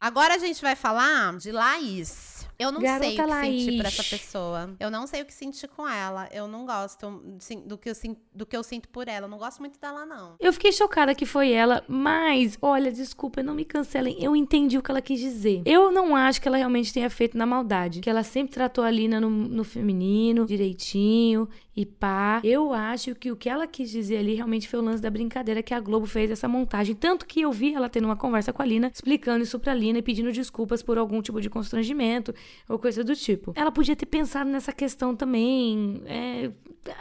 Agora 0.00 0.34
a 0.34 0.38
gente 0.38 0.60
vai 0.60 0.76
falar 0.76 1.36
de 1.38 1.50
Laís. 1.50 2.35
Eu 2.58 2.72
não 2.72 2.80
Garota 2.80 3.04
sei 3.04 3.12
o 3.12 3.16
que 3.16 3.26
Laís. 3.26 3.64
sentir 3.64 3.78
pra 3.78 3.88
essa 3.88 4.04
pessoa. 4.04 4.76
Eu 4.80 4.90
não 4.90 5.06
sei 5.06 5.22
o 5.22 5.24
que 5.26 5.34
sentir 5.34 5.68
com 5.68 5.88
ela. 5.88 6.28
Eu 6.32 6.48
não 6.48 6.64
gosto 6.64 7.22
do, 7.66 7.78
que 7.78 7.90
eu, 7.90 7.94
do 8.34 8.46
que 8.46 8.56
eu 8.56 8.62
sinto 8.62 8.88
por 8.88 9.08
ela. 9.08 9.26
Eu 9.26 9.30
não 9.30 9.38
gosto 9.38 9.60
muito 9.60 9.78
dela, 9.78 10.06
não. 10.06 10.36
Eu 10.40 10.52
fiquei 10.52 10.72
chocada 10.72 11.14
que 11.14 11.26
foi 11.26 11.52
ela, 11.52 11.84
mas, 11.86 12.56
olha, 12.62 12.90
desculpa, 12.90 13.42
não 13.42 13.54
me 13.54 13.64
cancelem. 13.64 14.16
Eu 14.22 14.34
entendi 14.34 14.78
o 14.78 14.82
que 14.82 14.90
ela 14.90 15.02
quis 15.02 15.20
dizer. 15.20 15.62
Eu 15.66 15.92
não 15.92 16.16
acho 16.16 16.40
que 16.40 16.48
ela 16.48 16.56
realmente 16.56 16.92
tenha 16.92 17.10
feito 17.10 17.36
na 17.36 17.44
maldade. 17.46 18.00
Que 18.00 18.10
ela 18.10 18.22
sempre 18.22 18.54
tratou 18.54 18.84
a 18.84 18.90
Lina 18.90 19.20
no, 19.20 19.28
no 19.28 19.64
feminino, 19.64 20.46
direitinho 20.46 21.48
e 21.76 21.84
pá. 21.84 22.40
Eu 22.42 22.72
acho 22.72 23.14
que 23.14 23.30
o 23.30 23.36
que 23.36 23.48
ela 23.48 23.66
quis 23.66 23.90
dizer 23.90 24.16
ali 24.16 24.34
realmente 24.34 24.66
foi 24.66 24.80
o 24.80 24.82
lance 24.82 25.02
da 25.02 25.10
brincadeira 25.10 25.62
que 25.62 25.74
a 25.74 25.80
Globo 25.80 26.06
fez 26.06 26.30
essa 26.30 26.48
montagem. 26.48 26.94
Tanto 26.94 27.26
que 27.26 27.42
eu 27.42 27.52
vi 27.52 27.74
ela 27.74 27.88
tendo 27.88 28.06
uma 28.06 28.16
conversa 28.16 28.50
com 28.52 28.62
a 28.62 28.64
Lina, 28.64 28.90
explicando 28.92 29.42
isso 29.42 29.58
pra 29.60 29.74
Lina 29.74 29.98
e 29.98 30.02
pedindo 30.02 30.32
desculpas 30.32 30.82
por 30.82 30.96
algum 30.96 31.20
tipo 31.20 31.38
de 31.38 31.50
constrangimento 31.50 32.34
ou 32.66 32.78
coisa 32.78 33.04
do 33.04 33.14
tipo. 33.14 33.52
Ela 33.54 33.70
podia 33.70 33.94
ter 33.94 34.06
pensado 34.06 34.48
nessa 34.48 34.72
questão 34.72 35.14
também. 35.14 36.00
É, 36.06 36.50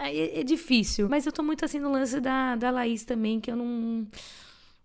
é, 0.01 0.41
é 0.41 0.43
difícil. 0.43 1.07
Mas 1.07 1.25
eu 1.25 1.31
tô 1.31 1.41
muito 1.41 1.63
assim 1.63 1.79
no 1.79 1.89
lance 1.89 2.19
da, 2.19 2.57
da 2.57 2.69
Laís 2.69 3.05
também, 3.05 3.39
que 3.39 3.49
eu 3.49 3.55
não. 3.55 4.05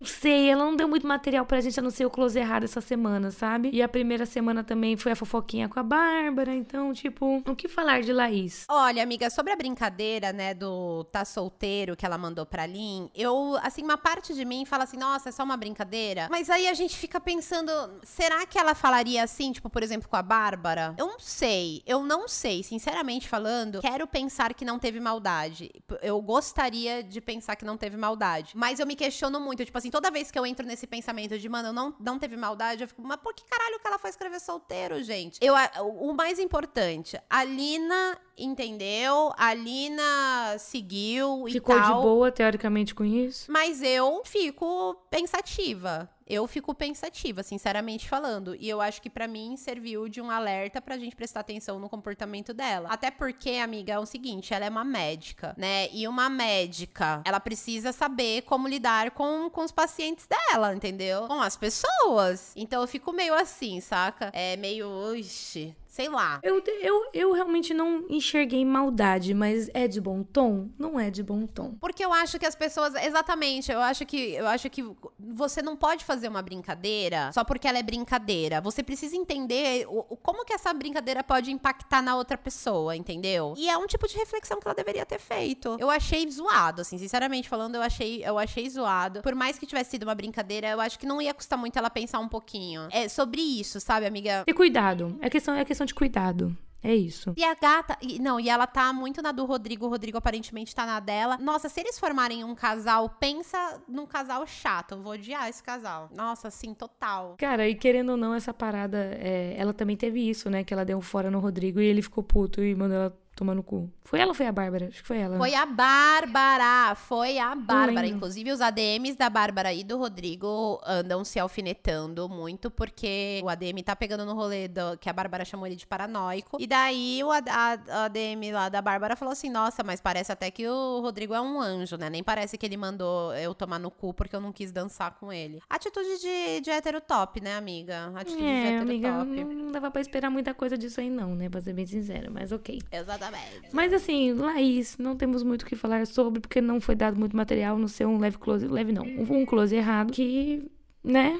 Não 0.01 0.07
sei, 0.07 0.49
ela 0.49 0.65
não 0.65 0.75
deu 0.75 0.87
muito 0.87 1.05
material 1.05 1.45
pra 1.45 1.61
gente, 1.61 1.79
a 1.79 1.83
não 1.83 1.91
ser 1.91 2.07
o 2.07 2.09
close 2.09 2.37
errado 2.37 2.63
essa 2.63 2.81
semana, 2.81 3.29
sabe? 3.29 3.69
E 3.71 3.83
a 3.83 3.87
primeira 3.87 4.25
semana 4.25 4.63
também 4.63 4.97
foi 4.97 5.11
a 5.11 5.15
fofoquinha 5.15 5.69
com 5.69 5.79
a 5.79 5.83
Bárbara, 5.83 6.55
então, 6.55 6.91
tipo, 6.91 7.43
o 7.47 7.55
que 7.55 7.67
falar 7.67 8.01
de 8.01 8.11
Laís? 8.11 8.65
Olha, 8.67 9.03
amiga, 9.03 9.29
sobre 9.29 9.53
a 9.53 9.55
brincadeira, 9.55 10.33
né, 10.33 10.55
do 10.55 11.03
tá 11.11 11.23
solteiro 11.23 11.95
que 11.95 12.03
ela 12.03 12.17
mandou 12.17 12.47
pra 12.47 12.65
Lin, 12.65 13.11
eu, 13.13 13.59
assim, 13.61 13.83
uma 13.83 13.95
parte 13.95 14.33
de 14.33 14.43
mim 14.43 14.65
fala 14.65 14.85
assim, 14.85 14.97
nossa, 14.97 15.29
é 15.29 15.31
só 15.31 15.43
uma 15.43 15.55
brincadeira. 15.55 16.27
Mas 16.31 16.49
aí 16.49 16.67
a 16.67 16.73
gente 16.73 16.97
fica 16.97 17.19
pensando, 17.19 17.71
será 18.01 18.43
que 18.47 18.57
ela 18.57 18.73
falaria 18.73 19.23
assim, 19.23 19.51
tipo, 19.51 19.69
por 19.69 19.83
exemplo, 19.83 20.09
com 20.09 20.15
a 20.15 20.23
Bárbara? 20.23 20.95
Eu 20.97 21.05
não 21.05 21.19
sei, 21.19 21.83
eu 21.85 22.01
não 22.01 22.27
sei, 22.27 22.63
sinceramente 22.63 23.29
falando, 23.29 23.81
quero 23.81 24.07
pensar 24.07 24.55
que 24.55 24.65
não 24.65 24.79
teve 24.79 24.99
maldade. 24.99 25.69
Eu 26.01 26.19
gostaria 26.23 27.03
de 27.03 27.21
pensar 27.21 27.55
que 27.55 27.63
não 27.63 27.77
teve 27.77 27.97
maldade. 27.97 28.53
Mas 28.55 28.79
eu 28.79 28.87
me 28.87 28.95
questiono 28.95 29.39
muito, 29.39 29.63
tipo 29.63 29.77
assim, 29.77 29.90
toda 29.91 30.09
vez 30.09 30.31
que 30.31 30.39
eu 30.39 30.45
entro 30.45 30.65
nesse 30.65 30.87
pensamento 30.87 31.37
de, 31.37 31.49
mano, 31.49 31.71
não, 31.71 31.93
não 31.99 32.17
teve 32.17 32.35
maldade, 32.35 32.83
eu 32.83 32.87
fico, 32.87 33.01
mas 33.03 33.17
por 33.17 33.33
que 33.33 33.43
caralho 33.45 33.79
que 33.79 33.87
ela 33.87 33.99
foi 33.99 34.09
escrever 34.09 34.39
solteiro, 34.39 35.03
gente? 35.03 35.37
Eu, 35.41 35.53
o 35.83 36.13
mais 36.13 36.39
importante, 36.39 37.19
a 37.29 37.43
Lina 37.43 38.17
entendeu, 38.37 39.31
a 39.37 39.53
Lina 39.53 40.57
seguiu 40.57 41.45
Ficou 41.47 41.75
e 41.75 41.79
tal. 41.79 41.87
Ficou 41.87 41.95
de 41.97 42.07
boa, 42.07 42.31
teoricamente, 42.31 42.95
com 42.95 43.03
isso? 43.03 43.51
Mas 43.51 43.83
eu 43.83 44.23
fico 44.25 44.95
pensativa 45.09 46.09
eu 46.31 46.47
fico 46.47 46.73
pensativa, 46.73 47.43
sinceramente 47.43 48.07
falando. 48.07 48.55
E 48.55 48.69
eu 48.69 48.79
acho 48.79 49.01
que 49.01 49.09
para 49.09 49.27
mim 49.27 49.57
serviu 49.57 50.07
de 50.07 50.21
um 50.21 50.31
alerta 50.31 50.81
pra 50.81 50.97
gente 50.97 51.13
prestar 51.13 51.41
atenção 51.41 51.77
no 51.77 51.89
comportamento 51.89 52.53
dela. 52.53 52.87
Até 52.89 53.11
porque, 53.11 53.51
amiga, 53.51 53.93
é 53.93 53.99
o 53.99 54.05
seguinte, 54.05 54.53
ela 54.53 54.65
é 54.65 54.69
uma 54.69 54.85
médica, 54.85 55.53
né? 55.57 55.89
E 55.91 56.07
uma 56.07 56.29
médica, 56.29 57.21
ela 57.25 57.39
precisa 57.39 57.91
saber 57.91 58.43
como 58.43 58.65
lidar 58.65 59.11
com, 59.11 59.49
com 59.49 59.61
os 59.61 59.73
pacientes 59.73 60.25
dela, 60.25 60.73
entendeu? 60.73 61.27
Com 61.27 61.41
as 61.41 61.57
pessoas. 61.57 62.53
Então 62.55 62.81
eu 62.81 62.87
fico 62.87 63.11
meio 63.11 63.33
assim, 63.33 63.81
saca? 63.81 64.31
É 64.33 64.55
meio, 64.55 64.87
uxi, 65.11 65.75
sei 65.91 66.07
lá. 66.07 66.39
Eu, 66.41 66.63
eu, 66.81 67.09
eu 67.13 67.31
realmente 67.33 67.73
não 67.73 68.05
enxerguei 68.09 68.63
maldade, 68.63 69.33
mas 69.33 69.69
é 69.73 69.89
de 69.89 69.99
bom 69.99 70.23
tom? 70.23 70.69
Não 70.79 70.97
é 70.97 71.11
de 71.11 71.21
bom 71.21 71.45
tom. 71.45 71.75
Porque 71.81 72.03
eu 72.03 72.13
acho 72.13 72.39
que 72.39 72.45
as 72.45 72.55
pessoas, 72.55 72.95
exatamente, 72.95 73.69
eu 73.71 73.81
acho 73.81 74.05
que 74.05 74.31
eu 74.31 74.47
acho 74.47 74.69
que 74.69 74.89
você 75.19 75.61
não 75.61 75.75
pode 75.75 76.05
fazer 76.05 76.29
uma 76.29 76.41
brincadeira 76.41 77.29
só 77.33 77.43
porque 77.43 77.67
ela 77.67 77.77
é 77.77 77.83
brincadeira. 77.83 78.61
Você 78.61 78.81
precisa 78.81 79.17
entender 79.17 79.85
o, 79.89 80.15
como 80.17 80.45
que 80.45 80.53
essa 80.53 80.73
brincadeira 80.73 81.23
pode 81.23 81.51
impactar 81.51 82.01
na 82.01 82.15
outra 82.15 82.37
pessoa, 82.37 82.95
entendeu? 82.95 83.53
E 83.57 83.69
é 83.69 83.77
um 83.77 83.85
tipo 83.85 84.07
de 84.07 84.15
reflexão 84.15 84.61
que 84.61 84.67
ela 84.67 84.75
deveria 84.75 85.05
ter 85.05 85.19
feito. 85.19 85.75
Eu 85.77 85.89
achei 85.89 86.29
zoado, 86.31 86.81
assim, 86.81 86.97
sinceramente 86.97 87.49
falando, 87.49 87.75
eu 87.75 87.81
achei, 87.81 88.23
eu 88.23 88.39
achei 88.39 88.69
zoado. 88.69 89.21
Por 89.21 89.35
mais 89.35 89.59
que 89.59 89.65
tivesse 89.65 89.91
sido 89.91 90.03
uma 90.03 90.15
brincadeira, 90.15 90.69
eu 90.69 90.79
acho 90.79 90.97
que 90.97 91.05
não 91.05 91.21
ia 91.21 91.33
custar 91.33 91.59
muito 91.59 91.77
ela 91.77 91.89
pensar 91.89 92.19
um 92.19 92.29
pouquinho. 92.29 92.87
É 92.91 93.09
sobre 93.09 93.41
isso, 93.41 93.81
sabe, 93.81 94.05
amiga? 94.05 94.45
E 94.47 94.53
cuidado. 94.53 95.17
É 95.19 95.29
questão, 95.29 95.53
é 95.53 95.65
questão 95.65 95.80
de 95.85 95.93
cuidado. 95.93 96.55
É 96.83 96.95
isso. 96.95 97.33
E 97.37 97.43
a 97.43 97.53
gata. 97.53 97.95
E, 98.01 98.17
não, 98.19 98.39
e 98.39 98.49
ela 98.49 98.65
tá 98.65 98.91
muito 98.91 99.21
na 99.21 99.31
do 99.31 99.45
Rodrigo. 99.45 99.85
O 99.85 99.89
Rodrigo 99.89 100.17
aparentemente 100.17 100.73
tá 100.73 100.85
na 100.85 100.99
dela. 100.99 101.37
Nossa, 101.37 101.69
se 101.69 101.79
eles 101.79 101.99
formarem 101.99 102.43
um 102.43 102.55
casal, 102.55 103.07
pensa 103.19 103.81
num 103.87 104.07
casal 104.07 104.45
chato. 104.47 104.95
Eu 104.95 105.01
vou 105.01 105.13
odiar 105.13 105.47
esse 105.47 105.61
casal. 105.61 106.09
Nossa, 106.11 106.47
assim, 106.47 106.73
total. 106.73 107.35
Cara, 107.37 107.67
e 107.67 107.75
querendo 107.75 108.13
ou 108.13 108.17
não, 108.17 108.33
essa 108.33 108.53
parada. 108.53 108.97
É, 108.97 109.53
ela 109.57 109.73
também 109.73 109.95
teve 109.95 110.27
isso, 110.27 110.49
né? 110.49 110.63
Que 110.63 110.73
ela 110.73 110.83
deu 110.83 110.97
um 110.97 111.01
fora 111.01 111.29
no 111.29 111.39
Rodrigo 111.39 111.79
e 111.79 111.85
ele 111.85 112.01
ficou 112.01 112.23
puto 112.23 112.63
e 112.63 112.73
mandou 112.73 112.97
ela 112.97 113.20
tomar 113.41 113.55
no 113.55 113.63
cu. 113.63 113.89
Foi 114.03 114.19
ela 114.19 114.29
ou 114.29 114.35
foi 114.35 114.45
a 114.45 114.51
Bárbara? 114.51 114.87
Acho 114.87 115.01
que 115.01 115.07
foi 115.07 115.17
ela. 115.17 115.37
Foi 115.37 115.55
a 115.55 115.65
Bárbara, 115.65 116.95
foi 116.95 117.39
a 117.39 117.55
Bárbara. 117.55 118.05
Inclusive, 118.05 118.51
os 118.51 118.61
ADMs 118.61 119.17
da 119.17 119.29
Bárbara 119.29 119.73
e 119.73 119.83
do 119.83 119.97
Rodrigo 119.97 120.79
andam 120.85 121.23
se 121.25 121.39
alfinetando 121.39 122.29
muito, 122.29 122.69
porque 122.69 123.41
o 123.43 123.49
ADM 123.49 123.81
tá 123.83 123.95
pegando 123.95 124.23
no 124.25 124.35
rolê 124.35 124.67
do, 124.67 124.95
que 124.99 125.09
a 125.09 125.13
Bárbara 125.13 125.43
chamou 125.43 125.65
ele 125.65 125.75
de 125.75 125.87
paranoico. 125.87 126.57
E 126.59 126.67
daí 126.67 127.23
o 127.23 127.31
ADM 127.31 128.51
lá 128.53 128.69
da 128.69 128.81
Bárbara 128.81 129.15
falou 129.15 129.31
assim: 129.31 129.49
Nossa, 129.49 129.83
mas 129.83 129.99
parece 129.99 130.31
até 130.31 130.51
que 130.51 130.67
o 130.67 130.99
Rodrigo 130.99 131.33
é 131.33 131.41
um 131.41 131.59
anjo, 131.59 131.97
né? 131.97 132.09
Nem 132.09 132.23
parece 132.23 132.59
que 132.59 132.65
ele 132.65 132.77
mandou 132.77 133.33
eu 133.35 133.55
tomar 133.55 133.79
no 133.79 133.89
cu 133.89 134.13
porque 134.13 134.35
eu 134.35 134.41
não 134.41 134.51
quis 134.51 134.71
dançar 134.71 135.17
com 135.19 135.33
ele. 135.33 135.59
Atitude 135.67 136.19
de, 136.19 136.61
de 136.61 136.69
hétero 136.69 137.01
top, 137.01 137.41
né, 137.41 137.55
amiga? 137.55 138.11
Atitude 138.15 138.43
é, 138.43 138.61
de 138.61 138.67
hétero 138.67 138.81
amiga, 138.81 139.11
top. 139.13 139.43
Não, 139.43 139.53
não 139.53 139.71
dava 139.71 139.89
pra 139.89 140.01
esperar 140.01 140.29
muita 140.29 140.53
coisa 140.53 140.77
disso 140.77 140.99
aí, 140.99 141.09
não, 141.09 141.33
né? 141.33 141.49
Pra 141.49 141.59
ser 141.59 141.73
bem 141.73 141.87
sincera, 141.87 142.29
mas 142.29 142.51
ok. 142.51 142.79
Exatamente. 142.91 143.30
Mas 143.71 143.93
assim, 143.93 144.33
Laís, 144.33 144.97
não 144.97 145.15
temos 145.15 145.43
muito 145.43 145.61
o 145.61 145.65
que 145.65 145.75
falar 145.75 146.05
sobre, 146.05 146.41
porque 146.41 146.59
não 146.59 146.81
foi 146.81 146.95
dado 146.95 147.19
muito 147.19 147.35
material, 147.35 147.77
não 147.77 147.87
ser 147.87 148.05
um 148.05 148.17
leve 148.17 148.37
close. 148.37 148.67
Leve 148.67 148.91
não, 148.91 149.03
um 149.03 149.45
close 149.45 149.75
errado, 149.75 150.11
que, 150.11 150.69
né? 151.03 151.39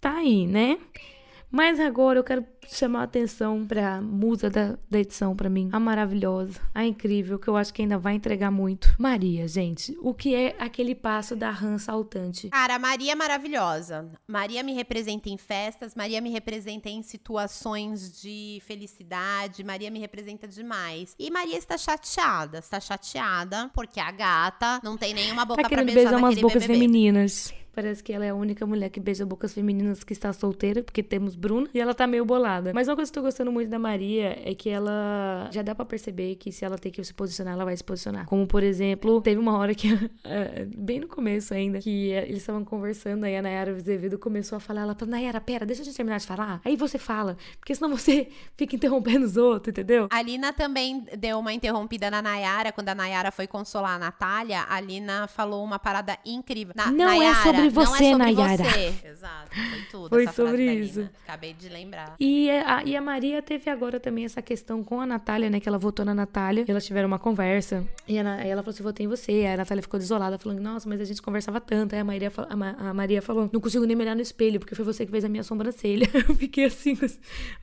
Tá 0.00 0.16
aí, 0.16 0.46
né? 0.46 0.78
Mas 1.50 1.80
agora 1.80 2.18
eu 2.18 2.24
quero 2.24 2.44
chamar 2.68 3.00
a 3.00 3.04
atenção 3.04 3.66
pra 3.66 4.00
musa 4.00 4.50
da, 4.50 4.78
da 4.88 4.98
edição 4.98 5.34
pra 5.34 5.48
mim. 5.48 5.68
A 5.72 5.80
maravilhosa, 5.80 6.60
a 6.74 6.84
incrível, 6.84 7.38
que 7.38 7.48
eu 7.48 7.56
acho 7.56 7.72
que 7.72 7.82
ainda 7.82 7.98
vai 7.98 8.14
entregar 8.14 8.50
muito. 8.50 8.94
Maria, 8.98 9.46
gente. 9.48 9.96
O 10.00 10.14
que 10.14 10.34
é 10.34 10.56
aquele 10.58 10.94
passo 10.94 11.34
da 11.34 11.50
rã 11.50 11.78
saltante? 11.78 12.48
Cara, 12.50 12.78
Maria 12.78 13.12
é 13.12 13.14
maravilhosa. 13.14 14.10
Maria 14.26 14.62
me 14.62 14.72
representa 14.74 15.28
em 15.28 15.36
festas, 15.36 15.94
Maria 15.94 16.20
me 16.20 16.30
representa 16.30 16.88
em 16.88 17.02
situações 17.02 18.20
de 18.20 18.60
felicidade, 18.66 19.64
Maria 19.64 19.90
me 19.90 19.98
representa 19.98 20.46
demais. 20.46 21.14
E 21.18 21.30
Maria 21.30 21.56
está 21.56 21.76
chateada, 21.78 22.58
está 22.58 22.80
chateada 22.80 23.70
porque 23.74 24.00
a 24.00 24.10
gata 24.10 24.80
não 24.82 24.96
tem 24.96 25.14
nenhuma 25.14 25.44
boca 25.44 25.62
tá 25.62 25.68
pra 25.68 25.84
beijar 25.84 25.94
beijar 25.94 26.16
umas 26.18 26.34
bocas 26.36 26.62
BBB. 26.62 26.74
femininas. 26.74 27.54
Parece 27.72 28.02
que 28.02 28.12
ela 28.12 28.24
é 28.24 28.30
a 28.30 28.34
única 28.34 28.66
mulher 28.66 28.90
que 28.90 28.98
beija 28.98 29.24
bocas 29.24 29.54
femininas 29.54 30.02
que 30.02 30.12
está 30.12 30.32
solteira, 30.32 30.82
porque 30.82 31.02
temos 31.02 31.36
Bruna, 31.36 31.68
e 31.72 31.80
ela 31.80 31.94
tá 31.94 32.06
meio 32.06 32.24
bolada. 32.24 32.49
Mas 32.74 32.88
uma 32.88 32.96
coisa 32.96 33.10
que 33.10 33.18
eu 33.18 33.22
tô 33.22 33.26
gostando 33.26 33.52
muito 33.52 33.68
da 33.68 33.78
Maria 33.78 34.38
é 34.44 34.54
que 34.54 34.68
ela 34.68 35.48
já 35.52 35.62
dá 35.62 35.74
pra 35.74 35.84
perceber 35.84 36.36
que 36.36 36.50
se 36.50 36.64
ela 36.64 36.78
tem 36.78 36.90
que 36.90 37.02
se 37.02 37.14
posicionar, 37.14 37.54
ela 37.54 37.64
vai 37.64 37.76
se 37.76 37.84
posicionar. 37.84 38.26
Como, 38.26 38.46
por 38.46 38.62
exemplo, 38.62 39.20
teve 39.20 39.40
uma 39.40 39.56
hora 39.56 39.74
que, 39.74 39.88
eh, 40.24 40.66
bem 40.76 41.00
no 41.00 41.08
começo 41.08 41.54
ainda, 41.54 41.78
que 41.80 42.12
eh, 42.12 42.24
eles 42.28 42.38
estavam 42.38 42.64
conversando, 42.64 43.24
aí 43.24 43.36
a 43.36 43.42
Nayara 43.42 43.74
Azevedo 43.74 44.18
começou 44.18 44.56
a 44.56 44.60
falar, 44.60 44.82
ela 44.82 44.94
falou, 44.94 45.12
Nayara, 45.12 45.40
pera, 45.40 45.64
deixa 45.66 45.82
a 45.82 45.84
gente 45.84 45.96
terminar 45.96 46.18
de 46.18 46.26
falar, 46.26 46.60
aí 46.64 46.76
você 46.76 46.98
fala, 46.98 47.36
porque 47.58 47.74
senão 47.74 47.90
você 47.96 48.28
fica 48.56 48.76
interrompendo 48.76 49.24
os 49.24 49.36
outros, 49.36 49.70
entendeu? 49.72 50.08
A 50.10 50.22
Lina 50.22 50.52
também 50.52 51.04
deu 51.18 51.38
uma 51.38 51.52
interrompida 51.52 52.10
na 52.10 52.22
Nayara, 52.22 52.72
quando 52.72 52.88
a 52.88 52.94
Nayara 52.94 53.30
foi 53.30 53.46
consolar 53.46 53.96
a 53.96 53.98
Natália, 53.98 54.64
a 54.68 54.80
Lina 54.80 55.26
falou 55.26 55.64
uma 55.64 55.78
parada 55.78 56.18
incrível. 56.24 56.74
Na, 56.76 56.90
Não 56.90 57.08
é 57.08 57.18
Nayara, 57.18 57.42
sobre 57.42 57.60
não 57.60 57.66
é 57.66 57.70
você, 57.70 58.10
sobre 58.10 58.16
Nayara. 58.16 58.64
você. 58.64 58.94
Exato, 59.04 59.50
foi 59.50 59.82
tudo 59.90 60.08
Foi 60.08 60.26
sobre 60.28 60.72
isso. 60.72 61.08
Acabei 61.24 61.52
de 61.52 61.68
lembrar. 61.68 62.14
E 62.18 62.39
a, 62.48 62.82
e 62.84 62.96
a 62.96 63.02
Maria 63.02 63.42
teve 63.42 63.68
agora 63.68 63.98
também 63.98 64.24
essa 64.24 64.40
questão 64.40 64.82
com 64.84 65.00
a 65.00 65.06
Natália, 65.06 65.50
né? 65.50 65.58
Que 65.60 65.68
ela 65.68 65.78
votou 65.78 66.04
na 66.04 66.14
Natália. 66.14 66.64
E 66.66 66.70
elas 66.70 66.86
tiveram 66.86 67.08
uma 67.08 67.18
conversa. 67.18 67.84
E 68.06 68.18
a, 68.18 68.22
Na- 68.24 68.36
aí 68.36 68.48
ela 68.48 68.62
falou 68.62 68.72
assim: 68.72 68.82
votei 68.82 69.06
em 69.06 69.08
você. 69.08 69.32
Aí 69.32 69.46
a 69.48 69.56
Natália 69.56 69.82
ficou 69.82 69.98
desolada, 69.98 70.38
falando: 70.38 70.60
Nossa, 70.60 70.88
mas 70.88 71.00
a 71.00 71.04
gente 71.04 71.20
conversava 71.20 71.60
tanto. 71.60 71.92
Aí 71.94 72.00
a 72.00 72.04
Maria, 72.04 72.32
a, 72.36 72.90
a 72.90 72.94
Maria 72.94 73.20
falou: 73.20 73.50
Não 73.52 73.60
consigo 73.60 73.84
nem 73.84 73.96
olhar 73.96 74.14
no 74.14 74.22
espelho, 74.22 74.60
porque 74.60 74.74
foi 74.74 74.84
você 74.84 75.04
que 75.04 75.10
fez 75.10 75.24
a 75.24 75.28
minha 75.28 75.42
sobrancelha. 75.42 76.06
Eu 76.28 76.34
fiquei 76.36 76.64
assim. 76.66 76.94
com 76.94 77.04
as- 77.04 77.18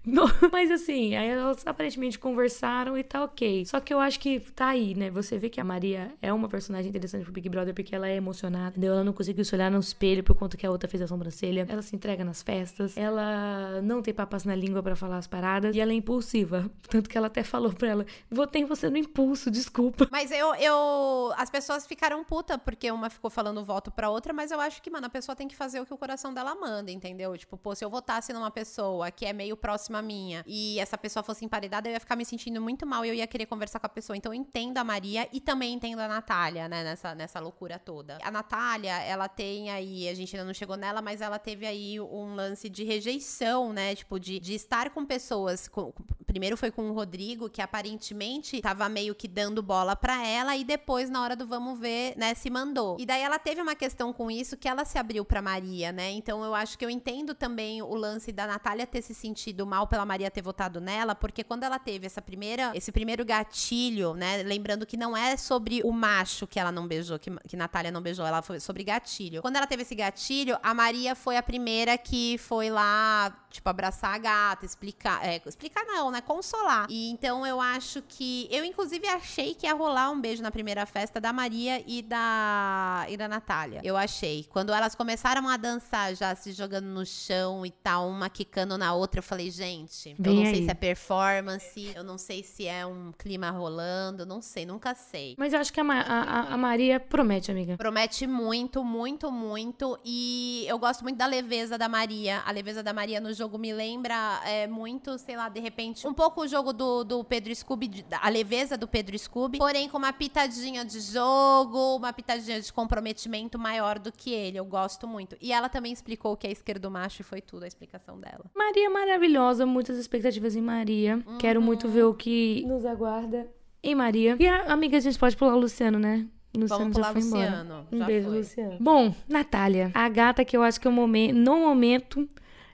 Não, 0.05 0.25
Mas 0.51 0.69
assim, 0.69 1.15
aí 1.15 1.29
elas 1.29 1.65
aparentemente 1.65 2.19
conversaram 2.19 2.97
e 2.97 3.03
tá 3.03 3.23
ok. 3.23 3.65
Só 3.65 3.79
que 3.79 3.93
eu 3.93 3.99
acho 3.99 4.19
que 4.19 4.39
tá 4.39 4.67
aí, 4.67 4.93
né? 4.95 5.09
Você 5.11 5.37
vê 5.37 5.49
que 5.49 5.61
a 5.61 5.63
Maria 5.63 6.11
é 6.21 6.33
uma 6.33 6.47
personagem 6.49 6.89
interessante 6.89 7.23
pro 7.23 7.31
Big 7.31 7.47
Brother 7.49 7.73
porque 7.73 7.95
ela 7.95 8.07
é 8.07 8.15
emocionada, 8.15 8.69
entendeu? 8.71 8.93
Ela 8.93 9.03
não 9.03 9.13
conseguiu 9.13 9.45
se 9.45 9.53
olhar 9.55 9.69
no 9.71 9.79
espelho 9.79 10.23
por 10.23 10.35
conta 10.35 10.57
que 10.57 10.65
a 10.65 10.71
outra 10.71 10.89
fez 10.89 11.01
a 11.01 11.07
sobrancelha. 11.07 11.65
Ela 11.69 11.81
se 11.81 11.95
entrega 11.95 12.23
nas 12.25 12.41
festas. 12.41 12.95
Ela 12.97 13.81
não 13.81 14.01
tem 14.01 14.13
papas 14.13 14.43
na 14.45 14.55
língua 14.55 14.66
pra 14.83 14.95
falar 14.95 15.17
as 15.17 15.27
paradas. 15.27 15.75
E 15.75 15.79
ela 15.79 15.91
é 15.91 15.95
impulsiva. 15.95 16.69
Tanto 16.89 17.09
que 17.09 17.17
ela 17.17 17.27
até 17.27 17.43
falou 17.43 17.73
pra 17.73 17.89
ela: 17.89 18.05
Votei 18.29 18.65
você 18.65 18.89
no 18.89 18.97
impulso, 18.97 19.49
desculpa. 19.49 20.07
Mas 20.11 20.31
eu, 20.31 20.53
eu. 20.55 21.33
As 21.37 21.49
pessoas 21.49 21.85
ficaram 21.85 22.23
puta 22.23 22.57
porque 22.57 22.91
uma 22.91 23.09
ficou 23.09 23.29
falando 23.29 23.63
voto 23.63 23.91
pra 23.91 24.09
outra, 24.09 24.33
mas 24.33 24.51
eu 24.51 24.59
acho 24.59 24.81
que, 24.81 24.89
mano, 24.89 25.07
a 25.07 25.09
pessoa 25.09 25.35
tem 25.35 25.47
que 25.47 25.55
fazer 25.55 25.79
o 25.79 25.85
que 25.85 25.93
o 25.93 25.97
coração 25.97 26.33
dela 26.33 26.55
manda, 26.55 26.91
entendeu? 26.91 27.37
Tipo, 27.37 27.57
pô, 27.57 27.75
se 27.75 27.83
eu 27.83 27.89
votasse 27.89 28.33
numa 28.33 28.51
pessoa 28.51 29.11
que 29.11 29.25
é 29.25 29.33
meio 29.33 29.55
próxima 29.55 30.01
minha 30.01 30.43
e 30.45 30.79
essa 30.79 30.97
pessoa 30.97 31.23
fosse 31.23 31.45
emparedada, 31.45 31.87
eu 31.87 31.93
ia 31.93 31.99
ficar 31.99 32.15
me 32.15 32.25
sentindo 32.25 32.61
muito 32.61 32.85
mal 32.85 33.05
e 33.05 33.09
eu 33.09 33.13
ia 33.13 33.27
querer 33.27 33.45
conversar 33.45 33.79
com 33.79 33.85
a 33.85 33.89
pessoa. 33.89 34.15
Então 34.17 34.33
eu 34.33 34.39
entendo 34.39 34.77
a 34.77 34.83
Maria 34.83 35.27
e 35.31 35.39
também 35.39 35.73
entendo 35.73 35.99
a 35.99 36.07
Natália, 36.07 36.67
né, 36.67 36.83
nessa, 36.83 37.15
nessa 37.15 37.39
loucura 37.39 37.79
toda. 37.79 38.17
A 38.21 38.31
Natália, 38.31 39.01
ela 39.03 39.27
tem 39.27 39.69
aí, 39.69 40.07
a 40.09 40.13
gente 40.13 40.35
ainda 40.35 40.45
não 40.45 40.53
chegou 40.53 40.75
nela, 40.75 41.01
mas 41.01 41.21
ela 41.21 41.39
teve 41.39 41.65
aí 41.65 41.99
um 41.99 42.35
lance 42.35 42.69
de 42.69 42.83
rejeição, 42.83 43.71
né? 43.71 43.95
Tipo, 43.95 44.19
de, 44.19 44.39
de 44.39 44.53
estar 44.57 44.89
com 44.89 45.05
pessoas. 45.05 45.67
com- 45.67 45.93
primeiro 46.25 46.57
foi 46.57 46.69
com 46.69 46.89
o 46.89 46.93
Rodrigo, 46.93 47.49
que 47.49 47.61
aparentemente 47.61 48.61
tava 48.61 48.89
meio 48.89 49.15
que 49.15 49.27
dando 49.27 49.63
bola 49.63 49.95
pra 49.95 50.25
ela, 50.27 50.55
e 50.57 50.63
depois, 50.63 51.09
na 51.09 51.21
hora 51.21 51.35
do 51.35 51.47
vamos 51.47 51.79
ver, 51.79 52.15
né, 52.17 52.33
se 52.35 52.49
mandou. 52.49 52.97
E 52.99 53.05
daí 53.05 53.21
ela 53.21 53.39
teve 53.39 53.61
uma 53.61 53.73
questão 53.75 54.11
com 54.11 54.29
isso 54.29 54.57
que 54.57 54.67
ela 54.67 54.83
se 54.83 54.97
abriu 54.97 55.23
pra 55.23 55.41
Maria, 55.41 55.91
né? 55.91 56.11
Então 56.11 56.43
eu 56.43 56.53
acho 56.53 56.77
que 56.77 56.83
eu 56.85 56.89
entendo 56.89 57.33
também 57.33 57.81
o 57.81 57.95
lance 57.95 58.31
da 58.31 58.45
Natália 58.45 58.85
ter 58.85 59.01
se 59.01 59.13
sentido 59.13 59.65
mal 59.65 59.87
pela 59.87 60.05
Maria 60.05 60.29
ter 60.29 60.41
votado 60.41 60.81
nela, 60.81 61.15
porque 61.15 61.43
quando 61.43 61.63
ela 61.63 61.79
teve 61.79 62.05
essa 62.05 62.21
primeira, 62.21 62.71
esse 62.75 62.91
primeiro 62.91 63.23
gatilho, 63.25 64.13
né? 64.13 64.43
Lembrando 64.43 64.85
que 64.85 64.97
não 64.97 65.15
é 65.15 65.37
sobre 65.37 65.81
o 65.83 65.91
macho 65.91 66.45
que 66.45 66.59
ela 66.59 66.71
não 66.71 66.87
beijou, 66.87 67.17
que, 67.17 67.31
que 67.47 67.55
Natália 67.55 67.91
não 67.91 68.01
beijou, 68.01 68.25
ela 68.25 68.41
foi 68.41 68.59
sobre 68.59 68.83
gatilho. 68.83 69.41
Quando 69.41 69.55
ela 69.55 69.67
teve 69.67 69.83
esse 69.83 69.95
gatilho, 69.95 70.57
a 70.61 70.73
Maria 70.73 71.15
foi 71.15 71.37
a 71.37 71.43
primeira 71.43 71.97
que 71.97 72.37
foi 72.37 72.69
lá, 72.69 73.33
tipo, 73.57 73.69
abraçar 73.69 74.13
a 74.13 74.17
gata, 74.17 74.65
explicar. 74.65 75.23
é, 75.25 75.41
explicar 75.45 75.83
não, 75.85 76.09
né? 76.11 76.21
Consolar. 76.21 76.87
E 76.89 77.09
então 77.11 77.45
eu 77.45 77.59
acho 77.61 78.01
que. 78.07 78.47
Eu, 78.51 78.63
inclusive, 78.63 79.07
achei 79.07 79.53
que 79.53 79.65
ia 79.65 79.73
rolar 79.73 80.09
um 80.11 80.19
beijo 80.19 80.41
na 80.41 80.51
primeira 80.51 80.85
festa 80.85 81.19
da 81.21 81.31
Maria 81.33 81.83
e 81.87 82.01
da, 82.01 83.05
e 83.09 83.17
da 83.17 83.27
Natália. 83.27 83.81
Eu 83.83 83.95
achei. 83.97 84.45
Quando 84.49 84.73
elas 84.73 84.95
começaram 84.95 85.47
a 85.47 85.57
dançar, 85.57 86.15
já 86.15 86.35
se 86.35 86.51
jogando 86.51 86.85
no 86.87 87.05
chão 87.05 87.65
e 87.65 87.71
tal, 87.71 88.07
uma 88.09 88.29
quicando 88.29 88.77
na 88.77 88.93
outra, 88.93 89.19
eu 89.19 89.23
falei, 89.23 89.49
gente, 89.49 90.09
eu 90.09 90.15
Vem 90.19 90.35
não 90.35 90.43
sei 90.43 90.53
aí. 90.55 90.65
se 90.65 90.71
é 90.71 90.73
performance, 90.73 91.91
eu 91.95 92.03
não 92.03 92.17
sei 92.17 92.43
se 92.43 92.67
é 92.67 92.85
um 92.85 93.11
clima 93.17 93.49
rolando, 93.49 94.25
não 94.25 94.41
sei, 94.41 94.65
nunca 94.65 94.93
sei. 94.95 95.35
Mas 95.37 95.53
eu 95.53 95.59
acho 95.59 95.71
que 95.71 95.79
a- 95.79 95.83
a- 95.83 96.53
a 96.53 96.57
Maria 96.57 96.99
promete, 96.99 97.49
amiga. 97.51 97.77
Promete 97.77 98.27
muito, 98.27 98.83
muito, 98.83 99.31
muito. 99.31 99.97
E 100.03 100.65
eu 100.67 100.77
gosto 100.77 101.03
muito 101.03 101.17
da 101.17 101.25
leveza 101.25 101.77
da 101.77 101.87
Maria. 101.87 102.41
A 102.45 102.51
leveza 102.51 102.83
da 102.83 102.93
Maria 102.93 103.21
no 103.21 103.33
jogo 103.33 103.46
me 103.55 103.71
lembra 103.71 104.41
é, 104.43 104.65
muito, 104.65 105.15
sei 105.19 105.37
lá, 105.37 105.47
de 105.47 105.59
repente, 105.59 106.07
um 106.07 106.13
pouco 106.13 106.41
o 106.41 106.47
jogo 106.47 106.73
do, 106.73 107.03
do 107.03 107.23
Pedro 107.23 107.53
Scooby, 107.55 108.03
a 108.19 108.29
leveza 108.29 108.75
do 108.75 108.87
Pedro 108.87 109.17
Scooby, 109.17 109.59
porém 109.59 109.87
com 109.87 109.99
uma 109.99 110.11
pitadinha 110.11 110.83
de 110.83 110.99
jogo, 110.99 111.97
uma 111.97 112.11
pitadinha 112.11 112.59
de 112.59 112.73
comprometimento 112.73 113.59
maior 113.59 113.99
do 113.99 114.11
que 114.11 114.31
ele. 114.33 114.57
Eu 114.57 114.65
gosto 114.65 115.07
muito. 115.07 115.37
E 115.39 115.53
ela 115.53 115.69
também 115.69 115.93
explicou 115.93 116.33
o 116.33 116.37
que 116.37 116.47
é 116.47 116.51
esquerdo 116.51 116.89
macho 116.89 117.21
e 117.21 117.23
foi 117.23 117.41
tudo 117.41 117.63
a 117.63 117.67
explicação 117.67 118.19
dela. 118.19 118.45
Maria 118.55 118.87
é 118.87 118.89
maravilhosa, 118.89 119.67
muitas 119.67 119.99
expectativas 119.99 120.55
em 120.55 120.61
Maria. 120.61 121.23
Quero 121.37 121.61
muito 121.61 121.87
ver 121.87 122.05
o 122.05 122.13
que 122.15 122.65
nos 122.65 122.85
aguarda 122.85 123.47
em 123.83 123.93
Maria. 123.93 124.35
E 124.39 124.47
a 124.47 124.63
amiga, 124.73 124.97
a 124.97 124.99
gente 124.99 125.19
pode 125.19 125.37
pular 125.37 125.55
o 125.55 125.59
Luciano, 125.59 125.99
né? 125.99 126.25
O 126.55 126.61
Luciano 126.61 126.91
Vamos 126.91 126.97
já 126.97 127.01
pular 127.03 127.13
foi 127.13 127.21
embora. 127.21 127.49
Luciano. 127.49 127.87
Um 127.91 127.97
Já 127.99 128.05
beijo, 128.05 128.27
foi. 128.29 128.37
Luciano. 128.37 128.77
Bom, 128.79 129.15
Natália. 129.27 129.91
A 129.93 130.09
gata 130.09 130.43
que 130.43 130.57
eu 130.57 130.63
acho 130.63 130.79
que 130.79 130.87
é 130.87 130.89
o 130.89 130.93
momento, 130.93 131.35
no 131.35 131.57
momento 131.59 132.27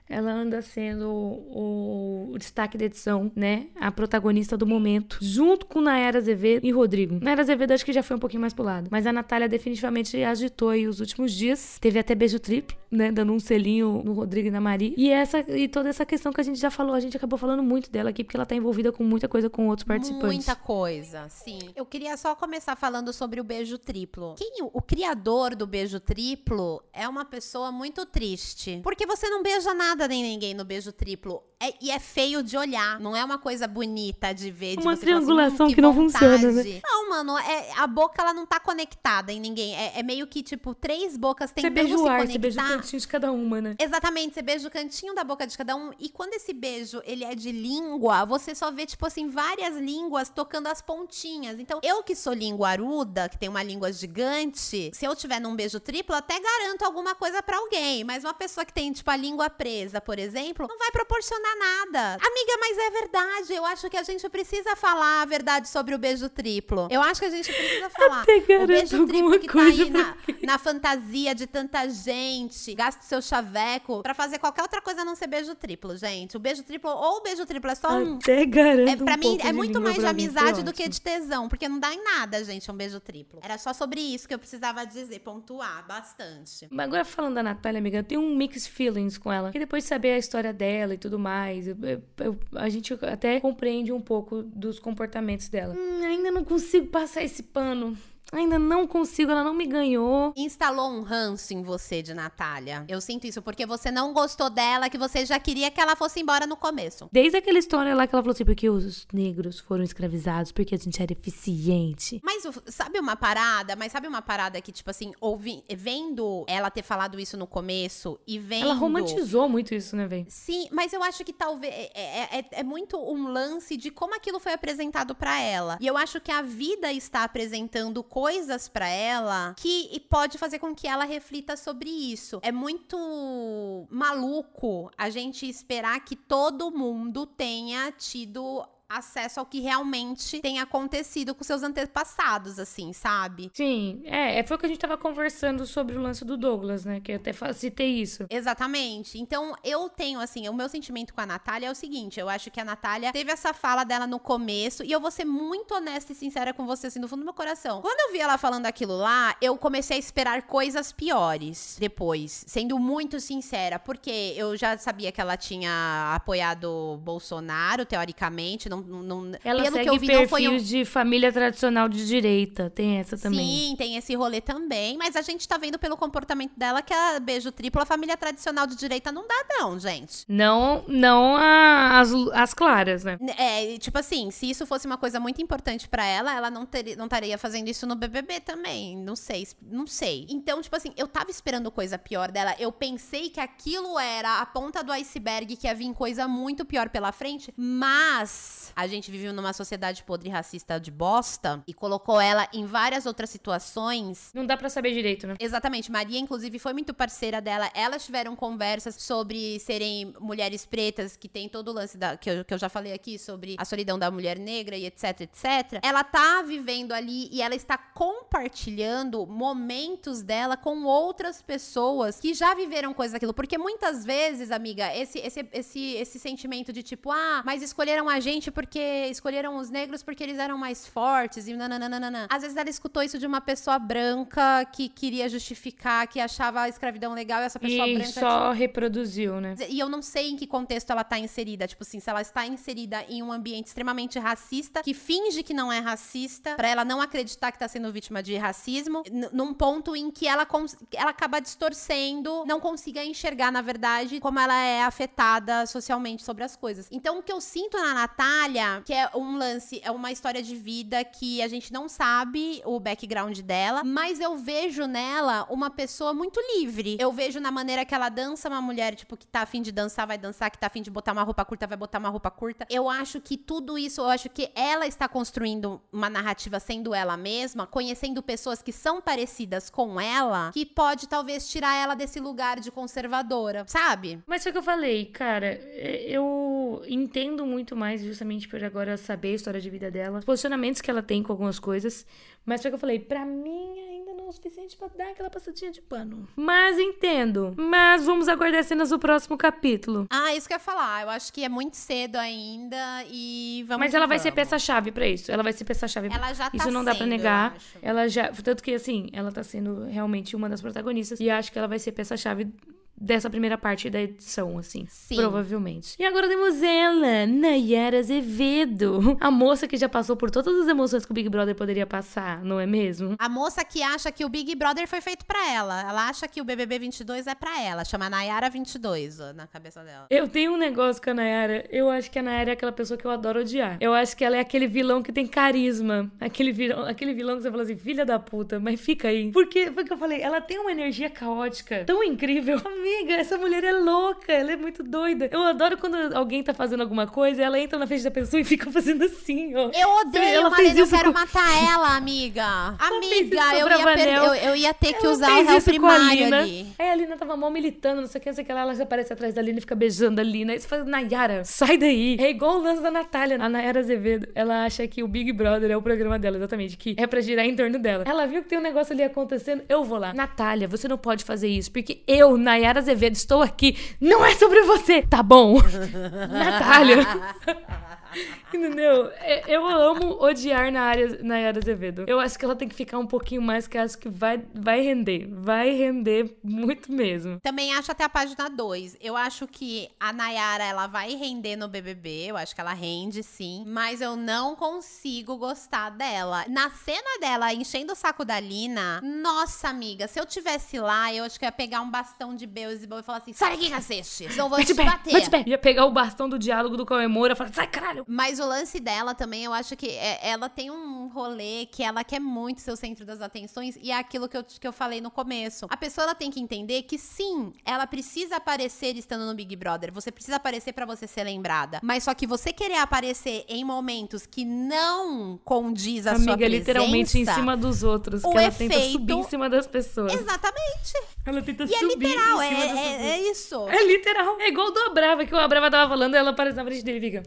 ela 0.08 0.32
anda 0.32 0.60
sendo 0.60 1.08
o, 1.10 2.30
o, 2.32 2.38
destaque 2.38 2.76
da 2.76 2.84
edição, 2.84 3.32
né? 3.34 3.68
A 3.80 3.90
protagonista 3.90 4.56
do 4.56 4.66
momento, 4.66 5.18
junto 5.20 5.66
com 5.66 5.80
Nayara 5.80 6.18
Azevedo 6.18 6.66
e 6.66 6.70
Rodrigo. 6.70 7.18
Nayara 7.22 7.40
Azevedo 7.40 7.72
acho 7.72 7.84
que 7.84 7.92
já 7.92 8.02
foi 8.02 8.16
um 8.16 8.20
pouquinho 8.20 8.40
mais 8.40 8.52
pro 8.52 8.64
lado, 8.64 8.88
mas 8.90 9.06
a 9.06 9.12
Natália 9.12 9.48
definitivamente 9.48 10.22
agitou 10.22 10.68
aí 10.68 10.86
os 10.86 11.00
últimos 11.00 11.32
dias. 11.32 11.78
Teve 11.80 11.98
até 11.98 12.14
beijo 12.14 12.38
triplo, 12.38 12.76
né? 12.90 13.10
Dando 13.10 13.32
um 13.32 13.40
selinho 13.40 14.02
no 14.04 14.12
Rodrigo 14.12 14.48
e 14.48 14.50
na 14.50 14.60
Mari. 14.60 14.94
E 14.96 15.10
essa 15.10 15.38
e 15.38 15.68
toda 15.68 15.88
essa 15.88 16.04
questão 16.04 16.32
que 16.32 16.40
a 16.40 16.44
gente 16.44 16.60
já 16.60 16.70
falou, 16.70 16.94
a 16.94 17.00
gente 17.00 17.16
acabou 17.16 17.38
falando 17.38 17.62
muito 17.62 17.90
dela 17.90 18.10
aqui 18.10 18.22
porque 18.22 18.36
ela 18.36 18.46
tá 18.46 18.54
envolvida 18.54 18.92
com 18.92 19.02
muita 19.02 19.26
coisa 19.26 19.48
com 19.48 19.68
outros 19.68 19.86
participantes. 19.86 20.46
Muita 20.46 20.54
coisa, 20.54 21.28
sim. 21.30 21.58
Eu 21.74 21.86
queria 21.86 22.16
só 22.16 22.34
começar 22.34 22.76
falando 22.76 23.12
sobre 23.12 23.40
o 23.40 23.44
beijo 23.44 23.78
triplo. 23.78 24.34
Quem 24.36 24.62
o, 24.62 24.70
o 24.72 24.82
criador 24.82 25.54
do 25.54 25.66
beijo 25.66 25.98
triplo 25.98 26.82
é 26.92 27.08
uma 27.08 27.24
pessoa 27.24 27.72
muito 27.72 28.04
triste, 28.04 28.80
porque 28.82 29.06
você 29.06 29.28
não 29.28 29.42
beija 29.42 29.72
nada 29.72 29.93
nem 30.08 30.22
ninguém 30.22 30.54
no 30.54 30.64
beijo 30.64 30.92
triplo. 30.92 31.42
É, 31.60 31.72
e 31.80 31.90
é 31.90 31.98
feio 31.98 32.42
de 32.42 32.58
olhar, 32.58 33.00
não 33.00 33.16
é 33.16 33.24
uma 33.24 33.38
coisa 33.38 33.66
bonita 33.66 34.34
de 34.34 34.50
ver. 34.50 34.76
De 34.76 34.82
uma 34.82 34.96
triangulação 34.96 35.66
assim, 35.66 35.68
que, 35.68 35.74
que, 35.76 35.80
não 35.80 35.94
funciona, 35.94 36.52
né? 36.52 36.80
Não, 36.84 37.08
mano, 37.08 37.38
é, 37.38 37.72
a 37.78 37.86
boca 37.86 38.20
ela 38.20 38.34
não 38.34 38.44
tá 38.44 38.60
conectada 38.60 39.32
em 39.32 39.40
ninguém. 39.40 39.74
É, 39.74 40.00
é 40.00 40.02
meio 40.02 40.26
que, 40.26 40.42
tipo, 40.42 40.74
três 40.74 41.16
bocas 41.16 41.52
tentando 41.52 41.72
você 41.72 41.82
beija 41.82 41.96
o 41.96 42.06
ar, 42.06 42.18
conectar. 42.18 42.32
Você 42.32 42.38
beija 42.38 42.60
o 42.60 42.68
cantinho 42.68 43.00
de 43.00 43.08
cada 43.08 43.32
uma, 43.32 43.60
né? 43.60 43.76
Exatamente, 43.78 44.34
você 44.34 44.42
beija 44.42 44.68
o 44.68 44.70
cantinho 44.70 45.14
da 45.14 45.24
boca 45.24 45.46
de 45.46 45.56
cada 45.56 45.74
um. 45.74 45.90
E 45.98 46.10
quando 46.10 46.34
esse 46.34 46.52
beijo, 46.52 47.00
ele 47.06 47.24
é 47.24 47.34
de 47.34 47.50
língua, 47.50 48.24
você 48.26 48.54
só 48.54 48.70
vê, 48.70 48.84
tipo 48.84 49.06
assim, 49.06 49.28
várias 49.28 49.76
línguas 49.76 50.28
tocando 50.28 50.66
as 50.66 50.82
pontinhas. 50.82 51.58
Então, 51.58 51.80
eu 51.82 52.02
que 52.02 52.14
sou 52.14 52.34
linguaruda, 52.34 53.28
que 53.28 53.38
tem 53.38 53.48
uma 53.48 53.62
língua 53.62 53.90
gigante, 53.92 54.90
se 54.92 55.04
eu 55.04 55.16
tiver 55.16 55.40
num 55.40 55.56
beijo 55.56 55.80
triplo, 55.80 56.14
até 56.14 56.38
garanto 56.38 56.82
alguma 56.84 57.14
coisa 57.14 57.42
para 57.42 57.56
alguém. 57.56 58.04
Mas 58.04 58.22
uma 58.22 58.34
pessoa 58.34 58.64
que 58.64 58.72
tem, 58.72 58.92
tipo, 58.92 59.10
a 59.10 59.16
língua 59.16 59.48
presa, 59.48 59.83
por 60.04 60.18
exemplo, 60.18 60.66
não 60.68 60.78
vai 60.78 60.90
proporcionar 60.90 61.56
nada. 61.58 62.14
Amiga, 62.14 62.52
mas 62.60 62.78
é 62.78 62.90
verdade. 62.90 63.54
Eu 63.54 63.64
acho 63.64 63.88
que 63.90 63.96
a 63.96 64.02
gente 64.02 64.28
precisa 64.28 64.76
falar 64.76 65.22
a 65.22 65.24
verdade 65.24 65.68
sobre 65.68 65.94
o 65.94 65.98
beijo 65.98 66.28
triplo. 66.28 66.88
Eu 66.90 67.02
acho 67.02 67.20
que 67.20 67.26
a 67.26 67.30
gente 67.30 67.52
precisa 67.52 67.90
falar. 67.90 68.24
o 68.62 68.66
beijo 68.66 69.06
triplo 69.06 69.38
que 69.38 69.48
tá 69.48 69.62
aí 69.62 69.90
na, 69.90 70.16
na, 70.42 70.58
fantasia 70.58 71.34
de 71.34 71.46
tanta 71.46 71.88
gente, 71.88 72.74
gasta 72.74 73.02
o 73.02 73.04
seu 73.04 73.20
chaveco 73.20 74.02
para 74.02 74.14
fazer 74.14 74.38
qualquer 74.38 74.62
outra 74.62 74.80
coisa 74.80 75.02
a 75.02 75.04
não 75.04 75.14
ser 75.14 75.26
beijo 75.26 75.54
triplo, 75.54 75.96
gente. 75.96 76.36
O 76.36 76.40
beijo 76.40 76.62
triplo 76.62 76.90
ou 76.90 77.18
o 77.18 77.22
beijo 77.22 77.44
triplo 77.46 77.70
é 77.70 77.74
só 77.74 77.88
um. 77.98 78.16
Até 78.16 78.44
garanto. 78.46 78.88
É, 78.88 78.96
pra 78.96 79.14
um 79.14 79.18
mim, 79.18 79.38
é 79.40 79.52
muito 79.52 79.80
mais 79.80 79.98
de 79.98 80.06
amizade 80.06 80.62
do 80.62 80.72
que 80.72 80.88
de 80.88 81.00
tesão, 81.00 81.48
porque 81.48 81.68
não 81.68 81.78
dá 81.78 81.92
em 81.92 82.02
nada, 82.02 82.42
gente, 82.44 82.70
um 82.70 82.74
beijo 82.74 83.00
triplo. 83.00 83.40
Era 83.42 83.58
só 83.58 83.72
sobre 83.72 84.00
isso 84.00 84.28
que 84.28 84.34
eu 84.34 84.38
precisava 84.38 84.84
dizer, 84.86 85.18
pontuar 85.20 85.86
bastante. 85.86 86.68
Mas 86.70 86.86
agora 86.86 87.04
falando 87.04 87.34
da 87.34 87.42
Natália, 87.42 87.78
amiga, 87.78 87.98
eu 87.98 88.04
tenho 88.04 88.20
um 88.20 88.36
mixed 88.36 88.70
feelings 88.70 89.18
com 89.18 89.32
ela. 89.32 89.50
E 89.54 89.58
depois 89.58 89.73
de 89.82 89.88
saber 89.88 90.12
a 90.12 90.18
história 90.18 90.52
dela 90.52 90.94
e 90.94 90.98
tudo 90.98 91.18
mais, 91.18 91.66
eu, 91.66 91.76
eu, 92.18 92.38
a 92.54 92.68
gente 92.68 92.92
até 93.02 93.40
compreende 93.40 93.92
um 93.92 94.00
pouco 94.00 94.42
dos 94.42 94.78
comportamentos 94.78 95.48
dela. 95.48 95.74
Hum, 95.74 96.04
ainda 96.04 96.30
não 96.30 96.44
consigo 96.44 96.86
passar 96.86 97.22
esse 97.22 97.42
pano. 97.42 97.96
Ainda 98.34 98.58
não 98.58 98.86
consigo, 98.86 99.30
ela 99.30 99.44
não 99.44 99.54
me 99.54 99.64
ganhou. 99.64 100.32
Instalou 100.36 100.90
um 100.90 101.02
ranço 101.02 101.54
em 101.54 101.62
você 101.62 102.02
de 102.02 102.12
Natália. 102.12 102.84
Eu 102.88 103.00
sinto 103.00 103.26
isso 103.26 103.40
porque 103.40 103.64
você 103.64 103.90
não 103.92 104.12
gostou 104.12 104.50
dela, 104.50 104.90
que 104.90 104.98
você 104.98 105.24
já 105.24 105.38
queria 105.38 105.70
que 105.70 105.80
ela 105.80 105.94
fosse 105.94 106.20
embora 106.20 106.44
no 106.46 106.56
começo. 106.56 107.08
Desde 107.12 107.38
aquela 107.38 107.58
história 107.58 107.94
lá 107.94 108.06
que 108.06 108.14
ela 108.14 108.22
falou 108.22 108.34
assim, 108.34 108.44
porque 108.44 108.68
os 108.68 109.06
negros 109.12 109.60
foram 109.60 109.84
escravizados, 109.84 110.50
porque 110.50 110.74
a 110.74 110.78
gente 110.78 111.00
era 111.00 111.12
eficiente. 111.12 112.20
Mas 112.24 112.42
sabe 112.66 112.98
uma 112.98 113.14
parada? 113.14 113.76
Mas 113.76 113.92
sabe 113.92 114.08
uma 114.08 114.20
parada 114.20 114.60
que, 114.60 114.72
tipo 114.72 114.90
assim, 114.90 115.12
ouvi, 115.20 115.62
vendo 115.74 116.44
ela 116.48 116.70
ter 116.70 116.82
falado 116.82 117.20
isso 117.20 117.36
no 117.36 117.46
começo 117.46 118.18
e 118.26 118.38
vendo. 118.38 118.64
Ela 118.64 118.74
romantizou 118.74 119.48
muito 119.48 119.74
isso, 119.74 119.94
né, 119.94 120.08
velho? 120.08 120.26
Sim, 120.28 120.68
mas 120.72 120.92
eu 120.92 121.02
acho 121.02 121.24
que 121.24 121.32
talvez. 121.32 121.72
É, 121.72 121.90
é, 121.94 122.38
é, 122.40 122.44
é 122.50 122.62
muito 122.64 122.98
um 122.98 123.28
lance 123.28 123.76
de 123.76 123.90
como 123.90 124.14
aquilo 124.14 124.40
foi 124.40 124.52
apresentado 124.52 125.14
para 125.14 125.40
ela. 125.40 125.78
E 125.80 125.86
eu 125.86 125.96
acho 125.96 126.20
que 126.20 126.32
a 126.32 126.42
vida 126.42 126.92
está 126.92 127.22
apresentando 127.22 128.02
coisas 128.02 128.23
coisas 128.24 128.68
para 128.68 128.88
ela 128.88 129.54
que 129.58 130.00
pode 130.08 130.38
fazer 130.38 130.58
com 130.58 130.74
que 130.74 130.88
ela 130.88 131.04
reflita 131.04 131.58
sobre 131.58 131.90
isso. 131.90 132.40
É 132.42 132.50
muito 132.50 133.86
maluco 133.90 134.90
a 134.96 135.10
gente 135.10 135.46
esperar 135.46 136.02
que 136.02 136.16
todo 136.16 136.70
mundo 136.70 137.26
tenha 137.26 137.92
tido 137.92 138.66
acesso 138.88 139.40
ao 139.40 139.46
que 139.46 139.60
realmente 139.60 140.40
tem 140.40 140.60
acontecido 140.60 141.34
com 141.34 141.42
seus 141.42 141.62
antepassados, 141.62 142.58
assim, 142.58 142.92
sabe? 142.92 143.50
Sim, 143.54 144.02
é, 144.04 144.38
é, 144.38 144.44
foi 144.44 144.56
o 144.56 144.60
que 144.60 144.66
a 144.66 144.68
gente 144.68 144.78
tava 144.78 144.96
conversando 144.96 145.66
sobre 145.66 145.96
o 145.96 146.00
lance 146.00 146.24
do 146.24 146.36
Douglas, 146.36 146.84
né? 146.84 147.00
Que 147.00 147.12
eu 147.12 147.16
até 147.16 147.32
citei 147.52 148.00
isso. 148.00 148.26
Exatamente. 148.30 149.18
Então, 149.18 149.54
eu 149.64 149.88
tenho, 149.88 150.20
assim, 150.20 150.48
o 150.48 150.54
meu 150.54 150.68
sentimento 150.68 151.14
com 151.14 151.20
a 151.20 151.26
Natália 151.26 151.66
é 151.66 151.70
o 151.70 151.74
seguinte: 151.74 152.20
eu 152.20 152.28
acho 152.28 152.50
que 152.50 152.60
a 152.60 152.64
Natália 152.64 153.12
teve 153.12 153.30
essa 153.30 153.52
fala 153.52 153.84
dela 153.84 154.06
no 154.06 154.18
começo, 154.18 154.84
e 154.84 154.92
eu 154.92 155.00
vou 155.00 155.10
ser 155.10 155.24
muito 155.24 155.74
honesta 155.74 156.12
e 156.12 156.14
sincera 156.14 156.52
com 156.52 156.66
você, 156.66 156.88
assim, 156.88 156.98
no 156.98 157.08
fundo 157.08 157.20
do 157.20 157.24
meu 157.24 157.34
coração. 157.34 157.80
Quando 157.80 158.00
eu 158.00 158.12
vi 158.12 158.20
ela 158.20 158.38
falando 158.38 158.66
aquilo 158.66 158.96
lá, 158.96 159.34
eu 159.40 159.56
comecei 159.56 159.96
a 159.96 160.00
esperar 160.00 160.42
coisas 160.42 160.92
piores 160.92 161.76
depois, 161.80 162.44
sendo 162.46 162.78
muito 162.78 163.18
sincera, 163.20 163.78
porque 163.78 164.34
eu 164.36 164.56
já 164.56 164.76
sabia 164.78 165.10
que 165.10 165.20
ela 165.20 165.36
tinha 165.36 166.12
apoiado 166.14 167.00
Bolsonaro, 167.02 167.84
teoricamente, 167.84 168.68
não 168.80 169.02
não, 169.02 169.38
ela 169.44 169.62
pelo 169.62 169.76
segue 169.76 169.90
que 169.90 169.96
eu 169.96 169.98
vi, 169.98 170.06
não 170.06 170.28
foi 170.28 170.48
um... 170.48 170.56
de 170.56 170.84
família 170.84 171.32
tradicional 171.32 171.88
de 171.88 172.06
direita. 172.06 172.70
Tem 172.70 172.98
essa 172.98 173.16
também. 173.16 173.68
Sim, 173.70 173.76
tem 173.76 173.96
esse 173.96 174.14
rolê 174.14 174.40
também. 174.40 174.96
Mas 174.96 175.16
a 175.16 175.22
gente 175.22 175.46
tá 175.46 175.56
vendo 175.56 175.78
pelo 175.78 175.96
comportamento 175.96 176.52
dela 176.56 176.82
que 176.82 176.92
a 176.92 177.20
beijo 177.20 177.52
triplo, 177.52 177.82
a 177.82 177.86
família 177.86 178.16
tradicional 178.16 178.66
de 178.66 178.76
direita 178.76 179.12
não 179.12 179.26
dá, 179.26 179.44
não, 179.58 179.78
gente. 179.78 180.24
Não, 180.28 180.84
não 180.88 181.36
a, 181.36 182.00
as, 182.00 182.12
as 182.32 182.54
claras, 182.54 183.04
né? 183.04 183.18
É, 183.38 183.78
tipo 183.78 183.98
assim, 183.98 184.30
se 184.30 184.48
isso 184.48 184.66
fosse 184.66 184.86
uma 184.86 184.96
coisa 184.96 185.20
muito 185.20 185.40
importante 185.42 185.88
para 185.88 186.04
ela, 186.04 186.34
ela 186.34 186.50
não, 186.50 186.66
teria, 186.66 186.96
não 186.96 187.04
estaria 187.04 187.36
fazendo 187.38 187.68
isso 187.68 187.86
no 187.86 187.94
BBB 187.94 188.40
também. 188.40 188.96
Não 188.96 189.16
sei, 189.16 189.46
não 189.62 189.86
sei. 189.86 190.26
Então, 190.28 190.60
tipo 190.60 190.74
assim, 190.74 190.92
eu 190.96 191.06
tava 191.06 191.30
esperando 191.30 191.70
coisa 191.70 191.98
pior 191.98 192.30
dela. 192.30 192.54
Eu 192.58 192.72
pensei 192.72 193.30
que 193.30 193.40
aquilo 193.40 193.98
era 193.98 194.40
a 194.40 194.46
ponta 194.46 194.82
do 194.82 194.92
iceberg, 194.92 195.56
que 195.56 195.66
ia 195.66 195.74
vir 195.74 195.92
coisa 195.94 196.26
muito 196.26 196.64
pior 196.64 196.88
pela 196.88 197.12
frente. 197.12 197.52
Mas 197.56 198.63
a 198.74 198.86
gente 198.86 199.10
vive 199.10 199.30
numa 199.32 199.52
sociedade 199.52 200.02
podre 200.02 200.28
racista 200.28 200.78
de 200.78 200.90
bosta 200.90 201.62
e 201.66 201.74
colocou 201.74 202.20
ela 202.20 202.48
em 202.52 202.64
várias 202.64 203.06
outras 203.06 203.30
situações. 203.30 204.30
Não 204.34 204.46
dá 204.46 204.56
para 204.56 204.68
saber 204.68 204.92
direito, 204.92 205.26
né? 205.26 205.36
Exatamente. 205.38 205.90
Maria, 205.90 206.18
inclusive, 206.18 206.58
foi 206.58 206.72
muito 206.72 206.94
parceira 206.94 207.40
dela. 207.40 207.70
Elas 207.74 208.04
tiveram 208.04 208.34
conversas 208.36 208.96
sobre 208.96 209.58
serem 209.60 210.14
mulheres 210.20 210.64
pretas, 210.64 211.16
que 211.16 211.28
tem 211.28 211.48
todo 211.48 211.68
o 211.68 211.72
lance 211.72 211.96
da, 211.96 212.16
que, 212.16 212.30
eu, 212.30 212.44
que 212.44 212.54
eu 212.54 212.58
já 212.58 212.68
falei 212.68 212.92
aqui 212.92 213.18
sobre 213.18 213.56
a 213.58 213.64
solidão 213.64 213.98
da 213.98 214.10
mulher 214.10 214.38
negra 214.38 214.76
e 214.76 214.86
etc, 214.86 215.22
etc. 215.22 215.80
Ela 215.82 216.04
tá 216.04 216.42
vivendo 216.42 216.92
ali 216.92 217.28
e 217.30 217.42
ela 217.42 217.54
está 217.54 217.76
compartilhando 217.76 219.26
momentos 219.26 220.22
dela 220.22 220.56
com 220.56 220.84
outras 220.84 221.42
pessoas 221.42 222.20
que 222.20 222.34
já 222.34 222.54
viveram 222.54 222.94
coisas 222.94 223.12
daquilo. 223.12 223.34
Porque 223.34 223.58
muitas 223.58 224.04
vezes, 224.04 224.50
amiga, 224.50 224.94
esse, 224.96 225.18
esse, 225.18 225.46
esse, 225.52 225.80
esse 225.94 226.18
sentimento 226.18 226.72
de 226.72 226.82
tipo, 226.82 227.10
ah, 227.10 227.42
mas 227.44 227.62
escolheram 227.62 228.08
a 228.08 228.20
gente 228.20 228.50
porque 228.54 229.08
escolheram 229.10 229.56
os 229.56 229.68
negros 229.68 230.02
porque 230.02 230.22
eles 230.22 230.38
eram 230.38 230.56
mais 230.56 230.86
fortes 230.86 231.48
e 231.48 231.54
nananana. 231.54 232.26
Às 232.30 232.42
vezes 232.42 232.56
ela 232.56 232.70
escutou 232.70 233.02
isso 233.02 233.18
de 233.18 233.26
uma 233.26 233.40
pessoa 233.40 233.78
branca 233.78 234.64
que 234.66 234.88
queria 234.88 235.28
justificar, 235.28 236.06
que 236.06 236.20
achava 236.20 236.62
a 236.62 236.68
escravidão 236.68 237.12
legal 237.12 237.42
e 237.42 237.44
essa 237.44 237.58
pessoa 237.58 237.88
e 237.88 237.94
branca. 237.96 238.12
só 238.12 238.48
tipo... 238.48 238.52
reproduziu, 238.52 239.40
né? 239.40 239.56
E 239.68 239.78
eu 239.78 239.88
não 239.88 240.00
sei 240.00 240.30
em 240.30 240.36
que 240.36 240.46
contexto 240.46 240.90
ela 240.90 241.02
tá 241.02 241.18
inserida. 241.18 241.66
Tipo 241.66 241.82
assim, 241.82 241.98
se 241.98 242.08
ela 242.08 242.22
está 242.22 242.46
inserida 242.46 243.04
em 243.08 243.22
um 243.22 243.32
ambiente 243.32 243.66
extremamente 243.66 244.18
racista, 244.18 244.82
que 244.82 244.94
finge 244.94 245.42
que 245.42 245.52
não 245.52 245.72
é 245.72 245.80
racista, 245.80 246.54
para 246.54 246.68
ela 246.68 246.84
não 246.84 247.00
acreditar 247.00 247.50
que 247.50 247.58
tá 247.58 247.66
sendo 247.66 247.92
vítima 247.92 248.22
de 248.22 248.36
racismo, 248.36 249.02
num 249.32 249.52
ponto 249.52 249.96
em 249.96 250.10
que 250.10 250.28
ela, 250.28 250.46
ela 250.92 251.10
acaba 251.10 251.40
distorcendo, 251.40 252.44
não 252.46 252.60
consiga 252.60 253.04
enxergar, 253.04 253.50
na 253.50 253.60
verdade, 253.60 254.20
como 254.20 254.38
ela 254.38 254.54
é 254.54 254.82
afetada 254.82 255.66
socialmente 255.66 256.22
sobre 256.22 256.44
as 256.44 256.54
coisas. 256.56 256.88
Então, 256.90 257.18
o 257.18 257.22
que 257.22 257.32
eu 257.32 257.40
sinto 257.40 257.76
na 257.76 257.94
Natália 257.94 258.43
que 258.84 258.92
é 258.92 259.08
um 259.14 259.38
lance, 259.38 259.80
é 259.82 259.90
uma 259.90 260.12
história 260.12 260.42
de 260.42 260.54
vida 260.54 261.02
que 261.04 261.40
a 261.40 261.48
gente 261.48 261.72
não 261.72 261.88
sabe 261.88 262.60
o 262.64 262.78
background 262.78 263.38
dela, 263.40 263.82
mas 263.82 264.20
eu 264.20 264.36
vejo 264.36 264.86
nela 264.86 265.46
uma 265.50 265.70
pessoa 265.70 266.12
muito 266.12 266.40
livre. 266.56 266.96
Eu 267.00 267.12
vejo 267.12 267.40
na 267.40 267.50
maneira 267.50 267.84
que 267.84 267.94
ela 267.94 268.08
dança 268.08 268.48
uma 268.48 268.60
mulher, 268.60 268.94
tipo, 268.94 269.16
que 269.16 269.26
tá 269.26 269.40
afim 269.40 269.62
de 269.62 269.72
dançar, 269.72 270.06
vai 270.06 270.18
dançar, 270.18 270.50
que 270.50 270.58
tá 270.58 270.66
afim 270.66 270.82
de 270.82 270.90
botar 270.90 271.12
uma 271.12 271.22
roupa 271.22 271.44
curta, 271.44 271.66
vai 271.66 271.76
botar 271.76 271.98
uma 271.98 272.08
roupa 272.08 272.30
curta. 272.30 272.66
Eu 272.68 272.88
acho 272.88 273.20
que 273.20 273.36
tudo 273.36 273.78
isso, 273.78 274.00
eu 274.00 274.08
acho 274.08 274.28
que 274.28 274.50
ela 274.54 274.86
está 274.86 275.08
construindo 275.08 275.80
uma 275.92 276.10
narrativa 276.10 276.60
sendo 276.60 276.94
ela 276.94 277.16
mesma, 277.16 277.66
conhecendo 277.66 278.22
pessoas 278.22 278.62
que 278.62 278.72
são 278.72 279.00
parecidas 279.00 279.70
com 279.70 280.00
ela, 280.00 280.50
que 280.52 280.66
pode 280.66 281.08
talvez 281.08 281.48
tirar 281.48 281.74
ela 281.74 281.94
desse 281.94 282.20
lugar 282.20 282.60
de 282.60 282.70
conservadora, 282.70 283.64
sabe? 283.66 284.22
Mas 284.26 284.42
foi 284.42 284.50
o 284.50 284.52
que 284.52 284.58
eu 284.58 284.62
falei, 284.62 285.06
cara, 285.06 285.54
eu 285.54 286.82
entendo 286.88 287.46
muito 287.46 287.76
mais 287.76 288.02
justamente 288.02 288.33
por 288.48 288.62
agora 288.64 288.96
saber 288.96 289.28
a 289.28 289.34
história 289.34 289.60
de 289.60 289.70
vida 289.70 289.90
dela, 289.90 290.18
os 290.18 290.24
posicionamentos 290.24 290.80
que 290.80 290.90
ela 290.90 291.02
tem 291.02 291.22
com 291.22 291.32
algumas 291.32 291.58
coisas. 291.58 292.06
Mas 292.44 292.60
foi 292.60 292.70
que 292.70 292.74
eu 292.74 292.78
falei, 292.78 292.98
pra 292.98 293.24
mim 293.24 293.78
ainda 293.78 294.12
não 294.14 294.24
não 294.24 294.30
o 294.30 294.32
suficiente 294.32 294.76
pra 294.76 294.88
dar 294.88 295.10
aquela 295.10 295.28
passadinha 295.28 295.70
de 295.70 295.82
pano. 295.82 296.26
Mas 296.34 296.78
entendo. 296.78 297.54
Mas 297.56 298.04
vamos 298.04 298.26
aguardar 298.26 298.64
cenas 298.64 298.88
do 298.90 298.98
próximo 298.98 299.36
capítulo. 299.36 300.06
Ah, 300.10 300.34
isso 300.34 300.48
que 300.48 300.54
eu 300.54 300.56
ia 300.56 300.60
falar. 300.60 301.02
Eu 301.02 301.10
acho 301.10 301.32
que 301.32 301.44
é 301.44 301.48
muito 301.48 301.76
cedo 301.76 302.16
ainda 302.16 303.04
e 303.10 303.64
vamos 303.68 303.84
Mas 303.84 303.94
ela 303.94 304.06
vai 304.06 304.18
ser 304.18 304.32
peça-chave 304.32 304.90
pra 304.90 305.06
isso. 305.06 305.30
Ela 305.30 305.42
vai 305.42 305.52
ser 305.52 305.64
peça-chave. 305.64 306.08
Ela 306.08 306.32
já 306.32 306.50
tá 306.50 306.56
Isso 306.56 306.70
não 306.70 306.82
dá 306.82 306.92
pra 306.92 307.04
sendo, 307.04 307.10
negar. 307.10 307.56
Ela 307.82 308.08
já. 308.08 308.32
Tanto 308.32 308.62
que, 308.62 308.74
assim, 308.74 309.10
ela 309.12 309.30
tá 309.30 309.42
sendo 309.42 309.84
realmente 309.84 310.34
uma 310.34 310.48
das 310.48 310.60
protagonistas. 310.60 311.20
E 311.20 311.28
acho 311.28 311.52
que 311.52 311.58
ela 311.58 311.68
vai 311.68 311.78
ser 311.78 311.92
peça-chave 311.92 312.48
dessa 312.96 313.28
primeira 313.28 313.58
parte 313.58 313.90
da 313.90 314.00
edição, 314.00 314.58
assim. 314.58 314.86
Sim. 314.88 315.16
Provavelmente. 315.16 315.96
E 315.98 316.04
agora 316.04 316.28
temos 316.28 316.62
ela, 316.62 317.26
Nayara 317.26 317.98
Azevedo. 317.98 319.16
A 319.20 319.30
moça 319.30 319.66
que 319.66 319.76
já 319.76 319.88
passou 319.88 320.16
por 320.16 320.30
todas 320.30 320.56
as 320.56 320.68
emoções 320.68 321.04
que 321.04 321.10
o 321.10 321.14
Big 321.14 321.28
Brother 321.28 321.54
poderia 321.54 321.86
passar, 321.86 322.42
não 322.44 322.58
é 322.60 322.66
mesmo? 322.66 323.16
A 323.18 323.28
moça 323.28 323.64
que 323.64 323.82
acha 323.82 324.10
que 324.12 324.24
o 324.24 324.28
Big 324.28 324.54
Brother 324.54 324.86
foi 324.86 325.00
feito 325.00 325.24
pra 325.24 325.50
ela. 325.50 325.80
Ela 325.88 326.08
acha 326.08 326.28
que 326.28 326.40
o 326.40 326.44
BBB 326.44 326.78
22 326.78 327.26
é 327.26 327.34
pra 327.34 327.60
ela. 327.60 327.84
Chama 327.84 328.08
Nayara 328.08 328.48
22 328.48 329.20
ó, 329.20 329.32
na 329.32 329.46
cabeça 329.46 329.82
dela. 329.82 330.06
Eu 330.10 330.28
tenho 330.28 330.52
um 330.52 330.56
negócio 330.56 331.02
com 331.02 331.10
a 331.10 331.14
Nayara. 331.14 331.66
Eu 331.70 331.90
acho 331.90 332.10
que 332.10 332.18
a 332.18 332.22
Nayara 332.22 332.50
é 332.50 332.52
aquela 332.54 332.72
pessoa 332.72 332.96
que 332.96 333.04
eu 333.04 333.10
adoro 333.10 333.40
odiar. 333.40 333.76
Eu 333.80 333.92
acho 333.92 334.16
que 334.16 334.24
ela 334.24 334.36
é 334.36 334.40
aquele 334.40 334.66
vilão 334.66 335.02
que 335.02 335.12
tem 335.12 335.26
carisma. 335.26 336.10
Aquele 336.20 336.52
vilão, 336.52 336.84
aquele 336.86 337.14
vilão 337.14 337.36
que 337.36 337.42
você 337.42 337.50
fala 337.50 337.62
assim, 337.62 337.76
filha 337.76 338.04
da 338.04 338.18
puta, 338.18 338.58
mas 338.60 338.80
fica 338.80 339.08
aí. 339.08 339.30
Porque 339.32 339.70
foi 339.72 339.82
o 339.82 339.86
que 339.86 339.92
eu 339.92 339.98
falei, 339.98 340.20
ela 340.20 340.40
tem 340.40 340.58
uma 340.58 340.70
energia 340.70 341.10
caótica 341.10 341.84
tão 341.84 342.02
incrível. 342.02 342.60
Amiga, 342.64 342.93
essa 343.12 343.36
mulher 343.38 343.64
é 343.64 343.72
louca, 343.72 344.32
ela 344.32 344.52
é 344.52 344.56
muito 344.56 344.82
doida. 344.82 345.28
Eu 345.30 345.42
adoro 345.42 345.76
quando 345.78 345.96
alguém 346.16 346.42
tá 346.42 346.52
fazendo 346.54 346.80
alguma 346.82 347.06
coisa 347.06 347.40
e 347.40 347.44
ela 347.44 347.58
entra 347.58 347.78
na 347.78 347.86
frente 347.86 348.02
da 348.04 348.10
pessoa 348.10 348.40
e 348.40 348.44
fica 348.44 348.70
fazendo 348.70 349.04
assim, 349.04 349.54
ó. 349.54 349.70
Eu 349.72 349.88
odeio, 350.00 350.24
Ela 350.24 350.50
Marina, 350.50 350.80
eu 350.80 350.88
quero 350.88 351.12
matar 351.12 351.44
ela, 351.72 351.96
amiga. 351.96 352.44
Amiga, 352.78 353.56
eu 353.58 353.68
ia, 353.68 353.84
per- 353.84 354.08
eu, 354.08 354.34
eu 354.34 354.56
ia 354.56 354.74
ter 354.74 354.92
que 354.94 355.04
Ela 355.04 355.14
usar 355.14 355.30
o 355.30 355.44
réu 355.44 355.62
primário 355.62 356.24
Lina. 356.24 356.38
ali. 356.40 356.66
Aí 356.78 356.90
a 356.90 356.94
Lina 356.94 357.16
tava 357.16 357.36
mal 357.36 357.50
militando, 357.50 358.00
não 358.00 358.08
sei 358.08 358.18
o 358.18 358.22
que, 358.22 358.28
não 358.30 358.34
sei 358.34 358.44
o 358.44 358.46
que 358.46 358.52
lá. 358.52 358.60
Ela 358.60 358.74
já 358.74 358.84
aparece 358.84 359.12
atrás 359.12 359.34
da 359.34 359.42
Lina 359.42 359.58
e 359.58 359.60
fica 359.60 359.74
beijando 359.74 360.20
a 360.20 360.24
Lina. 360.24 360.52
Aí 360.52 360.60
você 360.60 360.68
fala, 360.68 360.84
Nayara, 360.84 361.44
sai 361.44 361.76
daí. 361.76 362.16
É 362.20 362.30
igual 362.30 362.58
o 362.58 362.62
lance 362.62 362.82
da 362.82 362.90
Natália. 362.90 363.36
A 363.40 363.48
Nayara 363.48 363.80
Azevedo, 363.80 364.28
ela 364.34 364.64
acha 364.64 364.86
que 364.86 365.02
o 365.02 365.08
Big 365.08 365.32
Brother 365.32 365.70
é 365.70 365.76
o 365.76 365.82
programa 365.82 366.18
dela, 366.18 366.36
exatamente. 366.36 366.76
Que 366.76 366.94
é 366.98 367.06
pra 367.06 367.20
girar 367.20 367.44
em 367.44 367.54
torno 367.54 367.78
dela. 367.78 368.04
Ela 368.06 368.26
viu 368.26 368.42
que 368.42 368.48
tem 368.48 368.58
um 368.58 368.62
negócio 368.62 368.92
ali 368.92 369.02
acontecendo, 369.02 369.62
eu 369.68 369.84
vou 369.84 369.98
lá. 369.98 370.12
Natália, 370.14 370.68
você 370.68 370.86
não 370.88 370.98
pode 370.98 371.24
fazer 371.24 371.48
isso, 371.48 371.70
porque 371.70 372.00
eu, 372.06 372.36
Nayara 372.36 372.73
Azevedo, 372.78 373.14
estou 373.14 373.42
aqui. 373.42 373.76
Não 374.00 374.24
é 374.24 374.34
sobre 374.34 374.62
você, 374.62 375.02
tá 375.02 375.22
bom? 375.22 375.58
Natália. 376.30 377.06
Entendeu? 378.52 379.10
É, 379.16 379.42
Eu 379.54 379.66
amo 379.66 380.22
odiar 380.22 380.70
na 380.70 380.82
área 380.82 381.22
Nayara 381.22 381.58
Azevedo. 381.58 382.04
Eu 382.06 382.20
acho 382.20 382.38
que 382.38 382.44
ela 382.44 382.56
tem 382.56 382.68
que 382.68 382.74
ficar 382.74 382.98
um 382.98 383.06
pouquinho 383.06 383.42
mais, 383.42 383.66
que 383.66 383.76
acho 383.78 383.98
que 383.98 384.08
vai, 384.08 384.42
vai 384.54 384.80
render. 384.80 385.28
Vai 385.32 385.70
render 385.70 386.36
muito 386.42 386.92
mesmo. 386.92 387.38
Também 387.40 387.74
acho 387.74 387.90
até 387.90 388.04
a 388.04 388.08
página 388.08 388.48
2. 388.48 388.96
Eu 389.00 389.16
acho 389.16 389.46
que 389.46 389.88
a 389.98 390.12
Nayara, 390.12 390.64
ela 390.64 390.86
vai 390.86 391.14
render 391.14 391.56
no 391.56 391.68
BBB. 391.68 392.26
Eu 392.28 392.36
acho 392.36 392.54
que 392.54 392.60
ela 392.60 392.72
rende, 392.72 393.22
sim. 393.22 393.64
Mas 393.66 394.00
eu 394.00 394.16
não 394.16 394.54
consigo 394.54 395.36
gostar 395.36 395.90
dela. 395.90 396.44
Na 396.48 396.70
cena 396.70 397.18
dela 397.20 397.52
enchendo 397.52 397.92
o 397.92 397.96
saco 397.96 398.24
da 398.24 398.38
Lina, 398.40 399.00
nossa, 399.02 399.68
amiga, 399.68 400.06
se 400.08 400.18
eu 400.20 400.26
tivesse 400.26 400.78
lá, 400.78 401.12
eu 401.12 401.24
acho 401.24 401.38
que 401.38 401.44
ia 401.44 401.52
pegar 401.52 401.80
um 401.80 401.90
bastão 401.90 402.34
de 402.34 402.46
Beelzebub 402.46 403.00
e 403.00 403.02
falar 403.02 403.18
assim, 403.18 403.32
sai 403.32 403.52
daqui, 403.52 403.70
cacete, 403.70 404.28
eu 404.36 404.48
vou 404.48 404.62
te 404.64 404.72
o 404.72 404.76
pé, 404.76 404.84
bater. 404.84 405.16
o 405.16 405.30
pé. 405.30 405.44
Ia 405.46 405.58
pegar 405.58 405.84
o 405.86 405.90
bastão 405.90 406.28
do 406.28 406.38
diálogo 406.38 406.76
do 406.76 406.84
Cauê 406.86 407.06
Moura 407.06 407.32
e 407.32 407.36
falar, 407.36 407.52
sai 407.52 407.66
caralho. 407.66 408.03
Mas 408.06 408.38
o 408.38 408.46
lance 408.46 408.80
dela 408.80 409.14
também, 409.14 409.44
eu 409.44 409.52
acho 409.52 409.76
que 409.76 409.88
é- 409.88 410.18
ela 410.28 410.48
tem 410.48 410.70
um 410.70 411.08
rolê 411.08 411.66
que 411.66 411.82
ela 411.82 412.02
quer 412.04 412.20
muito 412.20 412.60
ser 412.60 412.72
o 412.72 412.76
centro 412.76 413.04
das 413.04 413.20
atenções 413.20 413.76
e 413.80 413.90
é 413.90 413.96
aquilo 413.98 414.28
que 414.28 414.36
eu, 414.36 414.44
que 414.44 414.66
eu 414.66 414.72
falei 414.72 415.00
no 415.00 415.10
começo. 415.10 415.66
A 415.70 415.76
pessoa 415.76 416.04
ela 416.04 416.14
tem 416.14 416.30
que 416.30 416.40
entender 416.40 416.82
que 416.82 416.98
sim, 416.98 417.52
ela 417.64 417.86
precisa 417.86 418.36
aparecer 418.36 418.96
estando 418.96 419.26
no 419.26 419.34
Big 419.34 419.54
Brother. 419.56 419.92
Você 419.92 420.10
precisa 420.12 420.36
aparecer 420.36 420.72
pra 420.72 420.84
você 420.86 421.06
ser 421.06 421.24
lembrada. 421.24 421.80
Mas 421.82 422.04
só 422.04 422.14
que 422.14 422.26
você 422.26 422.52
querer 422.52 422.76
aparecer 422.78 423.44
em 423.48 423.64
momentos 423.64 424.26
que 424.26 424.44
não 424.44 425.38
condiz 425.44 426.06
a 426.06 426.10
sua 426.14 426.16
Amiga, 426.34 426.36
presença... 426.38 426.58
literalmente 426.58 427.18
em 427.18 427.24
cima 427.26 427.56
dos 427.56 427.82
outros. 427.82 428.22
o 428.24 428.30
que 428.30 428.38
ela 428.38 428.50
tenta 428.50 428.74
efeito- 428.74 428.92
subir 428.92 429.12
em 429.14 429.22
cima 429.24 429.48
das 429.50 429.66
pessoas. 429.66 430.12
Exatamente. 430.12 430.92
Ela 431.26 431.42
tenta 431.42 431.64
E 431.64 431.74
é 431.74 431.78
subir 431.78 432.06
literal, 432.06 432.42
em 432.42 432.46
é, 432.46 432.48
cima 432.48 432.60
das 432.60 432.70
é, 432.70 432.82
pessoas. 432.82 433.00
é 433.04 433.18
isso. 433.30 433.68
É 433.68 433.84
literal. 433.86 434.40
É 434.40 434.48
igual 434.48 434.70
do 434.72 434.80
Abrava, 434.80 435.24
que 435.24 435.34
o 435.34 435.38
Abrava 435.38 435.70
tava 435.70 435.88
falando, 435.88 436.14
ela 436.14 436.30
aparece 436.30 436.56
na 436.56 436.64
frente 436.64 436.82
dele 436.82 436.98
e 436.98 437.00
fica. 437.10 437.22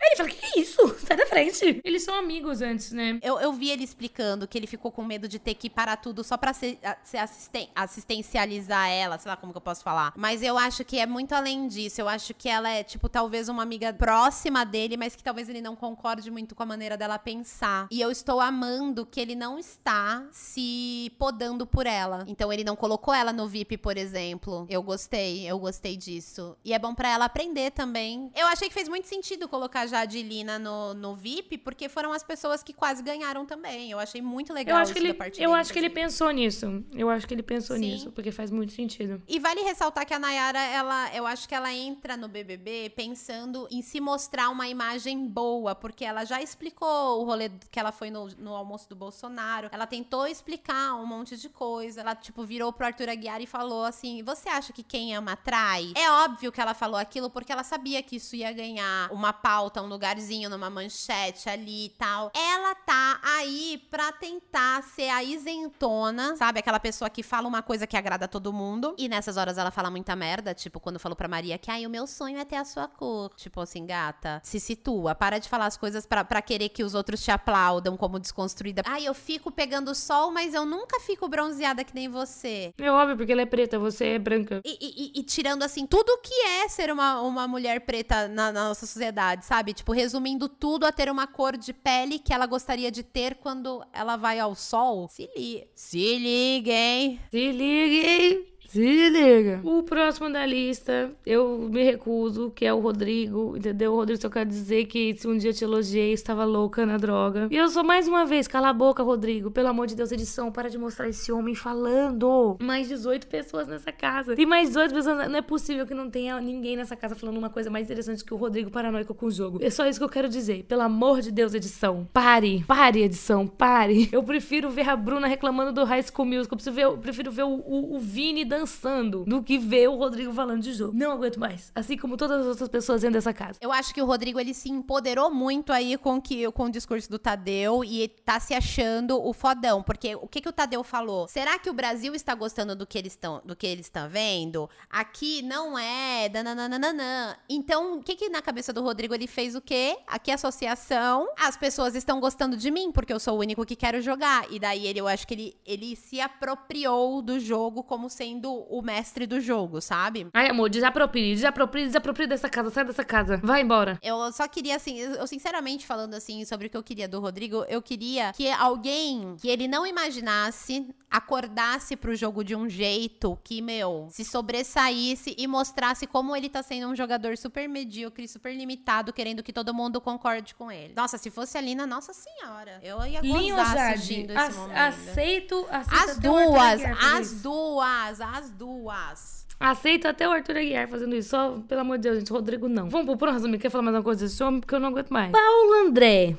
Aí 0.00 0.08
ele 0.08 0.16
fala: 0.16 0.28
Que 0.28 0.36
que 0.36 0.58
é 0.58 0.62
isso? 0.62 0.96
Sai 1.06 1.16
da 1.16 1.26
frente. 1.26 1.80
Eles 1.84 2.02
são 2.04 2.14
amigos 2.14 2.60
antes, 2.62 2.92
né? 2.92 3.18
Eu, 3.22 3.38
eu 3.40 3.52
vi 3.52 3.70
ele 3.70 3.82
explicando 3.84 4.46
que 4.46 4.56
ele 4.58 4.66
ficou 4.66 4.90
com 4.92 5.02
medo 5.04 5.26
de 5.28 5.38
ter 5.38 5.54
que 5.54 5.68
parar 5.70 5.96
tudo 5.96 6.22
só 6.22 6.36
pra 6.36 6.52
ser, 6.52 6.78
a- 6.82 6.96
ser 7.02 7.18
assisten- 7.18 7.68
assistencializar 7.74 8.88
ela, 8.88 9.18
sei 9.18 9.30
lá 9.30 9.36
como 9.36 9.52
que 9.52 9.56
eu 9.56 9.62
posso 9.62 9.82
falar. 9.82 10.12
Mas 10.16 10.42
eu 10.42 10.56
acho 10.58 10.84
que 10.84 10.98
é 10.98 11.06
muito 11.06 11.32
além 11.34 11.66
disso. 11.68 12.00
Eu 12.00 12.08
acho 12.08 12.34
que 12.34 12.48
ela 12.48 12.68
é, 12.68 12.82
tipo, 12.82 13.08
talvez 13.08 13.48
uma 13.48 13.62
amiga 13.62 13.92
próxima 13.92 14.64
dele, 14.64 14.96
mas 14.96 15.14
que 15.16 15.22
talvez 15.22 15.48
ele 15.48 15.60
não 15.60 15.74
concorde 15.76 16.30
muito 16.30 16.54
com 16.54 16.62
a 16.62 16.66
maneira 16.66 16.96
dela 16.96 17.18
pensar. 17.18 17.86
E 17.90 18.00
eu 18.00 18.10
estou 18.10 18.40
amando 18.40 19.06
que 19.06 19.20
ele 19.20 19.34
não 19.34 19.58
está 19.58 20.26
se 20.30 21.12
podando 21.18 21.66
por 21.66 21.86
ela. 21.86 22.24
Então 22.26 22.52
ele 22.52 22.64
não 22.64 22.76
colocou 22.76 23.12
ela 23.14 23.32
no 23.32 23.48
VIP, 23.48 23.76
por 23.78 23.96
exemplo. 23.96 24.66
Eu 24.68 24.82
gostei, 24.82 25.48
eu 25.50 25.58
gostei 25.58 25.96
disso. 25.96 26.56
E 26.64 26.72
é 26.72 26.78
bom 26.78 26.94
pra 26.94 27.08
ela 27.10 27.24
aprender 27.24 27.70
também. 27.72 28.30
Eu 28.34 28.46
achei 28.46 28.68
que 28.68 28.74
fez 28.74 28.88
muito 28.88 29.06
sentido 29.08 29.48
colocar 29.48 29.85
Jade 29.86 30.18
e 30.18 30.22
Lina 30.22 30.58
no, 30.58 30.94
no 30.94 31.14
VIP, 31.14 31.58
porque 31.58 31.88
foram 31.88 32.12
as 32.12 32.22
pessoas 32.22 32.62
que 32.62 32.72
quase 32.72 33.02
ganharam 33.02 33.44
também. 33.46 33.90
Eu 33.90 33.98
achei 33.98 34.20
muito 34.20 34.52
legal 34.52 34.76
Eu 34.76 34.82
acho 34.82 34.92
que 34.92 34.98
ele, 34.98 35.10
eu 35.10 35.14
dele, 35.14 35.52
acho 35.54 35.72
que 35.72 35.78
ele 35.78 35.90
pensou 35.90 36.30
nisso. 36.30 36.84
Eu 36.92 37.10
acho 37.10 37.26
que 37.26 37.34
ele 37.34 37.42
pensou 37.42 37.76
Sim. 37.76 37.82
nisso, 37.82 38.12
porque 38.12 38.30
faz 38.30 38.50
muito 38.50 38.72
sentido. 38.72 39.22
E 39.26 39.38
vale 39.38 39.60
ressaltar 39.62 40.06
que 40.06 40.14
a 40.14 40.18
Nayara, 40.18 40.58
ela, 40.58 41.14
eu 41.14 41.26
acho 41.26 41.48
que 41.48 41.54
ela 41.54 41.72
entra 41.72 42.16
no 42.16 42.28
BBB 42.28 42.90
pensando 42.90 43.66
em 43.70 43.82
se 43.82 44.00
mostrar 44.00 44.50
uma 44.50 44.68
imagem 44.68 45.26
boa, 45.26 45.74
porque 45.74 46.04
ela 46.04 46.24
já 46.24 46.42
explicou 46.42 47.20
o 47.20 47.24
rolê 47.24 47.50
que 47.70 47.78
ela 47.78 47.92
foi 47.92 48.10
no, 48.10 48.26
no 48.38 48.54
almoço 48.54 48.88
do 48.88 48.96
Bolsonaro. 48.96 49.68
Ela 49.72 49.86
tentou 49.86 50.26
explicar 50.26 50.94
um 50.94 51.06
monte 51.06 51.36
de 51.36 51.48
coisa. 51.48 52.00
Ela, 52.00 52.14
tipo, 52.14 52.44
virou 52.44 52.72
pro 52.72 52.86
Arthur 52.86 53.08
Aguiar 53.08 53.40
e 53.40 53.46
falou 53.46 53.84
assim: 53.84 54.22
Você 54.22 54.48
acha 54.48 54.72
que 54.72 54.82
quem 54.82 55.14
ama 55.14 55.32
atrai? 55.32 55.92
É 55.94 56.10
óbvio 56.10 56.52
que 56.52 56.60
ela 56.60 56.74
falou 56.74 56.98
aquilo 56.98 57.30
porque 57.30 57.52
ela 57.52 57.62
sabia 57.62 58.02
que 58.02 58.16
isso 58.16 58.34
ia 58.36 58.52
ganhar 58.52 59.10
uma 59.12 59.32
pauta, 59.32 59.75
um 59.82 59.86
lugarzinho 59.88 60.48
numa 60.50 60.68
manchete 60.70 61.48
ali 61.48 61.86
e 61.86 61.88
tal. 61.90 62.30
Ela 62.34 62.74
tá 62.74 63.20
aí 63.22 63.82
pra 63.90 64.12
tentar 64.12 64.82
ser 64.82 65.08
a 65.10 65.22
isentona, 65.22 66.36
sabe? 66.36 66.58
Aquela 66.60 66.80
pessoa 66.80 67.08
que 67.10 67.22
fala 67.22 67.48
uma 67.48 67.62
coisa 67.62 67.86
que 67.86 67.96
agrada 67.96 68.24
a 68.24 68.28
todo 68.28 68.52
mundo. 68.52 68.94
E 68.98 69.08
nessas 69.08 69.36
horas 69.36 69.58
ela 69.58 69.70
fala 69.70 69.90
muita 69.90 70.14
merda, 70.16 70.54
tipo, 70.54 70.80
quando 70.80 70.98
falou 70.98 71.16
pra 71.16 71.28
Maria 71.28 71.58
que, 71.58 71.70
ai, 71.70 71.86
o 71.86 71.90
meu 71.90 72.06
sonho 72.06 72.38
é 72.38 72.44
ter 72.44 72.56
a 72.56 72.64
sua 72.64 72.86
cor. 72.88 73.32
Tipo 73.36 73.60
assim, 73.60 73.86
gata, 73.86 74.40
se 74.44 74.58
situa. 74.60 75.14
Para 75.14 75.38
de 75.38 75.48
falar 75.48 75.66
as 75.66 75.76
coisas 75.76 76.06
pra, 76.06 76.24
pra 76.24 76.40
querer 76.42 76.68
que 76.68 76.82
os 76.84 76.94
outros 76.94 77.22
te 77.22 77.30
aplaudam 77.30 77.96
como 77.96 78.18
desconstruída. 78.18 78.82
Ai, 78.86 79.06
eu 79.06 79.14
fico 79.14 79.50
pegando 79.50 79.94
sol, 79.94 80.30
mas 80.30 80.54
eu 80.54 80.64
nunca 80.64 81.00
fico 81.00 81.28
bronzeada 81.28 81.84
que 81.84 81.94
nem 81.94 82.08
você. 82.08 82.72
É 82.78 82.90
óbvio, 82.90 83.16
porque 83.16 83.32
ela 83.32 83.42
é 83.42 83.46
preta, 83.46 83.78
você 83.78 84.06
é 84.14 84.18
branca. 84.18 84.60
E, 84.64 84.76
e- 84.80 85.20
e- 85.20 85.22
tirando, 85.22 85.62
assim, 85.62 85.86
tudo 85.86 86.18
que 86.22 86.34
é 86.34 86.68
ser 86.68 86.90
uma, 86.92 87.20
uma 87.20 87.46
mulher 87.48 87.80
preta 87.80 88.28
na, 88.28 88.52
na 88.52 88.68
nossa 88.68 88.86
sociedade, 88.86 89.44
sabe? 89.44 89.65
Tipo, 89.72 89.92
resumindo 89.92 90.48
tudo 90.48 90.84
a 90.86 90.92
ter 90.92 91.10
uma 91.10 91.26
cor 91.26 91.56
de 91.56 91.72
pele 91.72 92.18
que 92.18 92.32
ela 92.32 92.46
gostaria 92.46 92.90
de 92.90 93.02
ter 93.02 93.36
quando 93.36 93.84
ela 93.92 94.16
vai 94.16 94.38
ao 94.38 94.54
sol. 94.54 95.08
Se 95.08 95.28
liga. 95.36 95.66
Se 95.74 96.18
liga, 96.18 96.72
hein? 96.72 97.20
Se 97.30 97.52
liga, 97.52 98.08
hein? 98.08 98.46
Se 98.68 99.08
liga. 99.08 99.60
O 99.62 99.82
próximo 99.82 100.30
da 100.30 100.44
lista, 100.44 101.10
eu 101.24 101.68
me 101.70 101.82
recuso, 101.82 102.50
que 102.50 102.64
é 102.64 102.72
o 102.72 102.80
Rodrigo, 102.80 103.56
entendeu? 103.56 103.92
O 103.92 103.96
Rodrigo 103.96 104.20
só 104.20 104.28
quer 104.28 104.46
dizer 104.46 104.86
que 104.86 105.14
se 105.16 105.26
um 105.26 105.36
dia 105.36 105.52
te 105.52 105.64
elogiei, 105.64 106.12
estava 106.12 106.44
louca 106.44 106.84
na 106.84 106.96
droga. 106.96 107.48
E 107.50 107.56
eu 107.56 107.68
sou 107.68 107.84
mais 107.84 108.08
uma 108.08 108.24
vez, 108.24 108.48
cala 108.48 108.70
a 108.70 108.72
boca, 108.72 109.02
Rodrigo. 109.02 109.50
Pelo 109.50 109.68
amor 109.68 109.86
de 109.86 109.94
Deus, 109.94 110.12
edição, 110.12 110.50
para 110.50 110.68
de 110.68 110.78
mostrar 110.78 111.08
esse 111.08 111.30
homem 111.30 111.54
falando. 111.54 112.56
Mais 112.60 112.88
18 112.88 113.26
pessoas 113.26 113.68
nessa 113.68 113.92
casa. 113.92 114.34
Tem 114.34 114.46
mais 114.46 114.68
18 114.68 114.94
pessoas. 114.94 115.28
Não 115.28 115.38
é 115.38 115.42
possível 115.42 115.86
que 115.86 115.94
não 115.94 116.10
tenha 116.10 116.40
ninguém 116.40 116.76
nessa 116.76 116.96
casa 116.96 117.14
falando 117.14 117.36
uma 117.36 117.50
coisa 117.50 117.70
mais 117.70 117.86
interessante 117.86 118.24
que 118.24 118.34
o 118.34 118.36
Rodrigo 118.36 118.70
paranoico 118.70 119.14
com 119.14 119.26
o 119.26 119.30
jogo. 119.30 119.58
É 119.62 119.70
só 119.70 119.86
isso 119.86 119.98
que 119.98 120.04
eu 120.04 120.08
quero 120.08 120.28
dizer. 120.28 120.64
Pelo 120.64 120.82
amor 120.82 121.20
de 121.20 121.30
Deus, 121.30 121.54
edição. 121.54 122.08
Pare. 122.12 122.64
Pare, 122.66 123.02
edição. 123.02 123.46
Pare. 123.46 124.08
Eu 124.12 124.22
prefiro 124.22 124.70
ver 124.70 124.88
a 124.88 124.96
Bruna 124.96 125.26
reclamando 125.26 125.72
do 125.72 125.84
High 125.84 126.02
School 126.02 126.26
Musical. 126.26 126.56
Eu 126.56 126.58
prefiro 126.58 126.74
ver, 126.74 126.84
eu 126.84 126.98
prefiro 126.98 127.30
ver 127.30 127.42
o, 127.44 127.54
o, 127.54 127.96
o 127.96 127.98
Vini 127.98 128.44
dançando 128.56 129.24
do 129.24 129.42
que 129.42 129.58
ver 129.58 129.88
o 129.88 129.96
Rodrigo 129.96 130.32
falando 130.32 130.62
de 130.62 130.72
jogo. 130.72 130.92
Não 130.96 131.12
aguento 131.12 131.38
mais. 131.38 131.70
Assim 131.74 131.96
como 131.96 132.16
todas 132.16 132.40
as 132.40 132.46
outras 132.46 132.68
pessoas 132.68 133.02
dentro 133.02 133.14
dessa 133.14 133.32
casa. 133.32 133.58
Eu 133.60 133.70
acho 133.70 133.92
que 133.92 134.00
o 134.00 134.06
Rodrigo 134.06 134.40
ele 134.40 134.54
se 134.54 134.70
empoderou 134.70 135.30
muito 135.30 135.72
aí 135.72 135.96
com 135.98 136.20
que 136.20 136.50
com 136.52 136.64
o 136.64 136.70
discurso 136.70 137.10
do 137.10 137.18
Tadeu 137.18 137.84
e 137.84 138.08
tá 138.08 138.40
se 138.40 138.54
achando 138.54 139.22
o 139.22 139.32
fodão, 139.32 139.82
porque 139.82 140.14
o 140.14 140.26
que 140.26 140.40
que 140.40 140.48
o 140.48 140.52
Tadeu 140.52 140.82
falou? 140.82 141.28
Será 141.28 141.58
que 141.58 141.68
o 141.68 141.74
Brasil 141.74 142.14
está 142.14 142.34
gostando 142.34 142.74
do 142.74 142.86
que 142.86 142.96
eles 142.96 143.12
estão 143.12 143.42
do 143.44 143.54
que 143.54 143.66
eles 143.66 143.86
estão 143.86 144.08
vendo? 144.08 144.68
Aqui 144.88 145.42
não 145.42 145.78
é, 145.78 146.28
dananana. 146.28 147.38
Então, 147.48 147.98
o 147.98 148.02
que 148.02 148.16
que 148.16 148.28
na 148.28 148.40
cabeça 148.40 148.72
do 148.72 148.82
Rodrigo 148.82 149.14
ele 149.14 149.26
fez 149.26 149.54
o 149.54 149.60
quê? 149.60 149.96
Aqui 150.06 150.30
associação, 150.30 151.28
as 151.38 151.56
pessoas 151.56 151.94
estão 151.94 152.20
gostando 152.20 152.56
de 152.56 152.70
mim 152.70 152.90
porque 152.90 153.12
eu 153.12 153.20
sou 153.20 153.36
o 153.36 153.40
único 153.40 153.66
que 153.66 153.76
quero 153.76 154.00
jogar. 154.00 154.46
E 154.50 154.58
daí 154.58 154.86
ele 154.86 155.00
eu 155.00 155.08
acho 155.08 155.26
que 155.26 155.34
ele 155.34 155.56
ele 155.66 155.96
se 155.96 156.20
apropriou 156.20 157.20
do 157.20 157.38
jogo 157.38 157.82
como 157.82 158.08
sendo 158.08 158.45
o 158.52 158.82
mestre 158.82 159.26
do 159.26 159.40
jogo, 159.40 159.80
sabe? 159.80 160.26
Ai, 160.32 160.48
amor, 160.48 160.68
desaproprie, 160.68 161.34
desaproprie, 161.34 161.86
desaproprie 161.86 162.26
dessa 162.26 162.48
casa, 162.48 162.70
sai 162.70 162.84
dessa 162.84 163.04
casa. 163.04 163.40
Vai 163.42 163.62
embora. 163.62 163.98
Eu 164.02 164.32
só 164.32 164.46
queria, 164.48 164.76
assim, 164.76 164.98
eu 164.98 165.26
sinceramente 165.26 165.86
falando 165.86 166.14
assim 166.14 166.44
sobre 166.44 166.66
o 166.66 166.70
que 166.70 166.76
eu 166.76 166.82
queria 166.82 167.08
do 167.08 167.20
Rodrigo, 167.20 167.64
eu 167.68 167.82
queria 167.82 168.32
que 168.32 168.50
alguém 168.50 169.36
que 169.40 169.48
ele 169.48 169.68
não 169.68 169.86
imaginasse 169.86 170.86
acordasse 171.10 171.96
pro 171.96 172.14
jogo 172.14 172.42
de 172.44 172.54
um 172.54 172.68
jeito 172.68 173.38
que, 173.42 173.62
meu, 173.62 174.08
se 174.10 174.24
sobressaísse 174.24 175.34
e 175.38 175.46
mostrasse 175.46 176.06
como 176.06 176.34
ele 176.36 176.48
tá 176.48 176.62
sendo 176.62 176.88
um 176.88 176.96
jogador 176.96 177.36
super 177.36 177.68
medíocre, 177.68 178.26
super 178.28 178.54
limitado, 178.54 179.12
querendo 179.12 179.42
que 179.42 179.52
todo 179.52 179.72
mundo 179.72 180.00
concorde 180.00 180.54
com 180.54 180.70
ele. 180.70 180.92
Nossa, 180.94 181.16
se 181.18 181.30
fosse 181.30 181.56
a 181.56 181.60
Lina, 181.60 181.86
nossa 181.86 182.12
senhora, 182.12 182.80
eu 182.82 183.04
ia 183.06 183.20
Linho 183.20 183.56
gozar 183.56 183.76
Jade, 183.76 183.94
assistindo 183.94 184.30
esse 184.32 184.58
momento. 184.58 184.76
aceito, 184.76 185.66
aceito 185.70 186.10
As 186.10 186.18
duas, 186.18 186.82
as 187.14 187.42
duas, 187.42 188.20
as 188.20 188.50
duas. 188.50 189.46
Aceito 189.58 190.06
até 190.06 190.28
o 190.28 190.32
Arthur 190.32 190.58
Aguiar 190.58 190.86
fazendo 190.88 191.14
isso. 191.16 191.30
Só, 191.30 191.58
pelo 191.66 191.80
amor 191.80 191.96
de 191.96 192.02
Deus, 192.02 192.18
gente. 192.18 192.30
Rodrigo, 192.30 192.68
não. 192.68 192.90
Vamos 192.90 193.06
pro 193.06 193.16
próximo. 193.16 193.58
Quer 193.58 193.70
falar 193.70 193.84
mais 193.84 193.96
uma 193.96 194.02
coisa 194.02 194.26
desse 194.26 194.42
homem? 194.42 194.60
Porque 194.60 194.74
eu 194.74 194.80
não 194.80 194.90
aguento 194.90 195.10
mais. 195.10 195.32
Paulo 195.32 195.86
André. 195.86 196.36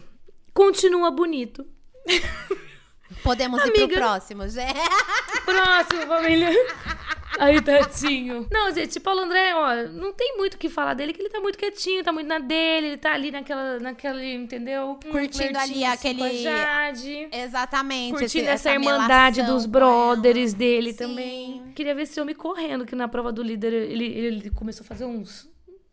Continua 0.54 1.10
bonito. 1.10 1.66
Podemos 3.24 3.60
ir 3.66 3.72
pro 3.72 3.84
Amiga. 3.84 3.96
próximo, 4.00 4.48
gente. 4.48 4.74
Próximo, 5.46 6.08
família. 6.08 6.50
Aí, 7.40 7.62
tadinho. 7.62 8.48
Não, 8.52 8.74
gente, 8.74 9.00
Paulo 9.00 9.22
André, 9.22 9.54
ó, 9.54 9.88
não 9.92 10.12
tem 10.12 10.36
muito 10.38 10.56
o 10.56 10.58
que 10.58 10.70
falar 10.70 10.94
dele, 10.96 11.14
que 11.14 11.22
ele 11.22 11.30
tá 11.30 11.40
muito 11.40 11.58
quietinho, 11.58 12.04
tá 12.04 12.12
muito 12.12 12.28
na 12.28 12.40
dele, 12.40 12.88
ele 12.88 12.98
tá 12.98 13.14
ali 13.14 13.30
naquela, 13.32 13.80
naquela 13.80 14.24
entendeu? 14.26 14.98
Um 15.06 15.12
Curtindo 15.12 15.58
ali 15.58 15.86
assim, 15.86 16.10
aquele- 16.14 16.42
Jade. 16.42 17.30
Exatamente. 17.32 18.12
Curtindo 18.18 18.46
esse- 18.46 18.54
essa, 18.54 18.72
irmandade 18.72 19.38
melação 19.38 19.56
dos 19.56 19.66
brothers 19.66 20.54
dele 20.54 20.92
Sim. 20.94 20.98
também. 20.98 21.64
Queria 21.76 21.94
ver 21.94 22.04
esse 22.04 22.20
homem 22.20 22.34
correndo, 22.36 22.86
que 22.86 22.96
na 22.96 23.08
prova 23.08 23.32
do 23.32 23.44
líder 23.44 23.72
ele, 23.72 24.06
ele 24.06 24.50
começou 24.50 24.84
a 24.84 24.88
fazer 24.88 25.06
uns, 25.06 25.48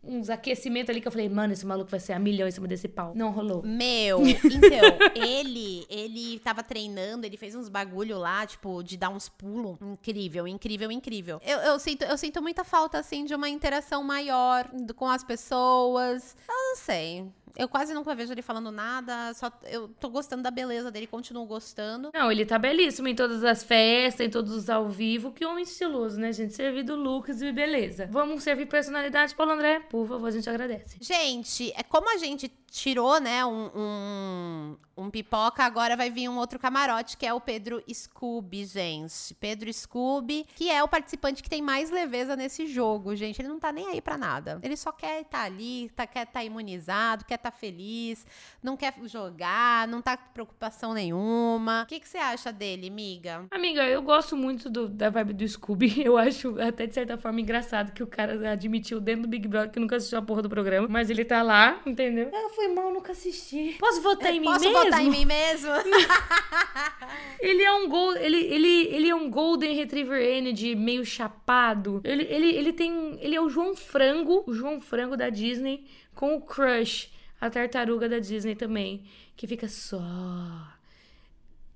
uns 0.05 0.29
aquecimentos 0.29 0.89
ali 0.89 1.01
que 1.01 1.07
eu 1.07 1.11
falei, 1.11 1.27
mano, 1.27 1.53
esse 1.53 1.65
maluco 1.65 1.89
vai 1.89 1.99
ser 1.99 2.13
a 2.13 2.19
milhão 2.19 2.47
em 2.47 2.51
cima 2.51 2.67
desse 2.67 2.87
pau. 2.87 3.13
Não 3.15 3.31
rolou. 3.31 3.63
Meu, 3.63 4.25
então, 4.25 4.97
ele, 5.15 5.85
ele 5.89 6.39
tava 6.39 6.63
treinando, 6.63 7.25
ele 7.25 7.37
fez 7.37 7.55
uns 7.55 7.69
bagulho 7.69 8.17
lá, 8.17 8.45
tipo, 8.45 8.83
de 8.83 8.97
dar 8.97 9.09
uns 9.09 9.27
pulos. 9.29 9.77
Incrível, 9.81 10.47
incrível, 10.47 10.91
incrível. 10.91 11.41
Eu, 11.43 11.59
eu, 11.59 11.79
sinto, 11.79 12.03
eu 12.03 12.17
sinto 12.17 12.41
muita 12.41 12.63
falta, 12.63 12.99
assim, 12.99 13.25
de 13.25 13.33
uma 13.33 13.49
interação 13.49 14.03
maior 14.03 14.69
com 14.95 15.07
as 15.07 15.23
pessoas. 15.23 16.35
Eu 16.47 16.53
não 16.53 16.75
sei. 16.75 17.25
Eu 17.55 17.67
quase 17.67 17.93
nunca 17.93 18.13
vejo 18.13 18.33
ele 18.33 18.41
falando 18.41 18.71
nada, 18.71 19.33
só 19.33 19.51
eu 19.63 19.87
tô 19.87 20.09
gostando 20.09 20.43
da 20.43 20.51
beleza 20.51 20.91
dele, 20.91 21.07
continuo 21.07 21.45
gostando. 21.45 22.11
Não, 22.13 22.31
ele 22.31 22.45
tá 22.45 22.57
belíssimo 22.57 23.07
em 23.07 23.15
todas 23.15 23.43
as 23.43 23.63
festas, 23.63 24.25
em 24.25 24.29
todos 24.29 24.51
os 24.51 24.69
ao 24.69 24.89
vivo. 24.89 25.31
Que 25.31 25.45
homem 25.45 25.63
estiloso, 25.63 26.19
né, 26.19 26.31
gente? 26.31 26.53
Servido 26.53 26.95
looks 26.95 27.41
e 27.41 27.51
beleza. 27.51 28.07
Vamos 28.11 28.43
servir 28.43 28.65
personalidade, 28.65 29.35
Paulo 29.35 29.53
André? 29.53 29.79
Por 29.79 30.07
favor, 30.07 30.27
a 30.27 30.31
gente 30.31 30.49
agradece. 30.49 30.97
Gente, 31.01 31.71
é 31.75 31.83
como 31.83 32.13
a 32.13 32.17
gente 32.17 32.51
tirou, 32.75 33.21
né, 33.21 33.45
um, 33.45 33.71
um, 33.73 34.77
um 34.97 35.09
pipoca, 35.09 35.63
agora 35.63 35.95
vai 35.95 36.09
vir 36.09 36.27
um 36.27 36.37
outro 36.37 36.59
camarote, 36.59 37.15
que 37.15 37.25
é 37.25 37.33
o 37.33 37.39
Pedro 37.39 37.81
Scooby, 37.91 38.65
gente. 38.65 39.33
Pedro 39.35 39.71
Scooby, 39.71 40.45
que 40.55 40.69
é 40.69 40.83
o 40.83 40.87
participante 40.87 41.41
que 41.41 41.49
tem 41.49 41.61
mais 41.61 41.89
leveza 41.89 42.35
nesse 42.35 42.67
jogo, 42.67 43.15
gente. 43.15 43.41
Ele 43.41 43.47
não 43.47 43.59
tá 43.59 43.71
nem 43.71 43.87
aí 43.87 44.01
pra 44.01 44.17
nada. 44.17 44.59
Ele 44.61 44.75
só 44.75 44.91
quer 44.91 45.21
estar 45.21 45.43
ali, 45.43 45.89
tá, 45.95 46.05
quer 46.05 46.27
estar 46.27 46.43
imunizado, 46.43 47.23
quer 47.23 47.37
estar 47.47 47.51
feliz, 47.51 48.25
não 48.61 48.75
quer 48.75 48.93
jogar, 49.05 49.87
não 49.87 50.01
tá 50.01 50.17
com 50.17 50.31
preocupação 50.33 50.93
nenhuma. 50.93 51.83
O 51.83 51.85
que, 51.85 51.99
que 51.99 52.07
você 52.07 52.17
acha 52.17 52.51
dele, 52.51 52.89
miga? 52.89 53.45
Amiga, 53.51 53.83
eu 53.87 54.01
gosto 54.01 54.35
muito 54.35 54.69
do- 54.69 54.87
da 54.89 55.09
vibe 55.09 55.33
do 55.33 55.47
Scooby. 55.47 56.01
Eu 56.05 56.17
acho 56.17 56.59
até 56.61 56.85
de 56.87 56.93
certa 56.93 57.17
forma 57.17 57.41
engraçado 57.41 57.91
que 57.93 58.03
o 58.03 58.07
cara 58.07 58.51
admitiu 58.51 58.99
dentro 58.99 59.23
do 59.23 59.27
Big 59.27 59.47
Brother 59.47 59.71
que 59.71 59.79
nunca 59.79 59.95
assistiu 59.95 60.19
a 60.19 60.21
porra 60.21 60.41
do 60.41 60.49
programa. 60.49 60.87
Mas 60.89 61.09
ele 61.09 61.23
tá 61.25 61.41
lá, 61.41 61.79
entendeu? 61.85 62.29
Ah, 62.33 62.49
foi 62.55 62.67
mal, 62.69 62.93
nunca 62.93 63.11
assisti. 63.11 63.75
Posso 63.79 64.01
votar 64.01 64.33
em 64.33 64.39
mim 64.39 64.45
Posso 64.45 64.65
mesmo? 64.65 64.83
votar 64.83 65.01
em 65.03 65.09
mim 65.09 65.25
mesmo? 65.25 65.71
Ele 67.39 67.63
é 67.63 67.71
um 67.73 67.87
gol, 67.87 68.15
ele, 68.15 68.37
ele, 68.37 68.67
ele 68.95 69.09
é 69.09 69.15
um 69.15 69.29
Golden 69.29 69.75
Retriever 69.75 70.19
Energy 70.21 70.73
meio 70.75 71.05
chapado. 71.05 72.01
Ele, 72.03 72.23
ele, 72.23 72.47
ele 72.55 72.73
tem, 72.73 73.17
ele 73.21 73.35
é 73.35 73.41
o 73.41 73.49
João 73.49 73.75
Frango, 73.75 74.43
o 74.47 74.53
João 74.53 74.79
Frango 74.79 75.15
da 75.15 75.29
Disney 75.29 75.85
com 76.13 76.35
o 76.35 76.41
Crush, 76.41 77.09
a 77.45 77.49
tartaruga 77.49 78.09
da 78.09 78.19
Disney 78.19 78.55
também, 78.55 79.03
que 79.35 79.47
fica 79.47 79.67
só 79.67 80.01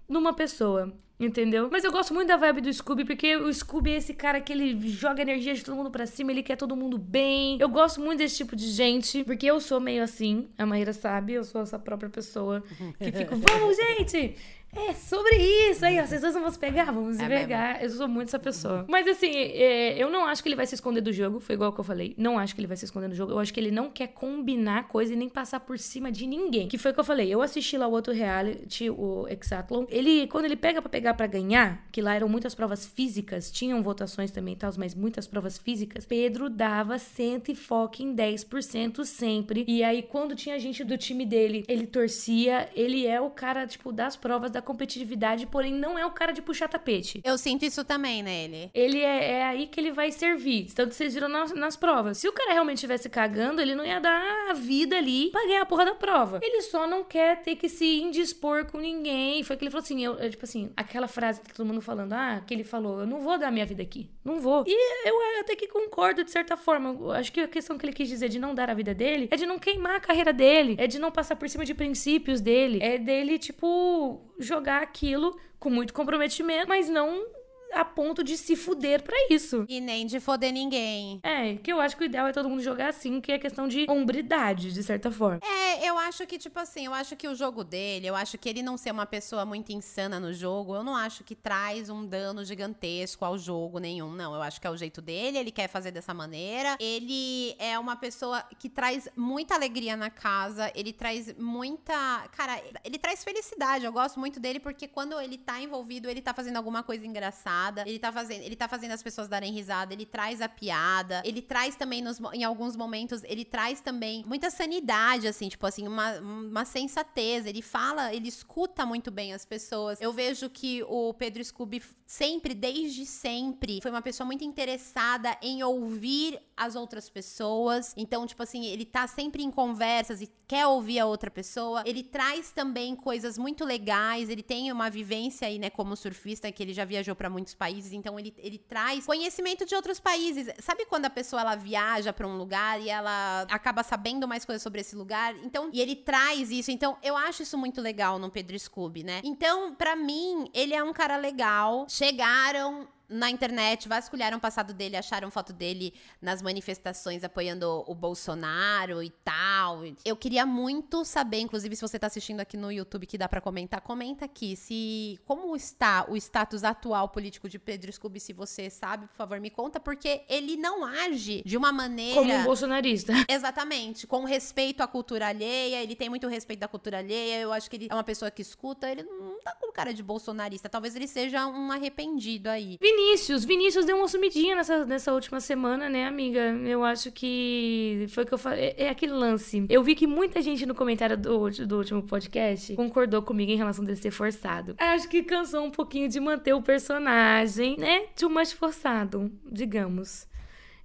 numa 0.08 0.34
pessoa. 0.34 0.94
Entendeu? 1.20 1.68
Mas 1.70 1.84
eu 1.84 1.92
gosto 1.92 2.14
muito 2.14 2.30
da 2.30 2.38
vibe 2.38 2.62
do 2.62 2.74
Scooby, 2.74 3.04
porque 3.04 3.36
o 3.36 3.54
Scooby 3.54 3.92
é 3.92 3.98
esse 3.98 4.14
cara 4.14 4.40
que 4.40 4.54
ele 4.54 4.90
joga 4.90 5.22
energia 5.22 5.54
de 5.54 5.66
todo 5.66 5.76
mundo 5.76 5.92
pra 5.92 6.06
cima, 6.06 6.32
ele 6.32 6.42
quer 6.42 6.56
todo 6.56 6.78
mundo 6.78 6.98
bem. 6.98 7.58
Eu 7.60 7.68
gosto 7.68 8.00
muito 8.00 8.20
desse 8.20 8.38
tipo 8.38 8.56
de 8.56 8.68
gente, 8.72 9.26
porque 9.26 9.46
eu 9.46 9.60
sou 9.60 9.82
meio 9.82 10.02
assim, 10.02 10.48
a 10.58 10.66
Maíra 10.66 10.94
sabe, 10.94 11.34
eu 11.34 11.44
sou 11.44 11.62
essa 11.62 11.78
própria 11.78 12.10
pessoa 12.10 12.64
que 12.98 13.12
fico, 13.12 13.36
vamos, 13.36 13.76
gente! 13.76 14.38
É 14.76 14.94
sobre 14.94 15.36
isso 15.70 15.84
aí, 15.84 16.00
ó. 16.00 16.06
Vocês 16.06 16.22
dois 16.22 16.34
vão 16.34 16.50
se 16.50 16.60
pegar, 16.60 16.86
vamos 16.86 17.18
se 17.18 17.24
É 17.24 17.28
pegar. 17.28 17.84
Eu 17.84 17.90
sou 17.90 18.08
muito 18.08 18.28
essa 18.28 18.38
pessoa. 18.40 18.86
Mas 18.88 19.08
assim, 19.08 19.32
é, 19.32 19.98
eu 19.98 20.10
não 20.12 20.26
acho 20.26 20.44
que 20.44 20.50
ele 20.50 20.56
vai 20.56 20.68
se 20.68 20.76
esconder 20.76 21.02
do 21.02 21.12
jogo. 21.12 21.40
Foi 21.40 21.56
igual 21.56 21.74
que 21.74 21.80
eu 21.80 21.84
falei. 21.84 22.14
Não 22.18 22.38
acho 22.38 22.54
que 22.54 22.62
ele 22.62 22.68
vai 22.68 22.78
se 22.78 22.86
esconder 22.86 23.10
do 23.10 23.16
jogo. 23.16 23.32
Eu 23.32 23.40
acho 23.40 23.54
que 23.54 23.60
ele 23.60 23.72
não 23.72 23.90
quer 23.90 24.08
combinar 24.08 24.88
coisa 24.88 25.14
e 25.14 25.16
nem 25.16 25.28
passar 25.28 25.60
por 25.60 25.80
cima 25.80 26.12
de 26.12 26.28
ninguém. 26.28 26.68
Que 26.68 26.78
foi 26.78 26.92
o 26.92 26.94
que 26.94 27.00
eu 27.00 27.04
falei. 27.04 27.34
Eu 27.34 27.42
assisti 27.42 27.78
lá 27.78 27.88
o 27.88 27.92
outro 27.92 28.14
reality, 28.14 28.90
o 28.90 29.28
Exatlon. 29.28 29.86
Ele, 29.90 30.28
quando 30.28 30.46
ele 30.46 30.56
pega 30.56 30.82
pra 30.82 30.90
pegar 30.90 31.14
pra 31.16 31.26
ganhar, 31.26 31.84
que 31.92 32.02
lá 32.02 32.14
eram 32.14 32.30
muitas 32.30 32.54
provas 32.54 32.86
físicas, 32.86 33.52
tinham 33.52 33.82
votações 33.82 34.30
também 34.30 34.54
e 34.54 34.58
tal, 34.58 34.72
mas 34.78 34.94
muitas 34.94 35.26
provas 35.26 35.58
físicas, 35.58 36.06
Pedro 36.06 36.50
dava 36.50 37.00
cento 37.00 37.50
e 37.52 37.56
foca 37.56 38.04
em 38.04 38.16
10% 38.16 39.04
sempre. 39.04 39.66
E 39.68 39.84
aí, 39.84 40.04
quando 40.04 40.36
tinha 40.36 40.60
gente 40.60 40.84
do 40.84 40.98
time 40.98 41.26
dele, 41.26 41.66
ele 41.68 41.88
torcia. 41.88 42.70
Ele 42.76 43.08
é 43.08 43.20
o 43.20 43.30
cara, 43.32 43.66
tipo, 43.66 43.92
das 43.92 44.16
provas 44.16 44.52
da 44.52 44.59
competitividade, 44.62 45.48
porém 45.48 45.74
não 45.74 45.98
é 45.98 46.06
o 46.06 46.12
cara 46.12 46.32
de 46.32 46.42
puxar 46.42 46.68
tapete. 46.68 47.22
Eu 47.24 47.38
sinto 47.38 47.66
isso 47.66 47.84
também 47.84 48.24
nele. 48.24 48.70
Ele 48.74 49.00
é, 49.00 49.32
é 49.32 49.44
aí 49.46 49.68
que 49.68 49.80
ele 49.80 49.92
vai 49.92 50.12
servir. 50.12 50.72
Tanto 50.74 50.94
vocês 50.94 51.14
viram 51.14 51.30
nas, 51.30 51.54
nas 51.54 51.76
provas. 51.76 52.18
Se 52.18 52.28
o 52.28 52.34
cara 52.34 52.54
realmente 52.54 52.78
estivesse 52.78 53.10
cagando, 53.10 53.62
ele 53.62 53.76
não 53.76 53.86
ia 53.86 54.00
dar 54.00 54.50
a 54.50 54.54
vida 54.54 54.98
ali 54.98 55.30
pra 55.32 55.46
ganhar 55.46 55.62
a 55.62 55.66
porra 55.66 55.86
da 55.86 55.96
prova. 55.96 56.40
Ele 56.42 56.62
só 56.62 56.88
não 56.88 57.04
quer 57.04 57.42
ter 57.42 57.56
que 57.56 57.70
se 57.70 58.02
indispor 58.02 58.66
com 58.66 58.80
ninguém. 58.80 59.44
Foi 59.44 59.56
que 59.56 59.64
ele 59.64 59.72
falou 59.72 59.84
assim, 59.84 60.04
eu, 60.04 60.16
eu, 60.16 60.30
tipo 60.30 60.46
assim, 60.46 60.72
aquela 60.76 61.08
frase 61.08 61.42
que 61.42 61.48
tá 61.48 61.54
todo 61.56 61.66
mundo 61.66 61.82
falando, 61.82 62.14
ah, 62.14 62.42
que 62.46 62.54
ele 62.54 62.64
falou, 62.64 63.02
eu 63.02 63.08
não 63.08 63.22
vou 63.22 63.38
dar 63.38 63.52
minha 63.52 63.66
vida 63.66 63.82
aqui. 63.82 64.10
Não 64.24 64.40
vou. 64.40 64.64
E 64.68 65.08
eu 65.08 65.40
até 65.40 65.56
que 65.56 65.68
concordo 65.68 66.24
de 66.24 66.32
certa 66.32 66.56
forma. 66.56 66.90
Eu 66.90 67.12
acho 67.12 67.32
que 67.32 67.42
a 67.42 67.48
questão 67.48 67.78
que 67.78 67.86
ele 67.86 67.94
quis 67.94 68.08
dizer 68.08 68.30
de 68.30 68.40
não 68.40 68.54
dar 68.54 68.70
a 68.70 68.74
vida 68.74 68.94
dele 68.94 69.28
é 69.32 69.36
de 69.36 69.46
não 69.46 69.60
queimar 69.60 69.96
a 69.96 70.00
carreira 70.00 70.34
dele. 70.34 70.76
É 70.78 70.88
de 70.88 71.00
não 71.00 71.12
passar 71.12 71.36
por 71.36 71.50
cima 71.50 71.66
de 71.66 71.74
princípios 71.74 72.42
dele. 72.42 72.80
É 72.82 72.98
dele, 72.98 73.38
tipo, 73.38 74.22
jogar 74.50 74.82
aquilo 74.82 75.40
com 75.60 75.70
muito 75.70 75.94
comprometimento, 75.94 76.68
mas 76.68 76.90
não 76.90 77.26
a 77.74 77.86
ponto 77.86 78.24
de 78.24 78.38
se 78.38 78.56
fuder 78.56 79.04
pra 79.04 79.16
isso. 79.30 79.66
E 79.68 79.80
nem 79.80 80.06
de 80.06 80.20
foder 80.20 80.52
ninguém. 80.52 81.20
É, 81.24 81.56
que 81.56 81.72
eu 81.72 81.80
acho 81.80 81.96
que 81.96 82.04
o 82.04 82.06
ideal 82.06 82.28
é 82.28 82.34
todo 82.34 82.50
mundo 82.50 82.62
jogar 82.62 82.90
assim, 82.90 83.22
que 83.22 83.32
é 83.32 83.40
questão 83.40 83.68
de 83.68 83.86
hombridade, 83.90 84.72
de 84.74 84.84
certa 84.84 85.12
forma. 85.12 85.40
É, 85.44 85.88
eu 85.88 85.98
acho 85.98 86.26
que, 86.26 86.38
tipo 86.38 86.60
assim, 86.60 86.86
eu 86.86 86.94
acho 86.94 87.16
que 87.16 87.28
o 87.28 87.36
jogo 87.36 87.64
dele, 87.64 88.08
eu 88.08 88.16
acho 88.16 88.38
que 88.38 88.50
ele 88.50 88.64
não 88.64 88.78
ser 88.78 88.92
uma 88.92 89.06
pessoa 89.06 89.46
muito 89.46 89.72
insana 89.72 90.20
no 90.20 90.34
jogo, 90.34 90.76
eu 90.76 90.84
não 90.84 90.96
acho 90.96 91.24
que 91.24 91.36
traz 91.36 91.90
um 91.90 92.06
dano 92.06 92.44
gigantesco 92.44 93.24
ao 93.26 93.38
jogo 93.38 93.80
nenhum, 93.80 94.12
não. 94.12 94.34
Eu 94.34 94.42
acho 94.42 94.60
que 94.60 94.68
é 94.68 94.70
o 94.70 94.78
jeito 94.78 95.02
dele, 95.02 95.38
ele 95.38 95.52
quer 95.52 95.68
fazer 95.68 95.92
dessa 95.92 96.14
maneira. 96.14 96.78
Ele 96.80 97.56
é 97.60 97.78
uma 97.78 97.96
pessoa 97.96 98.44
que 98.58 98.70
traz 98.70 99.08
muita 99.16 99.56
alegria 99.56 99.96
na 99.96 100.10
casa, 100.10 100.72
ele 100.76 100.94
traz 100.94 101.36
muita. 101.38 101.94
Cara, 102.32 102.62
ele 102.84 102.98
traz 102.98 103.24
felicidade. 103.24 103.86
Eu 103.86 103.92
gosto 103.92 104.20
muito 104.20 104.40
dele 104.40 104.60
porque 104.60 104.88
quando 104.88 105.20
ele 105.20 105.38
tá 105.38 105.62
envolvido, 105.62 106.10
ele 106.10 106.22
tá 106.22 106.34
fazendo 106.34 106.58
alguma 106.58 106.84
coisa 106.84 107.06
engraçada. 107.06 107.59
Risada. 107.60 107.84
Ele 107.86 108.00
tá 108.00 108.12
fazendo, 108.12 108.42
ele 108.44 108.56
tá 108.56 108.68
fazendo 108.68 108.92
as 108.92 109.04
pessoas 109.04 109.28
darem 109.28 109.52
risada, 109.52 109.94
ele 109.94 110.06
traz 110.06 110.42
a 110.42 110.50
piada, 110.50 111.22
ele 111.26 111.42
traz 111.42 111.76
também 111.76 112.02
nos, 112.02 112.20
em 112.34 112.44
alguns 112.44 112.76
momentos, 112.76 113.24
ele 113.24 113.46
traz 113.46 113.82
também 113.82 114.24
muita 114.26 114.50
sanidade, 114.50 115.28
assim, 115.28 115.50
tipo 115.50 115.66
assim, 115.66 115.88
uma, 115.88 116.20
uma 116.20 116.66
sensatez. 116.66 117.46
Ele 117.46 117.62
fala, 117.62 118.14
ele 118.14 118.28
escuta 118.28 118.86
muito 118.86 119.12
bem 119.12 119.34
as 119.34 119.46
pessoas. 119.46 120.00
Eu 120.02 120.14
vejo 120.14 120.50
que 120.50 120.84
o 120.84 121.14
Pedro 121.14 121.44
Scooby 121.44 121.82
sempre, 122.06 122.54
desde 122.54 123.06
sempre, 123.06 123.80
foi 123.82 123.92
uma 123.92 124.02
pessoa 124.02 124.26
muito 124.26 124.44
interessada 124.44 125.38
em 125.42 125.64
ouvir 125.64 126.40
as 126.56 126.76
outras 126.76 127.10
pessoas. 127.10 127.94
Então, 127.96 128.26
tipo 128.26 128.44
assim, 128.44 128.66
ele 128.66 128.86
tá 128.86 129.08
sempre 129.08 129.44
em 129.44 129.52
conversas 129.52 130.22
e 130.22 130.30
quer 130.48 130.66
ouvir 130.66 131.00
a 131.00 131.06
outra 131.06 131.30
pessoa. 131.32 131.84
Ele 131.86 132.04
traz 132.04 132.52
também 132.52 132.96
coisas 132.96 133.38
muito 133.38 133.64
legais, 133.64 134.30
ele 134.30 134.44
tem 134.44 134.72
uma 134.72 134.90
vivência 134.90 135.48
aí, 135.48 135.60
né, 135.60 135.70
como 135.70 135.96
surfista, 135.96 136.52
que 136.52 136.64
ele 136.64 136.74
já 136.74 136.84
viajou 136.84 137.16
para 137.16 137.30
muitos 137.30 137.49
países, 137.54 137.92
então 137.92 138.20
ele, 138.20 138.34
ele 138.38 138.58
traz 138.58 139.06
conhecimento 139.06 139.66
de 139.66 139.76
outros 139.76 140.00
países. 140.00 140.48
Sabe 140.60 140.86
quando 140.86 141.06
a 141.06 141.10
pessoa 141.10 141.42
ela 141.42 141.56
viaja 141.56 142.12
para 142.14 142.28
um 142.28 142.38
lugar 142.38 142.82
e 142.82 142.90
ela 142.90 143.42
acaba 143.50 143.84
sabendo 143.84 144.28
mais 144.28 144.46
coisas 144.46 144.62
sobre 144.62 144.82
esse 144.82 144.96
lugar? 144.96 145.36
Então, 145.44 145.70
e 145.74 145.82
ele 145.82 145.96
traz 145.96 146.52
isso. 146.52 146.72
Então, 146.72 146.98
eu 147.04 147.16
acho 147.18 147.44
isso 147.44 147.58
muito 147.58 147.82
legal 147.82 148.20
no 148.20 148.30
Pedro 148.30 148.58
Scooby, 148.58 149.04
né? 149.04 149.22
Então, 149.24 149.76
para 149.76 149.96
mim, 149.96 150.50
ele 150.54 150.74
é 150.74 150.84
um 150.84 150.94
cara 150.94 151.18
legal. 151.18 151.86
Chegaram 151.90 152.88
na 153.10 153.30
internet, 153.30 153.88
vasculharam 153.90 154.38
o 154.38 154.40
passado 154.40 154.74
dele, 154.74 154.96
acharam 154.96 155.32
foto 155.32 155.52
dele 155.52 155.94
nas 156.22 156.42
manifestações 156.42 157.24
apoiando 157.24 157.84
o 157.88 157.96
Bolsonaro 157.96 159.02
e 159.02 159.10
tal. 159.10 159.82
Eu 160.06 160.16
queria 160.16 160.46
muito 160.46 161.04
saber, 161.04 161.40
inclusive, 161.40 161.76
se 161.76 161.82
você 161.82 161.98
tá 161.98 162.08
assistindo 162.08 162.40
aqui 162.40 162.56
no 162.56 162.72
YouTube 162.72 163.06
que 163.06 163.18
dá 163.18 163.28
para 163.28 163.42
comentar, 163.42 163.82
comenta 163.82 164.26
aqui 164.26 164.56
se 164.56 165.20
como 165.26 165.56
está 165.56 166.06
o 166.08 166.16
status 166.16 166.64
atual 166.64 167.10
político 167.10 167.50
de 167.50 167.58
Pedro 167.58 167.92
Scooby, 167.92 168.20
se 168.20 168.34
você 168.34 168.70
sabe, 168.70 169.08
por 169.08 169.16
favor, 169.16 169.40
me 169.40 169.50
conta, 169.50 169.80
porque 169.80 170.22
ele 170.30 170.56
não 170.56 170.86
age 170.86 171.42
de 171.46 171.58
uma 171.58 171.72
maneira 171.72 172.20
como 172.20 172.34
um 172.34 172.44
bolsonarista. 172.44 173.14
Exatamente, 173.28 174.06
com 174.06 174.24
respeito 174.24 174.82
à 174.82 174.88
cultura 174.88 175.28
alheia, 175.28 175.82
ele 175.82 175.96
tem 175.96 176.10
muito 176.10 176.28
respeito 176.28 176.60
da 176.60 176.68
cultura 176.68 177.00
alheia. 177.00 177.40
Eu 177.40 177.52
acho 177.52 177.70
que 177.70 177.76
ele 177.76 177.88
é 177.90 177.94
uma 177.94 178.04
pessoa 178.04 178.30
que 178.30 178.42
escuta, 178.42 178.90
ele 178.90 179.04
não 179.04 179.40
tá 179.40 179.56
com 179.60 179.72
cara 179.72 179.94
de 179.94 180.04
bolsonarista, 180.04 180.70
talvez 180.70 180.96
ele 180.96 181.08
seja 181.08 181.48
um 181.48 181.72
arrependido 181.72 182.50
aí. 182.50 182.78
Vinícius, 183.00 183.46
Vinícius 183.46 183.86
deu 183.86 183.96
uma 183.96 184.10
sumidinha 184.10 184.58
nessa, 184.58 184.86
nessa 184.86 185.14
última 185.14 185.40
semana, 185.40 185.88
né, 185.88 186.06
amiga? 186.06 186.42
Eu 186.66 186.84
acho 186.84 187.10
que 187.12 188.06
foi 188.10 188.26
que 188.26 188.34
eu 188.34 188.38
falei. 188.38 188.76
É, 188.78 188.84
é, 188.84 188.90
aquele 188.90 189.14
lance. 189.14 189.66
Eu 189.70 189.82
vi 189.82 189.96
que 189.96 190.06
muita 190.06 190.42
gente 190.42 190.66
no 190.66 190.76
comentário 190.76 191.18
do, 191.18 191.50
do 191.50 191.78
último 191.78 192.04
podcast 192.04 192.76
concordou 192.76 193.22
comigo 193.22 193.52
em 193.52 193.56
relação 193.56 193.86
dele 193.86 193.98
ser 193.98 194.12
forçado. 194.12 194.76
Acho 194.78 195.08
que 195.08 195.24
cansou 195.24 195.64
um 195.64 195.72
pouquinho 195.72 196.10
de 196.10 196.20
manter 196.20 196.54
o 196.54 196.62
personagem, 196.62 197.78
né? 197.78 198.02
Too 198.18 198.30
much 198.30 198.54
forçado, 198.54 199.32
digamos. 199.50 200.28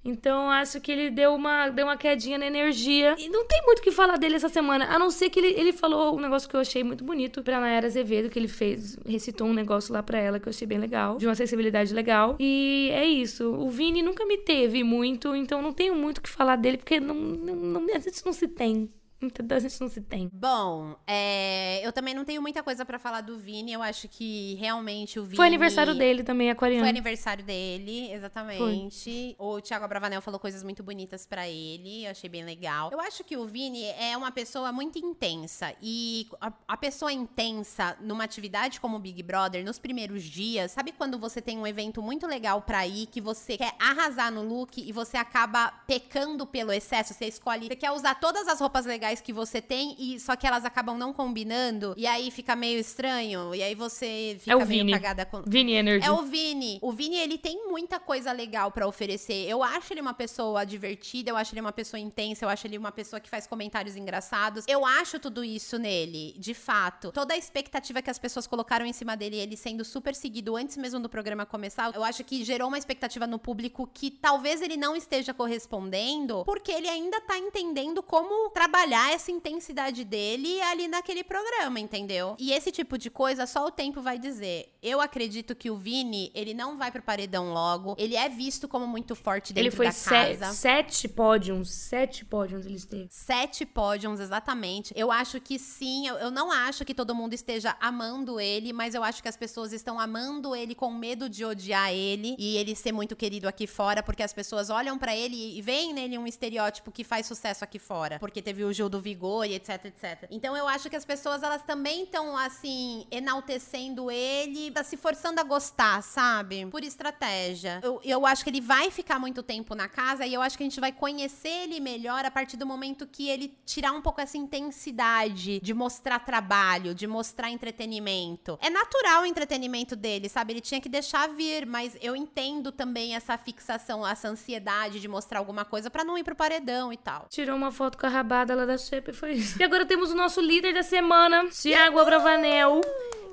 Então, 0.04 0.50
acho 0.50 0.80
que 0.80 0.92
ele 0.92 1.10
deu 1.10 1.34
uma, 1.34 1.70
deu 1.70 1.86
uma 1.86 1.96
quedinha 1.96 2.36
na 2.36 2.46
energia. 2.46 3.16
E 3.18 3.28
não 3.28 3.46
tem 3.46 3.62
muito 3.64 3.78
o 3.78 3.82
que 3.82 3.90
falar 3.90 4.18
dele 4.18 4.36
essa 4.36 4.48
semana, 4.48 4.86
a 4.86 4.98
não 4.98 5.10
ser 5.10 5.30
que 5.30 5.40
ele, 5.40 5.58
ele 5.58 5.72
falou 5.72 6.16
um 6.16 6.20
negócio 6.20 6.48
que 6.48 6.54
eu 6.54 6.60
achei 6.60 6.84
muito 6.84 7.02
bonito 7.02 7.42
pra 7.42 7.58
Nayara 7.58 7.86
Azevedo, 7.86 8.28
que 8.28 8.38
ele 8.38 8.48
fez, 8.48 8.98
recitou 9.06 9.46
um 9.46 9.54
negócio 9.54 9.92
lá 9.94 10.02
pra 10.02 10.18
ela 10.18 10.38
que 10.38 10.46
eu 10.46 10.50
achei 10.50 10.66
bem 10.66 10.78
legal, 10.78 11.16
de 11.16 11.26
uma 11.26 11.34
sensibilidade 11.34 11.94
legal. 11.94 12.36
E 12.38 12.90
é 12.92 13.06
isso. 13.06 13.50
O 13.54 13.70
Vini 13.70 14.02
nunca 14.02 14.26
me 14.26 14.36
teve 14.36 14.84
muito, 14.84 15.34
então 15.34 15.62
não 15.62 15.72
tenho 15.72 15.94
muito 15.94 16.18
o 16.18 16.22
que 16.22 16.28
falar 16.28 16.56
dele, 16.56 16.76
porque 16.76 17.00
não, 17.00 17.14
não, 17.14 17.54
não, 17.54 17.94
a 17.94 17.98
gente 17.98 18.24
não 18.24 18.32
se 18.32 18.46
tem. 18.46 18.90
Entendeu? 19.20 19.56
A 19.56 19.60
gente 19.60 19.80
não 19.80 19.88
se 19.88 20.00
tem. 20.00 20.28
Bom, 20.32 20.96
é, 21.06 21.80
eu 21.86 21.92
também 21.92 22.14
não 22.14 22.24
tenho 22.24 22.42
muita 22.42 22.62
coisa 22.62 22.84
para 22.84 22.98
falar 22.98 23.22
do 23.22 23.38
Vini. 23.38 23.72
Eu 23.72 23.82
acho 23.82 24.08
que 24.08 24.54
realmente 24.56 25.18
o 25.18 25.24
Vini. 25.24 25.36
Foi 25.36 25.46
aniversário 25.46 25.94
dele 25.94 26.22
também, 26.22 26.50
aquariano. 26.50 26.82
Foi 26.82 26.90
aniversário 26.90 27.44
dele, 27.44 28.12
exatamente. 28.12 29.34
Foi. 29.38 29.46
O 29.46 29.60
Thiago 29.60 29.88
Bravanel 29.88 30.20
falou 30.20 30.38
coisas 30.38 30.62
muito 30.62 30.82
bonitas 30.82 31.26
para 31.26 31.48
ele. 31.48 32.04
Eu 32.04 32.10
achei 32.10 32.28
bem 32.28 32.44
legal. 32.44 32.90
Eu 32.92 33.00
acho 33.00 33.24
que 33.24 33.36
o 33.36 33.46
Vini 33.46 33.84
é 33.84 34.16
uma 34.16 34.30
pessoa 34.30 34.70
muito 34.72 34.98
intensa. 34.98 35.74
E 35.80 36.28
a, 36.40 36.52
a 36.68 36.76
pessoa 36.76 37.12
intensa 37.12 37.96
numa 38.00 38.24
atividade 38.24 38.78
como 38.80 38.96
o 38.96 39.00
Big 39.00 39.22
Brother, 39.22 39.64
nos 39.64 39.78
primeiros 39.78 40.22
dias, 40.22 40.72
sabe 40.72 40.92
quando 40.92 41.18
você 41.18 41.40
tem 41.40 41.58
um 41.58 41.66
evento 41.66 42.02
muito 42.02 42.26
legal 42.26 42.60
pra 42.60 42.86
ir, 42.86 43.06
que 43.06 43.20
você 43.20 43.56
quer 43.56 43.74
arrasar 43.78 44.30
no 44.30 44.42
look 44.42 44.76
e 44.76 44.92
você 44.92 45.16
acaba 45.16 45.68
pecando 45.86 46.46
pelo 46.46 46.72
excesso? 46.72 47.14
Você 47.14 47.26
escolhe, 47.26 47.68
você 47.68 47.76
quer 47.76 47.90
usar 47.90 48.16
todas 48.16 48.46
as 48.48 48.60
roupas 48.60 48.84
legais 48.84 49.03
que 49.22 49.32
você 49.32 49.60
tem, 49.60 49.96
e 49.98 50.18
só 50.20 50.36
que 50.36 50.46
elas 50.46 50.64
acabam 50.64 50.96
não 50.96 51.12
combinando, 51.12 51.94
e 51.96 52.06
aí 52.06 52.30
fica 52.30 52.54
meio 52.56 52.78
estranho, 52.78 53.54
e 53.54 53.62
aí 53.62 53.74
você 53.74 54.36
fica 54.38 54.52
é 54.52 54.56
o 54.56 54.66
meio 54.66 54.84
Vini. 54.84 54.92
cagada 54.92 55.24
com. 55.24 55.42
Vini 55.46 55.72
Energy. 55.72 56.06
É 56.06 56.10
o 56.10 56.22
Vini. 56.22 56.78
O 56.82 56.92
Vini, 56.92 57.16
ele 57.16 57.38
tem 57.38 57.68
muita 57.68 57.98
coisa 57.98 58.32
legal 58.32 58.70
para 58.70 58.86
oferecer. 58.86 59.48
Eu 59.48 59.62
acho 59.62 59.92
ele 59.92 60.00
uma 60.00 60.14
pessoa 60.14 60.64
divertida, 60.64 61.30
eu 61.30 61.36
acho 61.36 61.52
ele 61.54 61.60
uma 61.60 61.72
pessoa 61.72 62.00
intensa, 62.00 62.44
eu 62.44 62.48
acho 62.48 62.66
ele 62.66 62.78
uma 62.78 62.92
pessoa 62.92 63.20
que 63.20 63.28
faz 63.28 63.46
comentários 63.46 63.96
engraçados. 63.96 64.64
Eu 64.66 64.84
acho 64.84 65.18
tudo 65.18 65.44
isso 65.44 65.78
nele, 65.78 66.34
de 66.38 66.54
fato. 66.54 67.12
Toda 67.12 67.34
a 67.34 67.36
expectativa 67.36 68.00
que 68.00 68.10
as 68.10 68.18
pessoas 68.18 68.46
colocaram 68.46 68.86
em 68.86 68.92
cima 68.92 69.16
dele, 69.16 69.36
ele 69.36 69.56
sendo 69.56 69.84
super 69.84 70.14
seguido 70.14 70.56
antes 70.56 70.76
mesmo 70.76 71.00
do 71.00 71.08
programa 71.08 71.44
começar, 71.44 71.94
eu 71.94 72.04
acho 72.04 72.24
que 72.24 72.44
gerou 72.44 72.68
uma 72.68 72.78
expectativa 72.78 73.26
no 73.26 73.38
público 73.38 73.88
que 73.92 74.10
talvez 74.10 74.62
ele 74.62 74.76
não 74.76 74.96
esteja 74.96 75.34
correspondendo, 75.34 76.44
porque 76.44 76.72
ele 76.72 76.88
ainda 76.88 77.20
tá 77.20 77.38
entendendo 77.38 78.02
como 78.02 78.50
trabalhar 78.50 78.93
essa 78.94 79.30
intensidade 79.30 80.04
dele 80.04 80.60
ali 80.62 80.88
naquele 80.88 81.24
programa, 81.24 81.80
entendeu? 81.80 82.36
E 82.38 82.52
esse 82.52 82.70
tipo 82.70 82.98
de 82.98 83.10
coisa 83.10 83.46
só 83.46 83.66
o 83.66 83.70
tempo 83.70 84.00
vai 84.00 84.18
dizer. 84.18 84.72
Eu 84.82 85.00
acredito 85.00 85.54
que 85.54 85.70
o 85.70 85.76
Vini, 85.76 86.30
ele 86.34 86.54
não 86.54 86.76
vai 86.76 86.90
pro 86.90 87.02
paredão 87.02 87.52
logo. 87.52 87.94
Ele 87.98 88.16
é 88.16 88.28
visto 88.28 88.68
como 88.68 88.86
muito 88.86 89.14
forte 89.14 89.52
dentro 89.52 89.68
ele 89.68 89.76
foi 89.76 89.86
da 89.86 89.92
casa. 89.92 90.52
sete 90.52 91.08
pódios, 91.08 91.70
sete 91.70 92.24
pódios 92.24 92.66
ele 92.66 92.76
esteve. 92.76 93.08
Sete 93.10 93.64
pódios, 93.64 94.20
exatamente. 94.20 94.92
Eu 94.96 95.10
acho 95.10 95.40
que 95.40 95.58
sim, 95.58 96.06
eu, 96.06 96.16
eu 96.16 96.30
não 96.30 96.52
acho 96.52 96.84
que 96.84 96.94
todo 96.94 97.14
mundo 97.14 97.32
esteja 97.32 97.76
amando 97.80 98.38
ele, 98.38 98.72
mas 98.72 98.94
eu 98.94 99.02
acho 99.02 99.22
que 99.22 99.28
as 99.28 99.36
pessoas 99.36 99.72
estão 99.72 99.98
amando 99.98 100.54
ele 100.54 100.74
com 100.74 100.92
medo 100.92 101.28
de 101.28 101.44
odiar 101.44 101.92
ele 101.92 102.36
e 102.38 102.56
ele 102.56 102.74
ser 102.74 102.92
muito 102.92 103.16
querido 103.16 103.48
aqui 103.48 103.66
fora, 103.66 104.02
porque 104.02 104.22
as 104.22 104.32
pessoas 104.32 104.70
olham 104.70 104.98
para 104.98 105.16
ele 105.16 105.56
e 105.56 105.62
veem 105.62 105.92
nele 105.92 106.18
um 106.18 106.26
estereótipo 106.26 106.90
que 106.90 107.04
faz 107.04 107.26
sucesso 107.26 107.64
aqui 107.64 107.78
fora. 107.78 108.18
Porque 108.18 108.42
teve 108.42 108.64
o 108.64 108.72
Gil 108.72 108.83
do 108.88 109.00
Vigor 109.00 109.46
e 109.46 109.54
etc, 109.54 109.84
etc. 109.86 110.28
Então 110.30 110.56
eu 110.56 110.66
acho 110.68 110.88
que 110.88 110.96
as 110.96 111.04
pessoas, 111.04 111.42
elas 111.42 111.62
também 111.62 112.04
estão, 112.04 112.36
assim, 112.36 113.06
enaltecendo 113.10 114.10
ele, 114.10 114.70
tá 114.70 114.82
se 114.82 114.96
forçando 114.96 115.40
a 115.40 115.44
gostar, 115.44 116.02
sabe? 116.02 116.66
Por 116.66 116.82
estratégia. 116.82 117.80
Eu, 117.82 118.00
eu 118.04 118.26
acho 118.26 118.44
que 118.44 118.50
ele 118.50 118.60
vai 118.60 118.90
ficar 118.90 119.18
muito 119.18 119.42
tempo 119.42 119.74
na 119.74 119.88
casa 119.88 120.26
e 120.26 120.34
eu 120.34 120.42
acho 120.42 120.56
que 120.56 120.62
a 120.62 120.66
gente 120.66 120.80
vai 120.80 120.92
conhecer 120.92 121.48
ele 121.48 121.80
melhor 121.80 122.24
a 122.24 122.30
partir 122.30 122.56
do 122.56 122.66
momento 122.66 123.06
que 123.06 123.28
ele 123.28 123.56
tirar 123.64 123.92
um 123.92 124.00
pouco 124.00 124.20
essa 124.20 124.36
intensidade 124.36 125.60
de 125.60 125.74
mostrar 125.74 126.18
trabalho, 126.20 126.94
de 126.94 127.06
mostrar 127.06 127.50
entretenimento. 127.50 128.58
É 128.60 128.70
natural 128.70 129.22
o 129.22 129.26
entretenimento 129.26 129.96
dele, 129.96 130.28
sabe? 130.28 130.52
Ele 130.52 130.60
tinha 130.60 130.80
que 130.80 130.88
deixar 130.88 131.28
vir, 131.28 131.66
mas 131.66 131.96
eu 132.00 132.14
entendo 132.16 132.72
também 132.72 133.14
essa 133.14 133.36
fixação, 133.36 134.06
essa 134.06 134.28
ansiedade 134.28 135.00
de 135.00 135.08
mostrar 135.08 135.38
alguma 135.38 135.64
coisa 135.64 135.90
para 135.90 136.04
não 136.04 136.16
ir 136.18 136.24
pro 136.24 136.34
paredão 136.34 136.92
e 136.92 136.96
tal. 136.96 137.26
Tirou 137.28 137.56
uma 137.56 137.70
foto 137.70 137.98
com 137.98 138.06
a 138.06 138.08
rabada 138.08 138.54
lá 138.54 138.64
da 138.64 138.73
Shepe, 138.78 139.12
foi 139.12 139.32
isso. 139.32 139.60
E 139.60 139.64
agora 139.64 139.84
temos 139.86 140.10
o 140.10 140.14
nosso 140.14 140.40
líder 140.40 140.74
da 140.74 140.82
semana, 140.82 141.46
Tiago 141.50 141.98
Abravanel 141.98 142.80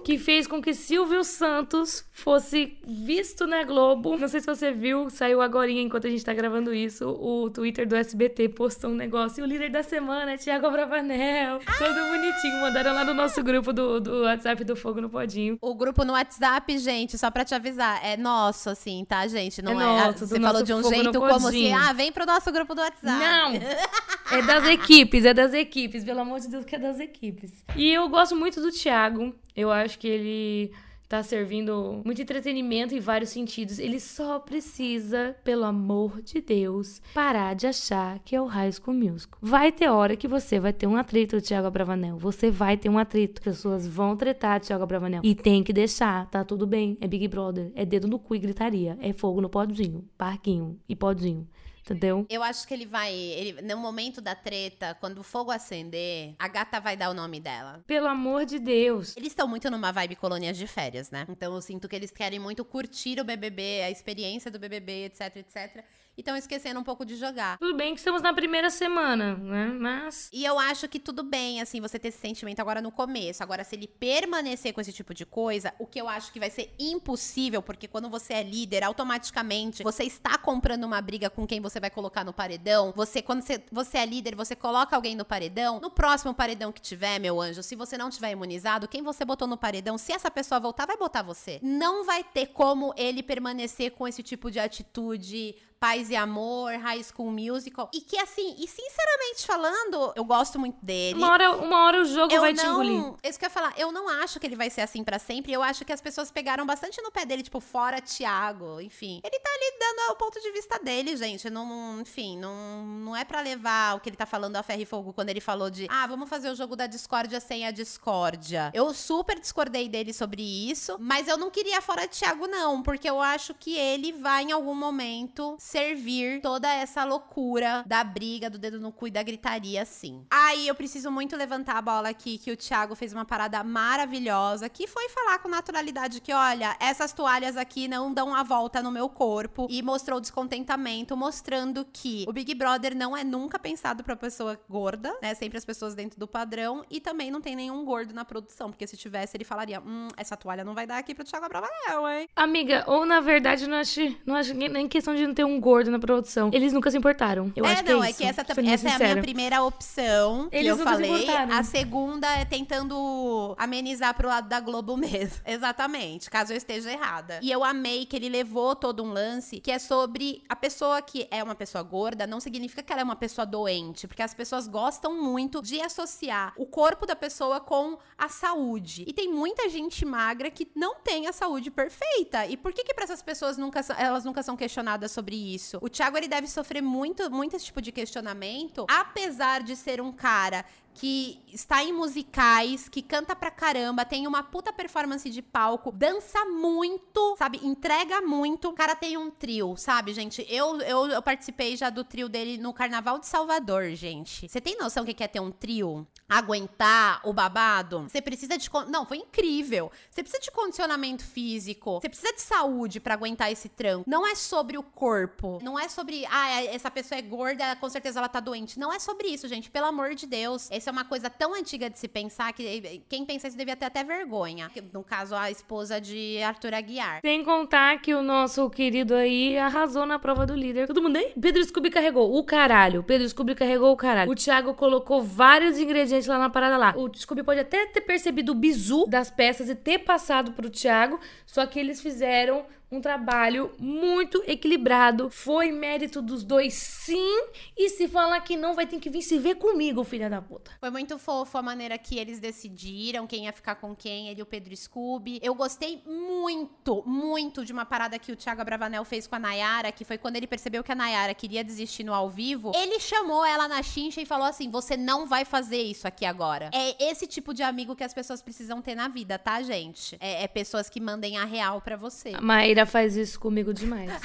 que 0.03 0.17
fez 0.17 0.47
com 0.47 0.61
que 0.61 0.73
Silvio 0.73 1.23
Santos 1.23 2.05
fosse 2.11 2.77
visto 2.85 3.47
na 3.47 3.63
Globo. 3.63 4.17
Não 4.17 4.27
sei 4.27 4.39
se 4.39 4.45
você 4.45 4.71
viu, 4.71 5.09
saiu 5.09 5.41
agora 5.41 5.69
enquanto 5.71 6.07
a 6.07 6.09
gente 6.09 6.23
tá 6.23 6.33
gravando 6.33 6.73
isso, 6.73 7.07
o 7.09 7.49
Twitter 7.49 7.87
do 7.87 7.95
SBT 7.95 8.49
postou 8.49 8.91
um 8.91 8.95
negócio. 8.95 9.41
E 9.41 9.43
o 9.43 9.47
líder 9.47 9.69
da 9.69 9.83
semana 9.83 10.33
é 10.33 10.37
Thiago 10.37 10.69
Bravanel. 10.69 11.59
Todo 11.59 11.93
bonitinho. 11.93 12.61
Mandaram 12.61 12.93
lá 12.93 13.05
no 13.05 13.13
nosso 13.13 13.43
grupo 13.43 13.71
do, 13.71 13.99
do 13.99 14.23
WhatsApp 14.23 14.63
do 14.63 14.75
Fogo 14.75 15.01
no 15.01 15.09
Podinho. 15.09 15.57
O 15.61 15.75
grupo 15.75 16.03
no 16.03 16.13
WhatsApp, 16.13 16.77
gente, 16.77 17.17
só 17.17 17.31
pra 17.31 17.45
te 17.45 17.55
avisar, 17.55 18.03
é 18.03 18.17
nosso, 18.17 18.69
assim, 18.69 19.05
tá, 19.05 19.27
gente? 19.27 19.61
Não 19.61 19.79
é, 19.79 19.83
é 19.83 20.05
nosso, 20.05 20.27
você 20.27 20.39
falou 20.39 20.63
de 20.63 20.73
um 20.73 20.83
jeito 20.83 21.19
como 21.19 21.49
se, 21.49 21.71
ah, 21.71 21.93
vem 21.93 22.11
pro 22.11 22.25
nosso 22.25 22.51
grupo 22.51 22.75
do 22.75 22.81
WhatsApp. 22.81 23.19
Não! 23.19 23.51
É 24.31 24.41
das 24.41 24.65
equipes, 24.65 25.25
é 25.25 25.33
das 25.33 25.53
equipes, 25.53 26.05
pelo 26.05 26.21
amor 26.21 26.39
de 26.39 26.47
Deus, 26.47 26.63
que 26.63 26.73
é 26.73 26.79
das 26.79 27.01
equipes. 27.01 27.51
E 27.75 27.91
eu 27.91 28.07
gosto 28.07 28.33
muito 28.33 28.61
do 28.61 28.71
Thiago. 28.71 29.35
Eu 29.55 29.71
acho 29.71 29.99
que 29.99 30.07
ele 30.07 30.71
tá 31.11 31.21
servindo 31.21 32.01
muito 32.05 32.21
entretenimento 32.21 32.95
em 32.95 32.99
vários 33.01 33.31
sentidos. 33.31 33.79
Ele 33.79 33.99
só 33.99 34.39
precisa, 34.39 35.35
pelo 35.43 35.65
amor 35.65 36.21
de 36.21 36.39
Deus, 36.39 37.01
parar 37.13 37.53
de 37.53 37.67
achar 37.67 38.19
que 38.19 38.33
é 38.33 38.41
o 38.41 38.45
High 38.45 38.71
School 38.71 38.95
Musical. 38.95 39.37
Vai 39.41 39.73
ter 39.73 39.89
hora 39.89 40.15
que 40.15 40.25
você 40.25 40.57
vai 40.57 40.71
ter 40.71 40.87
um 40.87 40.95
atrito, 40.95 41.41
Thiago 41.41 41.69
Bravanel. 41.69 42.17
Você 42.17 42.49
vai 42.49 42.77
ter 42.77 42.87
um 42.87 42.97
atrito. 42.97 43.41
Pessoas 43.41 43.85
vão 43.85 44.15
tretar, 44.15 44.61
Thiago 44.61 44.85
Bravanel. 44.85 45.19
E 45.21 45.35
tem 45.35 45.61
que 45.65 45.73
deixar, 45.73 46.29
tá 46.29 46.45
tudo 46.45 46.65
bem. 46.65 46.97
É 47.01 47.07
Big 47.07 47.27
Brother. 47.27 47.73
É 47.75 47.83
dedo 47.83 48.07
no 48.07 48.17
cu 48.17 48.33
e 48.35 48.39
gritaria. 48.39 48.97
É 49.01 49.11
fogo 49.11 49.41
no 49.41 49.49
podinho, 49.49 50.07
parquinho 50.17 50.79
e 50.87 50.95
podinho. 50.95 51.45
Entendeu? 51.81 52.25
Eu 52.29 52.43
acho 52.43 52.67
que 52.67 52.73
ele 52.73 52.85
vai. 52.85 53.13
Ele, 53.13 53.61
no 53.61 53.77
momento 53.77 54.21
da 54.21 54.35
treta, 54.35 54.95
quando 54.99 55.19
o 55.19 55.23
fogo 55.23 55.51
acender, 55.51 56.35
a 56.39 56.47
gata 56.47 56.79
vai 56.79 56.95
dar 56.95 57.09
o 57.09 57.13
nome 57.13 57.39
dela. 57.39 57.83
Pelo 57.85 58.07
amor 58.07 58.45
de 58.45 58.59
Deus. 58.59 59.15
Eles 59.17 59.31
estão 59.31 59.47
muito 59.47 59.69
numa 59.69 59.91
vibe 59.91 60.15
colônias 60.15 60.57
de 60.57 60.67
férias, 60.67 61.11
né? 61.11 61.25
Então 61.29 61.53
eu 61.53 61.61
sinto 61.61 61.87
que 61.87 61.95
eles 61.95 62.11
querem 62.11 62.39
muito 62.39 62.63
curtir 62.63 63.19
o 63.19 63.23
BBB, 63.23 63.83
a 63.83 63.91
experiência 63.91 64.49
do 64.49 64.59
BBB, 64.59 65.05
etc, 65.05 65.37
etc. 65.37 65.83
E 66.17 66.21
estão 66.21 66.35
esquecendo 66.35 66.79
um 66.79 66.83
pouco 66.83 67.05
de 67.05 67.15
jogar. 67.15 67.57
Tudo 67.57 67.75
bem 67.75 67.93
que 67.93 67.99
estamos 67.99 68.21
na 68.21 68.33
primeira 68.33 68.69
semana, 68.69 69.35
né? 69.35 69.67
Mas. 69.67 70.29
E 70.33 70.43
eu 70.43 70.59
acho 70.59 70.87
que 70.87 70.99
tudo 70.99 71.23
bem, 71.23 71.61
assim, 71.61 71.79
você 71.79 71.97
ter 71.97 72.09
esse 72.09 72.19
sentimento 72.19 72.59
agora 72.59 72.81
no 72.81 72.91
começo. 72.91 73.41
Agora, 73.41 73.63
se 73.63 73.75
ele 73.75 73.87
permanecer 73.87 74.73
com 74.73 74.81
esse 74.81 74.91
tipo 74.91 75.13
de 75.13 75.25
coisa, 75.25 75.73
o 75.79 75.87
que 75.87 75.99
eu 75.99 76.09
acho 76.09 76.31
que 76.31 76.39
vai 76.39 76.49
ser 76.49 76.73
impossível, 76.77 77.61
porque 77.61 77.87
quando 77.87 78.09
você 78.09 78.33
é 78.33 78.43
líder, 78.43 78.83
automaticamente 78.83 79.83
você 79.83 80.03
está 80.03 80.37
comprando 80.37 80.83
uma 80.83 81.01
briga 81.01 81.29
com 81.29 81.47
quem 81.47 81.61
você 81.61 81.79
vai 81.79 81.89
colocar 81.89 82.25
no 82.25 82.33
paredão. 82.33 82.93
Você, 82.95 83.21
quando 83.21 83.41
você, 83.41 83.63
você 83.71 83.97
é 83.99 84.05
líder, 84.05 84.35
você 84.35 84.55
coloca 84.55 84.95
alguém 84.95 85.15
no 85.15 85.23
paredão. 85.23 85.79
No 85.79 85.89
próximo 85.89 86.33
paredão 86.33 86.71
que 86.71 86.81
tiver, 86.81 87.19
meu 87.19 87.39
anjo, 87.39 87.63
se 87.63 87.75
você 87.75 87.97
não 87.97 88.09
tiver 88.09 88.31
imunizado, 88.31 88.87
quem 88.87 89.01
você 89.01 89.23
botou 89.23 89.47
no 89.47 89.57
paredão, 89.57 89.97
se 89.97 90.11
essa 90.11 90.29
pessoa 90.29 90.59
voltar, 90.59 90.85
vai 90.85 90.97
botar 90.97 91.21
você. 91.21 91.59
Não 91.63 92.03
vai 92.03 92.23
ter 92.23 92.47
como 92.47 92.93
ele 92.97 93.23
permanecer 93.23 93.91
com 93.91 94.07
esse 94.07 94.21
tipo 94.21 94.51
de 94.51 94.59
atitude 94.59 95.55
Paz 95.81 96.11
e 96.11 96.15
Amor, 96.15 96.75
High 96.75 97.03
School 97.03 97.31
Musical. 97.31 97.89
E 97.91 98.01
que, 98.01 98.15
assim, 98.19 98.55
e 98.59 98.67
sinceramente 98.67 99.47
falando, 99.47 100.13
eu 100.15 100.23
gosto 100.23 100.59
muito 100.59 100.77
dele. 100.85 101.17
Uma 101.17 101.31
hora, 101.31 101.51
uma 101.53 101.85
hora 101.85 102.01
o 102.03 102.05
jogo 102.05 102.31
eu 102.31 102.39
vai 102.39 102.53
não, 102.53 102.63
te 102.63 102.69
engolir. 102.69 103.13
Isso 103.23 103.39
que 103.39 103.45
eu 103.45 103.47
ia 103.47 103.49
falar, 103.49 103.73
eu 103.75 103.91
não 103.91 104.07
acho 104.07 104.39
que 104.39 104.45
ele 104.45 104.55
vai 104.55 104.69
ser 104.69 104.81
assim 104.81 105.03
pra 105.03 105.17
sempre. 105.17 105.51
Eu 105.51 105.63
acho 105.63 105.83
que 105.83 105.91
as 105.91 105.99
pessoas 105.99 106.29
pegaram 106.29 106.67
bastante 106.67 107.01
no 107.01 107.11
pé 107.11 107.25
dele, 107.25 107.41
tipo, 107.41 107.59
fora 107.59 107.99
Thiago, 107.99 108.79
enfim. 108.79 109.21
Ele 109.23 109.39
tá 109.39 109.49
ali 109.49 109.79
dando 109.79 110.11
o 110.11 110.15
ponto 110.17 110.39
de 110.39 110.51
vista 110.51 110.77
dele, 110.77 111.17
gente. 111.17 111.49
Não, 111.49 111.99
enfim, 111.99 112.37
não, 112.37 112.85
não 112.85 113.15
é 113.15 113.25
pra 113.25 113.41
levar 113.41 113.95
o 113.95 113.99
que 113.99 114.09
ele 114.09 114.15
tá 114.15 114.27
falando 114.27 114.57
a 114.57 114.61
ferro 114.61 114.81
e 114.83 114.85
fogo 114.85 115.11
quando 115.13 115.29
ele 115.29 115.41
falou 115.41 115.71
de, 115.71 115.87
ah, 115.89 116.05
vamos 116.05 116.29
fazer 116.29 116.51
o 116.51 116.55
jogo 116.55 116.75
da 116.75 116.85
discórdia 116.85 117.39
sem 117.39 117.65
a 117.65 117.71
discórdia. 117.71 118.69
Eu 118.75 118.93
super 118.93 119.39
discordei 119.39 119.89
dele 119.89 120.13
sobre 120.13 120.43
isso, 120.43 120.97
mas 120.99 121.27
eu 121.27 121.37
não 121.37 121.49
queria 121.49 121.81
fora 121.81 122.07
Thiago, 122.07 122.45
não, 122.45 122.83
porque 122.83 123.09
eu 123.09 123.19
acho 123.19 123.55
que 123.55 123.75
ele 123.75 124.11
vai 124.11 124.43
em 124.43 124.51
algum 124.51 124.75
momento 124.75 125.57
servir 125.71 126.41
toda 126.41 126.67
essa 126.73 127.05
loucura 127.05 127.81
da 127.87 128.03
briga, 128.03 128.49
do 128.49 128.57
dedo 128.57 128.77
no 128.77 128.91
cu 128.91 129.07
e 129.07 129.11
da 129.11 129.23
gritaria, 129.23 129.85
sim. 129.85 130.25
Aí 130.29 130.67
eu 130.67 130.75
preciso 130.75 131.09
muito 131.09 131.37
levantar 131.37 131.77
a 131.77 131.81
bola 131.81 132.09
aqui 132.09 132.37
que 132.37 132.51
o 132.51 132.57
Thiago 132.57 132.93
fez 132.93 133.13
uma 133.13 133.23
parada 133.23 133.63
maravilhosa, 133.63 134.67
que 134.67 134.85
foi 134.85 135.07
falar 135.07 135.39
com 135.39 135.47
naturalidade 135.47 136.19
que, 136.19 136.33
olha, 136.33 136.75
essas 136.77 137.13
toalhas 137.13 137.55
aqui 137.55 137.87
não 137.87 138.13
dão 138.13 138.35
a 138.35 138.43
volta 138.43 138.83
no 138.83 138.91
meu 138.91 139.07
corpo 139.07 139.65
e 139.69 139.81
mostrou 139.81 140.19
descontentamento, 140.19 141.15
mostrando 141.15 141.87
que 141.93 142.25
o 142.27 142.33
Big 142.33 142.53
Brother 142.53 142.93
não 142.93 143.15
é 143.15 143.23
nunca 143.23 143.57
pensado 143.57 144.03
pra 144.03 144.17
pessoa 144.17 144.59
gorda, 144.69 145.15
né? 145.21 145.33
Sempre 145.33 145.57
as 145.57 145.63
pessoas 145.63 145.95
dentro 145.95 146.19
do 146.19 146.27
padrão 146.27 146.83
e 146.89 146.99
também 146.99 147.31
não 147.31 147.39
tem 147.39 147.55
nenhum 147.55 147.85
gordo 147.85 148.13
na 148.13 148.25
produção, 148.25 148.69
porque 148.69 148.85
se 148.85 148.97
tivesse 148.97 149.37
ele 149.37 149.45
falaria, 149.45 149.79
hum, 149.79 150.09
essa 150.17 150.35
toalha 150.35 150.65
não 150.65 150.73
vai 150.73 150.85
dar 150.85 150.97
aqui 150.97 151.15
pro 151.15 151.23
Thiago 151.23 151.45
Abravanel, 151.45 152.09
hein? 152.09 152.29
Amiga, 152.35 152.83
ou 152.87 153.05
na 153.05 153.21
verdade, 153.21 153.67
não 153.67 153.77
acho, 153.77 154.01
não 154.25 154.35
acho 154.35 154.53
nem 154.53 154.89
questão 154.89 155.15
de 155.15 155.25
não 155.25 155.33
ter 155.33 155.45
um 155.45 155.60
gordo 155.61 155.91
na 155.91 155.99
produção. 155.99 156.49
Eles 156.51 156.73
nunca 156.73 156.91
se 156.91 156.97
importaram. 156.97 157.53
Eu 157.55 157.65
é, 157.65 157.71
acho 157.71 157.83
que 157.83 157.93
não, 157.93 158.03
é, 158.03 158.07
é, 158.07 158.09
isso, 158.09 158.19
que 158.19 158.25
essa, 158.25 158.41
essa 158.41 158.89
é 158.89 158.95
a 158.95 159.13
minha 159.13 159.21
primeira 159.21 159.63
opção 159.63 160.49
que 160.49 160.57
Eles 160.57 160.69
eu 160.69 160.77
falei. 160.77 161.29
A 161.29 161.63
segunda 161.63 162.27
é 162.35 162.43
tentando 162.43 163.55
amenizar 163.57 164.13
pro 164.15 164.27
lado 164.27 164.49
da 164.49 164.59
Globo 164.59 164.97
mesmo. 164.97 165.39
Exatamente, 165.45 166.29
caso 166.29 166.51
eu 166.51 166.57
esteja 166.57 166.91
errada. 166.91 167.39
E 167.41 167.51
eu 167.51 167.63
amei 167.63 168.05
que 168.05 168.15
ele 168.15 168.27
levou 168.27 168.75
todo 168.75 169.03
um 169.03 169.11
lance 169.11 169.59
que 169.59 169.71
é 169.71 169.77
sobre 169.79 170.43
a 170.49 170.55
pessoa 170.55 171.01
que 171.01 171.27
é 171.29 171.43
uma 171.43 171.55
pessoa 171.55 171.83
gorda, 171.83 172.25
não 172.25 172.39
significa 172.39 172.81
que 172.81 172.91
ela 172.91 173.01
é 173.01 173.03
uma 173.03 173.15
pessoa 173.15 173.45
doente, 173.45 174.07
porque 174.07 174.23
as 174.23 174.33
pessoas 174.33 174.67
gostam 174.67 175.21
muito 175.21 175.61
de 175.61 175.79
associar 175.79 176.53
o 176.57 176.65
corpo 176.65 177.05
da 177.05 177.15
pessoa 177.15 177.59
com 177.59 177.97
a 178.17 178.27
saúde. 178.27 179.05
E 179.07 179.13
tem 179.13 179.31
muita 179.31 179.69
gente 179.69 180.03
magra 180.03 180.49
que 180.49 180.67
não 180.75 180.95
tem 180.95 181.27
a 181.27 181.31
saúde 181.31 181.69
perfeita. 181.69 182.47
E 182.47 182.57
por 182.57 182.73
que 182.73 182.83
que 182.83 182.93
para 182.93 183.03
essas 183.03 183.21
pessoas 183.21 183.57
nunca 183.57 183.81
elas 183.97 184.25
nunca 184.25 184.41
são 184.41 184.55
questionadas 184.55 185.11
sobre 185.11 185.35
isso? 185.35 185.50
O 185.81 185.89
Thiago 185.89 186.17
ele 186.17 186.27
deve 186.27 186.47
sofrer 186.47 186.81
muito 186.81 187.29
muito 187.29 187.55
esse 187.55 187.65
tipo 187.65 187.81
de 187.81 187.91
questionamento, 187.91 188.85
apesar 188.89 189.63
de 189.63 189.75
ser 189.75 190.01
um 190.01 190.11
cara 190.11 190.65
que 190.93 191.39
está 191.53 191.83
em 191.83 191.93
musicais, 191.93 192.87
que 192.87 193.01
canta 193.01 193.35
pra 193.35 193.51
caramba, 193.51 194.05
tem 194.05 194.27
uma 194.27 194.43
puta 194.43 194.71
performance 194.71 195.29
de 195.29 195.41
palco, 195.41 195.91
dança 195.91 196.45
muito, 196.45 197.35
sabe? 197.37 197.59
Entrega 197.63 198.21
muito. 198.21 198.69
O 198.69 198.73
cara 198.73 198.95
tem 198.95 199.17
um 199.17 199.29
trio, 199.29 199.75
sabe, 199.77 200.13
gente? 200.13 200.45
Eu, 200.49 200.79
eu, 200.81 201.07
eu 201.07 201.21
participei 201.21 201.75
já 201.75 201.89
do 201.89 202.03
trio 202.03 202.29
dele 202.29 202.57
no 202.57 202.73
Carnaval 202.73 203.19
de 203.19 203.27
Salvador, 203.27 203.89
gente. 203.91 204.47
Você 204.47 204.61
tem 204.61 204.77
noção 204.77 205.05
que 205.05 205.23
é 205.23 205.27
ter 205.27 205.39
um 205.39 205.51
trio? 205.51 206.07
Aguentar 206.29 207.21
o 207.25 207.33
babado? 207.33 208.07
Você 208.07 208.21
precisa 208.21 208.57
de. 208.57 208.69
Não, 208.87 209.05
foi 209.05 209.17
incrível. 209.17 209.91
Você 210.09 210.23
precisa 210.23 210.41
de 210.41 210.51
condicionamento 210.51 211.25
físico. 211.25 211.99
Você 211.99 212.07
precisa 212.07 212.33
de 212.33 212.41
saúde 212.41 212.99
pra 212.99 213.15
aguentar 213.15 213.51
esse 213.51 213.67
tranco. 213.67 214.09
Não 214.09 214.25
é 214.25 214.33
sobre 214.35 214.77
o 214.77 214.83
corpo. 214.83 215.59
Não 215.61 215.77
é 215.77 215.89
sobre. 215.89 216.25
Ah, 216.27 216.63
essa 216.63 216.89
pessoa 216.89 217.19
é 217.19 217.21
gorda, 217.21 217.75
com 217.75 217.89
certeza 217.89 218.19
ela 218.19 218.29
tá 218.29 218.39
doente. 218.39 218.79
Não 218.79 218.93
é 218.93 218.99
sobre 218.99 219.27
isso, 219.27 219.47
gente. 219.47 219.69
Pelo 219.69 219.87
amor 219.87 220.15
de 220.15 220.25
Deus. 220.25 220.71
Essa 220.81 220.89
é 220.89 220.93
uma 220.93 221.05
coisa 221.05 221.29
tão 221.29 221.53
antiga 221.53 221.91
de 221.91 221.99
se 221.99 222.07
pensar 222.07 222.51
que 222.53 223.03
quem 223.07 223.23
pensa 223.23 223.47
isso 223.47 223.55
devia 223.55 223.75
ter 223.75 223.85
até 223.85 224.03
vergonha. 224.03 224.67
No 224.91 225.03
caso, 225.03 225.35
a 225.35 225.51
esposa 225.51 226.01
de 226.01 226.41
Arthur 226.41 226.73
Aguiar. 226.73 227.19
Sem 227.21 227.43
contar 227.43 228.01
que 228.01 228.15
o 228.15 228.23
nosso 228.23 228.67
querido 228.67 229.13
aí 229.13 229.59
arrasou 229.59 230.07
na 230.07 230.17
prova 230.17 230.43
do 230.43 230.55
líder. 230.55 230.87
Todo 230.87 230.99
mundo 230.99 231.17
aí? 231.17 231.33
Pedro 231.39 231.63
Scooby 231.63 231.91
carregou 231.91 232.35
o 232.35 232.43
caralho. 232.43 233.03
Pedro 233.03 233.29
Scooby 233.29 233.53
carregou 233.53 233.91
o 233.91 233.95
caralho. 233.95 234.31
O 234.31 234.33
Thiago 234.33 234.73
colocou 234.73 235.21
vários 235.21 235.77
ingredientes 235.77 236.25
lá 236.25 236.39
na 236.39 236.49
parada 236.49 236.77
lá. 236.77 236.95
O 236.97 237.15
Scooby 237.15 237.43
pode 237.43 237.59
até 237.59 237.85
ter 237.85 238.01
percebido 238.01 238.53
o 238.53 238.55
bizu 238.55 239.05
das 239.05 239.29
peças 239.29 239.69
e 239.69 239.75
ter 239.75 239.99
passado 239.99 240.51
pro 240.53 240.67
Thiago, 240.67 241.19
só 241.45 241.63
que 241.67 241.79
eles 241.79 242.01
fizeram 242.01 242.65
um 242.91 242.99
trabalho 242.99 243.71
muito 243.79 244.43
equilibrado. 244.45 245.29
Foi 245.29 245.71
mérito 245.71 246.21
dos 246.21 246.43
dois, 246.43 246.73
sim. 246.73 247.45
E 247.77 247.89
se 247.89 248.07
falar 248.07 248.41
que 248.41 248.57
não, 248.57 248.75
vai 248.75 248.85
ter 248.85 248.99
que 248.99 249.09
vir 249.09 249.21
se 249.21 249.39
ver 249.39 249.55
comigo, 249.55 250.03
filha 250.03 250.29
da 250.29 250.41
puta. 250.41 250.71
Foi 250.79 250.89
muito 250.89 251.17
fofo 251.17 251.57
a 251.57 251.61
maneira 251.61 251.97
que 251.97 252.19
eles 252.19 252.39
decidiram 252.39 253.25
quem 253.25 253.45
ia 253.45 253.53
ficar 253.53 253.75
com 253.75 253.95
quem, 253.95 254.27
ele 254.27 254.41
e 254.41 254.43
o 254.43 254.45
Pedro 254.45 254.75
Scooby. 254.75 255.39
Eu 255.41 255.55
gostei 255.55 256.01
muito, 256.05 257.03
muito 257.05 257.63
de 257.63 257.71
uma 257.71 257.85
parada 257.85 258.19
que 258.19 258.31
o 258.31 258.35
Thiago 258.35 258.61
Abravanel 258.61 259.05
fez 259.05 259.25
com 259.25 259.35
a 259.35 259.39
Nayara, 259.39 259.91
que 259.91 260.03
foi 260.03 260.17
quando 260.17 260.35
ele 260.35 260.47
percebeu 260.47 260.83
que 260.83 260.91
a 260.91 260.95
Nayara 260.95 261.33
queria 261.33 261.63
desistir 261.63 262.03
no 262.03 262.13
ao 262.13 262.29
vivo. 262.29 262.73
Ele 262.75 262.99
chamou 262.99 263.45
ela 263.45 263.67
na 263.67 263.81
chincha 263.81 264.19
e 264.19 264.25
falou 264.25 264.47
assim: 264.47 264.69
Você 264.69 264.97
não 264.97 265.25
vai 265.25 265.45
fazer 265.45 265.81
isso 265.81 266.07
aqui 266.07 266.25
agora. 266.25 266.69
É 266.73 267.09
esse 267.09 267.25
tipo 267.25 267.53
de 267.53 267.63
amigo 267.63 267.95
que 267.95 268.03
as 268.03 268.13
pessoas 268.13 268.41
precisam 268.41 268.81
ter 268.81 268.95
na 268.95 269.07
vida, 269.07 269.39
tá, 269.39 269.61
gente? 269.61 270.17
É, 270.19 270.43
é 270.43 270.47
pessoas 270.47 270.89
que 270.89 270.99
mandem 270.99 271.37
a 271.37 271.45
real 271.45 271.79
pra 271.79 271.95
você. 271.95 272.33
A 272.35 272.41
Faz 272.85 273.15
isso 273.15 273.39
comigo 273.39 273.73
demais. 273.73 274.11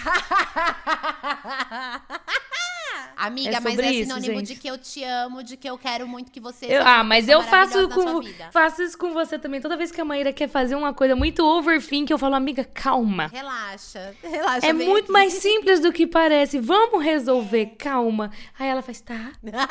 Amiga, 3.17 3.57
É 3.57 3.61
mas 3.61 3.79
é 3.79 3.91
isso, 3.93 4.03
sinônimo 4.11 4.39
gente. 4.41 4.49
de 4.49 4.57
que 4.57 4.69
eu 4.69 4.77
te 4.77 5.03
amo, 5.03 5.43
de 5.43 5.57
que 5.57 5.69
eu 5.69 5.79
quero 5.79 6.07
muito 6.07 6.31
que 6.31 6.39
você 6.39 6.67
Eu- 6.67 6.83
ah, 6.87 7.03
mas 7.03 7.29
eu 7.29 7.43
faço 7.43 7.89
com 7.89 8.23
faço 8.53 8.83
isso 8.83 8.99
com 8.99 9.13
você 9.15 9.39
também. 9.39 9.59
Toda 9.61 9.75
vez 9.77 9.91
que 9.91 10.01
a 10.01 10.05
Maíra 10.05 10.33
quer 10.35 10.49
fazer 10.49 10.75
uma 10.75 10.93
coisa 10.93 11.17
muito 11.17 11.43
overthink, 11.43 12.11
eu 12.13 12.19
falo, 12.19 12.35
amiga, 12.35 12.63
calma. 12.65 13.29
Relaxa, 13.29 14.15
relaxa. 14.23 14.67
É 14.67 14.73
muito 14.75 15.05
aqui. 15.05 15.13
mais 15.13 15.33
simples 15.33 15.81
do 15.81 15.93
que 15.93 16.07
parece. 16.07 16.59
Vamos 16.61 17.03
resolver, 17.03 17.75
calma. 17.79 18.31
Aí 18.59 18.69
ela 18.69 18.83
faz, 18.83 19.01
tá. 19.01 19.33
tá. 19.51 19.69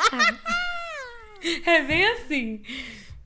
é 1.70 1.82
bem 1.82 2.04
assim. 2.12 2.62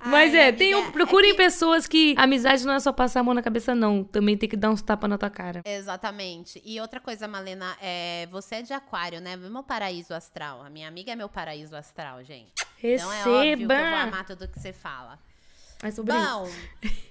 Mas 0.04 0.32
Ai, 0.32 0.38
é, 0.40 0.42
amiga, 0.48 0.58
tenham, 0.58 0.80
é 0.86 0.90
procurem 0.90 1.32
que- 1.32 1.36
pessoas 1.36 1.86
que 1.86 2.14
amizade 2.16 2.64
não 2.64 2.72
é 2.74 2.80
só 2.80 2.90
passar 2.92 3.20
a 3.20 3.22
mão 3.22 3.34
na 3.34 3.42
cabeça, 3.42 3.74
não. 3.74 4.02
Também 4.02 4.36
tem 4.36 4.48
que 4.48 4.56
dar 4.56 4.70
uns 4.70 4.80
tapas 4.80 5.10
na 5.10 5.18
tua 5.18 5.28
cara. 5.30 5.60
Exatamente. 5.64 6.60
E 6.64 6.80
outra 6.80 7.00
coisa, 7.00 7.28
Malena, 7.28 7.76
é, 7.82 8.26
você 8.30 8.56
é 8.56 8.62
de 8.62 8.72
aquário, 8.72 9.20
né? 9.20 9.36
Meu 9.36 9.62
paraíso 9.62 10.14
astral. 10.14 10.62
A 10.62 10.70
minha 10.70 10.88
amiga 10.88 11.12
é 11.12 11.16
meu 11.16 11.28
paraíso 11.28 11.76
astral, 11.76 12.22
gente. 12.24 12.52
Então 12.82 13.12
é 13.12 13.20
óbvio 13.20 13.56
que 13.58 13.62
eu 13.64 13.68
vou 13.68 13.76
Receba! 13.76 14.02
amar 14.02 14.24
tudo 14.24 14.48
que 14.48 14.58
você 14.58 14.72
fala. 14.72 15.18
É 15.82 15.90
sobre 15.90 16.14
isso. 16.14 17.09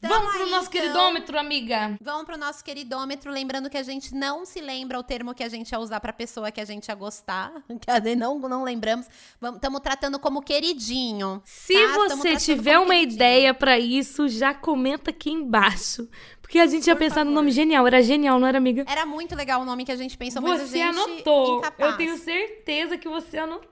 Bom, 0.00 0.08
Vamos 0.08 0.32
pro 0.32 0.44
aí, 0.44 0.50
nosso 0.50 0.68
então. 0.68 0.80
queridômetro, 0.80 1.38
amiga. 1.38 1.98
vamos 2.00 2.24
pro 2.24 2.38
nosso 2.38 2.62
queridômetro. 2.64 3.32
Lembrando 3.32 3.68
que 3.68 3.76
a 3.76 3.82
gente 3.82 4.14
não 4.14 4.44
se 4.44 4.60
lembra 4.60 4.96
o 4.96 5.02
termo 5.02 5.34
que 5.34 5.42
a 5.42 5.48
gente 5.48 5.72
ia 5.72 5.78
usar 5.80 5.98
pra 5.98 6.12
pessoa 6.12 6.52
que 6.52 6.60
a 6.60 6.64
gente 6.64 6.86
ia 6.86 6.94
gostar. 6.94 7.52
Não, 8.16 8.38
não 8.38 8.62
lembramos. 8.62 9.06
Estamos 9.54 9.80
tratando 9.80 10.18
como 10.20 10.40
queridinho. 10.40 11.42
Se 11.44 11.74
tá? 11.74 11.94
Você 12.16 12.36
tiver 12.36 12.78
uma 12.78 12.88
queridinho. 12.94 13.14
ideia 13.14 13.52
pra 13.54 13.78
isso, 13.78 14.28
já 14.28 14.54
comenta 14.54 15.10
aqui 15.10 15.30
embaixo. 15.30 16.08
Porque 16.40 16.58
a 16.58 16.66
gente 16.66 16.84
tinha 16.84 16.96
pensado 16.96 17.28
no 17.28 17.34
nome 17.34 17.50
genial. 17.50 17.86
Era 17.86 18.00
genial, 18.00 18.38
não 18.40 18.46
era, 18.46 18.56
amiga? 18.56 18.84
Era 18.88 19.04
muito 19.04 19.34
legal 19.34 19.60
o 19.62 19.64
nome 19.64 19.84
que 19.84 19.92
a 19.92 19.96
gente 19.96 20.16
pensou, 20.16 20.40
mas 20.40 20.60
a 20.62 20.66
Você 20.66 20.78
gente 20.78 20.96
anotou. 20.98 21.58
incapaz. 21.58 21.90
Eu 21.90 21.96
tenho 21.98 22.16
certeza 22.18 22.96
que 22.96 23.08
você 23.08 23.36
anotou. 23.38 23.68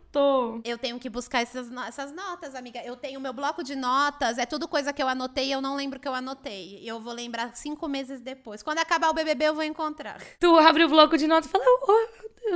Eu 0.64 0.78
tenho 0.78 0.98
que 0.98 1.08
buscar 1.10 1.42
essas, 1.42 1.70
no- 1.70 1.82
essas 1.82 2.12
notas, 2.12 2.54
amiga. 2.54 2.82
Eu 2.84 2.96
tenho 2.96 3.20
meu 3.20 3.32
bloco 3.32 3.62
de 3.62 3.76
notas, 3.76 4.38
é 4.38 4.46
tudo 4.46 4.66
coisa 4.68 4.92
que 4.92 5.02
eu 5.02 5.08
anotei 5.08 5.48
e 5.48 5.52
eu 5.52 5.60
não 5.60 5.76
lembro 5.76 6.00
que 6.00 6.08
eu 6.08 6.14
anotei. 6.14 6.80
Eu 6.84 7.00
vou 7.00 7.12
lembrar 7.12 7.54
cinco 7.56 7.88
meses 7.88 8.20
depois. 8.20 8.62
Quando 8.62 8.78
acabar 8.78 9.10
o 9.10 9.14
BBB, 9.14 9.46
eu 9.46 9.54
vou 9.54 9.64
encontrar. 9.64 10.20
Tu 10.40 10.56
abre 10.58 10.84
o 10.84 10.88
bloco 10.88 11.16
de 11.18 11.26
notas 11.26 11.46
e 11.46 11.52
fala, 11.52 11.64
oh, 11.66 12.08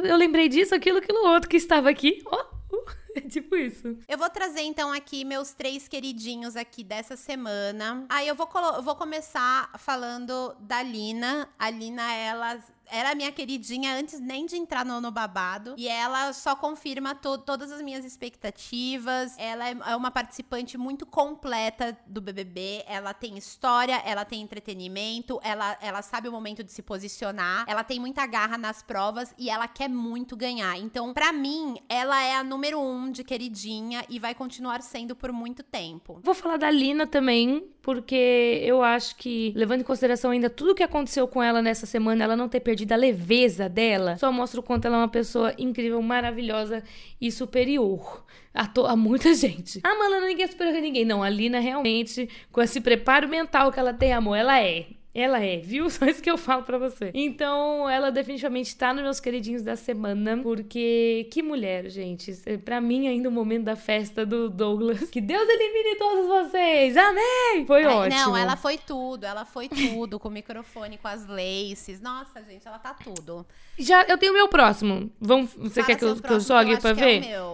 eu 0.05 0.16
lembrei 0.16 0.48
disso, 0.48 0.74
aquilo, 0.74 0.98
aquilo 0.98 1.27
outro 1.27 1.48
que 1.48 1.56
estava 1.56 1.90
aqui. 1.90 2.22
Uh, 2.27 2.60
é 3.16 3.20
tipo 3.22 3.56
isso. 3.56 3.97
Eu 4.09 4.16
vou 4.16 4.31
trazer 4.31 4.62
então 4.62 4.93
aqui 4.93 5.24
meus 5.24 5.52
três 5.52 5.89
queridinhos 5.89 6.56
aqui 6.56 6.85
dessa 6.85 7.16
semana. 7.16 8.06
Aí 8.09 8.28
eu 8.28 8.35
vou, 8.35 8.48
eu 8.77 8.82
vou 8.82 8.94
começar 8.97 9.70
falando 9.78 10.55
da 10.60 10.82
Lina. 10.82 11.48
A 11.59 11.70
Lina, 11.70 12.12
ela 12.14 12.59
era 12.91 13.15
minha 13.15 13.31
queridinha 13.33 13.95
antes 13.97 14.21
nem 14.21 14.47
de 14.47 14.57
entrar 14.57 14.85
no, 14.85 15.01
no 15.01 15.11
babado. 15.11 15.75
E 15.77 15.89
ela 15.89 16.33
só 16.33 16.55
confirma 16.57 17.15
to- 17.15 17.39
todas 17.39 17.71
as 17.73 17.81
minhas 17.83 18.05
expectativas. 18.05 19.35
Ela 19.39 19.69
é, 19.71 19.77
é 19.89 19.97
uma 19.97 20.11
participante 20.11 20.77
muito 20.77 21.07
completa 21.07 21.97
do 22.07 22.21
BBB. 22.21 22.85
Ela 22.87 23.12
tem 23.15 23.37
história, 23.39 24.01
ela 24.05 24.25
tem 24.25 24.41
entretenimento, 24.43 25.41
ela, 25.43 25.77
ela 25.81 26.03
sabe 26.03 26.29
o 26.29 26.33
momento 26.33 26.62
de 26.65 26.73
se 26.73 26.83
posicionar. 26.83 27.65
Ela 27.69 27.85
tem 27.85 27.99
muita 28.01 28.27
garra 28.27 28.59
nas 28.59 28.83
provas 28.83 29.35
e 29.39 29.49
ela 29.51 29.69
quer 29.69 29.89
muito 29.89 30.37
ganhar. 30.37 30.79
Então, 30.79 31.12
pra 31.12 31.33
mim, 31.33 31.77
ela 31.89 32.21
é 32.23 32.35
a 32.37 32.45
número 32.45 32.81
um 32.81 33.11
de 33.11 33.23
queridinha 33.25 34.05
e 34.09 34.19
vai 34.19 34.35
continuar 34.35 34.83
sendo 34.83 35.15
por 35.15 35.33
muito 35.33 35.62
tempo. 35.62 36.21
Vou 36.23 36.35
falar 36.35 36.57
da 36.57 36.71
Lina 36.71 37.07
também, 37.07 37.65
porque 37.83 38.61
eu 38.65 38.83
acho 38.83 39.17
que, 39.17 39.53
levando 39.57 39.81
em 39.81 39.85
consideração 39.85 40.31
ainda 40.31 40.51
tudo 40.51 40.75
que 40.75 40.83
aconteceu 40.83 41.27
com 41.29 41.43
ela 41.43 41.62
nessa 41.62 41.87
semana, 41.87 42.25
ela 42.25 42.37
não 42.37 42.49
ter 42.49 42.61
perdido 42.61 42.80
a 42.93 42.97
leveza 42.97 43.69
dela, 43.69 44.16
só 44.16 44.31
mostra 44.32 44.61
o 44.61 44.62
quanto 44.62 44.86
ela 44.86 44.97
é 44.97 44.98
uma 45.01 45.09
pessoa 45.09 45.55
incrível, 45.59 46.01
maravilhosa 46.02 46.82
e 47.20 47.31
superior 47.31 48.24
a, 48.55 48.66
to- 48.66 48.86
a 48.86 48.97
muita 48.97 49.35
gente. 49.35 49.81
Ah, 49.85 49.94
mano, 49.97 50.27
ninguém 50.27 50.44
é 50.44 50.48
superior 50.48 50.77
a 50.77 50.81
ninguém. 50.81 51.05
Não, 51.05 51.23
a 51.23 51.28
Lina 51.28 51.61
realmente, 51.61 52.28
com 52.52 52.61
esse 52.61 52.81
preparo 52.81 53.28
mental 53.28 53.70
que 53.73 53.78
ela 53.81 53.93
tem, 53.94 54.12
amor, 54.12 54.36
ela 54.36 54.61
é. 54.61 54.86
Ela 55.12 55.43
é, 55.45 55.57
viu? 55.59 55.89
Só 55.91 56.07
isso 56.07 56.23
que 56.23 56.31
eu 56.31 56.39
falo 56.39 56.62
pra 56.62 56.78
você. 56.78 57.11
Então, 57.15 57.89
ela 57.89 58.11
definitivamente 58.11 58.77
tá 58.77 58.93
nos 58.95 59.03
meus 59.03 59.20
queridinhos 59.20 59.62
da 59.62 59.74
semana, 59.77 60.39
porque 60.43 61.28
que 61.32 61.43
mulher, 61.43 61.89
gente. 61.91 62.32
É, 62.47 62.57
Pra 62.57 62.81
mim, 62.81 63.09
ainda 63.09 63.28
o 63.28 63.32
momento 63.32 63.65
da 63.65 63.74
festa 63.77 64.24
do 64.24 64.49
Douglas. 64.49 65.11
Que 65.11 65.20
Deus 65.20 65.49
elimine 65.49 65.97
todos 65.97 66.27
vocês. 66.27 66.97
Amém! 66.97 67.65
Foi 67.66 67.85
Ai, 67.85 67.93
ótimo. 67.95 68.20
Não, 68.23 68.37
ela 68.37 68.57
foi 68.57 68.78
tudo, 68.78 69.24
ela 69.24 69.45
foi 69.45 69.69
tudo, 69.69 70.19
com 70.20 70.28
o 70.28 70.31
microfone, 70.31 70.97
com 70.99 71.09
as 71.09 71.27
laces. 71.27 72.01
Nossa, 72.01 72.43
gente, 72.45 72.66
ela 72.66 72.78
tá 72.78 72.95
tudo. 72.95 73.45
Já, 73.78 74.05
eu 74.05 74.16
tenho 74.16 74.32
o 74.32 74.37
meu 74.37 74.49
próximo. 74.49 75.11
Vamos, 75.20 75.53
você 75.55 75.82
Fala 75.82 75.87
quer 75.87 75.97
que 75.97 76.05
eu, 76.05 76.09
seu 76.15 76.16
que 76.23 76.27
eu 76.27 76.28
próximo, 76.28 76.57
jogue 76.59 76.81
pra 76.81 76.91
é 76.91 76.95
ver? 76.95 77.19
o 77.19 77.27
meu. 77.28 77.49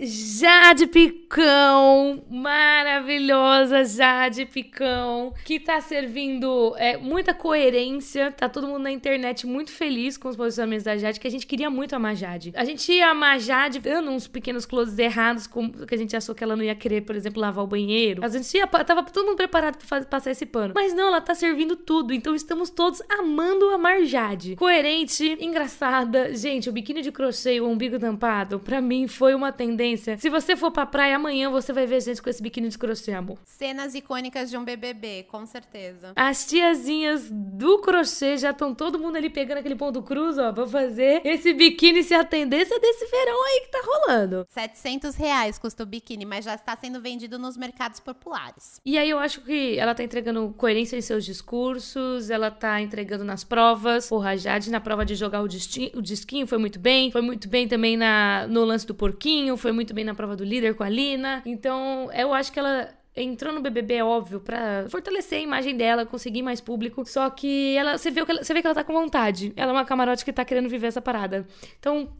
Jade 0.00 0.86
Picão, 0.86 2.22
maravilhosa 2.30 3.84
Jade 3.84 4.46
Picão, 4.46 5.34
que 5.44 5.58
tá 5.58 5.80
servindo 5.80 6.72
é, 6.76 6.96
muita 6.96 7.34
coerência. 7.34 8.30
Tá 8.30 8.48
todo 8.48 8.68
mundo 8.68 8.80
na 8.84 8.92
internet 8.92 9.44
muito 9.46 9.72
feliz 9.72 10.16
com 10.16 10.28
os 10.28 10.36
posicionamentos 10.36 10.84
da 10.84 10.96
Jade, 10.96 11.18
que 11.18 11.26
a 11.26 11.30
gente 11.30 11.46
queria 11.46 11.68
muito 11.68 11.94
amar 11.96 12.14
Jade. 12.14 12.52
A 12.54 12.64
gente 12.64 12.92
ia 12.92 13.08
amar 13.10 13.40
Jade 13.40 13.80
dando 13.80 14.10
uns 14.10 14.28
pequenos 14.28 14.64
closes 14.64 14.96
errados, 14.98 15.46
com, 15.48 15.68
que 15.68 15.94
a 15.94 15.98
gente 15.98 16.16
achou 16.16 16.32
que 16.34 16.44
ela 16.44 16.54
não 16.54 16.62
ia 16.62 16.74
querer, 16.76 17.00
por 17.00 17.16
exemplo, 17.16 17.40
lavar 17.40 17.64
o 17.64 17.66
banheiro. 17.66 18.24
A 18.24 18.28
gente 18.28 18.56
ia, 18.56 18.66
tava 18.68 19.02
todo 19.02 19.26
mundo 19.26 19.36
preparado 19.36 19.78
pra 19.78 19.86
fazer- 19.86 20.06
passar 20.06 20.30
esse 20.30 20.46
pano. 20.46 20.74
Mas 20.76 20.94
não, 20.94 21.08
ela 21.08 21.20
tá 21.20 21.34
servindo 21.34 21.74
tudo. 21.74 22.14
Então 22.14 22.34
estamos 22.36 22.70
todos 22.70 23.02
amando 23.08 23.68
amar 23.70 24.04
Jade. 24.04 24.54
Coerente, 24.54 25.36
engraçada. 25.40 26.34
Gente, 26.36 26.68
o 26.68 26.72
biquíni 26.72 27.02
de 27.02 27.10
crochê 27.10 27.60
o 27.60 27.66
umbigo 27.68 27.98
tampado, 27.98 28.60
pra 28.60 28.80
mim 28.80 29.08
foi 29.08 29.34
uma 29.34 29.50
tendência. 29.50 29.87
Se 29.96 30.28
você 30.28 30.56
for 30.56 30.70
pra 30.70 30.86
praia 30.86 31.16
amanhã, 31.16 31.50
você 31.50 31.72
vai 31.72 31.86
ver 31.86 32.00
gente 32.00 32.22
com 32.22 32.30
esse 32.30 32.42
biquíni 32.42 32.68
de 32.68 32.78
crochê, 32.78 33.12
amor. 33.12 33.38
Cenas 33.44 33.94
icônicas 33.94 34.50
de 34.50 34.56
um 34.56 34.64
BBB, 34.64 35.26
com 35.30 35.46
certeza. 35.46 36.12
As 36.16 36.46
tiazinhas 36.46 37.28
do 37.30 37.78
crochê 37.80 38.36
já 38.36 38.50
estão 38.50 38.74
todo 38.74 38.98
mundo 38.98 39.16
ali 39.16 39.30
pegando 39.30 39.58
aquele 39.58 39.76
ponto 39.76 40.02
cruz, 40.02 40.38
ó, 40.38 40.52
pra 40.52 40.66
fazer 40.66 41.22
esse 41.24 41.52
biquíni 41.52 42.02
ser 42.02 42.14
a 42.14 42.24
tendência 42.24 42.78
desse 42.78 43.06
verão 43.06 43.44
aí 43.44 43.60
que 43.60 43.70
tá 43.70 43.80
rolando. 43.84 44.46
700 44.48 45.14
reais 45.16 45.58
custa 45.58 45.82
o 45.82 45.86
biquíni, 45.86 46.24
mas 46.24 46.44
já 46.44 46.54
está 46.54 46.76
sendo 46.76 47.00
vendido 47.00 47.38
nos 47.38 47.56
mercados 47.56 48.00
populares. 48.00 48.80
E 48.84 48.98
aí 48.98 49.10
eu 49.10 49.18
acho 49.18 49.40
que 49.42 49.78
ela 49.78 49.94
tá 49.94 50.02
entregando 50.02 50.54
coerência 50.56 50.96
em 50.96 51.00
seus 51.00 51.24
discursos, 51.24 52.30
ela 52.30 52.50
tá 52.50 52.80
entregando 52.80 53.24
nas 53.24 53.44
provas. 53.44 54.08
Porra, 54.08 54.30
a 54.30 54.36
Jade 54.36 54.70
na 54.70 54.80
prova 54.80 55.04
de 55.04 55.14
jogar 55.14 55.42
o, 55.42 55.44
o 55.44 56.02
disquinho 56.02 56.46
foi 56.46 56.58
muito 56.58 56.78
bem. 56.78 57.10
Foi 57.10 57.22
muito 57.22 57.48
bem 57.48 57.68
também 57.68 57.96
na, 57.96 58.46
no 58.46 58.64
lance 58.64 58.86
do 58.86 58.94
porquinho, 58.94 59.56
foi 59.56 59.72
muito 59.78 59.94
bem 59.94 60.04
na 60.04 60.12
prova 60.12 60.34
do 60.34 60.42
líder 60.42 60.74
com 60.74 60.82
a 60.82 60.88
Lina. 60.88 61.40
Então, 61.46 62.10
eu 62.12 62.34
acho 62.34 62.50
que 62.50 62.58
ela 62.58 62.92
entrou 63.14 63.52
no 63.54 63.60
BBB, 63.60 63.94
é 63.94 64.04
óbvio, 64.04 64.40
pra 64.40 64.86
fortalecer 64.88 65.38
a 65.38 65.42
imagem 65.42 65.76
dela, 65.76 66.04
conseguir 66.04 66.42
mais 66.42 66.60
público. 66.60 67.04
Só 67.06 67.30
que 67.30 67.76
ela, 67.76 67.96
você, 67.96 68.10
vê 68.10 68.24
que 68.24 68.30
ela, 68.32 68.42
você 68.42 68.52
vê 68.52 68.60
que 68.60 68.66
ela 68.66 68.74
tá 68.74 68.82
com 68.82 68.92
vontade. 68.92 69.52
Ela 69.54 69.70
é 69.70 69.74
uma 69.74 69.84
camarote 69.84 70.24
que 70.24 70.32
tá 70.32 70.44
querendo 70.44 70.68
viver 70.68 70.88
essa 70.88 71.00
parada. 71.00 71.46
Então, 71.78 72.10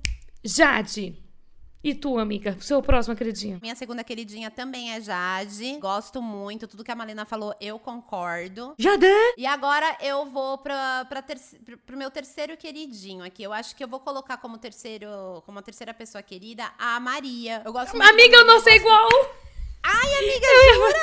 Jade. 0.45 1.17
E 1.83 1.95
tu, 1.95 2.19
amiga? 2.19 2.57
Seu 2.61 2.83
próximo, 2.83 3.13
acreditinha. 3.15 3.59
Minha 3.63 3.77
segunda 3.77 4.03
queridinha 4.03 4.51
também 4.51 4.93
é 4.95 5.01
Jade. 5.01 5.79
Gosto 5.79 6.21
muito. 6.21 6.67
Tudo 6.67 6.83
que 6.83 6.91
a 6.91 6.95
Malena 6.97 7.25
falou, 7.25 7.55
eu 7.61 7.79
concordo. 7.79 8.75
Jade! 8.77 9.07
E 9.37 9.47
agora 9.47 9.97
eu 10.01 10.27
vou 10.27 10.59
pra, 10.59 11.05
pra 11.09 11.23
terci- 11.23 11.57
pro- 11.87 11.97
meu 11.97 12.11
terceiro 12.11 12.57
queridinho 12.57 13.25
aqui. 13.25 13.45
Eu 13.45 13.53
acho 13.53 13.77
que 13.77 13.85
eu 13.85 13.89
vou 13.89 14.01
colocar 14.01 14.39
como 14.39 14.59
terceiro, 14.59 15.09
como 15.47 15.61
a 15.61 15.63
terceira 15.63 15.95
pessoa 15.95 16.21
querida, 16.21 16.69
a 16.77 16.99
Maria. 16.99 17.63
Eu 17.65 17.73
gosto 17.73 17.97
muito 17.97 18.09
Amiga, 18.11 18.37
eu 18.37 18.45
não 18.45 18.61
sei 18.61 18.81
gosto- 18.81 18.87
igual! 18.87 19.37
Ai, 19.85 20.19
amiga, 20.19 20.47
jura? 20.75 20.99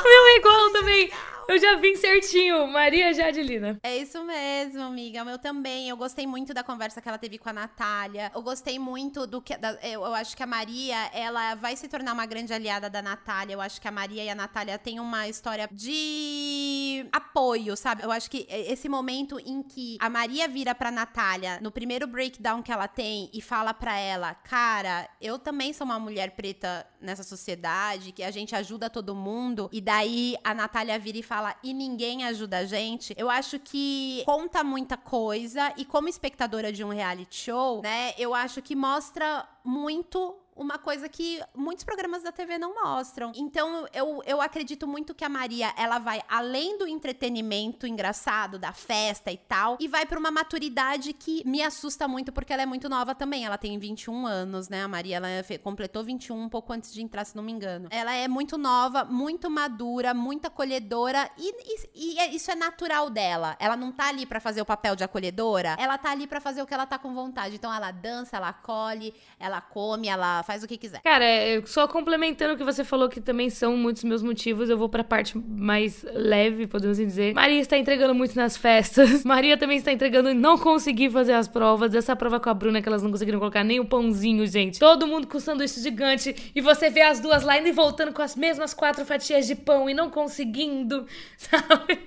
O 0.00 0.04
meu 0.08 0.26
é 0.26 0.36
igual 0.36 0.72
também. 0.72 1.10
Eu 1.50 1.58
já 1.58 1.74
vim 1.74 1.96
certinho. 1.96 2.68
Maria 2.68 3.12
Jadelina. 3.12 3.76
É 3.82 3.96
isso 3.96 4.22
mesmo, 4.22 4.82
amiga. 4.82 5.22
O 5.22 5.26
meu 5.26 5.36
também. 5.36 5.88
Eu 5.88 5.96
gostei 5.96 6.24
muito 6.24 6.54
da 6.54 6.62
conversa 6.62 7.02
que 7.02 7.08
ela 7.08 7.18
teve 7.18 7.38
com 7.38 7.48
a 7.48 7.52
Natália. 7.52 8.30
Eu 8.32 8.40
gostei 8.40 8.78
muito 8.78 9.26
do 9.26 9.42
que. 9.42 9.56
da- 9.56 9.76
eu, 9.82 10.02
eu 10.04 10.14
acho 10.14 10.36
que 10.36 10.44
a 10.44 10.46
Maria, 10.46 10.96
ela 11.12 11.56
vai 11.56 11.74
se 11.74 11.88
tornar 11.88 12.12
uma 12.12 12.24
grande 12.24 12.54
aliada 12.54 12.88
da 12.88 13.02
Natália. 13.02 13.54
Eu 13.54 13.60
acho 13.60 13.80
que 13.80 13.88
a 13.88 13.90
Maria 13.90 14.22
e 14.22 14.30
a 14.30 14.34
Natália 14.36 14.78
têm 14.78 15.00
uma 15.00 15.26
história 15.26 15.68
de 15.72 17.04
apoio, 17.10 17.76
sabe? 17.76 18.04
Eu 18.04 18.12
acho 18.12 18.30
que 18.30 18.46
esse 18.48 18.88
momento 18.88 19.40
em 19.40 19.60
que 19.60 19.98
a 20.00 20.08
Maria 20.08 20.46
vira 20.46 20.72
pra 20.72 20.92
Natália, 20.92 21.58
no 21.60 21.72
primeiro 21.72 22.06
breakdown 22.06 22.62
que 22.62 22.70
ela 22.70 22.86
tem, 22.86 23.28
e 23.34 23.42
fala 23.42 23.74
pra 23.74 23.98
ela: 23.98 24.34
Cara, 24.34 25.08
eu 25.20 25.36
também 25.36 25.72
sou 25.72 25.84
uma 25.84 25.98
mulher 25.98 26.30
preta 26.30 26.86
nessa 27.00 27.24
sociedade, 27.24 28.12
que 28.12 28.22
a 28.22 28.30
gente 28.30 28.54
ajuda 28.54 28.88
todo 28.88 29.16
mundo. 29.16 29.68
E 29.72 29.80
daí 29.80 30.36
a 30.44 30.54
Natália 30.54 30.96
vira 30.96 31.18
e 31.18 31.22
fala: 31.24 31.39
E 31.62 31.72
ninguém 31.72 32.24
ajuda 32.24 32.58
a 32.58 32.64
gente. 32.64 33.14
Eu 33.16 33.30
acho 33.30 33.58
que 33.58 34.22
conta 34.24 34.62
muita 34.64 34.96
coisa. 34.96 35.72
E 35.76 35.84
como 35.84 36.08
espectadora 36.08 36.72
de 36.72 36.84
um 36.84 36.88
reality 36.88 37.36
show, 37.36 37.82
né, 37.82 38.14
eu 38.18 38.34
acho 38.34 38.60
que 38.62 38.74
mostra 38.74 39.46
muito 39.64 40.39
uma 40.56 40.78
coisa 40.78 41.08
que 41.08 41.40
muitos 41.54 41.84
programas 41.84 42.22
da 42.22 42.30
TV 42.32 42.58
não 42.58 42.74
mostram. 42.74 43.32
Então, 43.34 43.86
eu, 43.92 44.22
eu 44.26 44.40
acredito 44.40 44.86
muito 44.86 45.14
que 45.14 45.24
a 45.24 45.28
Maria, 45.28 45.72
ela 45.76 45.98
vai 45.98 46.22
além 46.28 46.76
do 46.78 46.86
entretenimento 46.86 47.86
engraçado, 47.86 48.58
da 48.58 48.72
festa 48.72 49.30
e 49.30 49.36
tal, 49.36 49.76
e 49.80 49.88
vai 49.88 50.04
pra 50.06 50.18
uma 50.18 50.30
maturidade 50.30 51.12
que 51.12 51.42
me 51.46 51.62
assusta 51.62 52.06
muito, 52.08 52.32
porque 52.32 52.52
ela 52.52 52.62
é 52.62 52.66
muito 52.66 52.88
nova 52.88 53.14
também. 53.14 53.44
Ela 53.44 53.58
tem 53.58 53.78
21 53.78 54.26
anos, 54.26 54.68
né? 54.68 54.82
A 54.82 54.88
Maria, 54.88 55.16
ela 55.16 55.28
completou 55.62 56.02
21 56.04 56.40
um 56.40 56.48
pouco 56.48 56.72
antes 56.72 56.92
de 56.92 57.02
entrar, 57.02 57.24
se 57.24 57.36
não 57.36 57.42
me 57.42 57.52
engano. 57.52 57.88
Ela 57.90 58.14
é 58.14 58.28
muito 58.28 58.56
nova, 58.58 59.04
muito 59.04 59.48
madura, 59.50 60.12
muito 60.14 60.46
acolhedora, 60.46 61.30
e, 61.38 61.48
e- 61.50 61.90
e 62.14 62.18
é- 62.18 62.34
isso 62.34 62.50
é 62.50 62.54
natural 62.54 63.10
dela. 63.10 63.56
Ela 63.58 63.76
não 63.76 63.92
tá 63.92 64.08
ali 64.08 64.26
pra 64.26 64.40
fazer 64.40 64.60
o 64.62 64.66
papel 64.66 64.94
de 64.96 65.04
acolhedora, 65.04 65.76
ela 65.78 65.96
tá 65.98 66.10
ali 66.10 66.26
pra 66.26 66.40
fazer 66.40 66.62
o 66.62 66.66
que 66.66 66.74
ela 66.74 66.86
tá 66.86 66.98
com 66.98 67.14
vontade. 67.14 67.54
Então, 67.56 67.72
ela 67.72 67.90
dança, 67.90 68.36
ela 68.36 68.48
acolhe, 68.48 69.14
ela 69.38 69.60
come, 69.60 70.08
ela 70.08 70.39
faz 70.42 70.62
o 70.62 70.68
que 70.68 70.76
quiser. 70.76 71.00
Cara, 71.02 71.24
é, 71.24 71.62
só 71.66 71.86
complementando 71.86 72.54
o 72.54 72.56
que 72.56 72.64
você 72.64 72.84
falou, 72.84 73.08
que 73.08 73.20
também 73.20 73.50
são 73.50 73.76
muitos 73.76 74.04
meus 74.04 74.22
motivos, 74.22 74.68
eu 74.68 74.76
vou 74.76 74.88
pra 74.88 75.04
parte 75.04 75.36
mais 75.36 76.04
leve, 76.12 76.66
podemos 76.66 76.96
dizer. 76.96 77.34
Maria 77.34 77.60
está 77.60 77.76
entregando 77.76 78.14
muito 78.14 78.34
nas 78.36 78.56
festas. 78.56 79.22
Maria 79.24 79.56
também 79.56 79.78
está 79.78 79.92
entregando 79.92 80.30
em 80.30 80.34
não 80.34 80.58
conseguir 80.58 81.10
fazer 81.10 81.32
as 81.32 81.48
provas. 81.48 81.94
Essa 81.94 82.14
prova 82.16 82.40
com 82.40 82.50
a 82.50 82.54
Bruna, 82.54 82.82
que 82.82 82.88
elas 82.88 83.02
não 83.02 83.10
conseguiram 83.10 83.38
colocar 83.38 83.64
nem 83.64 83.80
o 83.80 83.84
pãozinho, 83.84 84.46
gente. 84.46 84.78
Todo 84.78 85.06
mundo 85.06 85.26
com 85.26 85.38
sanduíche 85.38 85.80
gigante. 85.80 86.52
E 86.54 86.60
você 86.60 86.90
vê 86.90 87.02
as 87.02 87.20
duas 87.20 87.42
lá 87.42 87.58
indo 87.58 87.68
e 87.68 87.72
voltando 87.72 88.12
com 88.12 88.22
as 88.22 88.36
mesmas 88.36 88.74
quatro 88.74 89.04
fatias 89.04 89.46
de 89.46 89.54
pão 89.54 89.88
e 89.88 89.94
não 89.94 90.10
conseguindo, 90.10 91.06
sabe? 91.36 92.00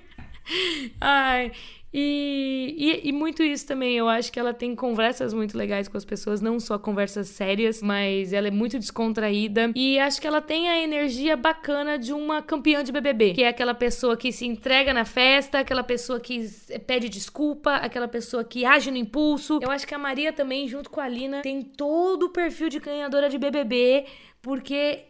Ai. 1.00 1.52
E, 1.96 2.74
e, 2.76 3.08
e, 3.08 3.12
muito 3.12 3.40
isso 3.44 3.64
também. 3.64 3.96
Eu 3.96 4.08
acho 4.08 4.32
que 4.32 4.40
ela 4.40 4.52
tem 4.52 4.74
conversas 4.74 5.32
muito 5.32 5.56
legais 5.56 5.86
com 5.86 5.96
as 5.96 6.04
pessoas, 6.04 6.40
não 6.40 6.58
só 6.58 6.76
conversas 6.76 7.28
sérias, 7.28 7.80
mas 7.80 8.32
ela 8.32 8.48
é 8.48 8.50
muito 8.50 8.80
descontraída. 8.80 9.70
E 9.76 9.96
acho 10.00 10.20
que 10.20 10.26
ela 10.26 10.40
tem 10.40 10.68
a 10.68 10.82
energia 10.82 11.36
bacana 11.36 11.96
de 11.96 12.12
uma 12.12 12.42
campeã 12.42 12.82
de 12.82 12.90
BBB, 12.90 13.34
que 13.34 13.44
é 13.44 13.48
aquela 13.48 13.74
pessoa 13.74 14.16
que 14.16 14.32
se 14.32 14.44
entrega 14.44 14.92
na 14.92 15.04
festa, 15.04 15.60
aquela 15.60 15.84
pessoa 15.84 16.18
que 16.18 16.44
pede 16.84 17.08
desculpa, 17.08 17.76
aquela 17.76 18.08
pessoa 18.08 18.42
que 18.42 18.64
age 18.64 18.90
no 18.90 18.96
impulso. 18.96 19.60
Eu 19.62 19.70
acho 19.70 19.86
que 19.86 19.94
a 19.94 19.98
Maria 19.98 20.32
também, 20.32 20.66
junto 20.66 20.90
com 20.90 21.00
a 21.00 21.06
Lina, 21.06 21.42
tem 21.42 21.62
todo 21.62 22.24
o 22.24 22.30
perfil 22.30 22.68
de 22.68 22.80
ganhadora 22.80 23.28
de 23.28 23.38
BBB 23.38 24.06
porque 24.44 25.04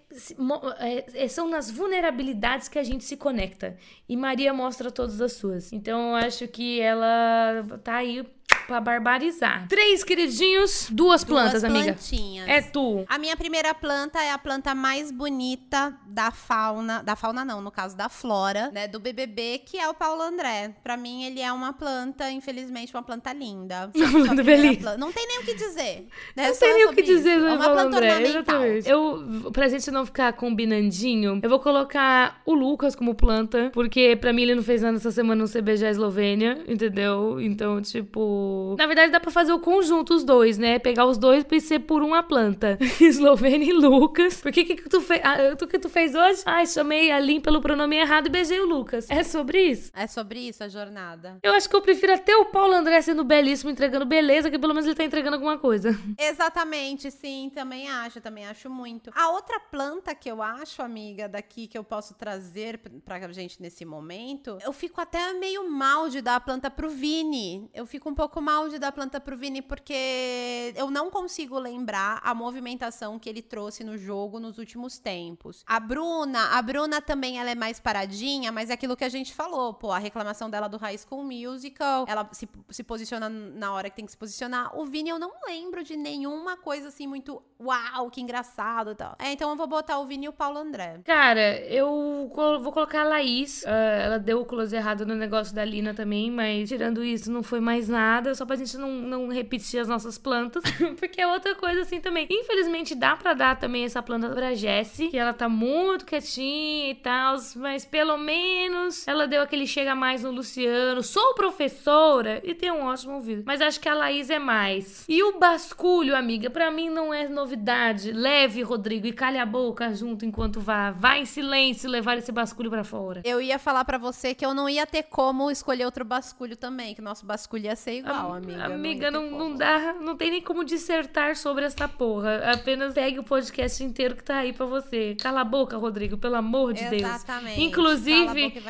são 1.29 1.49
nas 1.49 1.71
vulnerabilidades 1.71 2.69
que 2.69 2.79
a 2.79 2.85
gente 2.85 3.05
se 3.05 3.17
conecta. 3.17 3.77
E 4.09 4.17
Maria 4.17 4.53
mostra 4.53 4.91
todas 4.91 5.21
as 5.21 5.33
suas. 5.33 5.73
Então 5.73 6.11
eu 6.11 6.17
acho 6.17 6.47
que 6.49 6.81
ela 6.81 7.65
tá 7.83 7.97
aí 7.97 8.25
pra 8.67 8.81
barbarizar. 8.81 9.67
Três 9.69 10.03
queridinhos, 10.03 10.89
duas 10.91 11.25
plantas, 11.25 11.63
duas 11.63 11.65
amiga. 11.65 11.93
plantinhas. 11.93 12.49
É 12.49 12.63
tu. 12.63 13.05
A 13.09 13.19
minha 13.19 13.37
primeira 13.37 13.75
planta 13.75 14.23
é 14.23 14.33
a 14.33 14.39
planta 14.39 14.75
mais 14.75 15.11
bonita 15.11 15.97
da 16.07 16.31
fauna, 16.31 17.03
da 17.03 17.17
fauna 17.17 17.45
não, 17.45 17.61
no 17.61 17.71
caso 17.71 17.97
da 17.97 18.09
flora, 18.09 18.71
né, 18.73 18.89
do 18.89 18.99
BBB, 18.99 19.63
que 19.65 19.79
é 19.79 19.89
o 19.89 19.95
Paulo 19.95 20.23
André. 20.23 20.75
Pra 20.83 20.97
mim, 20.97 21.25
ele 21.25 21.41
é 21.41 21.53
uma 21.53 21.73
planta, 21.73 22.31
infelizmente, 22.31 22.95
uma 22.95 23.03
planta 23.03 23.33
linda. 23.33 23.91
Planta 24.25 24.45
planta. 24.45 24.97
Não 24.97 25.13
tem 25.13 25.27
nem 25.27 25.41
o 25.41 25.45
que 25.45 25.55
dizer. 25.55 26.07
Né, 26.37 26.49
não 26.49 26.57
tem 26.57 26.75
nem 26.75 26.87
o 26.87 26.93
que 26.93 27.03
dizer 27.03 27.39
do 27.41 27.49
é 27.49 27.59
Paulo 27.59 27.81
André. 27.81 28.23
Exatamente. 28.23 28.89
Eu, 28.89 29.51
pra 29.53 29.69
gente 29.69 29.91
não 29.91 30.07
ficar 30.07 30.33
combinandinho, 30.33 31.41
eu 31.43 31.49
vou 31.49 31.59
colocar 31.59 32.41
o 32.47 32.55
Lucas 32.55 32.95
como 32.95 33.15
planta, 33.15 33.71
porque 33.73 34.17
pra 34.17 34.33
mim 34.33 34.43
ele 34.43 34.55
não 34.55 34.63
fez 34.63 34.83
nada 34.83 34.97
essa 34.97 35.11
semana 35.11 35.43
no 35.43 35.49
CBJ 35.51 35.89
Eslovênia, 35.89 36.65
entendeu? 36.67 37.41
Então, 37.41 37.81
tipo, 37.83 38.54
na 38.79 38.87
verdade, 38.87 39.13
dá 39.13 39.21
pra 39.21 39.31
fazer 39.31 39.53
o 39.53 39.59
conjunto, 39.59 40.15
os 40.15 40.25
dois, 40.25 40.59
né? 40.59 40.79
Pegar 40.79 41.07
os 41.07 41.19
dois 41.19 41.45
e 41.51 41.61
ser 41.61 41.81
por 41.81 42.03
uma 42.03 42.23
planta. 42.23 42.79
Eslovênia 43.01 43.71
e 43.71 43.73
Lucas. 43.73 44.41
Por 44.41 44.53
que 44.53 44.65
que 44.65 44.89
tu 44.89 45.01
fez? 45.01 45.21
Ah, 45.23 45.57
tu 45.57 45.67
que 45.67 45.79
tu 45.79 45.89
fez 45.89 46.15
hoje? 46.15 46.43
Ai, 46.45 46.67
chamei 46.67 47.11
a 47.11 47.19
Lin 47.21 47.41
pelo 47.41 47.61
pronome 47.61 47.97
errado 47.97 48.27
e 48.27 48.31
beijei 48.31 48.61
o 48.61 48.67
Lucas. 48.67 49.09
É 49.11 49.23
sobre 49.23 49.63
isso? 49.63 49.91
É 49.95 50.07
sobre 50.07 50.41
isso 50.41 50.65
a 50.65 50.69
jornada. 50.69 51.39
Eu 51.43 51.53
acho 51.55 51.69
que 51.69 51.77
eu 51.77 51.81
prefiro 51.81 52.15
até 52.15 52.37
o 52.37 52.47
Paulo 52.47 52.75
André 52.75 53.01
sendo 53.03 53.25
belíssimo, 53.25 53.71
entregando 53.71 54.05
beleza, 54.05 54.51
que 54.51 54.59
pelo 54.59 54.75
menos 54.75 54.87
ele 54.87 54.97
tá 54.97 55.05
entregando 55.05 55.37
alguma 55.37 55.59
coisa. 55.59 55.99
Exatamente, 56.19 57.11
sim, 57.11 57.51
também 57.55 57.89
acho, 57.89 58.21
também 58.21 58.47
acho 58.47 58.69
muito. 58.69 59.11
A 59.15 59.31
outra 59.31 59.61
planta 59.61 60.15
que 60.15 60.31
eu 60.31 60.43
acho, 60.43 60.83
amiga, 60.83 61.29
daqui 61.29 61.67
que 61.67 61.79
eu 61.79 61.85
posso 61.85 62.15
trazer 62.15 62.79
pra 63.05 63.21
gente 63.33 63.61
nesse 63.63 63.85
momento, 63.85 64.59
eu 64.63 64.73
fico 64.73 65.01
até 65.01 65.33
meio 65.35 65.71
mal 65.71 66.09
de 66.09 66.21
dar 66.21 66.37
a 66.37 66.41
planta 66.41 66.71
pro 66.71 66.89
Vini. 66.89 67.69
Eu 67.73 67.87
fico 67.87 68.09
um 68.09 68.15
pouco 68.15 68.41
mal 68.45 68.69
de 68.69 68.79
dar 68.79 68.93
planta 68.93 69.19
pro 69.19 69.37
Vini, 69.37 69.63
porque 69.63 70.73
eu 70.77 70.91
não 70.91 71.11
consigo 71.11 71.59
lembrar 71.59 72.21
a 72.23 72.35
movimentação 72.35 73.19
que 73.19 73.29
ele 73.29 73.41
trouxe 73.41 73.83
no 73.83 73.97
jogo 73.97 74.39
nos 74.39 74.59
últimos 74.59 74.99
tempos. 74.99 75.65
A 75.67 75.81
Bruna, 75.81 76.51
a 76.51 76.61
Bruna 76.61 77.01
também 77.01 77.39
ela 77.39 77.51
é 77.51 77.55
mais 77.55 77.81
paradinha, 77.81 78.53
mas 78.53 78.69
é 78.69 78.75
aquilo 78.75 78.97
que 78.97 79.05
a 79.05 79.09
gente 79.09 79.33
falou, 79.33 79.73
pô, 79.73 79.91
a 79.91 79.99
reclamação 79.99 80.51
dela 80.51 80.69
do 80.69 80.77
High 80.77 80.99
School 80.99 81.25
Musical, 81.25 82.05
ela 82.07 82.29
se, 82.33 82.47
se 82.69 82.83
posiciona 82.83 83.31
na 83.31 83.73
hora 83.73 83.89
que 83.89 83.97
tem 83.97 84.05
que 84.05 84.13
se 84.13 84.19
posicionar. 84.19 84.79
O 84.79 84.85
Vini 84.85 85.09
eu 85.09 85.19
não 85.19 85.33
lembro 85.47 85.83
de 85.83 85.97
nenhuma 85.97 86.57
coisa 86.57 86.89
assim 86.89 87.07
muito 87.07 87.43
uau, 87.59 88.11
que 88.11 88.21
engraçado 88.21 88.91
e 88.91 88.95
tal. 88.95 89.17
É, 89.19 89.33
então 89.33 89.49
eu 89.51 89.57
vou 89.57 89.67
botar 89.67 89.99
o 89.99 90.07
Vini 90.07 90.27
e 90.27 90.29
o 90.29 90.33
Paulo 90.33 90.59
André. 90.59 91.01
Cara, 91.05 91.61
eu 91.61 92.31
vou 92.61 92.73
colocar 92.73 93.03
a 93.03 93.05
Laís. 93.05 93.63
Uh, 93.63 93.69
ela 93.69 94.19
deu 94.19 94.41
o 94.41 94.45
close 94.45 94.77
errado 94.77 95.07
no 95.07 95.15
negócio 95.15 95.55
da 95.55 95.65
Lina 95.65 95.95
também, 95.95 96.31
mas 96.31 96.69
tirando 96.69 97.03
isso, 97.03 97.33
não 97.33 97.43
foi 97.43 97.61
mais 97.61 97.89
nada 97.89 98.34
só 98.35 98.45
pra 98.45 98.57
gente 98.57 98.77
não, 98.77 98.91
não 98.91 99.29
repetir 99.29 99.81
as 99.81 99.89
nossas 99.89 100.19
plantas. 100.19 100.63
Porque 100.99 101.21
é 101.21 101.27
outra 101.27 101.55
coisa 101.55 101.83
assim 101.83 102.01
também. 102.01 102.27
Infelizmente, 102.31 102.95
dá 102.95 103.17
pra 103.17 103.35
dar 103.35 103.59
também 103.59 103.85
essa 103.85 104.03
planta 104.03 104.29
pra 104.29 104.55
Jessie, 104.55 105.09
que 105.09 105.19
ela 105.19 105.33
tá 105.33 105.49
muito 105.49 106.05
quietinha 106.05 106.91
e 106.91 106.95
tal, 106.95 107.37
mas 107.57 107.85
pelo 107.85 108.17
menos 108.17 109.07
ela 109.07 109.27
deu 109.27 109.43
aquele 109.43 109.67
chega 109.67 109.95
mais 109.95 110.23
no 110.23 110.31
Luciano. 110.31 111.03
Sou 111.03 111.35
professora 111.35 112.41
e 112.45 112.55
tem 112.55 112.71
um 112.71 112.85
ótimo 112.85 113.15
ouvido. 113.15 113.43
Mas 113.47 113.61
acho 113.61 113.81
que 113.81 113.89
a 113.89 113.95
Laís 113.95 114.31
é 114.31 114.39
mais. 114.39 115.05
E 115.09 115.23
o 115.23 115.39
basculho, 115.39 116.17
amiga, 116.17 116.51
pra 116.51 116.71
mim 116.71 116.89
não 116.89 117.13
é 117.13 117.29
novidade. 117.29 118.13
Leve, 118.13 118.63
Rodrigo, 118.63 119.07
e 119.07 119.13
calhe 119.13 119.39
a 119.39 119.47
boca 119.47 119.93
junto 119.95 120.25
enquanto 120.25 120.61
vá. 120.61 120.91
Vá 120.91 121.19
em 121.19 121.25
silêncio 121.25 121.91
levar 121.91 122.17
esse 122.19 122.33
basculho 122.33 122.71
para 122.71 122.85
fora. 122.85 123.23
Eu 123.25 123.41
ia 123.41 123.59
falar 123.59 123.85
para 123.85 123.99
você 123.99 124.35
que 124.35 124.45
eu 124.45 124.55
não 124.55 124.69
ia 124.69 124.87
ter 124.87 125.05
como 125.05 125.51
escolher 125.51 125.85
outro 125.85 126.05
basculho 126.05 126.57
também, 126.57 126.95
que 126.95 127.01
o 127.01 127.05
nosso 127.05 127.25
basculho 127.27 127.65
ia 127.65 127.77
ser 127.77 127.99
igual 127.99 128.24
não, 128.25 128.35
amiga. 128.35 128.65
Amiga, 128.65 129.11
não, 129.11 129.31
não, 129.31 129.39
não, 129.39 129.55
dá, 129.55 129.95
não 130.01 130.17
tem 130.17 130.31
nem 130.31 130.43
como 130.43 130.65
dissertar 130.65 131.37
sobre 131.37 131.65
essa 131.65 131.89
porra. 131.89 132.43
Apenas 132.53 132.95
segue 132.95 133.19
o 133.19 133.25
podcast 133.25 133.83
inteiro 133.83 134.17
que 134.17 134.25
tá 134.25 134.39
aí 134.39 134.53
pra 134.53 134.67
você. 134.67 135.17
Cala 135.21 135.41
a 135.41 135.45
boca, 135.45 135.77
Rodrigo, 135.77 136.17
pelo 136.17 136.37
amor 136.37 136.73
de 136.73 136.81
Exatamente. 136.81 137.03
Deus. 137.03 137.15
Exatamente. 137.15 137.63
Inclusive, 137.63 138.63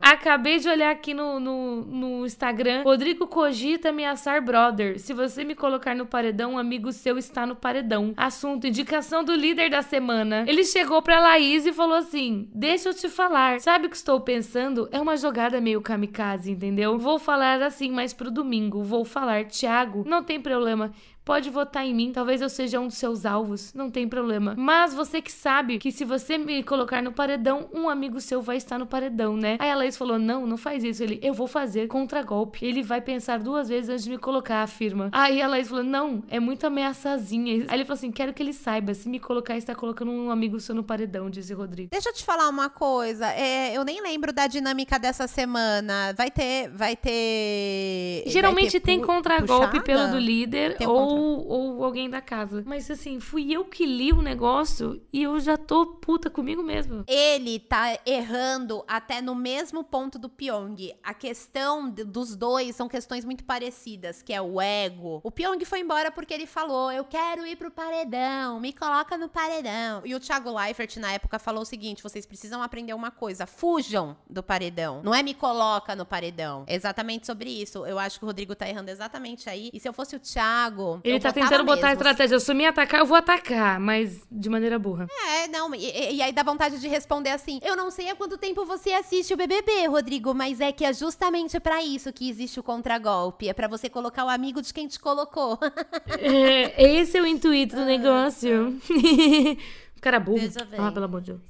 acabei 0.00 0.58
de 0.58 0.68
olhar 0.68 0.90
aqui 0.90 1.14
no, 1.14 1.40
no, 1.40 1.82
no 1.82 2.26
Instagram. 2.26 2.82
Rodrigo 2.82 3.26
cogita 3.26 3.90
ameaçar 3.90 4.42
brother. 4.42 4.98
Se 4.98 5.12
você 5.12 5.44
me 5.44 5.54
colocar 5.54 5.94
no 5.94 6.06
paredão, 6.06 6.54
um 6.54 6.58
amigo 6.58 6.92
seu 6.92 7.18
está 7.18 7.46
no 7.46 7.56
paredão. 7.56 8.12
Assunto: 8.16 8.66
indicação 8.66 9.24
do 9.24 9.34
líder 9.34 9.70
da 9.70 9.82
semana. 9.82 10.44
Ele 10.46 10.64
chegou 10.64 11.02
pra 11.02 11.20
Laís 11.20 11.66
e 11.66 11.72
falou 11.72 11.96
assim: 11.96 12.48
Deixa 12.54 12.88
eu 12.88 12.94
te 12.94 13.08
falar. 13.08 13.60
Sabe 13.60 13.86
o 13.86 13.90
que 13.90 13.96
estou 13.96 14.20
pensando? 14.20 14.88
É 14.92 15.00
uma 15.00 15.16
jogada 15.16 15.60
meio 15.60 15.80
kamikaze, 15.80 16.50
entendeu? 16.50 16.98
Vou 16.98 17.18
falar 17.18 17.62
assim 17.62 17.90
mais 17.90 18.12
pro 18.12 18.30
domingo. 18.30 18.82
Vou 18.92 19.06
falar, 19.06 19.46
Thiago, 19.46 20.04
não 20.06 20.22
tem 20.22 20.38
problema. 20.38 20.92
Pode 21.24 21.50
votar 21.50 21.86
em 21.86 21.94
mim, 21.94 22.10
talvez 22.12 22.40
eu 22.40 22.48
seja 22.48 22.80
um 22.80 22.88
dos 22.88 22.96
seus 22.96 23.24
alvos, 23.24 23.72
não 23.74 23.90
tem 23.90 24.08
problema. 24.08 24.54
Mas 24.58 24.92
você 24.92 25.22
que 25.22 25.30
sabe 25.30 25.78
que 25.78 25.92
se 25.92 26.04
você 26.04 26.36
me 26.36 26.64
colocar 26.64 27.00
no 27.00 27.12
paredão, 27.12 27.68
um 27.72 27.88
amigo 27.88 28.20
seu 28.20 28.42
vai 28.42 28.56
estar 28.56 28.76
no 28.76 28.86
paredão, 28.86 29.36
né? 29.36 29.56
Aí 29.60 29.70
a 29.70 29.76
Laís 29.76 29.96
falou: 29.96 30.18
Não, 30.18 30.46
não 30.46 30.56
faz 30.56 30.82
isso. 30.82 31.02
Ele, 31.02 31.20
eu 31.22 31.32
vou 31.32 31.46
fazer 31.46 31.86
contra-golpe. 31.86 32.64
Ele 32.64 32.82
vai 32.82 33.00
pensar 33.00 33.38
duas 33.38 33.68
vezes 33.68 33.88
antes 33.88 34.04
de 34.04 34.10
me 34.10 34.18
colocar, 34.18 34.62
afirma. 34.62 35.10
Aí 35.12 35.40
a 35.40 35.46
Laís 35.46 35.68
falou: 35.68 35.84
Não, 35.84 36.24
é 36.28 36.40
muito 36.40 36.66
ameaçazinha. 36.66 37.66
Aí 37.68 37.76
ele 37.76 37.84
falou 37.84 37.94
assim: 37.96 38.10
Quero 38.10 38.34
que 38.34 38.42
ele 38.42 38.52
saiba, 38.52 38.92
se 38.92 39.08
me 39.08 39.20
colocar, 39.20 39.56
está 39.56 39.76
colocando 39.76 40.10
um 40.10 40.30
amigo 40.30 40.58
seu 40.58 40.74
no 40.74 40.82
paredão, 40.82 41.30
disse 41.30 41.54
Rodrigo. 41.54 41.90
Deixa 41.92 42.08
eu 42.08 42.14
te 42.14 42.24
falar 42.24 42.48
uma 42.48 42.68
coisa. 42.68 43.32
É, 43.32 43.76
eu 43.76 43.84
nem 43.84 44.02
lembro 44.02 44.32
da 44.32 44.48
dinâmica 44.48 44.98
dessa 44.98 45.28
semana. 45.28 46.12
Vai 46.16 46.32
ter. 46.32 46.68
Vai 46.70 46.96
ter. 46.96 48.24
Geralmente 48.26 48.72
vai 48.72 48.80
ter 48.80 48.80
tem 48.80 49.00
contra-golpe 49.00 49.80
pelo 49.80 50.08
do 50.08 50.18
líder 50.18 50.76
ou 50.84 51.11
ou, 51.12 51.46
ou 51.46 51.84
alguém 51.84 52.08
da 52.08 52.20
casa. 52.20 52.62
Mas 52.66 52.90
assim, 52.90 53.20
fui 53.20 53.52
eu 53.52 53.64
que 53.64 53.84
li 53.84 54.12
o 54.12 54.22
negócio 54.22 55.00
e 55.12 55.22
eu 55.22 55.38
já 55.40 55.56
tô 55.56 55.86
puta 55.86 56.30
comigo 56.30 56.62
mesmo. 56.62 57.04
Ele 57.06 57.58
tá 57.58 57.98
errando 58.04 58.84
até 58.86 59.20
no 59.20 59.34
mesmo 59.34 59.84
ponto 59.84 60.18
do 60.18 60.28
Pyong. 60.28 60.94
A 61.02 61.14
questão 61.14 61.88
dos 61.90 62.36
dois 62.36 62.76
são 62.76 62.88
questões 62.88 63.24
muito 63.24 63.44
parecidas, 63.44 64.22
que 64.22 64.32
é 64.32 64.40
o 64.40 64.60
ego. 64.60 65.20
O 65.22 65.30
Pyong 65.30 65.64
foi 65.64 65.80
embora 65.80 66.10
porque 66.10 66.34
ele 66.34 66.46
falou: 66.46 66.90
Eu 66.90 67.04
quero 67.04 67.46
ir 67.46 67.56
pro 67.56 67.70
paredão, 67.70 68.60
me 68.60 68.72
coloca 68.72 69.16
no 69.16 69.28
paredão. 69.28 70.02
E 70.04 70.14
o 70.14 70.20
Thiago 70.20 70.50
Leifert, 70.50 70.96
na 70.96 71.12
época, 71.12 71.38
falou 71.38 71.62
o 71.62 71.66
seguinte: 71.66 72.02
vocês 72.02 72.26
precisam 72.26 72.62
aprender 72.62 72.94
uma 72.94 73.10
coisa, 73.10 73.46
fujam 73.46 74.16
do 74.28 74.42
paredão. 74.42 75.02
Não 75.02 75.14
é 75.14 75.22
me 75.22 75.34
coloca 75.34 75.94
no 75.94 76.06
paredão. 76.06 76.64
Exatamente 76.66 77.26
sobre 77.26 77.50
isso. 77.50 77.84
Eu 77.86 77.98
acho 77.98 78.18
que 78.18 78.24
o 78.24 78.26
Rodrigo 78.26 78.54
tá 78.54 78.68
errando 78.68 78.90
exatamente 78.90 79.48
aí. 79.48 79.70
E 79.72 79.80
se 79.80 79.88
eu 79.88 79.92
fosse 79.92 80.16
o 80.16 80.20
Thiago, 80.20 81.00
ele 81.04 81.20
tá 81.20 81.32
tentando 81.32 81.64
botar 81.64 81.88
a 81.88 81.92
estratégia. 81.92 82.38
Se 82.38 82.50
eu 82.50 82.54
me 82.54 82.66
atacar, 82.66 83.00
eu 83.00 83.06
vou 83.06 83.16
atacar, 83.16 83.80
mas 83.80 84.22
de 84.30 84.48
maneira 84.48 84.78
burra. 84.78 85.06
É, 85.36 85.48
não. 85.48 85.74
E, 85.74 86.14
e, 86.14 86.22
aí 86.22 86.32
dá 86.32 86.42
vontade 86.42 86.78
de 86.80 86.88
responder 86.88 87.30
assim: 87.30 87.60
Eu 87.62 87.76
não 87.76 87.90
sei 87.90 88.10
há 88.10 88.14
quanto 88.14 88.38
tempo 88.38 88.64
você 88.64 88.92
assiste 88.92 89.34
o 89.34 89.36
BBB, 89.36 89.86
Rodrigo, 89.86 90.34
mas 90.34 90.60
é 90.60 90.72
que 90.72 90.84
é 90.84 90.92
justamente 90.92 91.58
para 91.60 91.82
isso 91.82 92.12
que 92.12 92.28
existe 92.28 92.60
o 92.60 92.62
contragolpe. 92.62 93.48
É 93.48 93.52
para 93.52 93.68
você 93.68 93.88
colocar 93.88 94.24
o 94.24 94.28
amigo 94.28 94.62
de 94.62 94.72
quem 94.72 94.86
te 94.86 94.98
colocou. 94.98 95.58
é, 96.18 96.94
esse 96.94 97.18
é 97.18 97.22
o 97.22 97.26
intuito 97.26 97.76
do 97.76 97.82
ah, 97.82 97.86
negócio. 97.86 98.80
Tá. 100.02 100.10
Cara 100.10 100.18
burro. 100.18 100.40
Ah, 100.78 100.90
pelo 100.90 101.04
amor 101.04 101.20
de 101.20 101.28
Deus. 101.28 101.40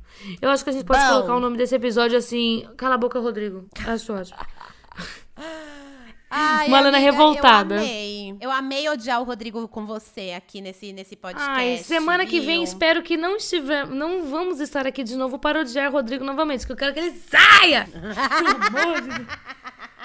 Eu 0.43 0.51
acho 0.51 0.63
que 0.63 0.69
a 0.69 0.73
gente 0.75 0.85
pode 0.85 1.01
Bom. 1.01 1.09
colocar 1.09 1.37
o 1.37 1.41
nome 1.41 1.57
desse 1.57 1.75
episódio 1.75 2.19
assim: 2.19 2.69
Cala 2.77 2.97
a 2.97 2.99
boca, 2.99 3.19
Rodrigo. 3.19 3.67
Acho 3.87 4.13
ótimo. 4.13 4.37
Ai, 6.35 6.69
Malana 6.69 6.97
amiga, 6.97 7.13
revoltada. 7.13 7.75
Eu 7.75 7.81
amei. 7.81 8.37
Eu 8.41 8.51
amei 8.51 8.89
odiar 8.89 9.21
o 9.21 9.25
Rodrigo 9.25 9.69
com 9.69 9.85
você 9.85 10.33
aqui 10.35 10.63
nesse, 10.63 10.91
nesse 10.91 11.15
podcast. 11.15 11.51
Ai, 11.51 11.77
semana 11.79 12.25
viu? 12.25 12.31
que 12.31 12.41
vem 12.41 12.63
espero 12.63 13.03
que 13.03 13.19
não 13.19 13.37
estiver, 13.37 13.87
não 13.87 14.25
vamos 14.25 14.59
estar 14.59 14.87
aqui 14.87 15.05
de 15.05 15.15
novo 15.15 15.39
para 15.39 15.61
odiar 15.61 15.91
o 15.91 15.93
Rodrigo 15.93 16.25
novamente, 16.25 16.61
porque 16.61 16.73
eu 16.73 16.77
quero 16.77 16.95
que 16.95 17.01
ele 17.01 17.11
saia. 17.13 17.87
Pelo 17.87 18.81
amor 18.81 19.03
de 19.03 19.09
Deus. 19.09 19.29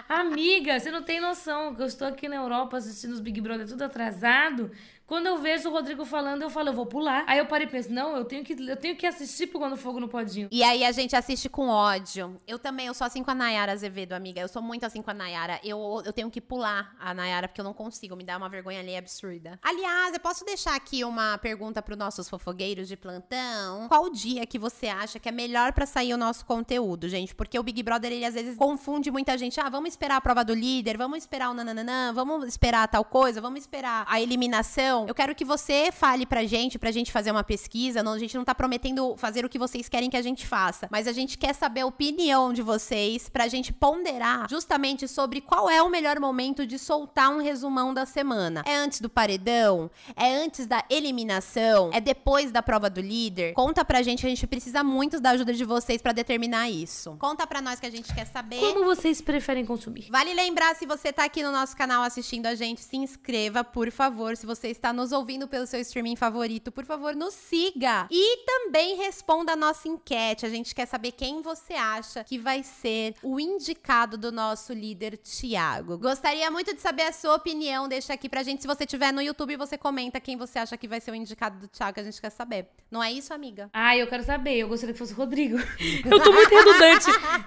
Amiga, 0.10 0.80
você 0.80 0.90
não 0.90 1.04
tem 1.04 1.20
noção 1.20 1.76
que 1.76 1.82
eu 1.82 1.86
estou 1.86 2.08
aqui 2.08 2.30
na 2.30 2.38
Europa 2.38 2.78
assistindo 2.78 3.12
os 3.12 3.20
Big 3.20 3.42
Brother 3.42 3.68
tudo 3.68 3.84
atrasado 3.84 4.72
Quando 5.08 5.28
eu 5.28 5.38
vejo 5.38 5.70
o 5.70 5.72
Rodrigo 5.72 6.04
falando, 6.04 6.42
eu 6.42 6.50
falo, 6.50 6.68
eu 6.68 6.74
vou 6.74 6.86
pular. 6.86 7.24
Aí 7.28 7.40
eu 7.40 7.46
parei 7.46 7.66
e 7.66 7.70
penso, 7.70 7.90
não, 7.90 8.18
eu 8.18 8.26
tenho 8.26 8.44
que, 8.44 8.54
eu 8.54 8.76
tenho 8.76 8.94
que 8.94 9.06
assistir 9.06 9.48
pro 9.48 9.58
Quando 9.58 9.78
Fogo 9.78 10.02
no 10.02 10.10
Podinho. 10.10 10.50
E 10.52 10.62
aí 10.62 10.84
a 10.84 10.92
gente 10.92 11.16
assiste 11.16 11.48
com 11.48 11.70
ódio. 11.70 12.36
Eu 12.46 12.60
também, 12.60 12.88
eu 12.88 12.94
sou 12.94 13.08
assim 13.08 13.24
com 13.24 13.32
a 13.32 13.36
Nayara 13.36 13.72
Azevedo, 13.72 14.12
amiga. 14.12 14.42
Eu 14.42 14.50
sou 14.50 14.62
muito 14.62 14.86
assim 14.86 15.02
com 15.02 15.10
a 15.10 15.14
Nayara. 15.14 15.62
Eu, 15.64 16.02
eu 16.06 16.12
tenho 16.12 16.30
que 16.30 16.42
pular 16.42 16.94
a 17.00 17.14
Nayara 17.14 17.48
porque 17.48 17.62
eu 17.62 17.66
não 17.66 17.74
consigo. 17.74 18.18
Me 18.18 18.24
dá 18.26 18.36
uma 18.36 18.50
vergonha 18.50 18.82
ali 18.82 18.98
absurda. 18.98 19.58
Aliás, 19.64 20.14
eu 20.14 20.20
posso 20.20 20.44
deixar 20.44 20.76
aqui 20.76 21.06
uma 21.06 21.38
pergunta 21.38 21.82
pros 21.82 21.98
nossos 21.98 22.28
fofogueiros 22.30 22.90
de 22.90 22.98
plantão. 22.98 23.88
Qual 23.88 24.10
dia 24.10 24.46
que 24.46 24.60
você 24.60 24.88
acha 24.88 25.20
que 25.20 25.30
é 25.30 25.32
melhor 25.32 25.72
pra 25.72 25.86
sair 25.86 26.14
o 26.14 26.18
nosso 26.18 26.46
conteúdo, 26.46 27.08
gente? 27.08 27.34
Porque 27.34 27.58
o 27.58 27.64
Big 27.64 27.82
Brother, 27.82 28.12
ele 28.12 28.26
às 28.26 28.34
vezes 28.34 28.58
confunde 28.58 29.10
muita 29.10 29.38
gente. 29.38 29.58
Ah, 29.58 29.70
vamos 29.70 29.92
esperar 29.92 30.18
a 30.18 30.22
prova 30.22 30.44
do 30.44 30.54
líder, 30.54 30.98
vamos 30.98 31.20
esperar 31.20 31.50
o 31.50 31.54
nananã, 31.54 32.12
vamos 32.14 32.46
esperar 32.46 32.90
tal 32.90 33.06
coisa, 33.06 33.40
vamos 33.40 33.62
esperar 33.62 34.06
a 34.06 34.20
eliminação. 34.20 34.97
Eu 35.06 35.14
quero 35.14 35.36
que 35.36 35.44
você 35.44 35.92
fale 35.92 36.26
pra 36.26 36.46
gente, 36.46 36.80
pra 36.80 36.92
gente 36.92 37.12
fazer 37.12 37.32
uma 37.32 37.44
pesquisa. 37.44 38.02
Não, 38.02 38.14
a 38.14 38.20
gente 38.20 38.38
não 38.38 38.46
tá 38.46 38.56
prometendo 38.56 39.16
fazer 39.18 39.44
o 39.44 39.50
que 39.50 39.60
vocês 39.60 39.90
querem 39.90 40.10
que 40.10 40.18
a 40.18 40.22
gente 40.22 40.48
faça, 40.48 40.88
mas 40.90 41.08
a 41.08 41.12
gente 41.12 41.38
quer 41.38 41.54
saber 41.54 41.82
a 41.82 41.86
opinião 41.86 42.54
de 42.54 42.62
vocês 42.62 43.28
pra 43.30 43.48
gente 43.48 43.74
ponderar 43.74 44.50
justamente 44.50 45.08
sobre 45.08 45.42
qual 45.42 45.70
é 45.70 45.82
o 45.82 45.90
melhor 45.90 46.20
momento 46.20 46.66
de 46.66 46.80
soltar 46.80 47.30
um 47.30 47.42
resumão 47.42 47.94
da 47.94 48.06
semana. 48.06 48.64
É 48.66 48.76
antes 48.76 49.02
do 49.02 49.10
paredão? 49.10 49.92
É 50.16 50.34
antes 50.34 50.66
da 50.66 50.84
eliminação? 50.90 51.92
É 51.94 52.00
depois 52.00 52.52
da 52.52 52.62
prova 52.62 52.90
do 52.90 53.02
líder? 53.02 53.54
Conta 53.54 53.84
pra 53.84 54.02
gente, 54.02 54.26
a 54.26 54.30
gente 54.30 54.48
precisa 54.48 54.84
muito 54.84 55.20
da 55.20 55.32
ajuda 55.32 55.54
de 55.54 55.66
vocês 55.66 56.02
pra 56.02 56.14
determinar 56.14 56.70
isso. 56.70 57.18
Conta 57.20 57.46
pra 57.46 57.62
nós 57.62 57.80
que 57.80 57.86
a 57.86 57.92
gente 57.92 58.14
quer 58.14 58.26
saber. 58.26 58.60
Como 58.60 58.86
vocês 58.86 59.22
preferem 59.22 59.66
consumir? 59.66 60.08
Vale 60.10 60.34
lembrar, 60.34 60.76
se 60.76 60.86
você 60.86 61.12
tá 61.12 61.26
aqui 61.26 61.44
no 61.44 61.52
nosso 61.52 61.76
canal 61.76 62.04
assistindo 62.04 62.46
a 62.46 62.56
gente, 62.56 62.82
se 62.82 62.98
inscreva, 62.98 63.64
por 63.64 63.92
favor. 63.92 64.38
Se 64.38 64.46
você 64.46 64.70
está 64.70 64.87
nos 64.94 65.12
ouvindo 65.12 65.48
pelo 65.48 65.66
seu 65.66 65.80
streaming 65.80 66.16
favorito, 66.16 66.72
por 66.72 66.86
favor, 66.86 67.16
nos 67.16 67.34
siga. 67.34 68.08
E 68.12 68.46
também 68.46 68.98
responda 68.98 69.54
a 69.54 69.56
nossa 69.56 69.88
enquete. 69.88 70.46
A 70.46 70.50
gente 70.50 70.74
quer 70.74 70.86
saber 70.86 71.12
quem 71.12 71.42
você 71.42 71.74
acha 71.74 72.24
que 72.24 72.38
vai 72.38 72.64
ser 72.64 73.16
o 73.24 73.40
indicado 73.40 74.18
do 74.18 74.32
nosso 74.32 74.74
líder, 74.74 75.18
Thiago. 75.18 75.98
Gostaria 75.98 76.50
muito 76.52 76.74
de 76.74 76.82
saber 76.82 77.04
a 77.04 77.12
sua 77.12 77.36
opinião. 77.36 77.88
Deixa 77.88 78.14
aqui 78.14 78.30
pra 78.30 78.44
gente. 78.44 78.62
Se 78.62 78.68
você 78.68 78.84
estiver 78.84 79.12
no 79.12 79.22
YouTube, 79.22 79.56
você 79.56 79.78
comenta 79.78 80.20
quem 80.20 80.38
você 80.38 80.60
acha 80.60 80.78
que 80.78 80.88
vai 80.88 81.00
ser 81.00 81.12
o 81.12 81.16
indicado 81.16 81.60
do 81.60 81.68
Thiago, 81.68 81.94
que 81.96 82.00
a 82.00 82.04
gente 82.04 82.20
quer 82.22 82.30
saber. 82.30 82.68
Não 82.90 83.04
é 83.04 83.12
isso, 83.12 83.34
amiga? 83.34 83.70
Ah, 83.74 83.98
eu 83.98 84.08
quero 84.08 84.24
saber. 84.24 84.58
Eu 84.58 84.68
gostaria 84.70 84.94
que 84.94 85.00
fosse 85.00 85.14
o 85.14 85.18
Rodrigo. 85.18 85.58
eu 86.10 86.24
tô 86.24 86.32
muito 86.32 86.50
redundante. 86.50 87.06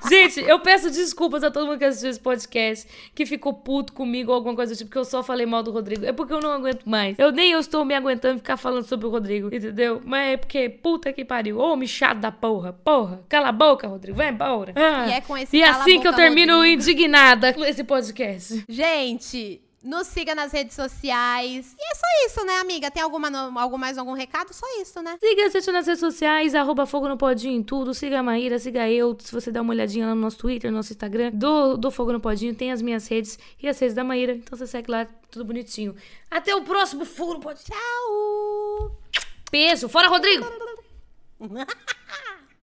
gente, 0.09 0.41
eu 0.41 0.61
peço 0.61 0.91
desculpas 0.91 1.43
a 1.43 1.51
todo 1.51 1.67
mundo 1.67 1.79
que 1.79 1.85
assistiu 1.85 2.11
esse 2.11 2.21
podcast, 2.21 2.87
que 3.15 3.25
ficou 3.25 3.55
puto 3.55 3.93
comigo 3.93 4.31
ou 4.31 4.37
alguma 4.37 4.55
coisa 4.55 4.75
do 4.75 4.79
tipo, 4.79 4.91
que 4.91 4.99
eu 4.99 5.05
só 5.05 5.23
falei 5.23 5.47
mal 5.47 5.63
do 5.63 5.71
Rodrigo. 5.71 6.05
É 6.05 6.13
porque 6.13 6.33
eu 6.33 6.41
não 6.41 6.53
aguento 6.53 6.85
mais. 6.85 7.19
Eu 7.19 7.30
nem 7.31 7.53
eu 7.53 7.61
estou 7.61 7.85
me 7.85 7.95
aguentando 7.95 8.39
ficar 8.39 8.57
falando 8.57 8.85
sobre 8.85 9.07
o 9.07 9.11
Rodrigo, 9.11 9.49
entendeu? 9.55 10.01
Mas 10.05 10.35
é 10.35 10.37
porque, 10.37 10.69
puta 10.69 11.13
que 11.13 11.25
pariu. 11.25 11.59
Ô, 11.59 11.77
me 11.77 11.87
chato 11.89 12.19
da 12.19 12.31
porra. 12.33 12.73
Porra. 12.73 13.23
Cala 13.29 13.49
a 13.49 13.53
boca, 13.53 13.87
Rodrigo. 13.89 14.17
Vai 14.17 14.31
embora. 14.31 14.73
Ah, 14.77 15.09
E 15.09 15.13
é 15.13 15.21
com 15.21 15.37
esse 15.37 15.57
e 15.57 15.63
assim 15.63 16.01
que 16.01 16.09
eu 16.09 16.15
termino 16.15 16.55
Rodrigo. 16.57 16.75
indignada 16.83 17.53
com 17.53 17.65
esse 17.65 17.85
podcast. 17.85 18.65
Gente, 18.69 19.61
nos 19.83 20.07
siga 20.09 20.35
nas 20.35 20.53
redes 20.53 20.75
sociais. 20.75 21.75
E 21.79 21.83
é 21.83 21.95
só 21.95 22.27
isso, 22.27 22.45
né, 22.45 22.59
amiga? 22.59 22.91
Tem 22.91 23.03
alguma, 23.03 23.31
algum 23.61 23.79
mais 23.79 23.97
algum 23.97 24.13
recado? 24.13 24.53
Só 24.53 24.67
isso, 24.81 25.03
né? 25.03 25.17
Siga 25.19 25.47
a 25.47 25.49
gente 25.49 25.73
nas 25.73 25.87
redes 25.87 26.01
sociais, 26.01 26.55
arroba 26.55 26.87
Fogo 26.87 27.09
no 27.09 27.17
Podinho 27.17 27.55
em 27.55 27.63
tudo. 27.63 27.95
Siga 27.95 28.21
a 28.21 28.23
Maíra, 28.23 28.59
siga 28.59 28.89
eu. 28.89 29.17
Se 29.19 29.33
você 29.33 29.51
der 29.51 29.61
uma 29.61 29.73
olhadinha 29.73 30.07
lá 30.07 30.15
no 30.15 30.21
nosso 30.21 30.39
Twitter, 30.39 30.71
no 30.71 30.77
nosso 30.77 30.93
Instagram, 30.93 31.31
do, 31.33 31.77
do 31.77 31.91
Fogo 31.91 32.13
no 32.13 32.21
Podinho, 32.21 32.55
tem 32.55 32.73
as 32.73 32.83
minhas 32.83 33.07
redes 33.09 33.39
e 33.61 33.69
as 33.69 33.79
redes 33.79 33.95
da 33.95 34.05
Maíra. 34.05 34.33
Então 34.33 34.57
você 34.57 34.67
segue 34.67 34.91
lá, 34.91 35.07
tudo 35.31 35.45
bonitinho. 35.45 35.95
Até 36.31 36.55
o 36.55 36.63
próximo 36.63 37.05
Fogo 37.05 37.35
no 37.35 37.41
Podinho. 37.41 37.65
Tchau! 37.65 39.01
Beijo. 39.51 39.89
Fora, 39.89 40.09
Rodrigo! 40.09 40.47